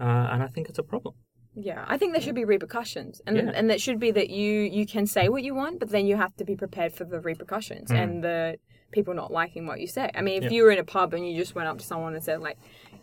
uh, 0.00 0.28
and 0.32 0.42
I 0.42 0.48
think 0.48 0.68
it's 0.70 0.78
a 0.78 0.88
problem. 0.94 1.14
Yeah, 1.58 1.84
I 1.88 1.96
think 1.96 2.12
there 2.12 2.20
should 2.20 2.34
be 2.34 2.44
repercussions, 2.44 3.22
and 3.26 3.36
Yeah. 3.36 3.52
and 3.54 3.70
that 3.70 3.80
should 3.80 3.98
be 3.98 4.10
that 4.10 4.28
you 4.28 4.52
you 4.60 4.84
can 4.86 5.06
say 5.06 5.28
what 5.30 5.42
you 5.42 5.54
want, 5.54 5.78
but 5.80 5.88
then 5.88 6.06
you 6.06 6.16
have 6.16 6.36
to 6.36 6.44
be 6.44 6.54
prepared 6.54 6.92
for 6.92 7.04
the 7.04 7.18
repercussions 7.18 7.90
Mm. 7.90 8.02
and 8.02 8.24
the 8.24 8.58
people 8.92 9.14
not 9.14 9.32
liking 9.32 9.66
what 9.66 9.80
you 9.80 9.86
say. 9.86 10.10
I 10.14 10.20
mean, 10.22 10.36
if 10.42 10.44
Yeah. 10.44 10.56
you 10.56 10.62
were 10.64 10.70
in 10.70 10.78
a 10.78 10.84
pub 10.84 11.14
and 11.14 11.28
you 11.28 11.36
just 11.36 11.54
went 11.54 11.68
up 11.68 11.78
to 11.78 11.84
someone 11.84 12.14
and 12.14 12.22
said 12.22 12.40
like, 12.40 12.58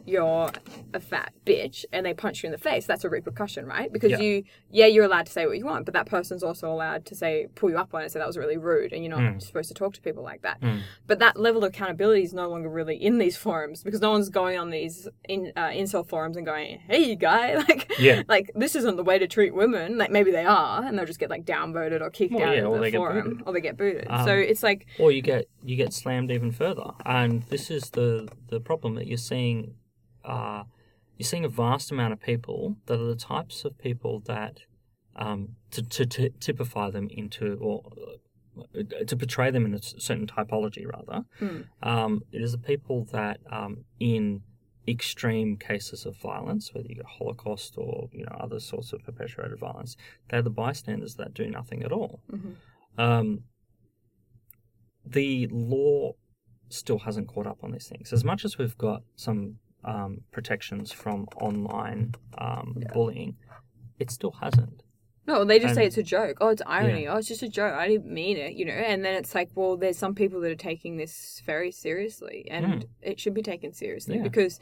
"You're 0.06 0.52
a 0.94 1.00
fat 1.00 1.34
bitch," 1.46 1.86
and 1.92 2.06
they 2.06 2.14
punch 2.14 2.44
you 2.44 2.48
in 2.48 2.52
the 2.52 2.58
face, 2.58 2.86
that's 2.86 3.04
a 3.04 3.10
repercussion, 3.10 3.66
right? 3.66 3.92
Because 3.92 4.12
Yeah. 4.12 4.20
you, 4.20 4.44
yeah, 4.72 4.86
you're 4.86 5.06
allowed 5.06 5.26
to 5.28 5.32
say 5.32 5.46
what 5.46 5.58
you 5.58 5.66
want, 5.66 5.86
but 5.86 5.94
that 5.94 6.06
person's 6.06 6.44
also 6.44 6.72
allowed 6.72 7.06
to 7.06 7.16
say 7.16 7.48
pull 7.56 7.70
you 7.70 7.78
up 7.78 7.94
on 7.94 8.02
it 8.02 8.06
and 8.06 8.12
say 8.12 8.20
that 8.20 8.28
was 8.28 8.38
really 8.38 8.58
rude, 8.58 8.94
and 8.94 9.04
you're 9.04 9.16
not 9.16 9.22
Mm. 9.36 9.42
supposed 9.42 9.68
to 9.70 9.74
talk 9.74 9.94
to 9.94 10.02
people 10.02 10.24
like 10.24 10.42
that. 10.42 10.60
Mm. 10.62 10.82
But 11.08 11.20
that 11.20 11.40
level 11.40 11.64
of 11.64 11.70
accountability 11.70 12.24
is 12.24 12.34
no 12.34 12.48
longer 12.50 12.70
really 12.70 12.96
in 12.96 13.18
these 13.18 13.38
forums 13.38 13.84
because 13.84 14.02
no 14.02 14.12
one's 14.12 14.30
going 14.30 14.58
on 14.58 14.70
these 14.70 15.08
in 15.28 15.52
uh, 15.56 15.68
incel 15.70 16.06
forums 16.08 16.38
and 16.38 16.46
going, 16.46 16.80
"Hey, 16.88 17.16
guy, 17.16 17.56
like." 17.68 17.92
Yeah. 18.00 18.24
like 18.28 18.52
this 18.56 18.76
isn't 18.76 18.96
the 18.98 19.04
way 19.04 19.20
to 19.20 19.28
treat 19.28 19.54
women. 19.54 19.98
Like 19.98 20.12
maybe 20.12 20.32
they 20.32 20.46
are, 20.46 20.84
and 20.84 20.98
they'll 20.98 21.06
just 21.06 21.20
get 21.20 21.30
like 21.30 21.46
downvoted 21.46 22.02
or 22.02 22.10
kicked 22.10 22.34
Well, 22.34 22.44
out 22.50 22.56
yeah, 22.56 22.64
of 22.64 22.82
the 22.82 22.92
forum, 22.92 23.44
or 23.46 23.54
they 23.54 23.62
get 23.62 23.78
booted. 23.78 24.08
Um, 24.10 24.26
so 24.26 24.34
it's 24.34 24.64
like, 24.64 24.88
or 25.00 25.12
you 25.12 25.22
get 25.22 25.48
you 25.64 25.76
get 25.76 25.94
slammed 25.94 26.32
even 26.32 26.52
further. 26.52 26.92
And 27.06 27.44
this 27.44 27.70
is 27.72 27.92
the 27.92 28.28
the 28.50 28.60
problem 28.60 28.96
that 28.96 29.08
you're 29.08 29.18
seeing. 29.18 29.76
Uh, 30.24 30.64
you're 31.18 31.26
seeing 31.26 31.46
a 31.46 31.50
vast 31.50 31.92
amount 31.92 32.14
of 32.14 32.22
people 32.22 32.78
that 32.88 33.00
are 33.00 33.06
the 33.06 33.16
types 33.16 33.66
of 33.66 33.78
people 33.78 34.22
that 34.26 34.62
um, 35.16 35.56
to, 35.72 35.84
to, 35.84 36.06
to 36.06 36.30
typify 36.40 36.90
them 36.90 37.08
into 37.12 37.58
or 37.62 37.84
uh, 38.58 39.04
to 39.06 39.16
portray 39.16 39.52
them 39.52 39.66
in 39.66 39.74
a 39.74 39.82
certain 39.82 40.28
typology 40.28 40.86
rather. 40.86 41.26
Mm. 41.40 41.66
Um, 41.82 42.22
it 42.32 42.42
is 42.42 42.52
the 42.52 42.58
people 42.58 43.06
that 43.12 43.40
um, 43.52 43.86
in 44.00 44.42
extreme 44.88 45.56
cases 45.58 46.06
of 46.06 46.18
violence, 46.18 46.74
whether 46.74 46.88
you 46.88 46.96
get 46.96 47.06
Holocaust 47.06 47.76
or 47.78 48.10
you 48.12 48.26
know 48.26 48.38
other 48.40 48.60
sorts 48.60 48.94
of 48.94 49.04
perpetuated 49.04 49.58
violence, 49.60 49.96
they're 50.30 50.42
the 50.42 50.50
bystanders 50.50 51.16
that 51.16 51.34
do 51.34 51.50
nothing 51.50 51.84
at 51.84 51.92
all. 51.92 52.22
Mhm. 52.32 52.56
Um, 52.98 53.44
the 55.06 55.48
law 55.52 56.14
still 56.70 57.00
hasn't 57.00 57.28
caught 57.28 57.48
up 57.48 57.64
on 57.64 57.72
these 57.72 57.88
things. 57.88 58.12
As 58.14 58.24
much 58.24 58.44
as 58.46 58.58
we've 58.58 58.78
got 58.78 59.04
some 59.16 59.60
um, 59.86 60.22
protections 60.32 60.92
from 60.92 61.28
online 61.42 62.16
um, 62.38 62.76
Yeah. 62.80 62.88
bullying, 62.94 63.38
it 64.00 64.10
still 64.12 64.32
hasn't. 64.42 64.82
no, 65.26 65.46
they 65.46 65.58
just 65.60 65.76
say 65.76 65.86
it's 65.86 65.98
a 65.98 66.04
joke. 66.04 66.38
Oh, 66.42 66.50
it's 66.50 66.62
irony. 66.66 67.08
Oh, 67.08 67.16
it's 67.18 67.28
just 67.30 67.44
a 67.44 67.48
joke. 67.50 67.74
I 67.74 67.88
didn't 67.88 68.12
mean 68.14 68.36
it, 68.38 68.54
you 68.54 68.66
know. 68.66 68.74
And 68.74 69.06
then 69.06 69.16
it's 69.16 69.34
like, 69.34 69.50
well, 69.56 69.78
there's 69.78 69.98
some 69.98 70.16
people 70.16 70.42
that 70.42 70.52
are 70.52 70.56
taking 70.56 70.98
this 70.98 71.42
very 71.46 71.72
seriously, 71.72 72.46
and 72.52 72.86
it 73.02 73.20
should 73.22 73.34
be 73.34 73.42
taken 73.42 73.72
seriously 73.74 74.18
Yeah. 74.18 74.24
because 74.24 74.60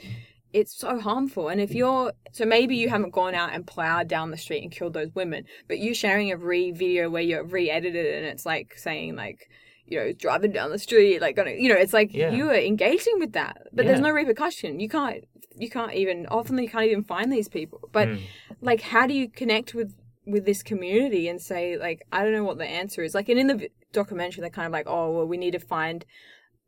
it's 0.54 0.76
so 0.78 1.00
harmful. 1.00 1.48
And 1.48 1.60
if 1.62 1.72
you're 1.74 2.12
so 2.34 2.46
maybe 2.46 2.76
you 2.76 2.90
haven't 2.90 3.12
gone 3.12 3.34
out 3.34 3.54
and 3.54 3.66
plowed 3.66 4.08
down 4.08 4.32
the 4.32 4.38
street 4.38 4.62
and 4.64 4.72
killed 4.72 4.94
those 4.94 5.16
women, 5.16 5.46
but 5.68 5.80
you 5.80 5.94
sharing 5.96 6.32
a 6.32 6.38
re 6.38 6.72
video 6.72 7.10
where 7.10 7.22
you're 7.24 7.44
re-edited 7.46 8.14
and 8.16 8.26
it's 8.26 8.46
like 8.46 8.78
saying 8.78 9.16
like 9.16 9.50
you 9.92 10.00
know 10.00 10.12
driving 10.14 10.52
down 10.52 10.70
the 10.72 10.80
street 10.80 11.22
like 11.22 11.36
gonna 11.36 11.52
you 11.52 11.70
know 11.70 11.76
it's 11.84 11.94
like 11.94 12.14
Yeah. 12.14 12.32
you 12.32 12.50
are 12.50 12.56
engaging 12.74 13.20
with 13.20 13.34
that, 13.34 13.56
but 13.74 13.86
there's 13.86 14.00
no 14.08 14.12
repercussion. 14.12 14.80
You 14.80 14.90
can't 14.90 15.24
you 15.64 15.70
can't 15.70 15.94
even 15.94 16.26
often 16.28 16.58
you 16.58 16.70
can't 16.70 16.86
even 16.86 17.04
find 17.04 17.32
these 17.32 17.50
people. 17.50 17.80
But 17.92 18.08
Mm. 18.08 18.20
like 18.62 18.82
how 18.82 19.06
do 19.06 19.14
you 19.14 19.28
connect 19.30 19.74
with 19.74 19.92
with 20.34 20.46
this 20.46 20.62
community 20.64 21.28
and 21.28 21.42
say 21.42 21.78
like 21.78 22.00
I 22.12 22.24
don't 22.24 22.34
know 22.34 22.44
what 22.44 22.58
the 22.58 22.66
answer 22.82 23.04
is. 23.04 23.14
Like 23.14 23.28
and 23.30 23.40
in 23.40 23.48
the 23.48 23.70
documentary 23.92 24.42
they're 24.42 24.50
kind 24.60 24.66
of 24.68 24.72
like 24.72 24.88
oh 24.88 25.12
well 25.16 25.28
we 25.28 25.38
need 25.38 25.52
to 25.52 25.60
find 25.60 26.06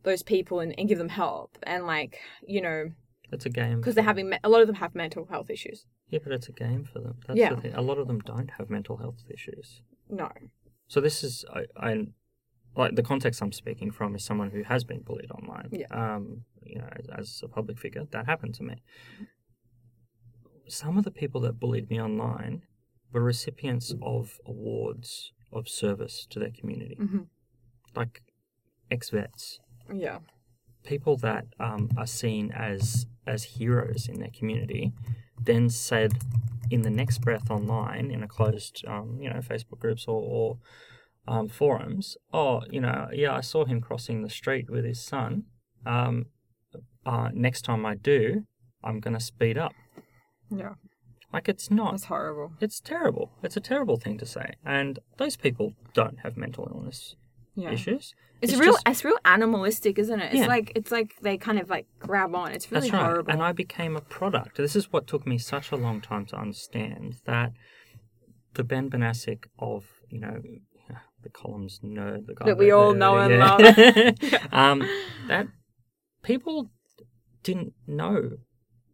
those 0.03 0.21
people 0.23 0.59
and, 0.59 0.75
and 0.77 0.89
give 0.89 0.97
them 0.97 1.09
help 1.09 1.57
and 1.63 1.85
like 1.87 2.19
you 2.45 2.61
know 2.61 2.91
It's 3.31 3.45
a 3.45 3.49
game 3.49 3.77
because 3.77 3.95
they're 3.95 4.03
having 4.13 4.33
a 4.43 4.49
lot 4.49 4.61
of 4.61 4.67
them 4.67 4.75
have 4.83 4.93
mental 4.93 5.25
health 5.33 5.49
issues. 5.49 5.85
Yeah, 6.09 6.19
but 6.23 6.33
it's 6.33 6.49
a 6.49 6.51
game 6.51 6.83
for 6.91 6.99
them. 6.99 7.15
That's 7.25 7.39
Yeah. 7.39 7.53
the 7.55 7.61
thing. 7.61 7.73
A 7.73 7.81
lot 7.89 7.97
of 7.97 8.07
them 8.07 8.19
don't 8.19 8.51
have 8.57 8.69
mental 8.69 8.97
health 8.97 9.23
issues. 9.37 9.81
No. 10.09 10.29
So 10.87 10.99
this 11.01 11.23
is 11.23 11.45
I, 11.59 11.61
I 11.89 11.91
like 12.75 12.95
the 12.95 13.03
context 13.03 13.41
I'm 13.41 13.51
speaking 13.51 13.91
from 13.91 14.15
is 14.15 14.23
someone 14.23 14.51
who 14.51 14.63
has 14.63 14.83
been 14.83 15.01
bullied 15.01 15.31
online. 15.31 15.69
Yeah. 15.71 15.87
Um, 15.91 16.41
you 16.63 16.79
know, 16.79 16.89
as, 16.91 17.07
as 17.17 17.41
a 17.43 17.47
public 17.47 17.77
figure, 17.79 18.05
that 18.11 18.25
happened 18.25 18.55
to 18.55 18.63
me. 18.63 18.81
Some 20.67 20.97
of 20.97 21.03
the 21.03 21.11
people 21.11 21.41
that 21.41 21.59
bullied 21.59 21.89
me 21.89 22.01
online 22.01 22.63
were 23.11 23.21
recipients 23.21 23.93
of 24.01 24.39
awards 24.45 25.31
of 25.51 25.67
service 25.67 26.25
to 26.31 26.39
their 26.39 26.49
community, 26.51 26.97
Mhm. 26.99 27.27
like 27.95 28.23
ex-vets, 28.89 29.59
Yeah. 29.93 30.19
people 30.83 31.17
that 31.17 31.45
um, 31.59 31.89
are 31.97 32.07
seen 32.07 32.51
as 32.51 33.05
as 33.25 33.43
heroes 33.43 34.09
in 34.09 34.19
their 34.19 34.31
community, 34.37 34.91
then 35.41 35.69
said 35.69 36.11
in 36.69 36.81
the 36.81 36.89
next 36.89 37.19
breath 37.19 37.49
online 37.49 38.11
in 38.11 38.21
a 38.21 38.27
closed, 38.27 38.83
um, 38.85 39.17
you 39.21 39.29
know, 39.29 39.39
Facebook 39.39 39.79
groups 39.79 40.07
or, 40.09 40.21
or 40.21 40.57
um, 41.27 41.47
forums, 41.47 42.17
oh, 42.33 42.61
you 42.69 42.81
know, 42.81 43.07
yeah, 43.13 43.33
I 43.33 43.41
saw 43.41 43.65
him 43.65 43.79
crossing 43.81 44.21
the 44.23 44.29
street 44.29 44.69
with 44.69 44.83
his 44.85 45.01
son, 45.01 45.43
um, 45.85 46.25
uh, 47.05 47.29
next 47.33 47.61
time 47.63 47.85
I 47.85 47.95
do, 47.95 48.43
I'm 48.83 48.99
going 48.99 49.13
to 49.13 49.19
speed 49.19 49.57
up. 49.57 49.73
Yeah, 50.49 50.73
Like 51.31 51.47
it's 51.49 51.71
not. 51.71 51.93
It's 51.95 52.05
horrible. 52.05 52.53
It's 52.59 52.79
terrible. 52.79 53.31
It's 53.41 53.57
a 53.57 53.61
terrible 53.61 53.97
thing 53.97 54.17
to 54.19 54.25
say. 54.25 54.53
And 54.65 54.99
those 55.17 55.35
people 55.35 55.73
don't 55.93 56.19
have 56.19 56.37
mental 56.37 56.67
illness 56.73 57.15
Yeah. 57.55 57.71
issues. 57.71 58.13
It's, 58.41 58.51
It's 58.53 58.61
real. 58.61 58.73
just- 58.73 58.87
It's 58.87 59.05
real 59.05 59.17
animalistic, 59.25 59.97
isn't 59.97 60.19
it? 60.19 60.33
It's 60.33 60.41
Yeah. 60.41 60.47
like 60.47 60.71
it's 60.75 60.91
like 60.91 61.13
they 61.21 61.37
kind 61.37 61.57
of 61.59 61.69
like 61.69 61.87
grab 61.99 62.35
on. 62.35 62.51
It's 62.51 62.69
really 62.71 62.89
That's 62.89 62.93
right. 63.01 63.05
horrible. 63.09 63.31
And 63.31 63.41
I 63.41 63.51
became 63.53 63.95
a 63.95 64.01
product. 64.01 64.57
This 64.57 64.75
is 64.75 64.91
what 64.91 65.07
took 65.07 65.25
me 65.25 65.37
such 65.37 65.71
a 65.71 65.77
long 65.77 66.01
time 66.01 66.25
to 66.27 66.35
understand 66.37 67.15
that 67.25 67.53
the 68.53 68.63
Ben 68.65 68.89
Benasik 68.89 69.45
of, 69.57 69.85
you 70.09 70.19
know, 70.19 70.41
the 71.23 71.29
columns 71.29 71.79
nerd, 71.83 72.27
the 72.27 72.35
guy 72.35 72.45
That 72.45 72.57
we 72.57 72.71
all 72.71 72.93
know 72.93 73.17
and 73.17 73.39
love. 73.39 73.61
um, 74.51 74.87
that 75.27 75.47
people 76.23 76.69
didn't 77.43 77.73
know 77.87 78.31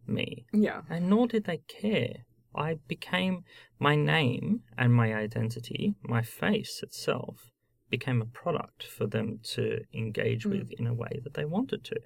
me, 0.06 0.46
yeah. 0.52 0.82
and 0.88 1.08
nor 1.10 1.26
did 1.28 1.44
they 1.44 1.58
care. 1.68 2.24
I 2.54 2.78
became 2.88 3.44
my 3.78 3.94
name 3.94 4.62
and 4.76 4.92
my 4.92 5.14
identity, 5.14 5.94
my 6.02 6.22
face 6.22 6.80
itself, 6.82 7.52
became 7.88 8.20
a 8.20 8.26
product 8.26 8.82
for 8.84 9.06
them 9.06 9.38
to 9.54 9.80
engage 9.94 10.44
Mm. 10.44 10.50
with 10.50 10.70
in 10.72 10.86
a 10.86 10.94
way 10.94 11.20
that 11.22 11.34
they 11.34 11.44
wanted 11.44 11.84
to. 11.84 11.96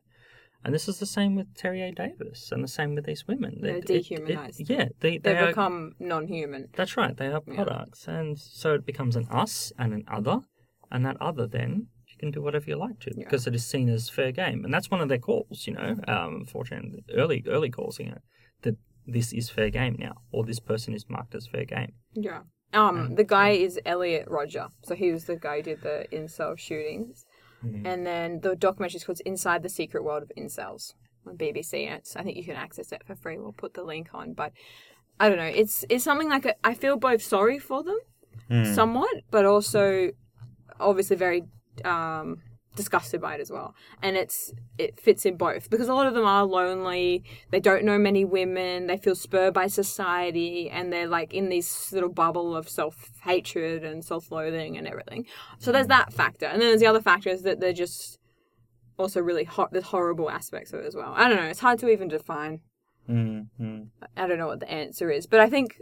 And 0.64 0.74
this 0.74 0.88
is 0.88 0.98
the 0.98 1.06
same 1.06 1.34
with 1.36 1.54
Terry 1.54 1.82
A. 1.82 1.92
Davis, 1.92 2.50
and 2.50 2.64
the 2.64 2.68
same 2.68 2.94
with 2.94 3.04
these 3.04 3.26
women. 3.28 3.58
They're 3.60 3.76
It- 3.76 3.90
it- 3.90 4.10
it- 4.10 4.24
dehumanised. 4.26 4.68
yeah, 4.68 4.88
they, 5.00 5.18
they 5.18 5.32
They 5.34 5.38
are, 5.38 5.46
become 5.48 5.92
non-human. 6.00 6.68
That's 6.74 6.96
right. 6.96 7.14
They 7.16 7.26
are 7.26 7.42
Yeah. 7.46 7.54
products, 7.54 8.08
and 8.08 8.38
so 8.38 8.74
it 8.74 8.86
becomes 8.86 9.14
an 9.16 9.26
us 9.30 9.72
and 9.78 9.92
an 9.92 10.04
other, 10.08 10.40
and 10.90 11.04
that 11.04 11.18
other 11.20 11.46
then 11.46 11.88
you 12.08 12.16
can 12.18 12.30
do 12.30 12.40
whatever 12.40 12.64
you 12.70 12.76
like 12.76 12.98
to 13.00 13.10
Yeah. 13.14 13.24
because 13.24 13.46
it 13.46 13.54
is 13.54 13.66
seen 13.66 13.88
as 13.90 14.08
fair 14.08 14.32
game, 14.32 14.64
and 14.64 14.72
that's 14.72 14.90
one 14.90 15.00
of 15.02 15.08
their 15.10 15.18
calls. 15.18 15.66
You 15.66 15.74
know, 15.74 15.96
um, 16.08 16.46
4chan 16.46 17.04
early 17.12 17.42
early 17.46 17.70
calls. 17.70 17.98
You 17.98 18.06
know, 18.12 18.18
that 18.62 18.76
this 19.06 19.34
is 19.34 19.50
fair 19.50 19.68
game 19.68 19.96
now, 19.98 20.14
or 20.32 20.44
this 20.44 20.60
person 20.60 20.94
is 20.94 21.10
marked 21.10 21.34
as 21.34 21.46
fair 21.46 21.66
game. 21.66 21.92
Yeah. 22.14 22.42
Um, 22.72 23.14
the 23.16 23.24
guy 23.24 23.50
is 23.50 23.78
Elliot 23.84 24.26
Rodger. 24.28 24.68
So 24.84 24.94
he 24.94 25.12
was 25.12 25.26
the 25.26 25.36
guy 25.36 25.58
who 25.58 25.62
did 25.62 25.82
the 25.82 26.06
incel 26.10 26.58
shootings. 26.58 27.24
Mhm. 27.64 27.86
And 27.86 28.06
then 28.06 28.40
the 28.40 28.54
documentary 28.56 28.96
is 28.98 29.04
called 29.04 29.20
Inside 29.24 29.62
the 29.62 29.68
Secret 29.68 30.04
World 30.04 30.22
of 30.22 30.32
Incels 30.36 30.94
on 31.26 31.36
BBC. 31.36 31.86
And 31.86 31.96
it's, 31.96 32.14
I 32.16 32.22
think 32.22 32.36
you 32.36 32.44
can 32.44 32.56
access 32.56 32.92
it 32.92 33.02
for 33.06 33.14
free. 33.14 33.38
We'll 33.38 33.52
put 33.52 33.74
the 33.74 33.82
link 33.82 34.08
on. 34.12 34.34
But 34.34 34.52
I 35.18 35.28
don't 35.28 35.38
know. 35.38 35.44
It's 35.44 35.84
it's 35.88 36.04
something 36.04 36.28
like 36.28 36.44
a, 36.44 36.54
I 36.66 36.74
feel 36.74 36.96
both 36.96 37.22
sorry 37.22 37.58
for 37.58 37.82
them 37.82 37.98
somewhat, 38.74 39.14
but 39.30 39.44
also 39.44 40.10
obviously 40.80 41.16
very 41.16 41.44
um, 41.84 42.38
disgusted 42.75 43.20
by 43.20 43.35
it 43.35 43.41
as 43.41 43.51
well. 43.51 43.75
And 44.03 44.16
it's 44.16 44.53
it 44.79 45.01
fits 45.01 45.25
in 45.25 45.37
both 45.37 45.70
because 45.70 45.89
a 45.89 45.95
lot 45.95 46.07
of 46.07 46.14
them 46.14 46.25
are 46.25 46.45
lonely. 46.45 47.25
They 47.51 47.61
don't 47.61 47.85
know 47.85 47.99
many 47.99 48.25
women. 48.25 48.87
They 48.87 48.97
feel 48.97 49.14
spurred 49.14 49.55
by 49.55 49.66
society, 49.66 50.70
and 50.70 50.93
they're 50.93 51.07
like 51.07 51.33
in 51.33 51.49
this 51.49 51.93
little 51.93 52.09
bubble 52.09 52.57
of 52.57 52.68
self 52.68 53.11
hatred 53.22 53.85
and 53.85 54.05
self 54.05 54.31
loathing 54.31 54.77
and 54.77 54.87
everything. 54.87 55.27
So 55.59 55.72
there's 55.72 55.89
that 55.89 56.12
factor, 56.12 56.47
and 56.47 56.61
then 56.61 56.70
there's 56.70 56.81
the 56.81 56.87
other 56.87 57.03
factor 57.03 57.31
is 57.31 57.43
that 57.43 57.61
they're 57.61 57.72
just 57.72 58.18
also 58.99 59.20
really 59.20 59.45
hot. 59.45 59.72
There's 59.72 59.85
horrible 59.85 60.31
aspects 60.31 60.72
of 60.72 60.81
it 60.81 60.87
as 60.87 60.95
well. 60.95 61.12
I 61.16 61.29
don't 61.29 61.39
know. 61.39 61.49
It's 61.49 61.61
hard 61.61 61.79
to 61.81 61.89
even 61.89 62.09
define. 62.09 62.61
Mm-hmm. 63.09 63.83
I 64.16 64.27
don't 64.27 64.39
know 64.39 64.47
what 64.47 64.61
the 64.61 64.70
answer 64.70 65.11
is, 65.11 65.27
but 65.27 65.41
I 65.41 65.49
think 65.49 65.79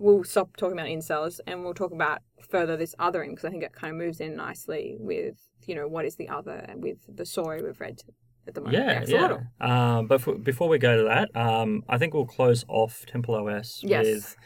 we'll 0.00 0.24
stop 0.24 0.56
talking 0.56 0.72
about 0.78 0.86
incels 0.88 1.38
and 1.46 1.62
we'll 1.62 1.74
talk 1.74 1.92
about 1.92 2.18
further 2.48 2.76
this 2.76 2.94
othering 2.98 3.30
because 3.30 3.44
I 3.44 3.50
think 3.50 3.62
it 3.62 3.72
kind 3.72 3.92
of 3.92 3.98
moves 3.98 4.20
in 4.20 4.34
nicely 4.36 4.96
with 4.98 5.36
you 5.66 5.74
know 5.76 5.86
what 5.86 6.04
is 6.04 6.16
the 6.16 6.28
other 6.28 6.64
and 6.68 6.82
with 6.82 6.98
the 7.08 7.24
story 7.26 7.62
we've 7.62 7.78
read 7.80 8.00
at 8.48 8.54
the 8.54 8.60
moment. 8.62 9.08
Yeah, 9.08 9.38
yeah. 9.60 9.98
Um, 9.98 10.06
but 10.06 10.26
f- 10.26 10.42
before 10.42 10.68
we 10.68 10.78
go 10.78 10.96
to 10.96 11.04
that, 11.04 11.36
um, 11.40 11.84
I 11.88 11.98
think 11.98 12.14
we'll 12.14 12.24
close 12.26 12.64
off 12.68 13.04
Temple 13.06 13.34
OS 13.36 13.80
Yes. 13.84 14.04
with 14.06 14.36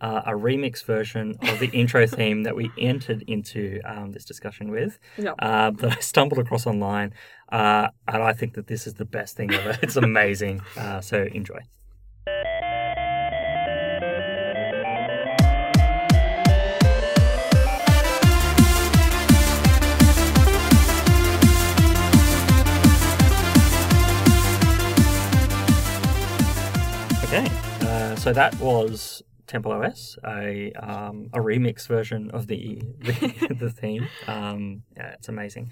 uh, 0.00 0.22
a 0.26 0.32
remix 0.32 0.84
version 0.84 1.36
of 1.42 1.60
the 1.60 1.68
intro 1.68 2.04
theme 2.18 2.42
that 2.42 2.56
we 2.56 2.70
entered 2.76 3.22
into 3.28 3.80
um, 3.86 4.10
this 4.10 4.24
discussion 4.24 4.70
with. 4.72 4.98
Yeah. 5.16 5.32
uh, 5.38 5.70
that 5.70 5.92
I 5.96 6.00
stumbled 6.00 6.40
across 6.40 6.66
online, 6.66 7.14
uh, 7.52 7.88
and 8.08 8.22
I 8.22 8.32
think 8.32 8.54
that 8.54 8.66
this 8.66 8.86
is 8.88 8.94
the 8.94 9.04
best 9.04 9.36
thing 9.36 9.54
ever. 9.54 9.78
It's 9.82 9.96
amazing. 9.96 10.60
Uh, 10.76 11.00
so 11.00 11.22
enjoy. 11.32 11.60
So 28.24 28.32
that 28.32 28.58
was 28.58 29.22
Temple 29.46 29.72
OS, 29.72 30.16
a 30.26 30.72
um, 30.72 31.28
a 31.34 31.40
remix 31.40 31.86
version 31.86 32.30
of 32.30 32.46
the 32.46 32.80
the, 33.00 33.54
the 33.60 33.68
theme. 33.68 34.08
Um, 34.26 34.82
yeah, 34.96 35.10
it's 35.10 35.28
amazing. 35.28 35.70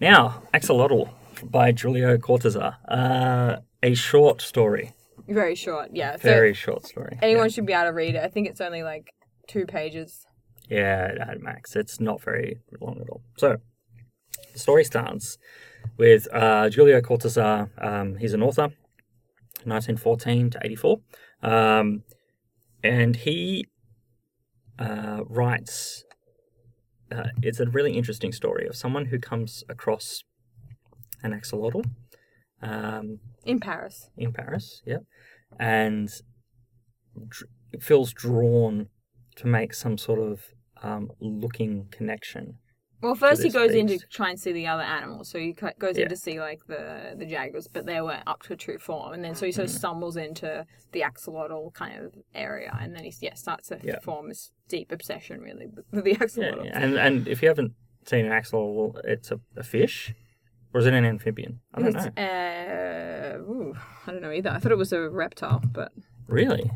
Now, 0.00 0.44
Axolotl 0.54 1.10
by 1.42 1.72
Julio 1.72 2.16
Cortazar, 2.18 2.76
uh, 2.86 3.56
a 3.82 3.94
short 3.94 4.40
story, 4.42 4.92
Very 5.26 5.56
short, 5.56 5.90
yeah. 5.92 6.16
very 6.18 6.54
so 6.54 6.58
short 6.58 6.86
story. 6.86 7.18
anyone 7.20 7.50
should 7.50 7.66
be 7.66 7.72
able 7.72 7.86
to 7.86 7.92
read 7.92 8.14
it. 8.14 8.22
I 8.22 8.28
think 8.28 8.46
it's 8.46 8.60
only 8.60 8.84
like 8.84 9.12
two 9.48 9.66
pages. 9.66 10.24
Yeah, 10.70 11.14
yeah, 11.16 11.30
at 11.32 11.40
max. 11.40 11.74
It's 11.74 11.98
not 11.98 12.22
very 12.22 12.60
long 12.80 13.00
at 13.00 13.10
all. 13.10 13.22
So, 13.38 13.56
the 14.52 14.58
story 14.60 14.84
starts 14.84 15.36
with 15.96 16.28
uh, 16.32 16.70
Julio 16.70 17.00
Cortazar. 17.00 17.70
Um, 17.84 18.14
he's 18.18 18.34
an 18.34 18.42
author, 18.44 18.68
1914 19.64 20.50
to 20.50 20.60
84. 20.62 21.00
Um, 21.42 22.02
and 22.82 23.16
he 23.16 23.66
uh, 24.78 25.20
writes, 25.26 26.04
uh, 27.10 27.28
it's 27.42 27.60
a 27.60 27.66
really 27.66 27.96
interesting 27.96 28.32
story 28.32 28.66
of 28.66 28.76
someone 28.76 29.06
who 29.06 29.18
comes 29.18 29.64
across 29.68 30.22
an 31.22 31.32
axolotl 31.32 31.84
um, 32.62 33.18
In 33.44 33.60
Paris. 33.60 34.10
in 34.16 34.32
Paris, 34.32 34.82
yep, 34.84 35.02
and 35.58 36.08
dr- 37.28 37.50
feels 37.80 38.12
drawn 38.12 38.88
to 39.36 39.46
make 39.46 39.74
some 39.74 39.96
sort 39.98 40.18
of 40.20 40.42
um, 40.82 41.10
looking 41.20 41.86
connection. 41.90 42.58
Well, 43.00 43.14
first 43.14 43.42
he 43.44 43.50
goes 43.50 43.72
in 43.72 43.86
to 43.88 43.98
try 44.10 44.30
and 44.30 44.40
see 44.40 44.52
the 44.52 44.66
other 44.66 44.82
animals. 44.82 45.28
So 45.28 45.38
he 45.38 45.52
goes 45.52 45.96
Yeah. 45.96 46.04
in 46.04 46.08
to 46.08 46.16
see 46.16 46.40
like 46.40 46.66
the 46.66 47.14
the 47.16 47.26
jaguars, 47.26 47.68
but 47.68 47.86
they 47.86 48.00
were 48.00 48.18
up 48.26 48.42
to 48.44 48.54
a 48.54 48.56
true 48.56 48.78
form. 48.78 49.12
And 49.12 49.22
then 49.24 49.34
so 49.36 49.46
he 49.46 49.52
sort 49.52 49.68
of 49.68 49.74
Mm. 49.74 49.78
stumbles 49.78 50.16
into 50.16 50.66
the 50.92 51.00
axolotl 51.02 51.72
kind 51.74 52.04
of 52.04 52.14
area, 52.34 52.76
and 52.80 52.94
then 52.96 53.04
he 53.04 53.12
yeah 53.20 53.34
starts 53.34 53.68
to 53.68 53.78
Yeah. 53.82 54.00
form 54.00 54.28
this 54.28 54.50
deep 54.68 54.90
obsession 54.92 55.40
really 55.40 55.66
with 55.66 56.04
the 56.04 56.14
axolotl. 56.22 56.64
yeah. 56.64 56.78
and 56.80 56.96
and 56.96 57.28
if 57.28 57.40
you 57.42 57.48
haven't 57.48 57.72
seen 58.06 58.24
an 58.26 58.32
axolotl, 58.32 59.00
it's 59.04 59.30
a, 59.30 59.38
a 59.56 59.62
fish, 59.62 60.12
or 60.74 60.80
is 60.80 60.86
it 60.86 60.94
an 60.94 61.04
amphibian? 61.04 61.60
I 61.74 61.80
don't 61.82 61.94
It's, 61.94 62.04
know. 62.16 62.22
uh, 62.22 63.38
ooh, 63.52 63.76
I 64.06 64.10
don't 64.12 64.22
know 64.22 64.32
either. 64.32 64.50
I 64.50 64.58
thought 64.58 64.72
it 64.72 64.78
was 64.78 64.92
a 64.92 65.08
reptile, 65.08 65.62
but 65.72 65.92
Really? 66.26 66.70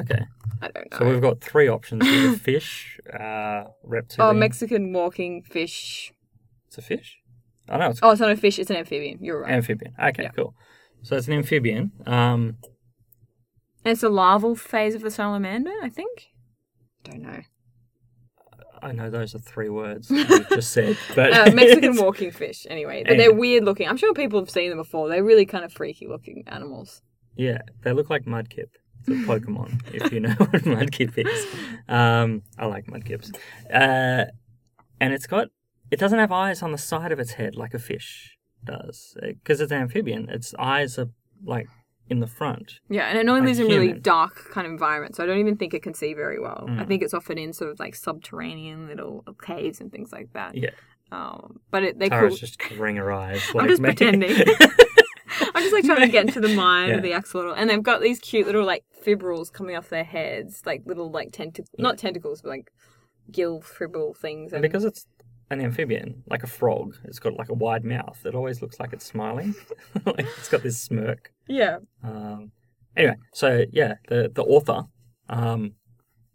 Okay. 0.00 0.22
I 0.62 0.68
don't 0.68 0.90
know. 0.92 0.98
So 0.98 1.08
we've 1.10 1.20
got 1.20 1.40
three 1.40 1.68
options: 1.68 2.04
here. 2.06 2.32
fish, 2.36 2.98
uh, 3.12 3.64
reptilian. 3.82 4.36
oh, 4.36 4.38
Mexican 4.38 4.92
walking 4.92 5.42
fish. 5.42 6.12
It's 6.68 6.78
a 6.78 6.82
fish. 6.82 7.18
I 7.68 7.76
know 7.78 7.90
it's 7.90 8.00
Oh, 8.02 8.10
it's 8.10 8.20
not 8.20 8.30
a 8.30 8.36
fish. 8.36 8.58
It's 8.58 8.70
an 8.70 8.76
amphibian. 8.76 9.18
You're 9.22 9.42
right. 9.42 9.52
amphibian. 9.52 9.94
Okay, 10.02 10.24
Yeah. 10.24 10.30
cool. 10.30 10.54
So 11.02 11.16
it's 11.16 11.26
an 11.26 11.34
amphibian. 11.34 11.92
Um, 12.06 12.56
and 13.84 13.92
it's 13.92 14.00
the 14.02 14.08
larval 14.08 14.54
phase 14.54 14.94
of 14.94 15.02
the 15.02 15.10
salamander, 15.10 15.72
I 15.82 15.88
think. 15.88 16.28
Don't 17.04 17.22
know. 17.22 17.40
I 18.80 18.90
know 18.92 19.10
those 19.10 19.34
are 19.34 19.38
three 19.38 19.68
words 19.68 20.10
you 20.10 20.24
just 20.50 20.72
said, 20.72 20.96
but 21.14 21.32
uh, 21.32 21.52
Mexican 21.52 21.96
walking 22.02 22.30
fish. 22.32 22.66
Anyway, 22.68 23.04
but 23.06 23.16
they're 23.16 23.32
weird 23.32 23.64
looking. 23.64 23.88
I'm 23.88 23.96
sure 23.96 24.12
people 24.12 24.40
have 24.40 24.50
seen 24.50 24.70
them 24.70 24.78
before. 24.78 25.08
They're 25.08 25.22
really 25.22 25.46
kind 25.46 25.64
of 25.64 25.72
freaky 25.72 26.08
looking 26.08 26.42
animals. 26.48 27.00
Yeah, 27.36 27.58
they 27.84 27.92
look 27.92 28.10
like 28.10 28.24
Mudkip. 28.24 28.70
It's 29.06 29.08
a 29.08 29.12
Pokemon, 29.28 29.80
if 29.94 30.12
you 30.12 30.20
know 30.20 30.30
what 30.38 30.50
Mudkip 30.62 31.14
is. 31.16 31.46
Um, 31.88 32.42
I 32.58 32.66
like 32.66 32.86
Mudkips. 32.86 33.34
Uh, 33.72 34.26
and 35.00 35.12
it's 35.12 35.26
got, 35.26 35.48
it 35.90 35.98
doesn't 35.98 36.18
have 36.18 36.32
eyes 36.32 36.62
on 36.62 36.72
the 36.72 36.78
side 36.78 37.12
of 37.12 37.18
its 37.18 37.32
head 37.32 37.54
like 37.56 37.74
a 37.74 37.78
fish 37.78 38.36
does. 38.64 39.16
Because 39.20 39.60
it's 39.60 39.72
an 39.72 39.82
amphibian, 39.82 40.28
its 40.28 40.54
eyes 40.58 40.98
are 40.98 41.08
like 41.44 41.68
in 42.08 42.20
the 42.20 42.26
front. 42.26 42.80
Yeah, 42.88 43.06
and 43.08 43.18
it 43.18 43.26
Like 43.30 43.42
lives 43.42 43.58
in 43.58 43.66
really 43.68 43.92
dark 43.92 44.50
kind 44.50 44.66
of 44.66 44.72
environment, 44.72 45.16
so 45.16 45.22
I 45.24 45.26
don't 45.26 45.38
even 45.38 45.56
think 45.56 45.72
it 45.74 45.82
can 45.82 45.94
see 45.94 46.14
very 46.14 46.38
well. 46.38 46.66
I 46.68 46.72
Mm. 46.84 46.88
think 46.88 47.02
it's 47.02 47.14
often 47.14 47.38
in 47.38 47.52
sort 47.52 47.70
of 47.70 47.80
like 47.80 47.94
subterranean 47.94 48.86
little 48.86 49.24
caves 49.44 49.80
and 49.80 49.90
things 49.90 50.12
like 50.12 50.32
that. 50.34 50.54
Yeah. 50.56 50.70
Um, 51.10 51.60
but 51.70 51.82
it, 51.84 51.98
they 51.98 52.08
Tara's 52.08 52.30
cool. 52.32 52.38
just 52.38 52.58
covering 52.58 52.96
her 52.96 53.12
eyes. 53.12 53.42
I'm 53.54 53.58
like 53.60 53.68
just 53.68 53.82
me. 53.82 53.88
pretending. 53.90 54.36
I'm 55.62 55.70
just 55.70 55.72
like 55.74 55.84
trying 55.84 56.06
to 56.06 56.12
get 56.12 56.26
into 56.26 56.40
the 56.40 56.54
mind 56.54 56.90
Yeah. 56.90 56.96
of 56.96 57.02
the 57.02 57.12
axolotl, 57.12 57.54
and 57.56 57.68
they've 57.70 57.82
got 57.82 58.00
these 58.00 58.18
cute 58.18 58.46
little 58.46 58.64
like 58.64 58.84
fibrils 59.04 59.50
coming 59.52 59.76
off 59.76 59.88
their 59.88 60.04
heads, 60.04 60.62
like 60.66 60.82
little 60.86 61.10
like 61.10 61.32
tentacles, 61.32 61.68
not 61.78 61.98
tentacles, 61.98 62.42
but 62.42 62.48
like 62.50 62.70
gill 63.30 63.60
fibril 63.62 64.16
things. 64.16 64.52
And 64.52 64.64
And 64.64 64.70
because 64.72 64.84
it's 64.84 65.06
an 65.50 65.60
amphibian, 65.60 66.22
like 66.28 66.42
a 66.42 66.46
frog. 66.46 66.96
It's 67.04 67.18
got 67.18 67.34
like 67.36 67.48
a 67.50 67.54
wide 67.54 67.84
mouth. 67.84 68.18
It 68.24 68.34
always 68.34 68.62
looks 68.62 68.80
like 68.80 68.92
it's 68.92 69.04
smiling. 69.04 69.54
like 70.06 70.20
it's 70.38 70.48
got 70.48 70.62
this 70.62 70.80
smirk. 70.80 71.30
Yeah. 71.46 71.78
Um, 72.02 72.52
anyway, 72.96 73.16
so 73.34 73.64
yeah, 73.70 73.94
the 74.08 74.30
the 74.34 74.42
author 74.44 74.84
um, 75.28 75.72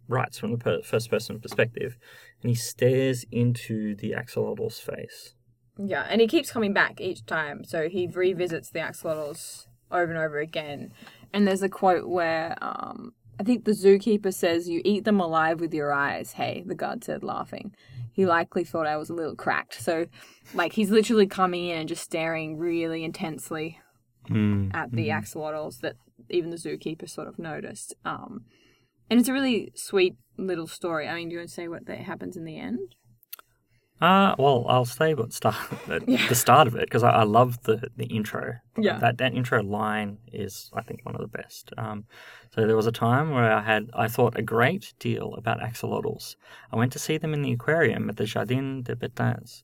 writes 0.08 0.38
from 0.38 0.52
the 0.52 0.58
per- 0.58 0.82
first 0.84 1.10
person 1.10 1.40
perspective, 1.40 1.98
and 2.42 2.50
he 2.50 2.56
stares 2.56 3.26
into 3.32 3.96
the 3.96 4.12
axolotl's 4.12 4.80
face. 4.80 5.34
Yeah, 5.78 6.06
and 6.10 6.22
he 6.22 6.28
keeps 6.28 6.52
coming 6.52 6.74
back 6.74 7.00
each 7.02 7.26
time. 7.26 7.64
So 7.64 7.90
he 7.90 8.08
revisits 8.08 8.70
the 8.70 8.80
axolotls 8.80 9.68
over 9.92 10.12
and 10.12 10.20
over 10.20 10.40
again. 10.40 10.92
And 11.34 11.48
there's 11.48 11.62
a 11.62 11.70
quote 11.70 12.08
where 12.08 12.56
um, 12.62 13.14
I 13.40 13.44
think 13.44 13.66
the 13.66 13.72
zookeeper 13.72 14.34
says, 14.34 14.68
You 14.68 14.82
eat 14.84 15.04
them 15.06 15.20
alive 15.20 15.60
with 15.60 15.74
your 15.74 15.94
eyes. 15.94 16.34
Hey, 16.34 16.64
the 16.66 16.76
guard 16.76 17.04
said, 17.04 17.24
laughing. 17.24 17.74
He 18.12 18.26
likely 18.26 18.64
thought 18.64 18.88
I 18.88 18.98
was 18.98 19.10
a 19.12 19.14
little 19.14 19.36
cracked. 19.36 19.76
So, 19.76 20.08
like, 20.56 20.74
he's 20.74 20.90
literally 20.90 21.28
coming 21.28 21.68
in 21.68 21.78
and 21.80 21.90
just 21.90 22.04
staring 22.04 22.58
really 22.58 23.04
intensely 23.04 23.80
Mm. 24.30 24.76
at 24.76 24.92
the 24.92 25.08
axolotls 25.08 25.80
that 25.80 25.96
even 26.30 26.50
the 26.50 26.58
zookeeper 26.58 27.10
sort 27.10 27.30
of 27.30 27.40
noticed. 27.40 27.96
Um, 28.04 28.44
and 29.10 29.20
it's 29.22 29.30
a 29.30 29.34
really 29.34 29.72
sweet 29.74 30.16
little 30.38 30.68
story. 30.68 31.08
I 31.08 31.16
mean, 31.16 31.30
do 31.30 31.34
you 31.34 31.40
want 31.40 31.48
to 31.50 31.56
say 31.56 31.70
what 31.70 31.86
that 31.86 32.00
happens 32.00 32.36
in 32.36 32.44
the 32.44 32.60
end? 32.60 32.96
Uh, 34.00 34.36
well, 34.38 34.66
I'll 34.70 34.86
stay 34.86 35.14
what 35.16 35.34
start 35.34 35.56
at 35.90 36.08
Yeah. 36.08 36.28
the 36.28 36.36
start 36.36 36.68
of 36.68 36.76
it 36.76 36.82
because 36.88 37.04
I, 37.04 37.10
I 37.10 37.24
love 37.24 37.64
the 37.64 37.90
the 37.98 38.06
intro. 38.06 38.56
Yeah. 38.78 39.00
that 39.00 39.18
that 39.18 39.34
intro 39.34 39.64
line 39.64 40.20
is 40.32 40.70
I 40.76 40.82
think 40.84 41.04
one 41.04 41.16
of 41.16 41.22
the 41.22 41.28
best. 41.40 41.72
Um, 41.78 42.06
so 42.54 42.68
there 42.68 42.76
was 42.76 42.86
a 42.88 42.92
time 42.92 43.32
where 43.32 43.52
I 43.52 43.62
had 43.62 43.90
I 43.94 44.08
thought 44.08 44.38
a 44.38 44.44
great 44.44 44.94
deal 45.00 45.34
about 45.36 45.60
axolotls. 45.62 46.36
I 46.72 46.76
went 46.76 46.92
to 46.94 47.00
see 47.00 47.18
them 47.18 47.34
in 47.34 47.42
the 47.42 47.52
aquarium 47.54 48.08
at 48.10 48.18
the 48.18 48.26
Jardin 48.26 48.84
des 48.84 48.96
Betins, 48.96 49.64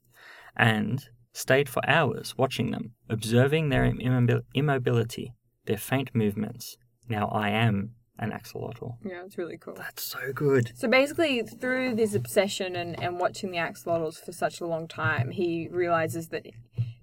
and 0.56 1.08
stayed 1.34 1.70
for 1.70 1.88
hours 1.88 2.36
watching 2.38 2.72
them, 2.72 2.94
observing 3.10 3.70
their 3.70 3.86
immobil- 3.86 4.44
immobility, 4.56 5.34
their 5.66 5.78
faint 5.78 6.10
movements. 6.16 6.78
Now 7.08 7.28
I 7.28 7.50
am 7.50 7.92
an 8.20 8.32
axolotl. 8.32 8.98
Yeah, 9.04 9.24
it's 9.26 9.38
really 9.38 9.58
cool. 9.58 9.74
That's 9.76 10.04
so 10.04 10.32
good. 10.34 10.72
So 10.76 10.88
basically, 10.88 11.42
through 11.42 11.96
this 11.96 12.14
obsession 12.14 12.76
and, 12.76 13.02
and 13.02 13.20
watching 13.20 13.52
the 13.52 13.58
axolotls 13.58 14.24
for 14.24 14.32
such 14.32 14.62
a 14.62 14.66
long 14.68 14.88
time, 14.88 15.32
he 15.32 15.68
realizes 15.72 16.30
that 16.30 16.46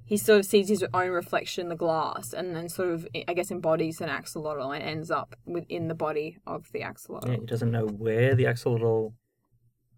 he 0.04 0.16
sort 0.16 0.40
of 0.40 0.46
sees 0.46 0.68
his 0.68 0.84
own 0.94 1.10
reflection 1.10 1.62
in 1.62 1.68
the 1.68 1.76
glass 1.76 2.32
and 2.32 2.54
then 2.54 2.68
sort 2.68 2.90
of, 2.90 3.06
I 3.28 3.34
guess, 3.34 3.50
embodies 3.50 4.00
an 4.00 4.08
axolotl 4.08 4.74
and 4.74 4.82
ends 4.82 5.10
up 5.10 5.34
within 5.46 5.88
the 5.88 5.94
body 5.94 6.38
of 6.46 6.70
the 6.72 6.80
axolotl. 6.80 7.28
Yeah, 7.28 7.36
he 7.40 7.46
doesn't 7.46 7.70
know 7.70 7.86
where 7.86 8.34
the 8.34 8.44
axolotl 8.44 9.12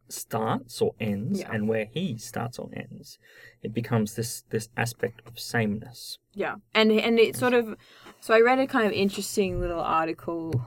starts 0.09 0.83
or 0.83 0.93
ends 1.01 1.41
Yeah. 1.41 1.51
and 1.53 1.69
where 1.69 1.87
he 1.87 2.19
starts 2.19 2.59
or 2.59 2.69
ends. 2.75 3.19
It 3.63 3.73
becomes 3.73 4.15
this 4.15 4.43
this 4.51 4.69
aspect 4.77 5.23
of 5.27 5.39
sameness. 5.39 6.19
Yeah, 6.35 6.57
and 6.75 6.93
and 6.93 7.19
it 7.19 7.37
sort 7.37 7.55
of. 7.55 7.77
So 8.21 8.35
I 8.35 8.41
read 8.41 8.59
a 8.59 8.67
kind 8.67 8.87
of 8.87 8.93
interesting 8.93 9.61
little 9.61 9.81
article 9.81 10.63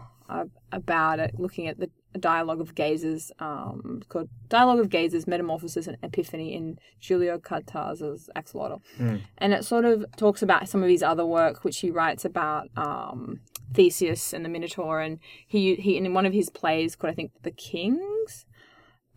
about 0.72 1.20
it, 1.20 1.40
looking 1.40 1.68
at 1.68 1.80
the 1.80 1.90
dialogue 2.20 2.62
of 2.62 2.76
gazes, 2.76 3.32
um, 3.40 4.02
called 4.10 4.30
"Dialogue 4.48 4.80
of 4.80 4.90
Gazes: 4.90 5.28
Metamorphosis 5.28 5.88
and 5.88 5.98
Epiphany" 6.02 6.54
in 6.54 6.80
Julio 7.00 7.38
Cortaz's 7.40 8.30
Axolotl, 8.36 8.82
Mm. 8.98 9.22
and 9.38 9.54
it 9.54 9.66
sort 9.66 9.86
of 9.86 10.06
talks 10.16 10.42
about 10.42 10.70
some 10.70 10.82
of 10.82 10.90
his 10.90 11.04
other 11.04 11.26
work, 11.26 11.64
which 11.64 11.80
he 11.80 11.92
writes 11.92 12.24
about 12.24 12.70
um, 12.78 13.42
Theseus 13.74 14.32
and 14.34 14.46
the 14.46 14.50
Minotaur, 14.50 15.02
and 15.02 15.20
he 15.46 15.76
he 15.76 15.98
in 15.98 16.14
one 16.14 16.26
of 16.26 16.34
his 16.34 16.50
plays 16.50 16.96
called 16.96 17.12
I 17.12 17.16
think 17.16 17.32
The 17.44 17.52
Kings 17.52 18.46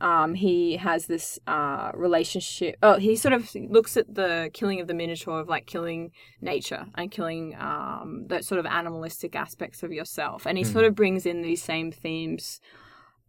um, 0.01 0.35
he 0.35 0.77
has 0.77 1.07
this 1.07 1.39
uh, 1.47 1.91
relationship. 1.95 2.77
Oh, 2.83 2.99
he 2.99 3.17
sort 3.17 3.33
of 3.33 3.53
looks 3.55 3.97
at 3.97 4.15
the 4.15 4.51
killing 4.53 4.81
of 4.81 4.87
the 4.87 4.95
Minotaur 4.95 5.41
of 5.41 5.49
like 5.49 5.67
killing 5.67 6.13
nature 6.41 6.87
and 6.95 7.11
killing 7.11 7.57
um, 7.59 8.27
that 8.29 8.45
sort 8.45 8.61
of 8.61 8.67
animalistic 8.67 9.35
aspects 9.35 9.83
of 9.83 9.93
yourself, 9.93 10.47
and 10.47 10.57
he 10.57 10.65
sort 10.65 10.85
of 10.85 10.95
brings 10.95 11.27
in 11.27 11.43
these 11.43 11.63
same 11.63 11.91
themes 11.91 12.61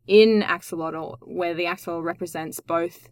in 0.05 0.41
Axolotl, 0.41 1.17
where 1.21 1.53
the 1.53 1.65
axolotl 1.65 2.03
represents 2.03 2.59
both 2.59 3.09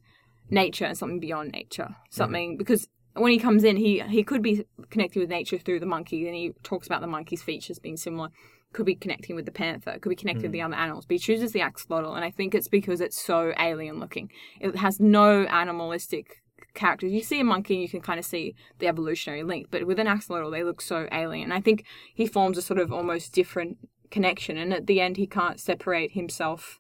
nature 0.49 0.85
and 0.85 0.97
something 0.97 1.19
beyond 1.19 1.51
nature, 1.51 1.95
something 2.09 2.57
because. 2.57 2.87
When 3.13 3.31
he 3.31 3.39
comes 3.39 3.63
in, 3.63 3.77
he 3.77 4.01
he 4.01 4.23
could 4.23 4.43
be 4.43 4.63
connected 4.91 5.19
with 5.19 5.29
nature 5.29 5.57
through 5.57 5.79
the 5.79 5.87
monkey, 5.87 6.27
and 6.27 6.35
he 6.35 6.51
talks 6.61 6.85
about 6.85 7.01
the 7.01 7.07
monkey's 7.07 7.41
features 7.41 7.79
being 7.79 7.97
similar 7.97 8.29
could 8.73 8.85
be 8.85 8.95
connecting 8.95 9.35
with 9.35 9.45
the 9.45 9.51
panther, 9.51 9.97
could 9.99 10.09
be 10.09 10.15
connecting 10.15 10.43
with 10.43 10.51
the 10.51 10.61
other 10.61 10.75
animals, 10.75 11.05
but 11.05 11.15
he 11.15 11.19
chooses 11.19 11.51
the 11.51 11.59
axolotl, 11.59 12.15
and 12.15 12.25
I 12.25 12.31
think 12.31 12.53
it's 12.53 12.67
because 12.67 13.01
it's 13.01 13.21
so 13.21 13.53
alien 13.59 13.99
looking. 13.99 14.29
It 14.59 14.75
has 14.75 14.99
no 14.99 15.43
animalistic 15.45 16.43
characters. 16.73 17.11
You 17.11 17.21
see 17.21 17.39
a 17.39 17.43
monkey, 17.43 17.75
and 17.75 17.81
you 17.81 17.89
can 17.89 18.01
kind 18.01 18.19
of 18.19 18.25
see 18.25 18.55
the 18.79 18.87
evolutionary 18.87 19.43
link, 19.43 19.67
but 19.71 19.85
with 19.85 19.99
an 19.99 20.07
axolotl, 20.07 20.51
they 20.51 20.63
look 20.63 20.81
so 20.81 21.07
alien. 21.11 21.51
I 21.51 21.61
think 21.61 21.85
he 22.13 22.27
forms 22.27 22.57
a 22.57 22.61
sort 22.61 22.79
of 22.79 22.91
almost 22.91 23.33
different 23.33 23.77
connection, 24.11 24.57
and 24.57 24.73
at 24.73 24.87
the 24.87 25.01
end, 25.01 25.17
he 25.17 25.27
can't 25.27 25.59
separate 25.59 26.11
himself. 26.11 26.79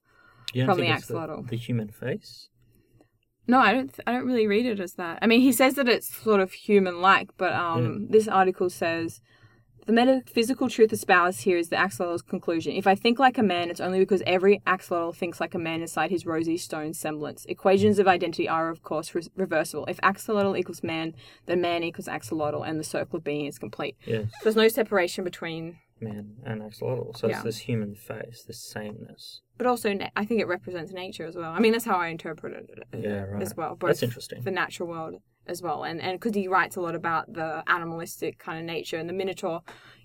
You 0.53 0.65
From 0.65 0.79
the 0.79 0.87
it's 0.87 1.07
the, 1.07 1.13
axolotl. 1.13 1.49
the 1.49 1.57
human 1.57 1.89
face? 1.89 2.49
No, 3.47 3.59
I 3.59 3.73
don't. 3.73 3.97
I 4.05 4.11
don't 4.11 4.25
really 4.25 4.47
read 4.47 4.65
it 4.65 4.79
as 4.79 4.93
that. 4.93 5.19
I 5.21 5.27
mean, 5.27 5.41
he 5.41 5.53
says 5.53 5.75
that 5.75 5.87
it's 5.87 6.13
sort 6.13 6.41
of 6.41 6.51
human-like, 6.51 7.29
but 7.37 7.53
um, 7.53 8.07
this 8.09 8.27
article 8.27 8.69
says 8.69 9.21
the 9.87 9.93
metaphysical 9.93 10.69
truth 10.69 10.91
espoused 10.91 11.41
here 11.43 11.57
is 11.57 11.69
the 11.69 11.77
axolotl's 11.77 12.21
conclusion. 12.21 12.73
If 12.73 12.85
I 12.85 12.93
think 12.93 13.19
like 13.19 13.37
a 13.37 13.43
man, 13.43 13.69
it's 13.71 13.79
only 13.79 13.99
because 13.99 14.21
every 14.27 14.59
axolotl 14.67 15.15
thinks 15.15 15.39
like 15.39 15.55
a 15.55 15.59
man 15.59 15.81
inside 15.81 16.11
his 16.11 16.25
rosy 16.25 16.57
stone 16.57 16.93
semblance. 16.93 17.45
Equations 17.45 17.97
of 17.97 18.07
identity 18.07 18.49
are, 18.49 18.69
of 18.69 18.83
course, 18.83 19.15
re- 19.15 19.23
reversible. 19.37 19.85
If 19.85 19.97
axolotl 20.01 20.59
equals 20.59 20.83
man, 20.83 21.15
then 21.45 21.61
man 21.61 21.83
equals 21.83 22.07
axolotl, 22.07 22.67
and 22.67 22.77
the 22.77 22.83
circle 22.83 23.17
of 23.17 23.23
being 23.23 23.45
is 23.45 23.57
complete. 23.57 23.95
Yes, 24.05 24.25
There's 24.43 24.57
no 24.57 24.67
separation 24.67 25.23
between, 25.23 25.77
man 26.01 26.35
and 26.45 26.61
axolotl. 26.61 27.17
So 27.17 27.27
Yeah. 27.27 27.35
it's 27.37 27.43
this 27.43 27.57
human 27.59 27.95
face, 27.95 28.43
this 28.45 28.59
sameness. 28.59 29.41
but 29.57 29.65
also 29.65 29.91
na- 29.93 30.09
I 30.15 30.25
think 30.25 30.39
it 30.41 30.47
represents 30.47 30.91
nature 30.91 31.25
as 31.25 31.35
well. 31.35 31.51
I 31.51 31.59
mean, 31.59 31.71
that's 31.71 31.85
how 31.85 31.95
I 31.97 32.09
interpreted 32.09 32.69
it 32.69 32.99
Yeah, 33.03 33.23
right. 33.23 33.41
as 33.41 33.55
well. 33.57 33.75
Both 33.75 33.87
That's 33.87 34.03
interesting. 34.03 34.43
the 34.43 34.51
natural 34.51 34.87
world 34.89 35.15
as 35.47 35.61
well 35.61 35.83
and 35.83 36.01
and 36.01 36.19
because 36.19 36.35
he 36.35 36.47
writes 36.47 36.75
a 36.75 36.81
lot 36.81 36.95
about 36.95 37.31
the 37.33 37.63
animalistic 37.67 38.37
kind 38.39 38.59
of 38.59 38.65
nature 38.65 38.97
and 38.97 39.07
the 39.09 39.13
minotaur 39.13 39.61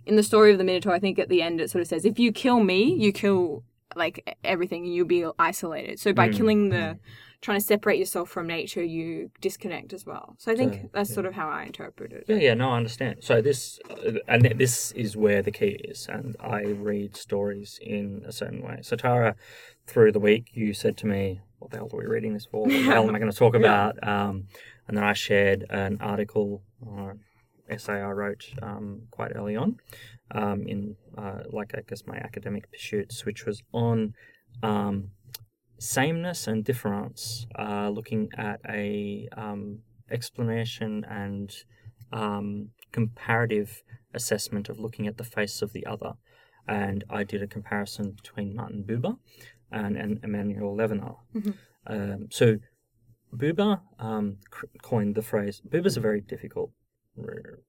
in 0.07 0.17
the 0.17 0.23
story 0.23 0.53
of 0.53 0.59
the 0.59 0.65
minotaur 0.65 0.93
i 0.93 0.99
think 0.99 1.19
at 1.19 1.29
the 1.29 1.43
end 1.43 1.61
it 1.61 1.71
sort 1.71 1.83
of 1.83 1.89
says 1.89 2.05
if 2.05 2.19
you 2.19 2.33
kill 2.33 2.61
me 2.61 2.95
you 2.95 3.13
kill 3.13 3.63
like 3.95 4.37
everything 4.43 4.85
and 4.85 4.95
you'll 4.95 5.07
be 5.07 5.27
isolated 5.39 5.99
so 6.01 6.13
by 6.13 6.29
Mm, 6.29 6.37
killing 6.37 6.69
the 6.71 6.99
trying 7.43 7.59
to 7.59 7.65
separate 7.67 7.99
yourself 7.99 8.31
from 8.31 8.47
nature 8.47 8.83
you 8.83 9.31
disconnect 9.41 9.93
as 9.93 10.07
well 10.07 10.35
so 10.39 10.51
i 10.53 10.57
think 10.57 10.75
So, 10.75 10.89
that's 10.95 11.11
yeah. 11.11 11.15
sort 11.15 11.27
of 11.27 11.35
how 11.35 11.49
i 11.51 11.65
interpret 11.65 12.13
it 12.13 12.25
Yeah, 12.29 12.37
yeah, 12.37 12.55
no, 12.55 12.71
I 12.71 12.77
understand. 12.77 13.17
So 13.21 13.43
this, 13.43 13.79
uh, 13.91 14.13
and 14.29 14.45
th- 14.45 14.57
this 14.57 14.93
is 14.93 15.17
where 15.17 15.43
the 15.43 15.51
key 15.51 15.77
is, 15.93 16.07
and 16.09 16.37
I 16.41 16.61
read 16.91 17.17
stories 17.17 17.79
in 17.83 18.23
a 18.27 18.33
certain 18.33 18.63
way. 18.63 18.79
So 18.83 18.97
Tara, 18.97 19.35
through 19.87 20.13
the 20.13 20.21
week, 20.21 20.45
you 20.55 20.73
said 20.73 20.97
to 20.99 21.07
me, 21.07 21.41
"What 21.59 21.71
the 21.73 21.79
hell 21.79 21.91
are 21.93 21.99
we 21.99 22.07
reading 22.07 22.33
this 22.33 22.47
for? 22.47 22.63
What 22.63 22.87
the 22.87 22.93
hell 22.93 23.09
am 23.09 23.15
I 23.15 23.19
going 23.19 23.31
to 23.33 23.37
talk 23.37 23.55
about?" 23.63 23.93
Um, 24.07 24.45
and 24.87 24.97
then 24.97 25.05
I 25.05 25.13
shared 25.13 25.65
an 25.71 25.99
article, 26.01 26.63
or 26.81 27.17
essay 27.69 28.01
I 28.01 28.11
wrote 28.11 28.45
um, 28.63 29.03
quite 29.11 29.33
early 29.35 29.57
on, 29.57 29.77
um, 30.33 30.67
in 30.67 30.97
uh, 31.17 31.43
like 31.51 31.73
I 31.75 31.83
guess 31.89 32.03
my 32.07 32.17
academic 32.17 32.71
pursuits, 32.71 33.25
which 33.25 33.47
was 33.47 33.63
on 33.73 34.15
um, 34.63 35.11
sameness 35.79 36.47
and 36.47 36.65
difference, 36.65 37.47
uh, 37.59 37.89
looking 37.89 38.29
at 38.37 38.61
a 38.69 39.29
um, 39.37 39.81
explanation 40.11 41.05
and 41.09 41.53
um, 42.13 42.69
comparative 42.93 43.83
assessment 44.15 44.69
of 44.69 44.79
looking 44.79 45.07
at 45.07 45.17
the 45.17 45.25
face 45.25 45.63
of 45.63 45.73
the 45.73 45.87
other. 45.87 46.13
And 46.69 47.05
I 47.11 47.25
did 47.25 47.43
a 47.43 47.47
comparison 47.47 48.13
between 48.13 48.55
Martin 48.55 48.85
Buber 48.87 49.17
and, 49.71 49.97
and 49.97 50.21
Emmanuel 50.23 50.77
Levinas. 50.77 51.17
Mhm. 51.35 51.55
Um, 51.87 52.29
so 52.31 52.59
Buber 53.35 53.81
um, 53.99 54.37
coined 54.83 55.15
the 55.15 55.23
phrase. 55.23 55.63
Buber's 55.69 55.97
a 55.97 56.01
very 56.01 56.21
difficult. 56.21 56.71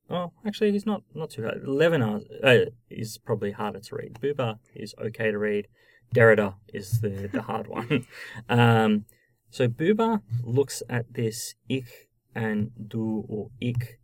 Oh, 0.10 0.32
actually, 0.46 0.72
he's 0.72 0.86
not 0.86 1.04
not 1.14 1.30
too 1.32 1.44
hard. 1.44 1.64
Levinas 1.64 2.24
uh, 2.44 2.70
is 2.90 3.18
probably 3.18 3.52
harder 3.52 3.80
to 3.80 3.96
read. 3.96 4.20
Buber 4.22 4.60
is 4.76 4.96
okay 5.00 5.32
to 5.32 5.38
read. 5.38 5.68
Derrida 6.14 6.56
is 6.74 7.02
the, 7.02 7.30
the 7.32 7.42
hard 7.42 7.68
one. 7.68 8.06
Um, 8.50 9.06
so 9.50 9.68
Buber 9.68 10.22
looks 10.44 10.82
at 10.90 11.14
this 11.14 11.56
ich 11.70 12.08
and 12.34 12.72
du 12.88 13.26
or 13.28 13.50
ich 13.60 14.00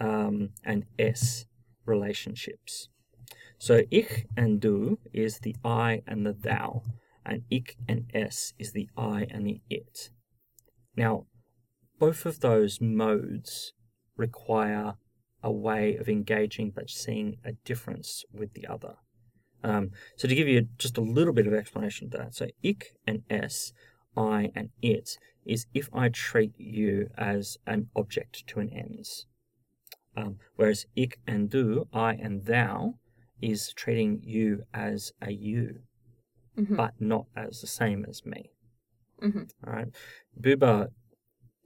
um, 0.00 0.50
and 0.64 0.84
es 0.98 1.46
relationships. 1.86 2.88
So 3.58 3.82
ich 3.90 4.26
and 4.36 4.60
du 4.60 4.98
is 5.12 5.40
the 5.40 5.54
I 5.64 6.02
and 6.06 6.26
the 6.26 6.32
thou, 6.32 6.82
and 7.24 7.42
ich 7.50 7.76
and 7.88 8.10
es 8.14 8.54
is 8.58 8.72
the 8.72 8.88
I 8.96 9.26
and 9.30 9.46
the 9.46 9.60
it. 9.68 10.10
Now, 10.96 11.26
both 11.98 12.26
of 12.26 12.40
those 12.40 12.80
modes 12.80 13.72
require 14.16 14.94
a 15.42 15.50
way 15.52 15.96
of 15.96 16.08
engaging 16.08 16.70
but 16.70 16.90
seeing 16.90 17.36
a 17.44 17.52
difference 17.64 18.24
with 18.32 18.52
the 18.54 18.66
other. 18.66 18.96
Um, 19.62 19.90
so 20.16 20.26
to 20.28 20.34
give 20.34 20.48
you 20.48 20.68
just 20.78 20.96
a 20.96 21.02
little 21.02 21.32
bit 21.32 21.46
of 21.46 21.54
explanation 21.54 22.10
to 22.10 22.18
that, 22.18 22.34
so 22.34 22.46
ich 22.62 22.92
and 23.06 23.22
es 23.28 23.72
I 24.16 24.50
and 24.54 24.70
it 24.82 25.18
is 25.44 25.66
if 25.74 25.88
I 25.92 26.08
treat 26.08 26.52
you 26.58 27.10
as 27.16 27.58
an 27.66 27.88
object 27.94 28.46
to 28.48 28.60
an 28.60 28.70
ends. 28.70 29.26
Um, 30.16 30.38
whereas 30.56 30.86
ik 30.96 31.18
and 31.26 31.48
du, 31.48 31.86
I 31.92 32.14
and 32.14 32.44
thou, 32.44 32.98
is 33.40 33.72
treating 33.74 34.20
you 34.22 34.64
as 34.74 35.12
a 35.22 35.30
you, 35.32 35.80
Mhm. 36.58 36.76
but 36.76 37.00
not 37.00 37.26
as 37.36 37.60
the 37.60 37.66
same 37.66 38.04
as 38.08 38.26
me. 38.26 38.50
Mhm. 39.22 39.50
All 39.66 39.72
right. 39.72 39.88
Buber 40.40 40.88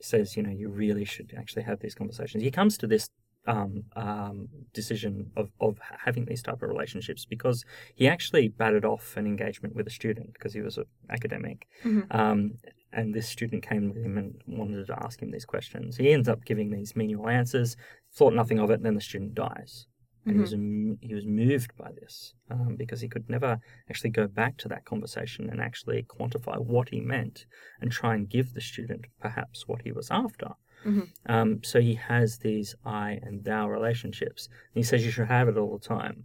says, 0.01 0.37
you 0.37 0.43
know, 0.43 0.51
you 0.51 0.69
really 0.69 1.05
should 1.05 1.33
actually 1.37 1.63
have 1.63 1.81
these 1.81 1.95
conversations. 1.95 2.43
He 2.43 2.51
comes 2.51 2.77
to 2.79 2.87
this 2.87 3.09
um, 3.47 3.85
um, 3.95 4.49
decision 4.73 5.31
of, 5.37 5.51
of 5.61 5.79
having 6.05 6.25
these 6.25 6.43
type 6.43 6.63
of 6.63 6.69
relationships 6.69 7.27
because 7.27 7.63
he 7.95 8.09
actually 8.09 8.49
batted 8.49 8.87
off 8.87 9.17
an 9.19 9.27
engagement 9.27 9.75
with 9.75 9.87
a 9.87 9.91
student 9.91 10.33
because 10.33 10.55
he 10.55 10.63
was 10.63 10.79
an 10.79 10.85
academic. 11.11 11.67
Mhm. 11.85 12.07
Um, 12.15 12.53
and 12.93 13.15
this 13.15 13.29
student 13.29 13.63
came 13.63 13.89
with 13.89 14.03
him 14.03 14.17
and 14.17 14.41
wanted 14.47 14.87
to 14.87 15.05
ask 15.05 15.21
him 15.21 15.31
these 15.31 15.45
questions. 15.45 15.97
He 15.99 16.11
ends 16.13 16.29
up 16.29 16.45
giving 16.45 16.71
these 16.71 16.97
meaningful 16.97 17.29
answers, 17.29 17.77
thought 18.15 18.33
nothing 18.35 18.59
of 18.61 18.71
it, 18.71 18.75
and 18.75 18.85
then 18.87 18.95
the 18.95 19.01
student 19.01 19.35
dies. 19.35 19.87
And 20.27 20.37
he 20.37 20.41
was 20.41 20.53
he 21.01 21.15
was 21.15 21.27
moved 21.27 21.77
by 21.77 21.91
this 22.01 22.35
um, 22.51 22.77
because 22.79 23.01
he 23.01 23.09
could 23.09 23.29
never 23.29 23.61
actually 23.91 24.11
go 24.11 24.27
back 24.27 24.57
to 24.59 24.69
that 24.69 24.85
conversation 24.85 25.51
and 25.51 25.61
actually 25.61 26.03
quantify 26.05 26.59
what 26.59 26.89
he 26.89 27.01
meant 27.01 27.47
and 27.81 27.93
try 27.93 28.15
and 28.15 28.29
give 28.29 28.55
the 28.55 28.61
student 28.61 29.05
perhaps 29.21 29.69
what 29.69 29.83
he 29.83 29.93
was 29.93 30.11
after. 30.11 30.53
Mhm. 30.85 31.09
Um, 31.27 31.63
so 31.63 31.81
he 31.81 31.95
has 31.95 32.39
these 32.39 32.75
I 32.85 33.19
and 33.23 33.45
thou 33.45 33.69
relationships. 33.69 34.47
And 34.47 34.81
he 34.81 34.83
says 34.83 35.05
you 35.05 35.11
should 35.11 35.29
have 35.29 35.49
it 35.49 35.57
all 35.57 35.79
the 35.79 35.87
time. 35.87 36.25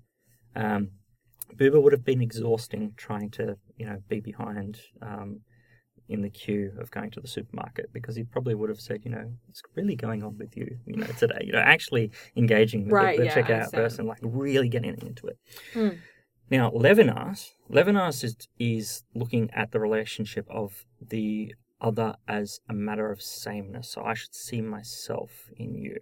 Um, 0.56 0.92
Buber 1.56 1.82
would 1.82 1.94
have 1.94 2.06
been 2.06 2.22
exhausting 2.22 2.94
trying 2.96 3.30
to 3.32 3.58
you 3.78 3.86
know 3.86 4.02
be 4.08 4.20
behind 4.20 4.80
um, 5.02 5.42
in 6.10 6.22
the 6.22 6.30
queue 6.30 6.74
of 6.80 6.90
going 6.92 7.12
to 7.12 7.20
the 7.22 7.28
supermarket 7.28 7.94
because 7.94 8.16
he 8.16 8.24
probably 8.24 8.56
would 8.56 8.70
have 8.70 8.82
said, 8.82 9.02
you 9.06 9.12
know, 9.12 9.32
what's 9.46 9.62
really 9.76 9.96
going 9.96 10.24
on 10.24 10.38
with 10.38 10.58
you, 10.58 10.78
you 10.86 10.96
know, 10.98 11.08
today, 11.18 11.42
you 11.46 11.52
know, 11.54 11.60
actually 11.60 12.12
engaging 12.36 12.86
with 12.86 12.94
Right, 12.94 13.16
the, 13.16 13.24
the 13.24 13.26
yeah, 13.28 13.42
checkout 13.42 13.72
person, 13.74 14.06
like 14.08 14.20
really 14.22 14.68
getting 14.70 14.96
into 15.02 15.28
it. 15.28 15.38
Mm. 15.76 16.00
Now, 16.50 16.72
Levinas, 16.72 17.52
Levinas 17.70 18.24
is, 18.24 18.36
is 18.58 19.04
looking 19.14 19.52
at 19.54 19.72
the 19.72 19.80
relationship 19.80 20.46
of 20.50 20.86
the 21.00 21.54
other 21.80 22.16
as 22.28 22.60
a 22.68 22.74
matter 22.74 23.12
of 23.12 23.22
sameness. 23.22 23.90
So 23.90 24.04
I 24.04 24.16
should 24.16 24.34
see 24.34 24.62
myself 24.62 25.50
in 25.58 25.76
you, 25.76 26.00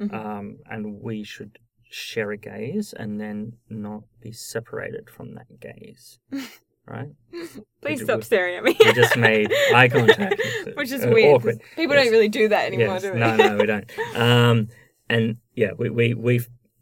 Mhm. 0.00 0.14
um, 0.14 0.58
and 0.70 1.00
we 1.02 1.22
should 1.24 1.58
share 1.90 2.30
a 2.32 2.38
gaze 2.38 2.94
and 2.94 3.20
then 3.20 3.58
not 3.68 4.04
be 4.20 4.32
separated 4.32 5.10
from 5.10 5.34
that 5.34 5.60
gaze, 5.60 6.18
right? 6.86 7.08
Please 7.82 7.98
we- 8.00 8.04
stop 8.04 8.22
staring 8.24 8.56
at 8.56 8.64
me. 8.64 8.76
We 8.78 8.92
just 8.92 9.16
made 9.16 9.52
eye 9.74 9.88
contact, 9.88 10.40
Which 10.74 10.90
is 10.92 11.04
Uh, 11.04 11.10
weird. 11.12 11.36
awkward. 11.36 11.60
People 11.76 11.96
Yes. 11.96 12.04
don't 12.04 12.12
really 12.12 12.28
do 12.28 12.48
that 12.48 12.66
anymore, 12.66 12.94
Yes. 12.94 13.02
do 13.02 13.12
they? 13.12 13.18
No, 13.18 13.36
no, 13.36 13.56
we 13.56 13.66
don't. 13.66 13.90
Um, 14.16 14.68
and 15.08 15.36
yeah, 15.54 15.70
we 15.78 15.90
we 15.90 16.14
we 16.14 16.40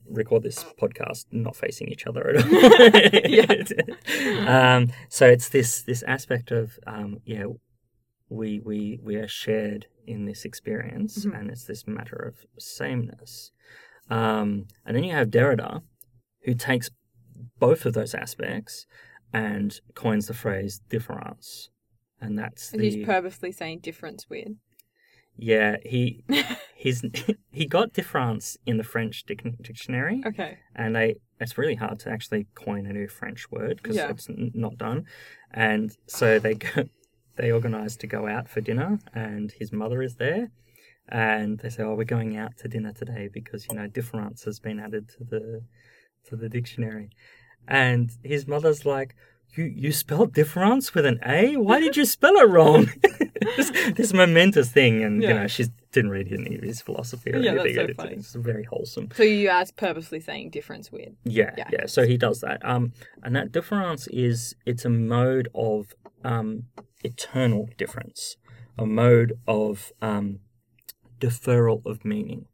record 0.09 0.43
this 0.43 0.65
podcast 0.81 1.27
not 1.31 1.55
facing 1.57 1.89
each 1.89 2.07
other 2.07 2.29
at 2.31 3.73
all. 3.79 4.49
um, 4.49 4.89
so 5.09 5.27
it's 5.27 5.49
this 5.49 5.83
this 5.83 6.03
aspect 6.03 6.51
of 6.51 6.79
um, 6.87 7.19
yeah, 7.25 7.45
we 8.29 8.61
we 8.61 8.99
we 9.03 9.17
are 9.17 9.29
shared 9.29 9.87
in 10.07 10.27
this 10.27 10.45
experience, 10.45 11.25
Mhm. 11.25 11.39
and 11.39 11.51
it's 11.51 11.65
this 11.65 11.87
matter 11.87 12.17
of 12.17 12.45
sameness. 12.59 13.53
Um, 14.09 14.67
and 14.85 14.97
then 14.97 15.05
you 15.05 15.13
have 15.13 15.29
Derrida, 15.31 15.83
who 16.45 16.55
takes 16.55 16.91
both 17.59 17.87
of 17.87 17.93
those 17.95 18.15
aspects 18.15 18.87
and 19.33 19.81
coins 19.95 20.27
the 20.27 20.35
phrase 20.35 20.81
difference. 20.89 21.71
And 22.21 22.39
that's 22.39 22.73
And 22.73 22.81
the 22.83 22.91
he's 22.91 23.05
purposely 23.07 23.53
saying 23.53 23.79
difference 23.81 24.29
weird. 24.29 24.57
yeah, 25.37 25.77
he 25.85 26.25
he's 26.75 27.03
he 27.51 27.67
got 27.67 27.93
difference 27.93 28.57
in 28.67 28.77
the 28.77 28.85
French 28.85 29.25
dic- 29.25 29.63
dictionary, 29.63 30.23
okay. 30.27 30.59
and 30.75 30.95
they 30.97 31.17
it's 31.41 31.57
really 31.57 31.77
hard 31.77 31.99
to 32.01 32.11
actually 32.11 32.47
coin 32.55 32.85
a 32.87 32.93
new 32.93 33.09
French 33.09 33.51
word 33.51 33.81
because 33.83 33.97
Yeah. 33.97 34.11
it's 34.11 34.29
n- 34.29 34.51
not 34.55 34.77
done, 34.77 35.07
and 35.53 35.97
so 36.07 36.39
they 36.39 36.55
go, 36.55 36.85
they 37.37 37.51
organise 37.51 37.97
to 37.97 38.07
go 38.07 38.27
out 38.27 38.49
for 38.49 38.61
dinner, 38.61 38.99
and 39.15 39.51
his 39.53 39.73
mother 39.73 40.03
is 40.03 40.17
there, 40.17 40.51
and 41.09 41.59
they 41.61 41.71
say, 41.71 41.83
"Oh, 41.85 41.95
we're 41.95 42.05
going 42.05 42.37
out 42.37 42.59
to 42.59 42.69
dinner 42.69 42.93
today 42.93 43.31
because 43.33 43.67
you 43.69 43.75
know 43.77 43.87
difference 43.87 44.45
has 44.45 44.61
been 44.61 44.79
added 44.79 45.09
to 45.17 45.25
the 45.25 45.63
to 46.27 46.37
the 46.37 46.51
dictionary," 46.51 47.09
and 47.69 48.11
his 48.23 48.47
mother's 48.47 48.85
like. 48.87 49.15
You, 49.57 49.65
you 49.65 49.91
spelled 49.91 50.33
difference 50.33 50.95
with 50.95 51.05
an 51.05 51.19
A? 51.27 51.57
Why 51.57 51.81
did 51.81 51.97
you 51.97 52.05
spell 52.05 52.37
it 52.37 52.49
wrong? 52.49 52.89
this, 53.57 53.73
this 53.97 54.13
momentous 54.13 54.71
thing, 54.71 55.03
and 55.03 55.21
you 55.21 55.29
know 55.35 55.49
she 55.49 55.65
didn't 55.91 56.13
read 56.13 56.33
any 56.33 56.55
of 56.55 56.63
his 56.63 56.81
philosophy 56.81 57.33
or 57.33 57.39
Yeah, 57.41 57.55
that's 57.55 57.65
anything. 57.65 57.75
so 57.75 57.83
It's- 57.91 57.97
funny. 57.97 58.15
It's 58.15 58.35
very 58.35 58.63
wholesome. 58.63 59.09
So 59.13 59.25
you 59.25 59.51
are 59.51 59.65
purposely 59.77 60.21
saying 60.21 60.51
difference 60.51 60.93
weird. 60.93 61.17
Yeah, 61.25 61.53
Yeah. 61.59 61.69
yeah, 61.73 61.87
So 61.87 62.07
he 62.07 62.17
does 62.17 62.41
that. 62.43 62.65
Um, 62.65 62.93
and 63.25 63.35
that 63.35 63.51
difference 63.51 64.07
is 64.13 64.55
it's 64.67 64.85
a 64.85 64.89
mode 64.89 65.49
of 65.53 65.95
um 66.23 66.67
eternal 67.03 67.69
difference, 67.77 68.37
a 68.79 68.87
mode 68.87 69.33
of 69.49 69.91
um 70.01 70.39
deferral 71.19 71.85
of 71.87 72.05
meaning. 72.05 72.47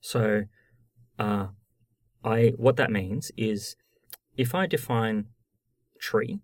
So, 0.00 0.44
uh, 1.18 1.48
I 2.24 2.52
what 2.56 2.76
that 2.76 2.90
means 2.90 3.30
is 3.36 3.76
if 4.38 4.54
I 4.54 4.66
define 4.66 5.26
tree, 6.00 6.40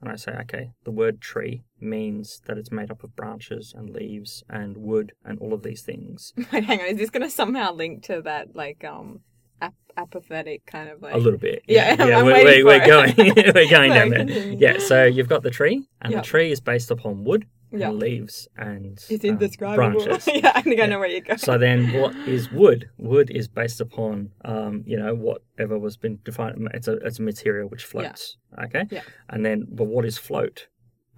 and 0.00 0.10
I 0.10 0.16
say, 0.16 0.32
okay, 0.42 0.70
the 0.84 0.90
word 0.90 1.20
tree 1.20 1.64
means 1.80 2.40
that 2.46 2.56
it's 2.58 2.70
made 2.70 2.90
up 2.90 3.02
of 3.02 3.16
branches 3.16 3.74
and 3.76 3.90
leaves 3.90 4.44
and 4.48 4.76
wood 4.76 5.12
and 5.24 5.38
all 5.40 5.52
of 5.54 5.62
these 5.62 5.82
things. 5.82 6.32
Wait, 6.52 6.64
hang 6.64 6.80
on. 6.80 6.86
Is 6.86 6.98
this 6.98 7.10
going 7.10 7.22
to 7.24 7.30
somehow 7.30 7.72
link 7.72 8.04
to 8.04 8.20
that, 8.22 8.54
like, 8.54 8.84
um, 8.84 9.20
ap- 9.60 9.74
apathetic 9.96 10.64
kind 10.66 10.88
of 10.88 11.02
like? 11.02 11.14
A 11.14 11.18
little 11.18 11.38
bit. 11.38 11.62
Yeah, 11.66 11.96
yeah. 12.06 12.18
I'm 12.20 12.26
we're, 12.26 12.44
we're, 12.44 12.64
we're 12.64 12.86
going, 12.86 13.14
we're 13.18 13.68
going 13.70 13.92
down 13.92 14.10
there. 14.10 14.18
continue. 14.26 14.58
Yeah, 14.60 14.78
so 14.78 15.04
you've 15.04 15.28
got 15.28 15.42
the 15.42 15.50
tree, 15.50 15.88
and 16.00 16.12
Yep. 16.12 16.22
the 16.22 16.26
tree 16.28 16.52
is 16.52 16.60
based 16.60 16.90
upon 16.92 17.24
wood 17.24 17.46
Yeah. 17.70 17.90
and 17.90 17.98
leaves 17.98 18.48
and 18.56 18.98
It's 19.10 19.24
um, 19.24 19.30
indescribable. 19.30 20.04
branches. 20.04 20.28
yeah, 20.32 20.52
I 20.54 20.62
think 20.62 20.80
I 20.80 20.86
know 20.86 20.98
where 20.98 21.08
you're 21.08 21.20
going. 21.20 21.38
So 21.38 21.58
then, 21.58 21.92
what 22.00 22.14
is 22.28 22.50
wood? 22.50 22.88
Wood 22.98 23.30
is 23.30 23.48
based 23.48 23.80
upon, 23.80 24.30
um, 24.44 24.82
you 24.86 24.96
know, 24.98 25.14
whatever 25.14 25.78
was 25.78 25.96
been 25.96 26.18
defined. 26.24 26.68
It's 26.74 26.88
a 26.88 26.94
it's 26.98 27.18
a 27.18 27.22
material 27.22 27.68
which 27.68 27.84
floats. 27.84 28.36
Okay. 28.64 28.84
Yeah. 28.90 29.02
And 29.28 29.44
then, 29.44 29.66
but 29.70 29.84
what 29.84 30.04
is 30.04 30.18
float? 30.18 30.68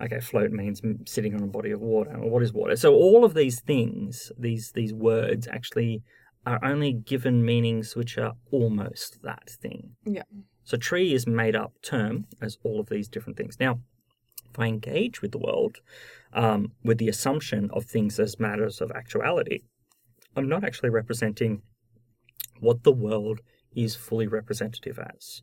Okay, 0.03 0.19
float 0.21 0.51
means 0.51 0.81
sitting 1.07 1.35
on 1.35 1.43
a 1.43 1.47
body 1.47 1.71
of 1.73 1.81
water. 1.81 2.13
Well, 2.19 2.31
What 2.31 2.43
is 2.43 2.53
water? 2.55 2.75
So 2.77 2.95
all 2.95 3.23
of 3.25 3.35
these 3.35 3.61
things, 3.61 4.33
these 4.39 4.73
these 4.73 4.93
words, 4.95 5.47
actually 5.49 6.03
are 6.47 6.59
only 6.65 6.93
given 6.95 7.45
meanings 7.45 7.95
which 7.95 8.17
are 8.17 8.33
almost 8.51 9.19
that 9.23 9.51
thing. 9.63 9.91
Yeah. 10.07 10.23
So 10.65 10.79
tree 10.79 11.13
is 11.13 11.27
made 11.27 11.55
up 11.55 11.73
term 11.83 12.27
as 12.41 12.57
all 12.63 12.81
of 12.81 12.89
these 12.89 13.09
different 13.09 13.37
things. 13.37 13.59
Now, 13.61 13.81
I 14.59 14.67
engage 14.67 15.23
with 15.23 15.33
the 15.33 15.39
world 15.39 15.79
um, 16.33 16.73
with 16.85 16.99
the 16.99 17.09
assumption 17.09 17.71
of 17.73 17.85
things 17.85 18.19
as 18.21 18.39
matters 18.39 18.81
of 18.81 18.91
actuality, 18.93 19.61
I'm 20.37 20.49
not 20.49 20.63
actually 20.65 20.91
representing 20.91 21.63
what 22.61 22.83
the 22.85 22.93
world 22.93 23.41
is 23.75 23.97
fully 23.97 24.27
representative 24.27 24.99
as. 24.99 25.43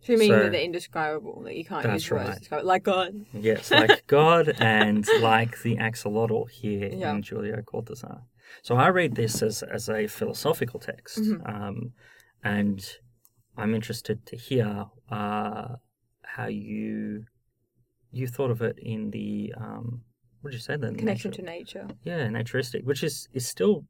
So 0.00 0.12
you 0.12 0.18
mean 0.18 0.28
So- 0.30 0.42
that 0.42 0.52
they're 0.52 0.60
indescribable, 0.60 1.42
that 1.44 1.56
you 1.56 1.64
can't 1.64 1.90
use 1.92 2.10
words 2.10 2.50
right. 2.50 2.64
like 2.64 2.82
God. 2.84 3.14
Yes, 3.32 3.70
like 3.70 4.06
God 4.18 4.54
and 4.60 5.06
like 5.20 5.62
the 5.62 5.76
axolotl 5.76 6.48
here 6.50 6.88
Yeah. 6.92 7.12
in 7.14 7.22
Julio 7.22 7.60
Cortázar. 7.62 8.22
So 8.62 8.76
I 8.76 8.88
read 8.88 9.14
this 9.14 9.42
as, 9.42 9.62
as 9.62 9.88
a 9.88 10.06
philosophical 10.06 10.80
text, 10.80 11.18
Mhm. 11.18 11.48
um, 11.48 11.92
and 12.44 12.80
I'm 13.56 13.74
interested 13.74 14.24
to 14.26 14.36
hear 14.36 14.86
uh, 15.10 15.76
how 16.22 16.46
you 16.46 17.24
you 18.10 18.26
thought 18.26 18.50
of 18.50 18.62
it 18.62 18.78
in 18.78 19.10
the 19.10 19.52
um, 19.56 20.02
what 20.40 20.50
did 20.50 20.56
you 20.56 20.62
say 20.62 20.76
then? 20.76 20.96
Connection 20.96 21.30
Nature- 21.30 21.42
to 21.42 21.46
nature. 21.46 21.88
yeah, 22.04 22.28
naturistic, 22.28 22.84
which 22.84 23.02
is 23.02 23.28
is 23.32 23.46
still 23.46 23.84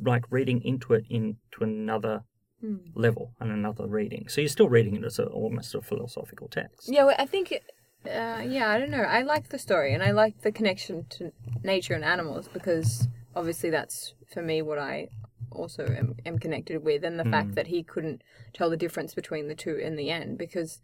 like 0.00 0.24
reading 0.30 0.62
into 0.62 0.92
it 0.94 1.04
into 1.08 1.62
another 1.62 2.22
Hmm. 2.60 2.76
level 2.94 3.32
and 3.38 3.50
another 3.52 3.86
reading. 3.86 4.28
So 4.28 4.40
you're 4.40 4.48
still 4.48 4.68
reading 4.70 4.96
it 4.96 5.04
as 5.04 5.18
a, 5.18 5.26
almost 5.26 5.74
a 5.74 5.82
philosophical 5.82 6.48
text. 6.48 6.88
Yeah, 6.90 7.04
well, 7.04 7.14
I 7.18 7.26
think, 7.26 7.52
it- 7.52 7.70
uh, 8.06 8.40
yeah, 8.46 8.70
I 8.70 8.78
don't 8.78 8.90
know. 8.90 9.02
I 9.02 9.20
like 9.22 9.50
the 9.50 9.58
story 9.58 9.92
and 9.92 10.02
I 10.02 10.10
like 10.12 10.40
the 10.40 10.50
connection 10.52 11.04
to 11.10 11.32
nature 11.62 11.92
and 11.92 12.02
animals 12.04 12.48
because 12.48 13.08
obviously 13.34 13.68
that's 13.68 14.14
for 14.32 14.40
me 14.42 14.62
what 14.62 14.78
I 14.78 15.08
also 15.50 15.84
am, 15.86 16.14
am 16.24 16.38
connected 16.38 16.82
with, 16.82 17.04
and 17.04 17.18
the 17.18 17.24
Hmm. 17.24 17.30
fact 17.30 17.54
that 17.56 17.66
he 17.66 17.82
couldn't 17.82 18.22
tell 18.54 18.70
the 18.70 18.76
difference 18.78 19.14
between 19.14 19.48
the 19.48 19.54
two 19.54 19.76
in 19.76 19.96
the 19.96 20.10
end 20.10 20.38
because. 20.38 20.80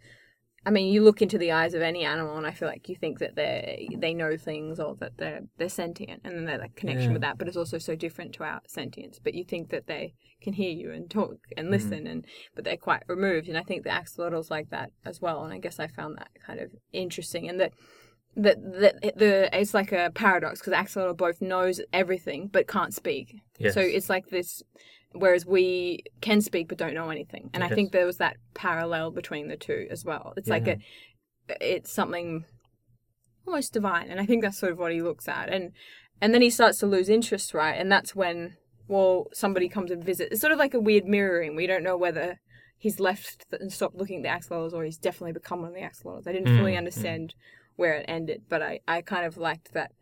I 0.64 0.70
mean, 0.70 0.92
you 0.92 1.02
look 1.02 1.20
into 1.22 1.38
the 1.38 1.52
eyes 1.52 1.74
of 1.74 1.82
any 1.82 2.04
animal, 2.04 2.36
and 2.36 2.46
I 2.46 2.52
feel 2.52 2.68
like 2.68 2.88
you 2.88 2.94
think 2.96 3.18
that 3.18 3.34
they 3.34 3.88
they 3.98 4.14
know 4.14 4.36
things 4.36 4.78
or 4.78 4.94
that 4.96 5.16
they're 5.18 5.40
they're 5.58 5.68
sentient, 5.68 6.20
and 6.24 6.46
then 6.46 6.60
like 6.60 6.76
connection 6.76 7.08
Yeah. 7.10 7.12
with 7.14 7.22
that. 7.22 7.38
But 7.38 7.48
it's 7.48 7.56
also 7.56 7.78
so 7.78 7.96
different 7.96 8.32
to 8.34 8.44
our 8.44 8.60
sentience. 8.66 9.18
But 9.22 9.34
you 9.34 9.44
think 9.44 9.70
that 9.70 9.86
they 9.86 10.14
can 10.40 10.52
hear 10.52 10.70
you 10.72 10.90
and 10.92 11.10
talk 11.10 11.36
and 11.56 11.66
Hmm. 11.66 11.72
listen, 11.72 12.06
and 12.06 12.24
but 12.54 12.64
they're 12.64 12.76
quite 12.76 13.02
removed. 13.08 13.48
And 13.48 13.58
I 13.58 13.62
think 13.62 13.82
the 13.82 13.90
axolotls 13.90 14.50
like 14.50 14.70
that 14.70 14.90
as 15.04 15.20
well. 15.20 15.42
And 15.44 15.52
I 15.52 15.58
guess 15.58 15.80
I 15.80 15.86
found 15.88 16.16
that 16.18 16.30
kind 16.46 16.60
of 16.60 16.70
interesting, 16.92 17.48
and 17.48 17.58
that 17.60 17.72
that 18.36 18.56
that 18.80 19.18
the 19.18 19.50
it's 19.58 19.74
like 19.74 19.92
a 19.92 20.10
paradox 20.14 20.60
because 20.60 20.72
axolotl 20.74 21.16
both 21.16 21.42
knows 21.42 21.80
everything 21.92 22.48
but 22.52 22.66
can't 22.68 22.94
speak. 22.94 23.34
Yes. 23.58 23.74
So 23.74 23.80
it's 23.80 24.08
like 24.08 24.28
this, 24.30 24.62
whereas 25.14 25.44
we 25.46 26.04
can 26.20 26.40
speak 26.40 26.68
but 26.68 26.78
don't 26.78 26.94
know 26.94 27.10
anything. 27.10 27.50
And 27.54 27.62
I 27.64 27.68
think 27.68 27.92
there 27.92 28.06
was 28.06 28.18
that 28.18 28.36
parallel 28.54 29.10
between 29.10 29.48
the 29.48 29.56
two 29.56 29.86
as 29.90 30.04
well. 30.04 30.32
It's 30.36 30.48
like 30.48 30.66
Yeah. 30.66 30.76
a, 31.48 31.74
it's 31.76 31.92
something 31.92 32.44
almost 33.46 33.72
divine, 33.72 34.10
and 34.10 34.20
I 34.20 34.26
think 34.26 34.42
that's 34.42 34.58
sort 34.58 34.72
of 34.72 34.78
what 34.78 34.92
he 34.92 35.02
looks 35.02 35.28
at. 35.28 35.48
And 35.48 35.72
and 36.20 36.32
then 36.32 36.42
he 36.42 36.50
starts 36.50 36.78
to 36.78 36.86
lose 36.86 37.08
interest, 37.08 37.52
right? 37.54 37.72
And 37.74 37.90
that's 37.90 38.14
when 38.14 38.56
well 38.88 39.26
somebody 39.32 39.68
comes 39.68 39.90
and 39.90 40.04
visits. 40.04 40.32
It's 40.32 40.40
sort 40.40 40.52
of 40.52 40.58
like 40.58 40.74
a 40.74 40.80
weird 40.80 41.04
mirroring. 41.04 41.56
We 41.56 41.66
don't 41.66 41.82
know 41.82 41.96
whether 41.96 42.38
he's 42.78 43.00
left 43.00 43.44
and 43.52 43.72
stopped 43.72 43.96
looking 43.96 44.18
at 44.18 44.22
the 44.22 44.28
axolotls 44.48 44.72
or 44.72 44.84
he's 44.84 44.98
definitely 44.98 45.32
become 45.32 45.60
one 45.62 45.68
of 45.68 45.74
the 45.74 45.80
axolotls. 45.80 46.26
I 46.26 46.32
didn't 46.32 46.56
fully 46.56 46.72
Mm, 46.72 46.74
mm. 46.74 46.78
understand 46.78 47.34
where 47.76 47.94
it 47.94 48.04
ended, 48.08 48.42
but 48.48 48.62
I 48.62 48.80
I 48.86 49.02
kind 49.02 49.26
of 49.26 49.36
liked 49.36 49.72
that 49.72 49.92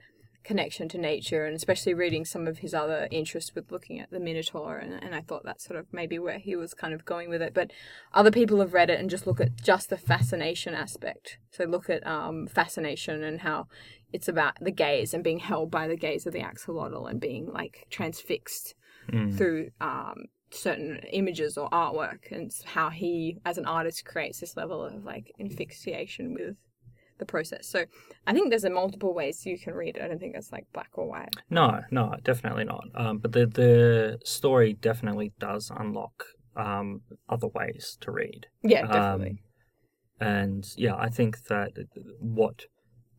connection 0.50 0.88
to 0.88 0.98
nature 0.98 1.44
and 1.46 1.54
especially 1.54 1.94
reading 1.94 2.24
some 2.24 2.46
of 2.48 2.58
his 2.58 2.74
other 2.74 3.06
interests 3.10 3.54
with 3.54 3.70
looking 3.70 4.00
at 4.00 4.10
the 4.10 4.18
minotaur 4.18 4.78
and, 4.78 4.92
and 5.04 5.14
i 5.14 5.20
thought 5.20 5.44
that's 5.44 5.64
sort 5.64 5.78
of 5.78 5.86
maybe 5.92 6.18
where 6.18 6.40
he 6.40 6.56
was 6.56 6.74
kind 6.74 6.92
of 6.92 7.04
going 7.04 7.28
with 7.30 7.40
it 7.40 7.54
but 7.54 7.70
other 8.12 8.32
people 8.32 8.58
have 8.58 8.74
read 8.74 8.90
it 8.90 8.98
and 8.98 9.08
just 9.08 9.26
look 9.28 9.40
at 9.40 9.54
just 9.62 9.90
the 9.90 9.96
fascination 9.96 10.74
aspect 10.74 11.38
so 11.52 11.64
look 11.64 11.88
at 11.88 12.04
um, 12.04 12.48
fascination 12.48 13.22
and 13.22 13.40
how 13.42 13.66
it's 14.12 14.28
about 14.28 14.54
the 14.60 14.72
gaze 14.72 15.14
and 15.14 15.22
being 15.22 15.38
held 15.38 15.70
by 15.70 15.86
the 15.86 15.96
gaze 15.96 16.26
of 16.26 16.32
the 16.32 16.42
axolotl 16.42 17.08
and 17.08 17.20
being 17.20 17.46
like 17.52 17.86
transfixed 17.90 18.74
Mm. 19.10 19.36
through 19.36 19.70
um, 19.80 20.26
certain 20.52 20.98
images 21.10 21.56
or 21.56 21.68
artwork 21.70 22.30
and 22.30 22.52
how 22.64 22.90
he 22.90 23.38
as 23.44 23.56
an 23.58 23.64
artist 23.64 24.04
creates 24.04 24.40
this 24.40 24.56
level 24.56 24.84
of 24.84 25.04
like 25.04 25.32
asphyxiation 25.40 26.34
with 26.34 26.56
the 27.20 27.24
process 27.34 27.64
so 27.68 27.84
i 28.26 28.32
think 28.32 28.50
there's 28.50 28.64
a 28.64 28.70
multiple 28.70 29.12
ways 29.14 29.46
you 29.46 29.56
can 29.64 29.72
read 29.74 29.96
it 29.96 30.02
i 30.02 30.08
don't 30.08 30.18
think 30.18 30.34
it's 30.36 30.50
like 30.56 30.66
black 30.72 30.90
or 30.94 31.06
white 31.08 31.28
No, 31.48 31.66
no, 31.90 32.04
definitely 32.30 32.64
not. 32.64 32.86
Um, 33.02 33.18
but 33.22 33.30
the 33.36 33.44
the 33.46 34.18
story 34.24 34.70
definitely 34.88 35.32
does 35.38 35.70
unlock 35.82 36.16
um, 36.56 37.02
other 37.28 37.48
ways 37.58 37.96
to 38.02 38.10
read. 38.10 38.46
yeah 38.62 38.82
definitely 38.82 39.36
Um, 40.20 40.28
and 40.34 40.62
yeah, 40.76 40.96
I 41.06 41.08
think 41.08 41.32
that 41.52 41.70
what 42.18 42.56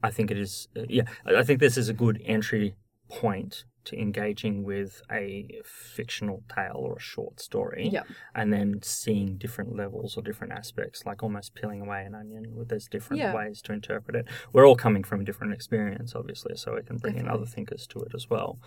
I 0.03 0.11
think 0.15 0.31
it 0.31 0.37
is, 0.37 0.67
uh, 0.77 0.81
yeah, 0.97 1.07
I 1.25 1.29
I 1.41 1.43
think 1.43 1.59
this 1.59 1.77
is 1.77 1.89
a 1.89 1.93
good 2.03 2.17
entry 2.35 2.67
point 3.09 3.53
to 3.85 3.99
engaging 3.99 4.63
with 4.63 5.01
a 5.11 5.59
fictional 5.63 6.43
tale 6.53 6.75
or 6.77 6.97
a 6.97 6.99
short 6.99 7.39
story. 7.39 7.89
yeah 7.91 8.03
And 8.35 8.51
then 8.53 8.81
seeing 8.81 9.37
different 9.37 9.75
levels 9.75 10.17
or 10.17 10.21
different 10.23 10.53
aspects, 10.53 11.05
like 11.05 11.23
almost 11.23 11.53
peeling 11.55 11.81
away 11.81 12.03
an 12.05 12.15
onion. 12.15 12.55
where 12.55 12.65
There's 12.65 12.87
different 12.87 13.21
Yeah. 13.21 13.33
ways 13.35 13.61
to 13.63 13.73
interpret 13.73 14.15
it. 14.15 14.25
We're 14.53 14.67
all 14.67 14.75
coming 14.75 15.03
from 15.03 15.21
a 15.21 15.23
different 15.23 15.53
experience, 15.53 16.15
obviously, 16.15 16.55
so 16.55 16.75
we 16.75 16.83
can 16.83 16.97
bring 16.97 17.17
in 17.17 17.27
other 17.27 17.45
thinkers 17.45 17.87
to 17.87 17.99
it 18.01 18.13
as 18.13 18.29
well. 18.29 18.59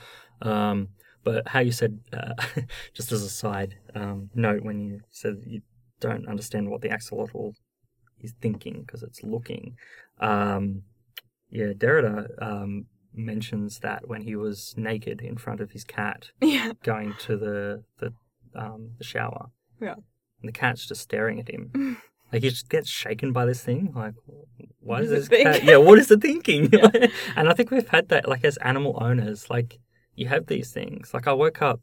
Um, 0.42 0.88
but 1.22 1.48
how 1.48 1.60
you 1.60 1.72
said, 1.72 2.00
uh, 2.12 2.34
just 2.92 3.10
as 3.12 3.22
a 3.22 3.30
side 3.30 3.76
um, 3.94 4.30
note, 4.34 4.62
when 4.62 4.78
you 4.80 5.00
said 5.10 5.42
you 5.46 5.62
don't 6.00 6.28
understand 6.28 6.68
what 6.70 6.82
the 6.82 6.88
axolotl 6.90 7.54
is 8.20 8.34
thinking 8.40 8.82
because 8.82 9.02
it's 9.02 9.22
looking, 9.22 9.76
um, 10.20 10.82
yeah, 11.50 11.72
Derrida 11.72 12.26
um, 12.42 12.86
mentions 13.14 13.78
that 13.80 14.08
when 14.08 14.22
he 14.22 14.34
was 14.34 14.74
naked 14.76 15.20
in 15.20 15.36
front 15.36 15.60
of 15.60 15.70
his 15.70 15.84
cat 15.84 16.30
yeah 16.40 16.72
going 16.82 17.14
to 17.20 17.36
the 17.36 17.84
the 18.00 18.12
um, 18.54 18.92
the 18.98 19.04
shower. 19.04 19.50
Yeah. 19.80 19.94
And 19.94 20.48
the 20.48 20.52
cat's 20.52 20.86
just 20.86 21.00
staring 21.02 21.40
at 21.40 21.48
him. 21.48 21.98
like 22.32 22.42
he 22.42 22.50
just 22.50 22.68
gets 22.68 22.88
shaken 22.88 23.32
by 23.32 23.46
this 23.46 23.62
thing. 23.62 23.92
Like, 23.94 24.14
why 24.26 24.66
What 24.80 25.02
is 25.02 25.10
does 25.10 25.28
this 25.28 25.42
cat? 25.42 25.64
Yeah, 25.64 25.78
what 25.78 25.98
is 25.98 26.10
it 26.10 26.20
thinking? 26.20 26.70
Yeah. 26.72 27.08
and 27.36 27.48
I 27.48 27.54
think 27.54 27.70
we've 27.70 27.88
had 27.88 28.08
that. 28.08 28.28
Like 28.28 28.44
as 28.44 28.56
animal 28.58 28.98
owners, 29.00 29.50
like 29.50 29.78
you 30.14 30.28
have 30.28 30.46
these 30.46 30.70
things. 30.70 31.12
Like 31.12 31.26
I 31.26 31.32
woke 31.32 31.62
up 31.62 31.80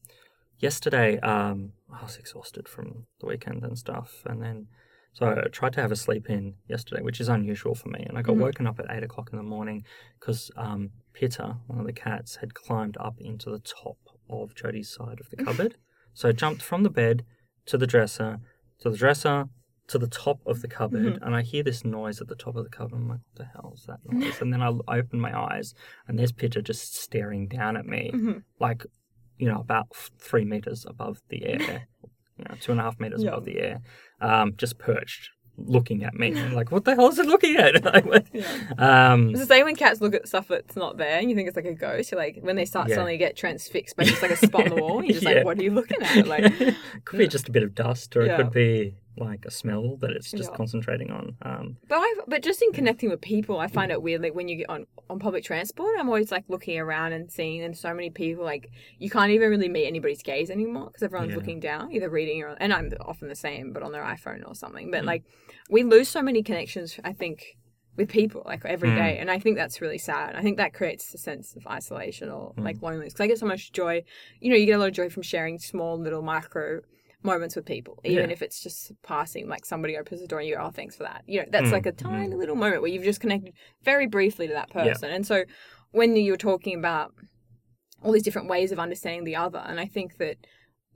yesterday. 0.59 1.19
Um, 1.19 1.73
I 1.93 2.03
was 2.03 2.17
exhausted 2.17 2.67
from 2.67 3.07
the 3.19 3.27
weekend 3.27 3.63
and 3.63 3.77
stuff, 3.77 4.23
and 4.25 4.41
then. 4.41 4.67
So 5.13 5.27
I 5.29 5.47
tried 5.49 5.73
to 5.73 5.81
have 5.81 5.91
a 5.91 5.95
sleep 5.95 6.29
in 6.29 6.55
yesterday, 6.67 7.01
which 7.01 7.19
is 7.19 7.27
unusual 7.27 7.75
for 7.75 7.89
me, 7.89 8.05
and 8.07 8.17
I 8.17 8.21
got 8.21 8.35
Mhm. 8.37 8.41
woken 8.41 8.65
up 8.67 8.79
at 8.79 8.85
eight 8.89 9.03
o'clock 9.03 9.29
in 9.33 9.37
the 9.37 9.43
morning 9.43 9.83
because 10.19 10.51
um, 10.55 10.91
Pitta, 11.13 11.57
one 11.67 11.79
of 11.79 11.85
the 11.85 11.91
cats, 11.93 12.37
had 12.37 12.53
climbed 12.53 12.95
up 12.97 13.19
into 13.19 13.49
the 13.49 13.59
top 13.59 13.97
of 14.29 14.55
Jody's 14.55 14.89
side 14.89 15.19
of 15.19 15.29
the 15.29 15.35
cupboard. 15.45 15.75
so 16.13 16.29
I 16.29 16.31
jumped 16.31 16.61
from 16.61 16.83
the 16.83 16.89
bed 16.89 17.25
to 17.65 17.77
the 17.77 17.87
dresser, 17.87 18.39
to 18.79 18.89
the 18.89 18.97
dresser, 18.97 19.49
to 19.87 19.97
the 19.97 20.07
top 20.07 20.39
of 20.45 20.61
the 20.61 20.69
cupboard, 20.69 21.19
and 21.21 21.35
I 21.35 21.41
hear 21.41 21.63
this 21.63 21.83
noise 21.83 22.21
at 22.21 22.29
the 22.29 22.35
top 22.35 22.55
of 22.55 22.63
the 22.63 22.69
cupboard. 22.69 22.95
I'm 22.95 23.09
like, 23.09 23.19
what 23.33 23.35
the 23.35 23.45
hell 23.45 23.73
is 23.75 23.83
that 23.87 23.99
noise? 24.05 24.39
and 24.41 24.53
then 24.53 24.61
I, 24.61 24.69
open 24.97 25.19
my 25.19 25.37
eyes, 25.37 25.73
and 26.07 26.17
there's 26.17 26.31
Pitta 26.31 26.61
just 26.61 26.95
staring 26.95 27.47
down 27.49 27.75
at 27.75 27.85
me, 27.85 28.11
Mhm. 28.15 28.43
like, 28.59 28.85
you 29.37 29.47
know, 29.49 29.59
about 29.59 29.87
f- 29.91 30.11
three 30.17 30.45
meters 30.45 30.85
above 30.87 31.21
the 31.27 31.45
air, 31.45 31.87
you 32.37 32.45
know, 32.47 32.55
two 32.61 32.71
and 32.71 32.79
a 32.79 32.83
half 32.83 32.99
meters 33.01 33.23
Yeah. 33.23 33.31
above 33.31 33.43
the 33.45 33.59
air, 33.59 33.81
um, 34.21 34.53
just 34.57 34.77
perched, 34.77 35.29
looking 35.57 36.03
at 36.03 36.13
me. 36.13 36.37
I'm 36.39 36.53
like, 36.59 36.71
what 36.71 36.85
the 36.85 36.95
hell 36.95 37.09
is 37.09 37.19
it 37.19 37.25
looking 37.25 37.55
at? 37.57 37.85
I 37.95 37.99
went- 37.99 38.27
Yeah. 38.33 38.45
um, 38.77 39.29
It's 39.31 39.39
the 39.39 39.45
same 39.45 39.65
when 39.65 39.75
cats 39.75 40.01
look 40.01 40.15
at 40.15 40.27
stuff 40.27 40.47
that's 40.47 40.75
not 40.75 40.97
there 40.97 41.19
and 41.19 41.29
you 41.29 41.35
think 41.35 41.47
it's 41.47 41.55
like 41.55 41.65
a 41.65 41.73
ghost. 41.73 42.11
You're 42.11 42.19
like, 42.19 42.37
when 42.41 42.55
they 42.55 42.65
start 42.65 42.87
Yeah. 42.89 42.95
suddenly 42.95 43.17
get 43.17 43.35
transfixed 43.35 43.95
by 43.95 44.03
just 44.05 44.21
like 44.21 44.31
a 44.31 44.37
spot 44.37 44.71
on 44.71 44.75
the 44.75 44.81
wall, 44.81 45.03
you're 45.03 45.13
just 45.13 45.23
Yeah. 45.23 45.35
like, 45.35 45.45
what 45.45 45.57
are 45.59 45.63
you 45.63 45.71
looking 45.71 46.01
at? 46.01 46.27
Like, 46.27 46.53
could 47.05 47.19
be 47.19 47.27
just 47.27 47.49
a 47.49 47.51
bit 47.51 47.63
of 47.63 47.75
dust, 47.75 48.15
or 48.15 48.21
it 48.21 48.35
could 48.37 48.51
be 48.51 48.95
like 49.17 49.45
a 49.45 49.51
smell 49.51 49.97
that 49.97 50.11
it's 50.11 50.31
just 50.31 50.49
Yeah. 50.51 50.55
concentrating 50.57 51.11
on. 51.11 51.35
Um, 51.41 51.77
but 51.89 51.95
I, 51.97 52.15
but 52.27 52.41
just 52.43 52.61
in 52.61 52.71
connecting 52.71 53.09
with 53.09 53.21
people, 53.21 53.59
I 53.59 53.67
find 53.67 53.91
it 53.91 54.01
weird. 54.01 54.21
Like 54.21 54.33
when 54.35 54.47
you 54.47 54.57
get 54.57 54.69
on 54.69 54.85
on 55.09 55.19
public 55.19 55.43
transport, 55.43 55.95
I'm 55.99 56.07
always 56.07 56.31
like 56.31 56.45
looking 56.47 56.79
around 56.79 57.13
and 57.13 57.29
seeing, 57.31 57.61
and 57.63 57.75
so 57.77 57.93
many 57.93 58.09
people 58.09 58.43
like 58.43 58.69
you 58.99 59.09
can't 59.09 59.31
even 59.31 59.49
really 59.49 59.69
meet 59.69 59.85
anybody's 59.87 60.23
gaze 60.23 60.49
anymore 60.49 60.85
because 60.87 61.03
everyone's 61.03 61.31
Yeah. 61.31 61.35
looking 61.37 61.59
down, 61.59 61.91
either 61.91 62.09
reading 62.09 62.41
or, 62.43 62.55
and 62.59 62.73
I'm 62.73 62.91
often 63.01 63.27
the 63.27 63.35
same, 63.35 63.73
but 63.73 63.83
on 63.83 63.91
their 63.91 64.03
iPhone 64.03 64.47
or 64.47 64.55
something. 64.55 64.89
But 64.91 65.03
Mm. 65.03 65.07
like 65.07 65.23
we 65.69 65.83
lose 65.83 66.07
so 66.09 66.21
many 66.21 66.43
connections. 66.43 66.99
I 67.03 67.13
think. 67.13 67.57
With 67.97 68.07
people 68.07 68.41
like 68.45 68.63
every 68.63 68.91
Mm. 68.91 68.95
day, 68.95 69.17
and 69.17 69.29
I 69.29 69.37
think 69.37 69.57
that's 69.57 69.81
really 69.81 69.97
sad. 69.97 70.33
I 70.33 70.41
think 70.41 70.55
that 70.55 70.73
creates 70.73 71.13
a 71.13 71.17
sense 71.17 71.57
of 71.57 71.67
isolation 71.67 72.29
or 72.29 72.53
Mm. 72.53 72.63
like 72.63 72.81
loneliness. 72.81 73.11
Because 73.11 73.23
I 73.25 73.27
get 73.27 73.37
so 73.37 73.45
much 73.45 73.73
joy, 73.73 74.03
you 74.39 74.49
know, 74.49 74.55
you 74.55 74.65
get 74.65 74.77
a 74.77 74.77
lot 74.77 74.87
of 74.87 74.93
joy 74.93 75.09
from 75.09 75.23
sharing 75.23 75.59
small 75.59 75.99
little 75.99 76.21
micro 76.21 76.79
moments 77.23 77.55
with 77.55 77.65
people, 77.65 77.99
even 78.03 78.25
Yeah. 78.25 78.31
if 78.31 78.41
it's 78.41 78.61
just 78.61 78.91
passing, 79.03 79.47
like 79.47 79.65
somebody 79.65 79.97
opens 79.97 80.21
the 80.21 80.27
door 80.27 80.39
and 80.39 80.47
you 80.47 80.55
go, 80.55 80.63
oh, 80.63 80.71
thanks 80.71 80.95
for 80.95 81.03
that. 81.03 81.23
You 81.27 81.41
know, 81.41 81.45
that's 81.49 81.69
Mm, 81.69 81.73
like 81.73 81.85
a 81.85 81.91
tiny 81.91 82.35
little 82.35 82.55
moment 82.55 82.81
where 82.81 82.91
you've 82.91 83.03
just 83.03 83.19
connected 83.19 83.53
very 83.83 84.07
briefly 84.07 84.47
to 84.47 84.53
that 84.53 84.69
Yeah. 84.73 84.93
person. 84.93 85.11
And 85.11 85.25
so 85.25 85.43
when 85.91 86.15
you 86.15 86.31
were 86.31 86.37
talking 86.37 86.77
about 86.77 87.13
all 88.03 88.11
these 88.11 88.23
different 88.23 88.47
ways 88.49 88.71
of 88.71 88.79
understanding 88.79 89.23
the 89.23 89.35
other, 89.35 89.63
and 89.65 89.79
I 89.79 89.85
think 89.85 90.17
that 90.17 90.37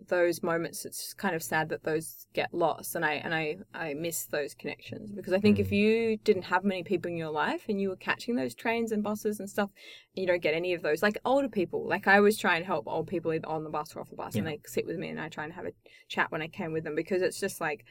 those 0.07 0.43
moments 0.43 0.85
it's 0.85 1.13
kind 1.13 1.33
of 1.35 1.41
sad 1.41 1.69
that 1.69 1.83
those 1.83 2.27
get 2.33 2.53
lost 2.53 2.95
and 2.95 3.05
i 3.05 3.13
and 3.13 3.33
i 3.33 3.55
i 3.73 3.93
miss 3.93 4.25
those 4.25 4.53
connections 4.53 5.09
because 5.11 5.31
i 5.33 5.39
think 5.39 5.57
if 5.57 5.69
Mm. 5.69 5.71
you 5.77 6.17
didn't 6.17 6.43
have 6.43 6.63
many 6.63 6.83
people 6.83 7.09
in 7.09 7.17
your 7.17 7.31
life 7.31 7.63
and 7.69 7.79
you 7.81 7.89
were 7.89 7.95
catching 7.95 8.35
those 8.35 8.53
trains 8.53 8.91
and 8.91 9.01
buses 9.01 9.39
and 9.39 9.49
stuff 9.49 9.69
and 10.15 10.21
you 10.21 10.27
don't 10.27 10.41
get 10.43 10.53
any 10.53 10.73
of 10.73 10.81
those 10.83 11.01
like 11.01 11.17
older 11.25 11.47
people 11.49 11.87
like 11.87 12.07
i 12.07 12.17
always 12.17 12.37
try 12.37 12.55
and 12.57 12.65
help 12.65 12.85
old 12.87 13.07
people 13.07 13.33
either 13.33 13.47
on 13.47 13.63
the 13.63 13.69
bus 13.69 13.95
or 13.95 14.01
off 14.01 14.09
the 14.09 14.15
bus 14.15 14.35
and 14.35 14.45
Yeah. 14.45 14.51
they 14.51 14.59
sit 14.65 14.85
with 14.85 14.97
me 14.97 15.09
and 15.09 15.19
i 15.19 15.29
try 15.29 15.45
and 15.45 15.53
have 15.53 15.65
a 15.65 15.71
chat 16.07 16.31
when 16.31 16.41
i 16.41 16.47
can 16.47 16.73
with 16.73 16.83
them 16.83 16.93
because 16.95 17.21
it's 17.21 17.39
just 17.39 17.59
like 17.61 17.85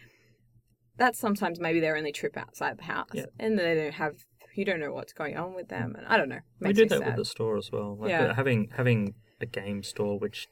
that's 0.96 1.18
sometimes 1.18 1.58
maybe 1.58 1.80
their 1.80 1.96
only 1.96 2.12
trip 2.12 2.36
outside 2.36 2.78
the 2.78 2.84
house 2.84 3.08
Yeah. 3.14 3.26
and 3.40 3.58
they 3.58 3.74
don't 3.74 3.94
have 3.94 4.14
you 4.54 4.64
don't 4.64 4.78
know 4.78 4.92
what's 4.92 5.12
going 5.12 5.36
on 5.36 5.54
with 5.54 5.68
them 5.68 5.96
and 5.96 6.06
i 6.06 6.16
don't 6.16 6.28
know 6.28 6.38
we 6.60 6.72
do 6.72 6.86
that 6.86 6.98
sad. 6.98 7.06
with 7.08 7.16
the 7.16 7.24
store 7.24 7.56
as 7.56 7.72
well. 7.72 7.96
Like 7.98 8.10
Yeah. 8.10 8.32
having 8.34 8.68
having 8.76 9.14
a 9.40 9.46
game 9.46 9.82
store 9.82 10.16
which 10.18 10.46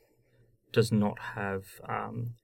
does 0.73 0.91
not 0.93 1.19
have 1.35 1.65
um, 1.89 2.35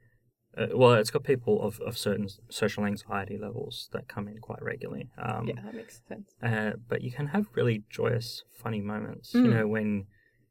uh, 0.56 0.66
well, 0.74 0.94
it's 0.94 1.10
got 1.10 1.22
people 1.24 1.62
of, 1.62 1.78
of 1.80 1.96
certain 1.96 2.28
social 2.50 2.84
anxiety 2.84 3.38
levels 3.38 3.88
that 3.92 4.08
come 4.08 4.26
in 4.28 4.38
quite 4.38 4.62
regularly. 4.62 5.08
Um, 5.18 5.46
yeah 5.48 5.60
that 5.64 5.74
makes 5.74 6.00
sense 6.08 6.34
Uh, 6.42 6.72
but 6.88 7.02
you 7.02 7.12
can 7.12 7.28
have 7.28 7.46
really 7.54 7.82
joyous, 7.90 8.42
funny 8.62 8.80
moments. 8.80 9.34
You 9.34 9.42
Mm. 9.42 9.50
know, 9.54 9.66
when 9.68 10.06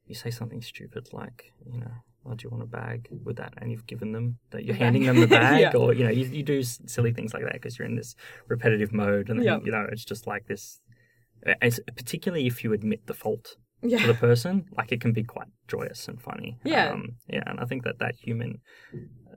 you 0.05 0.15
say 0.15 0.31
something 0.31 0.61
stupid 0.61 1.07
like, 1.11 1.51
you 1.73 1.79
know, 1.81 1.91
oh, 2.25 2.33
do 2.35 2.43
you 2.45 2.49
want 2.49 2.63
a 2.63 2.67
bag 2.67 3.07
with 3.25 3.37
that? 3.37 3.53
And 3.57 3.71
you've 3.71 3.87
given 3.87 4.11
them 4.13 4.37
that 4.51 4.63
you're 4.65 4.75
handing 4.75 5.05
them 5.05 5.19
the 5.19 5.27
bag, 5.41 5.59
Yeah. 5.61 5.71
or 5.79 5.93
you 5.93 6.03
know, 6.05 6.11
you, 6.11 6.25
you 6.27 6.43
do 6.43 6.59
s- 6.59 6.79
silly 6.85 7.11
things 7.11 7.33
like 7.33 7.43
that 7.43 7.53
because 7.53 7.77
you're 7.77 7.87
in 7.87 7.95
this 7.95 8.15
repetitive 8.47 8.93
mode, 8.93 9.29
and 9.29 9.39
then, 9.39 9.45
Yeah. 9.45 9.59
you 9.65 9.71
know, 9.71 9.85
it's 9.91 10.05
just 10.05 10.25
like 10.27 10.47
this. 10.47 10.79
It's, 11.61 11.79
particularly 11.95 12.45
if 12.47 12.63
you 12.63 12.71
admit 12.73 13.07
the 13.07 13.13
fault 13.13 13.55
yeah 13.81 13.99
to 13.99 14.07
the 14.07 14.13
person, 14.13 14.65
like 14.77 14.91
it 14.91 15.01
can 15.01 15.13
be 15.13 15.23
quite 15.23 15.47
joyous 15.67 16.07
and 16.07 16.21
funny. 16.21 16.57
Yeah. 16.63 16.91
um, 16.91 17.15
yeah, 17.27 17.43
and 17.45 17.59
I 17.59 17.65
think 17.65 17.83
that 17.83 17.99
that 17.99 18.15
human 18.17 18.61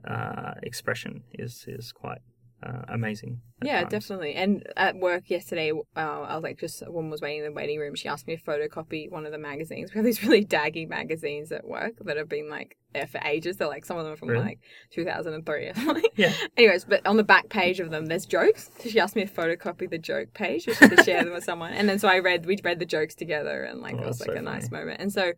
uh, 0.07 0.53
expression 0.63 1.23
is 1.33 1.65
is 1.67 1.91
quite 1.91 2.21
uh, 2.63 2.81
amazing. 2.89 3.41
Yeah, 3.63 3.81
times. 3.81 3.91
definitely. 3.91 4.33
And 4.35 4.67
at 4.77 4.95
work 4.97 5.29
yesterday, 5.29 5.71
uh, 5.71 5.99
I 5.99 6.35
was 6.35 6.43
like, 6.43 6.59
just 6.59 6.81
a 6.81 6.91
woman 6.91 7.09
was 7.11 7.21
waiting 7.21 7.39
in 7.39 7.45
the 7.45 7.51
waiting 7.51 7.79
room. 7.79 7.95
She 7.95 8.07
asked 8.07 8.27
me 8.27 8.35
to 8.35 8.43
photocopy 8.43 9.09
one 9.11 9.25
of 9.25 9.31
the 9.31 9.37
magazines. 9.37 9.93
We 9.93 9.97
have 9.97 10.05
these 10.05 10.23
really 10.23 10.45
daggy 10.45 10.87
magazines 10.87 11.51
at 11.51 11.65
work 11.67 11.93
that 12.05 12.17
have 12.17 12.29
been 12.29 12.49
like 12.49 12.77
there 12.93 13.07
for 13.07 13.19
ages. 13.23 13.57
They're 13.57 13.67
like 13.67 13.85
some 13.85 13.97
of 13.97 14.03
them 14.03 14.13
are 14.13 14.17
from 14.17 14.29
Really? 14.29 14.43
like 14.45 14.59
2003 14.91 15.65
or 15.67 15.73
something. 15.75 16.03
Yeah. 16.15 16.33
Anyways, 16.57 16.85
but 16.85 17.05
on 17.05 17.17
the 17.17 17.23
back 17.23 17.49
page 17.49 17.79
of 17.79 17.89
them, 17.91 18.07
there's 18.07 18.25
jokes. 18.25 18.69
So 18.79 18.89
she 18.89 18.99
asked 18.99 19.15
me 19.15 19.25
to 19.25 19.31
photocopy 19.31 19.89
the 19.89 19.97
joke 19.97 20.33
page 20.33 20.65
just 20.65 20.79
to 20.79 21.03
share 21.03 21.23
them 21.23 21.33
with 21.33 21.43
someone. 21.43 21.73
And 21.73 21.87
then 21.89 21.99
so 21.99 22.07
I 22.07 22.19
read, 22.19 22.45
we 22.45 22.57
read 22.63 22.79
the 22.79 22.85
jokes 22.85 23.15
together, 23.15 23.63
and 23.63 23.81
like 23.81 23.95
Oh, 23.95 24.03
it 24.03 24.07
was 24.07 24.19
like 24.19 24.31
so 24.31 24.35
a 24.37 24.41
nice 24.41 24.69
moment. 24.71 25.01
And 25.01 25.11
so 25.11 25.33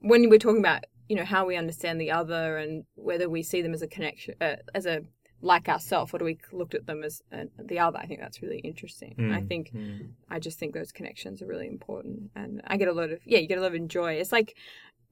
when 0.00 0.28
we're 0.28 0.38
talking 0.38 0.60
about 0.60 0.84
you 1.08 1.16
know 1.16 1.24
how 1.24 1.46
we 1.46 1.56
understand 1.56 1.98
the 1.98 2.10
other 2.10 2.58
and 2.58 2.84
whether 2.94 3.30
we 3.30 3.42
see 3.42 3.62
them 3.62 3.72
as 3.72 3.80
a 3.80 3.86
connection, 3.86 4.34
uh, 4.42 4.56
as 4.74 4.84
a 4.84 5.00
like 5.40 5.68
ourselves, 5.68 6.12
or 6.12 6.18
do 6.18 6.24
we 6.24 6.38
look 6.52 6.74
at 6.74 6.86
them 6.86 7.02
as 7.04 7.22
uh, 7.32 7.44
the 7.58 7.78
other? 7.78 7.98
I 7.98 8.06
think 8.06 8.20
that's 8.20 8.42
really 8.42 8.58
interesting. 8.58 9.14
I 9.32 9.40
Mm, 9.40 9.48
think 9.48 9.72
mm. 9.72 10.08
I 10.28 10.38
just 10.40 10.58
think 10.58 10.74
those 10.74 10.92
connections 10.92 11.42
are 11.42 11.46
really 11.46 11.68
important, 11.68 12.30
and 12.34 12.60
I 12.66 12.76
get 12.76 12.88
a 12.88 12.92
lot 12.92 13.10
of 13.10 13.20
yeah, 13.24 13.38
you 13.38 13.48
get 13.48 13.58
a 13.58 13.62
lot 13.62 13.74
of 13.74 13.88
joy. 13.88 14.14
It's 14.14 14.32
like 14.32 14.56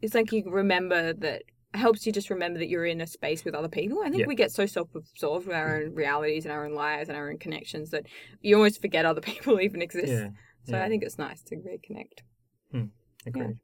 it's 0.02 0.14
like 0.14 0.32
you 0.32 0.42
remember 0.46 1.12
that 1.14 1.42
helps 1.74 2.06
you 2.06 2.12
just 2.12 2.30
remember 2.30 2.58
that 2.58 2.68
you're 2.68 2.86
in 2.86 3.00
a 3.00 3.06
space 3.06 3.44
with 3.44 3.54
other 3.54 3.68
people. 3.68 3.98
I 4.00 4.08
think 4.10 4.20
Yeah. 4.20 4.26
we 4.26 4.34
get 4.34 4.50
so 4.50 4.66
self-absorbed 4.66 5.46
with 5.46 5.56
our 5.56 5.82
own 5.82 5.94
realities 5.94 6.44
and 6.44 6.52
our 6.52 6.64
own 6.64 6.74
lives 6.74 7.08
and 7.08 7.18
our 7.18 7.30
own 7.30 7.38
connections 7.38 7.90
that 7.90 8.06
you 8.40 8.56
almost 8.56 8.80
forget 8.80 9.04
other 9.04 9.20
people 9.32 9.60
even 9.60 9.82
exist. 9.82 10.08
Yeah. 10.08 10.28
So 10.64 10.76
yeah. 10.76 10.84
I 10.84 10.88
think 10.88 11.02
it's 11.02 11.18
nice 11.18 11.42
to 11.44 11.56
reconnect. 11.56 12.22
Agreed. 13.26 13.58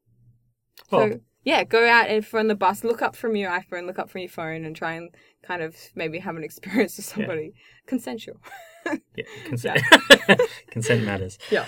So 0.91 0.97
Well, 0.97 1.21
yeah, 1.45 1.65
go 1.65 1.87
out 1.89 2.09
and 2.09 2.25
from 2.25 2.49
the 2.49 2.55
bus, 2.55 2.85
look 2.85 3.03
up 3.03 3.17
from 3.17 3.37
your 3.37 3.51
iPhone, 3.51 3.87
look 3.87 3.99
up 3.99 4.11
from 4.11 4.21
your 4.21 4.31
phone, 4.31 4.65
and 4.65 4.75
try 4.77 4.93
and 4.95 5.11
kind 5.43 5.63
of 5.63 5.75
maybe 5.95 6.19
have 6.21 6.37
an 6.37 6.45
experience 6.45 6.97
with 6.97 7.07
somebody 7.07 7.53
consensual. 7.87 8.37
yeah, 9.17 9.25
consent. 9.45 9.81
consent 10.71 11.05
matters. 11.05 11.39
Yeah. 11.51 11.67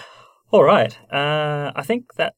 All 0.50 0.62
right. 0.64 0.96
Uh, 1.12 1.72
I 1.74 1.82
think 1.82 2.14
that 2.14 2.34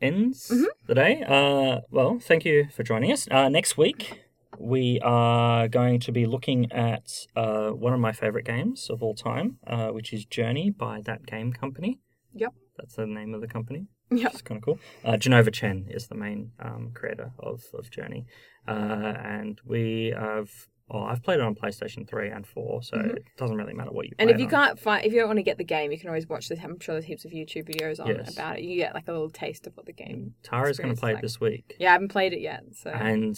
ends 0.00 0.48
Mhm. 0.52 0.66
the 0.86 0.94
day. 0.94 1.22
Uh, 1.22 1.80
well, 1.90 2.18
thank 2.20 2.44
you 2.44 2.66
for 2.74 2.82
joining 2.82 3.12
us. 3.12 3.28
Uh, 3.30 3.48
next 3.48 3.76
week, 3.78 4.20
we 4.58 4.98
are 5.02 5.68
going 5.68 6.00
to 6.00 6.12
be 6.12 6.26
looking 6.26 6.70
at 6.72 7.26
uh, 7.36 7.70
one 7.70 7.92
of 7.92 8.00
my 8.00 8.12
favorite 8.12 8.44
games 8.44 8.90
of 8.90 9.02
all 9.02 9.14
time, 9.14 9.58
uh, 9.66 9.88
which 9.88 10.12
is 10.12 10.24
Journey 10.24 10.70
by 10.70 11.00
That 11.04 11.24
Game 11.26 11.52
Company. 11.52 12.00
Yep. 12.34 12.52
That's 12.78 12.94
the 12.96 13.06
name 13.06 13.34
of 13.34 13.40
the 13.40 13.46
company. 13.48 13.86
Yeah. 14.16 14.28
It's 14.28 14.42
kind 14.42 14.58
of 14.58 14.64
cool. 14.64 14.78
Uh, 15.04 15.12
Jenova 15.12 15.52
Chen 15.52 15.86
is 15.88 16.08
the 16.08 16.14
main 16.14 16.52
um, 16.60 16.90
creator 16.94 17.32
of, 17.38 17.62
of 17.74 17.90
Journey. 17.90 18.26
Uh, 18.68 18.72
and 18.72 19.60
we 19.66 20.12
have, 20.16 20.50
oh, 20.90 21.02
I've 21.02 21.22
played 21.22 21.36
it 21.40 21.42
on 21.42 21.54
PlayStation 21.54 22.08
3 22.08 22.28
and 22.28 22.46
4, 22.46 22.82
so 22.82 22.96
Mhm. 22.96 23.16
it 23.16 23.24
doesn't 23.36 23.56
really 23.56 23.72
matter 23.74 23.90
what 23.90 24.06
you 24.06 24.12
And 24.18 24.30
if 24.30 24.38
you 24.38 24.44
on. 24.44 24.50
can't 24.50 24.78
find, 24.78 25.04
if 25.04 25.12
you 25.12 25.18
don't 25.20 25.28
want 25.28 25.38
to 25.38 25.42
get 25.42 25.58
the 25.58 25.64
game, 25.64 25.90
you 25.92 25.98
can 25.98 26.08
always 26.08 26.28
watch 26.28 26.48
this. 26.48 26.58
I'm 26.62 26.78
sure 26.78 26.94
there's 26.94 27.06
heaps 27.06 27.24
of 27.24 27.32
YouTube 27.32 27.68
videos 27.68 27.98
on 28.00 28.06
Yes. 28.08 28.32
about 28.32 28.58
it. 28.58 28.64
You 28.64 28.76
get 28.76 28.94
like 28.94 29.08
a 29.08 29.12
little 29.12 29.30
taste 29.30 29.66
of 29.66 29.76
what 29.76 29.86
the 29.86 29.92
game. 29.92 30.34
Is. 30.42 30.48
Tara's 30.48 30.78
going 30.78 30.94
to 30.94 31.00
play 31.00 31.12
like. 31.14 31.18
it 31.18 31.22
this 31.22 31.40
week. 31.40 31.74
Yeah, 31.80 31.90
I 31.90 31.92
haven't 31.92 32.08
played 32.08 32.32
it 32.32 32.40
yet, 32.40 32.62
so 32.72 32.90
And 32.90 33.36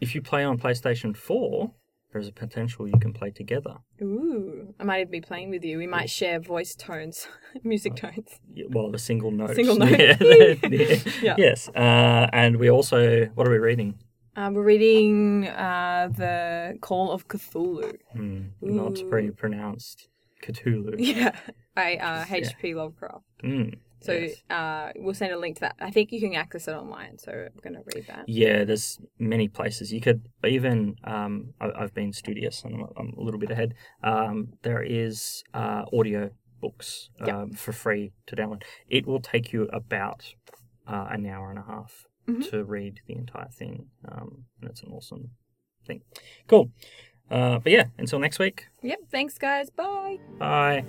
if 0.00 0.14
you 0.14 0.22
play 0.22 0.44
on 0.44 0.58
PlayStation 0.58 1.16
4, 1.16 1.72
there's 2.12 2.28
a 2.28 2.32
potential 2.32 2.88
you 2.88 2.98
can 2.98 3.12
play 3.12 3.30
together. 3.30 3.76
ooh, 4.02 4.74
I 4.80 4.84
might 4.84 5.00
even 5.00 5.10
be 5.10 5.20
playing 5.20 5.50
with 5.50 5.64
you. 5.64 5.78
We 5.78 5.86
might 5.86 6.08
share 6.10 6.38
voice 6.40 6.74
tones, 6.74 7.28
music 7.64 7.92
Oh. 7.96 8.08
tones. 8.08 8.40
Y- 8.54 8.64
Well, 8.70 8.90
the 8.90 8.98
single 8.98 9.30
notes. 9.30 9.54
Single 9.56 9.76
note. 9.76 9.90
Yeah, 9.98 10.16
yeah. 10.62 10.98
Yeah. 11.22 11.34
Yes. 11.38 11.68
Uh, 11.68 12.28
and 12.32 12.56
we 12.56 12.70
also, 12.70 13.26
what 13.34 13.46
are 13.46 13.50
we 13.50 13.58
reading? 13.58 13.98
Um, 14.36 14.52
we're 14.54 14.64
reading 14.64 15.46
uh, 15.48 16.08
the 16.14 16.76
Call 16.80 17.10
of 17.10 17.26
Cthulhu. 17.28 17.96
Hmm, 18.12 18.40
not 18.60 18.98
very 19.10 19.30
pronounced. 19.30 20.08
Cthulhu. 20.42 20.94
Yeah, 20.98 21.32
by 21.74 21.96
uh, 21.96 22.24
Yeah. 22.28 22.36
H.P. 22.36 22.74
Lovecraft. 22.74 23.24
Mm, 23.42 23.78
So 24.00 24.12
yes. 24.12 24.42
uh, 24.50 24.92
we'll 24.96 25.14
send 25.14 25.32
a 25.32 25.38
link 25.38 25.56
to 25.56 25.60
that. 25.62 25.76
I 25.80 25.90
think 25.90 26.12
you 26.12 26.20
can 26.20 26.34
access 26.34 26.68
it 26.68 26.72
online. 26.72 27.18
So 27.18 27.32
I'm 27.32 27.60
gonna 27.62 27.82
read 27.94 28.06
that. 28.08 28.28
Yeah, 28.28 28.64
there's 28.64 28.98
many 29.18 29.48
places 29.48 29.92
you 29.92 30.00
could 30.00 30.28
even. 30.44 30.96
Um, 31.04 31.54
I, 31.60 31.70
I've 31.74 31.94
been 31.94 32.12
studious 32.12 32.62
and 32.64 32.74
I'm, 32.74 32.86
I'm 32.96 33.14
a 33.18 33.22
little 33.22 33.40
bit 33.40 33.50
ahead. 33.50 33.74
Um, 34.04 34.54
there 34.62 34.82
is 34.82 35.42
uh, 35.54 35.84
audio 35.92 36.30
books 36.60 37.10
Yep. 37.20 37.34
um, 37.34 37.50
for 37.52 37.72
free 37.72 38.12
to 38.26 38.36
download. 38.36 38.62
It 38.88 39.06
will 39.06 39.20
take 39.20 39.52
you 39.52 39.64
about 39.72 40.34
uh, 40.86 41.06
an 41.10 41.26
hour 41.26 41.50
and 41.50 41.58
a 41.58 41.64
half 41.64 42.06
Mhm. 42.28 42.50
to 42.50 42.64
read 42.64 43.00
the 43.06 43.14
entire 43.14 43.48
thing, 43.48 43.86
um, 44.10 44.46
and 44.60 44.68
it's 44.70 44.82
an 44.82 44.90
awesome 44.90 45.30
thing. 45.86 46.02
Cool. 46.48 46.70
Uh, 47.30 47.58
but 47.60 47.70
yeah, 47.72 47.84
until 47.98 48.18
next 48.18 48.38
week. 48.40 48.66
Yep. 48.82 48.98
Thanks, 49.10 49.38
guys. 49.38 49.70
Bye. 49.70 50.18
Bye. 50.38 50.84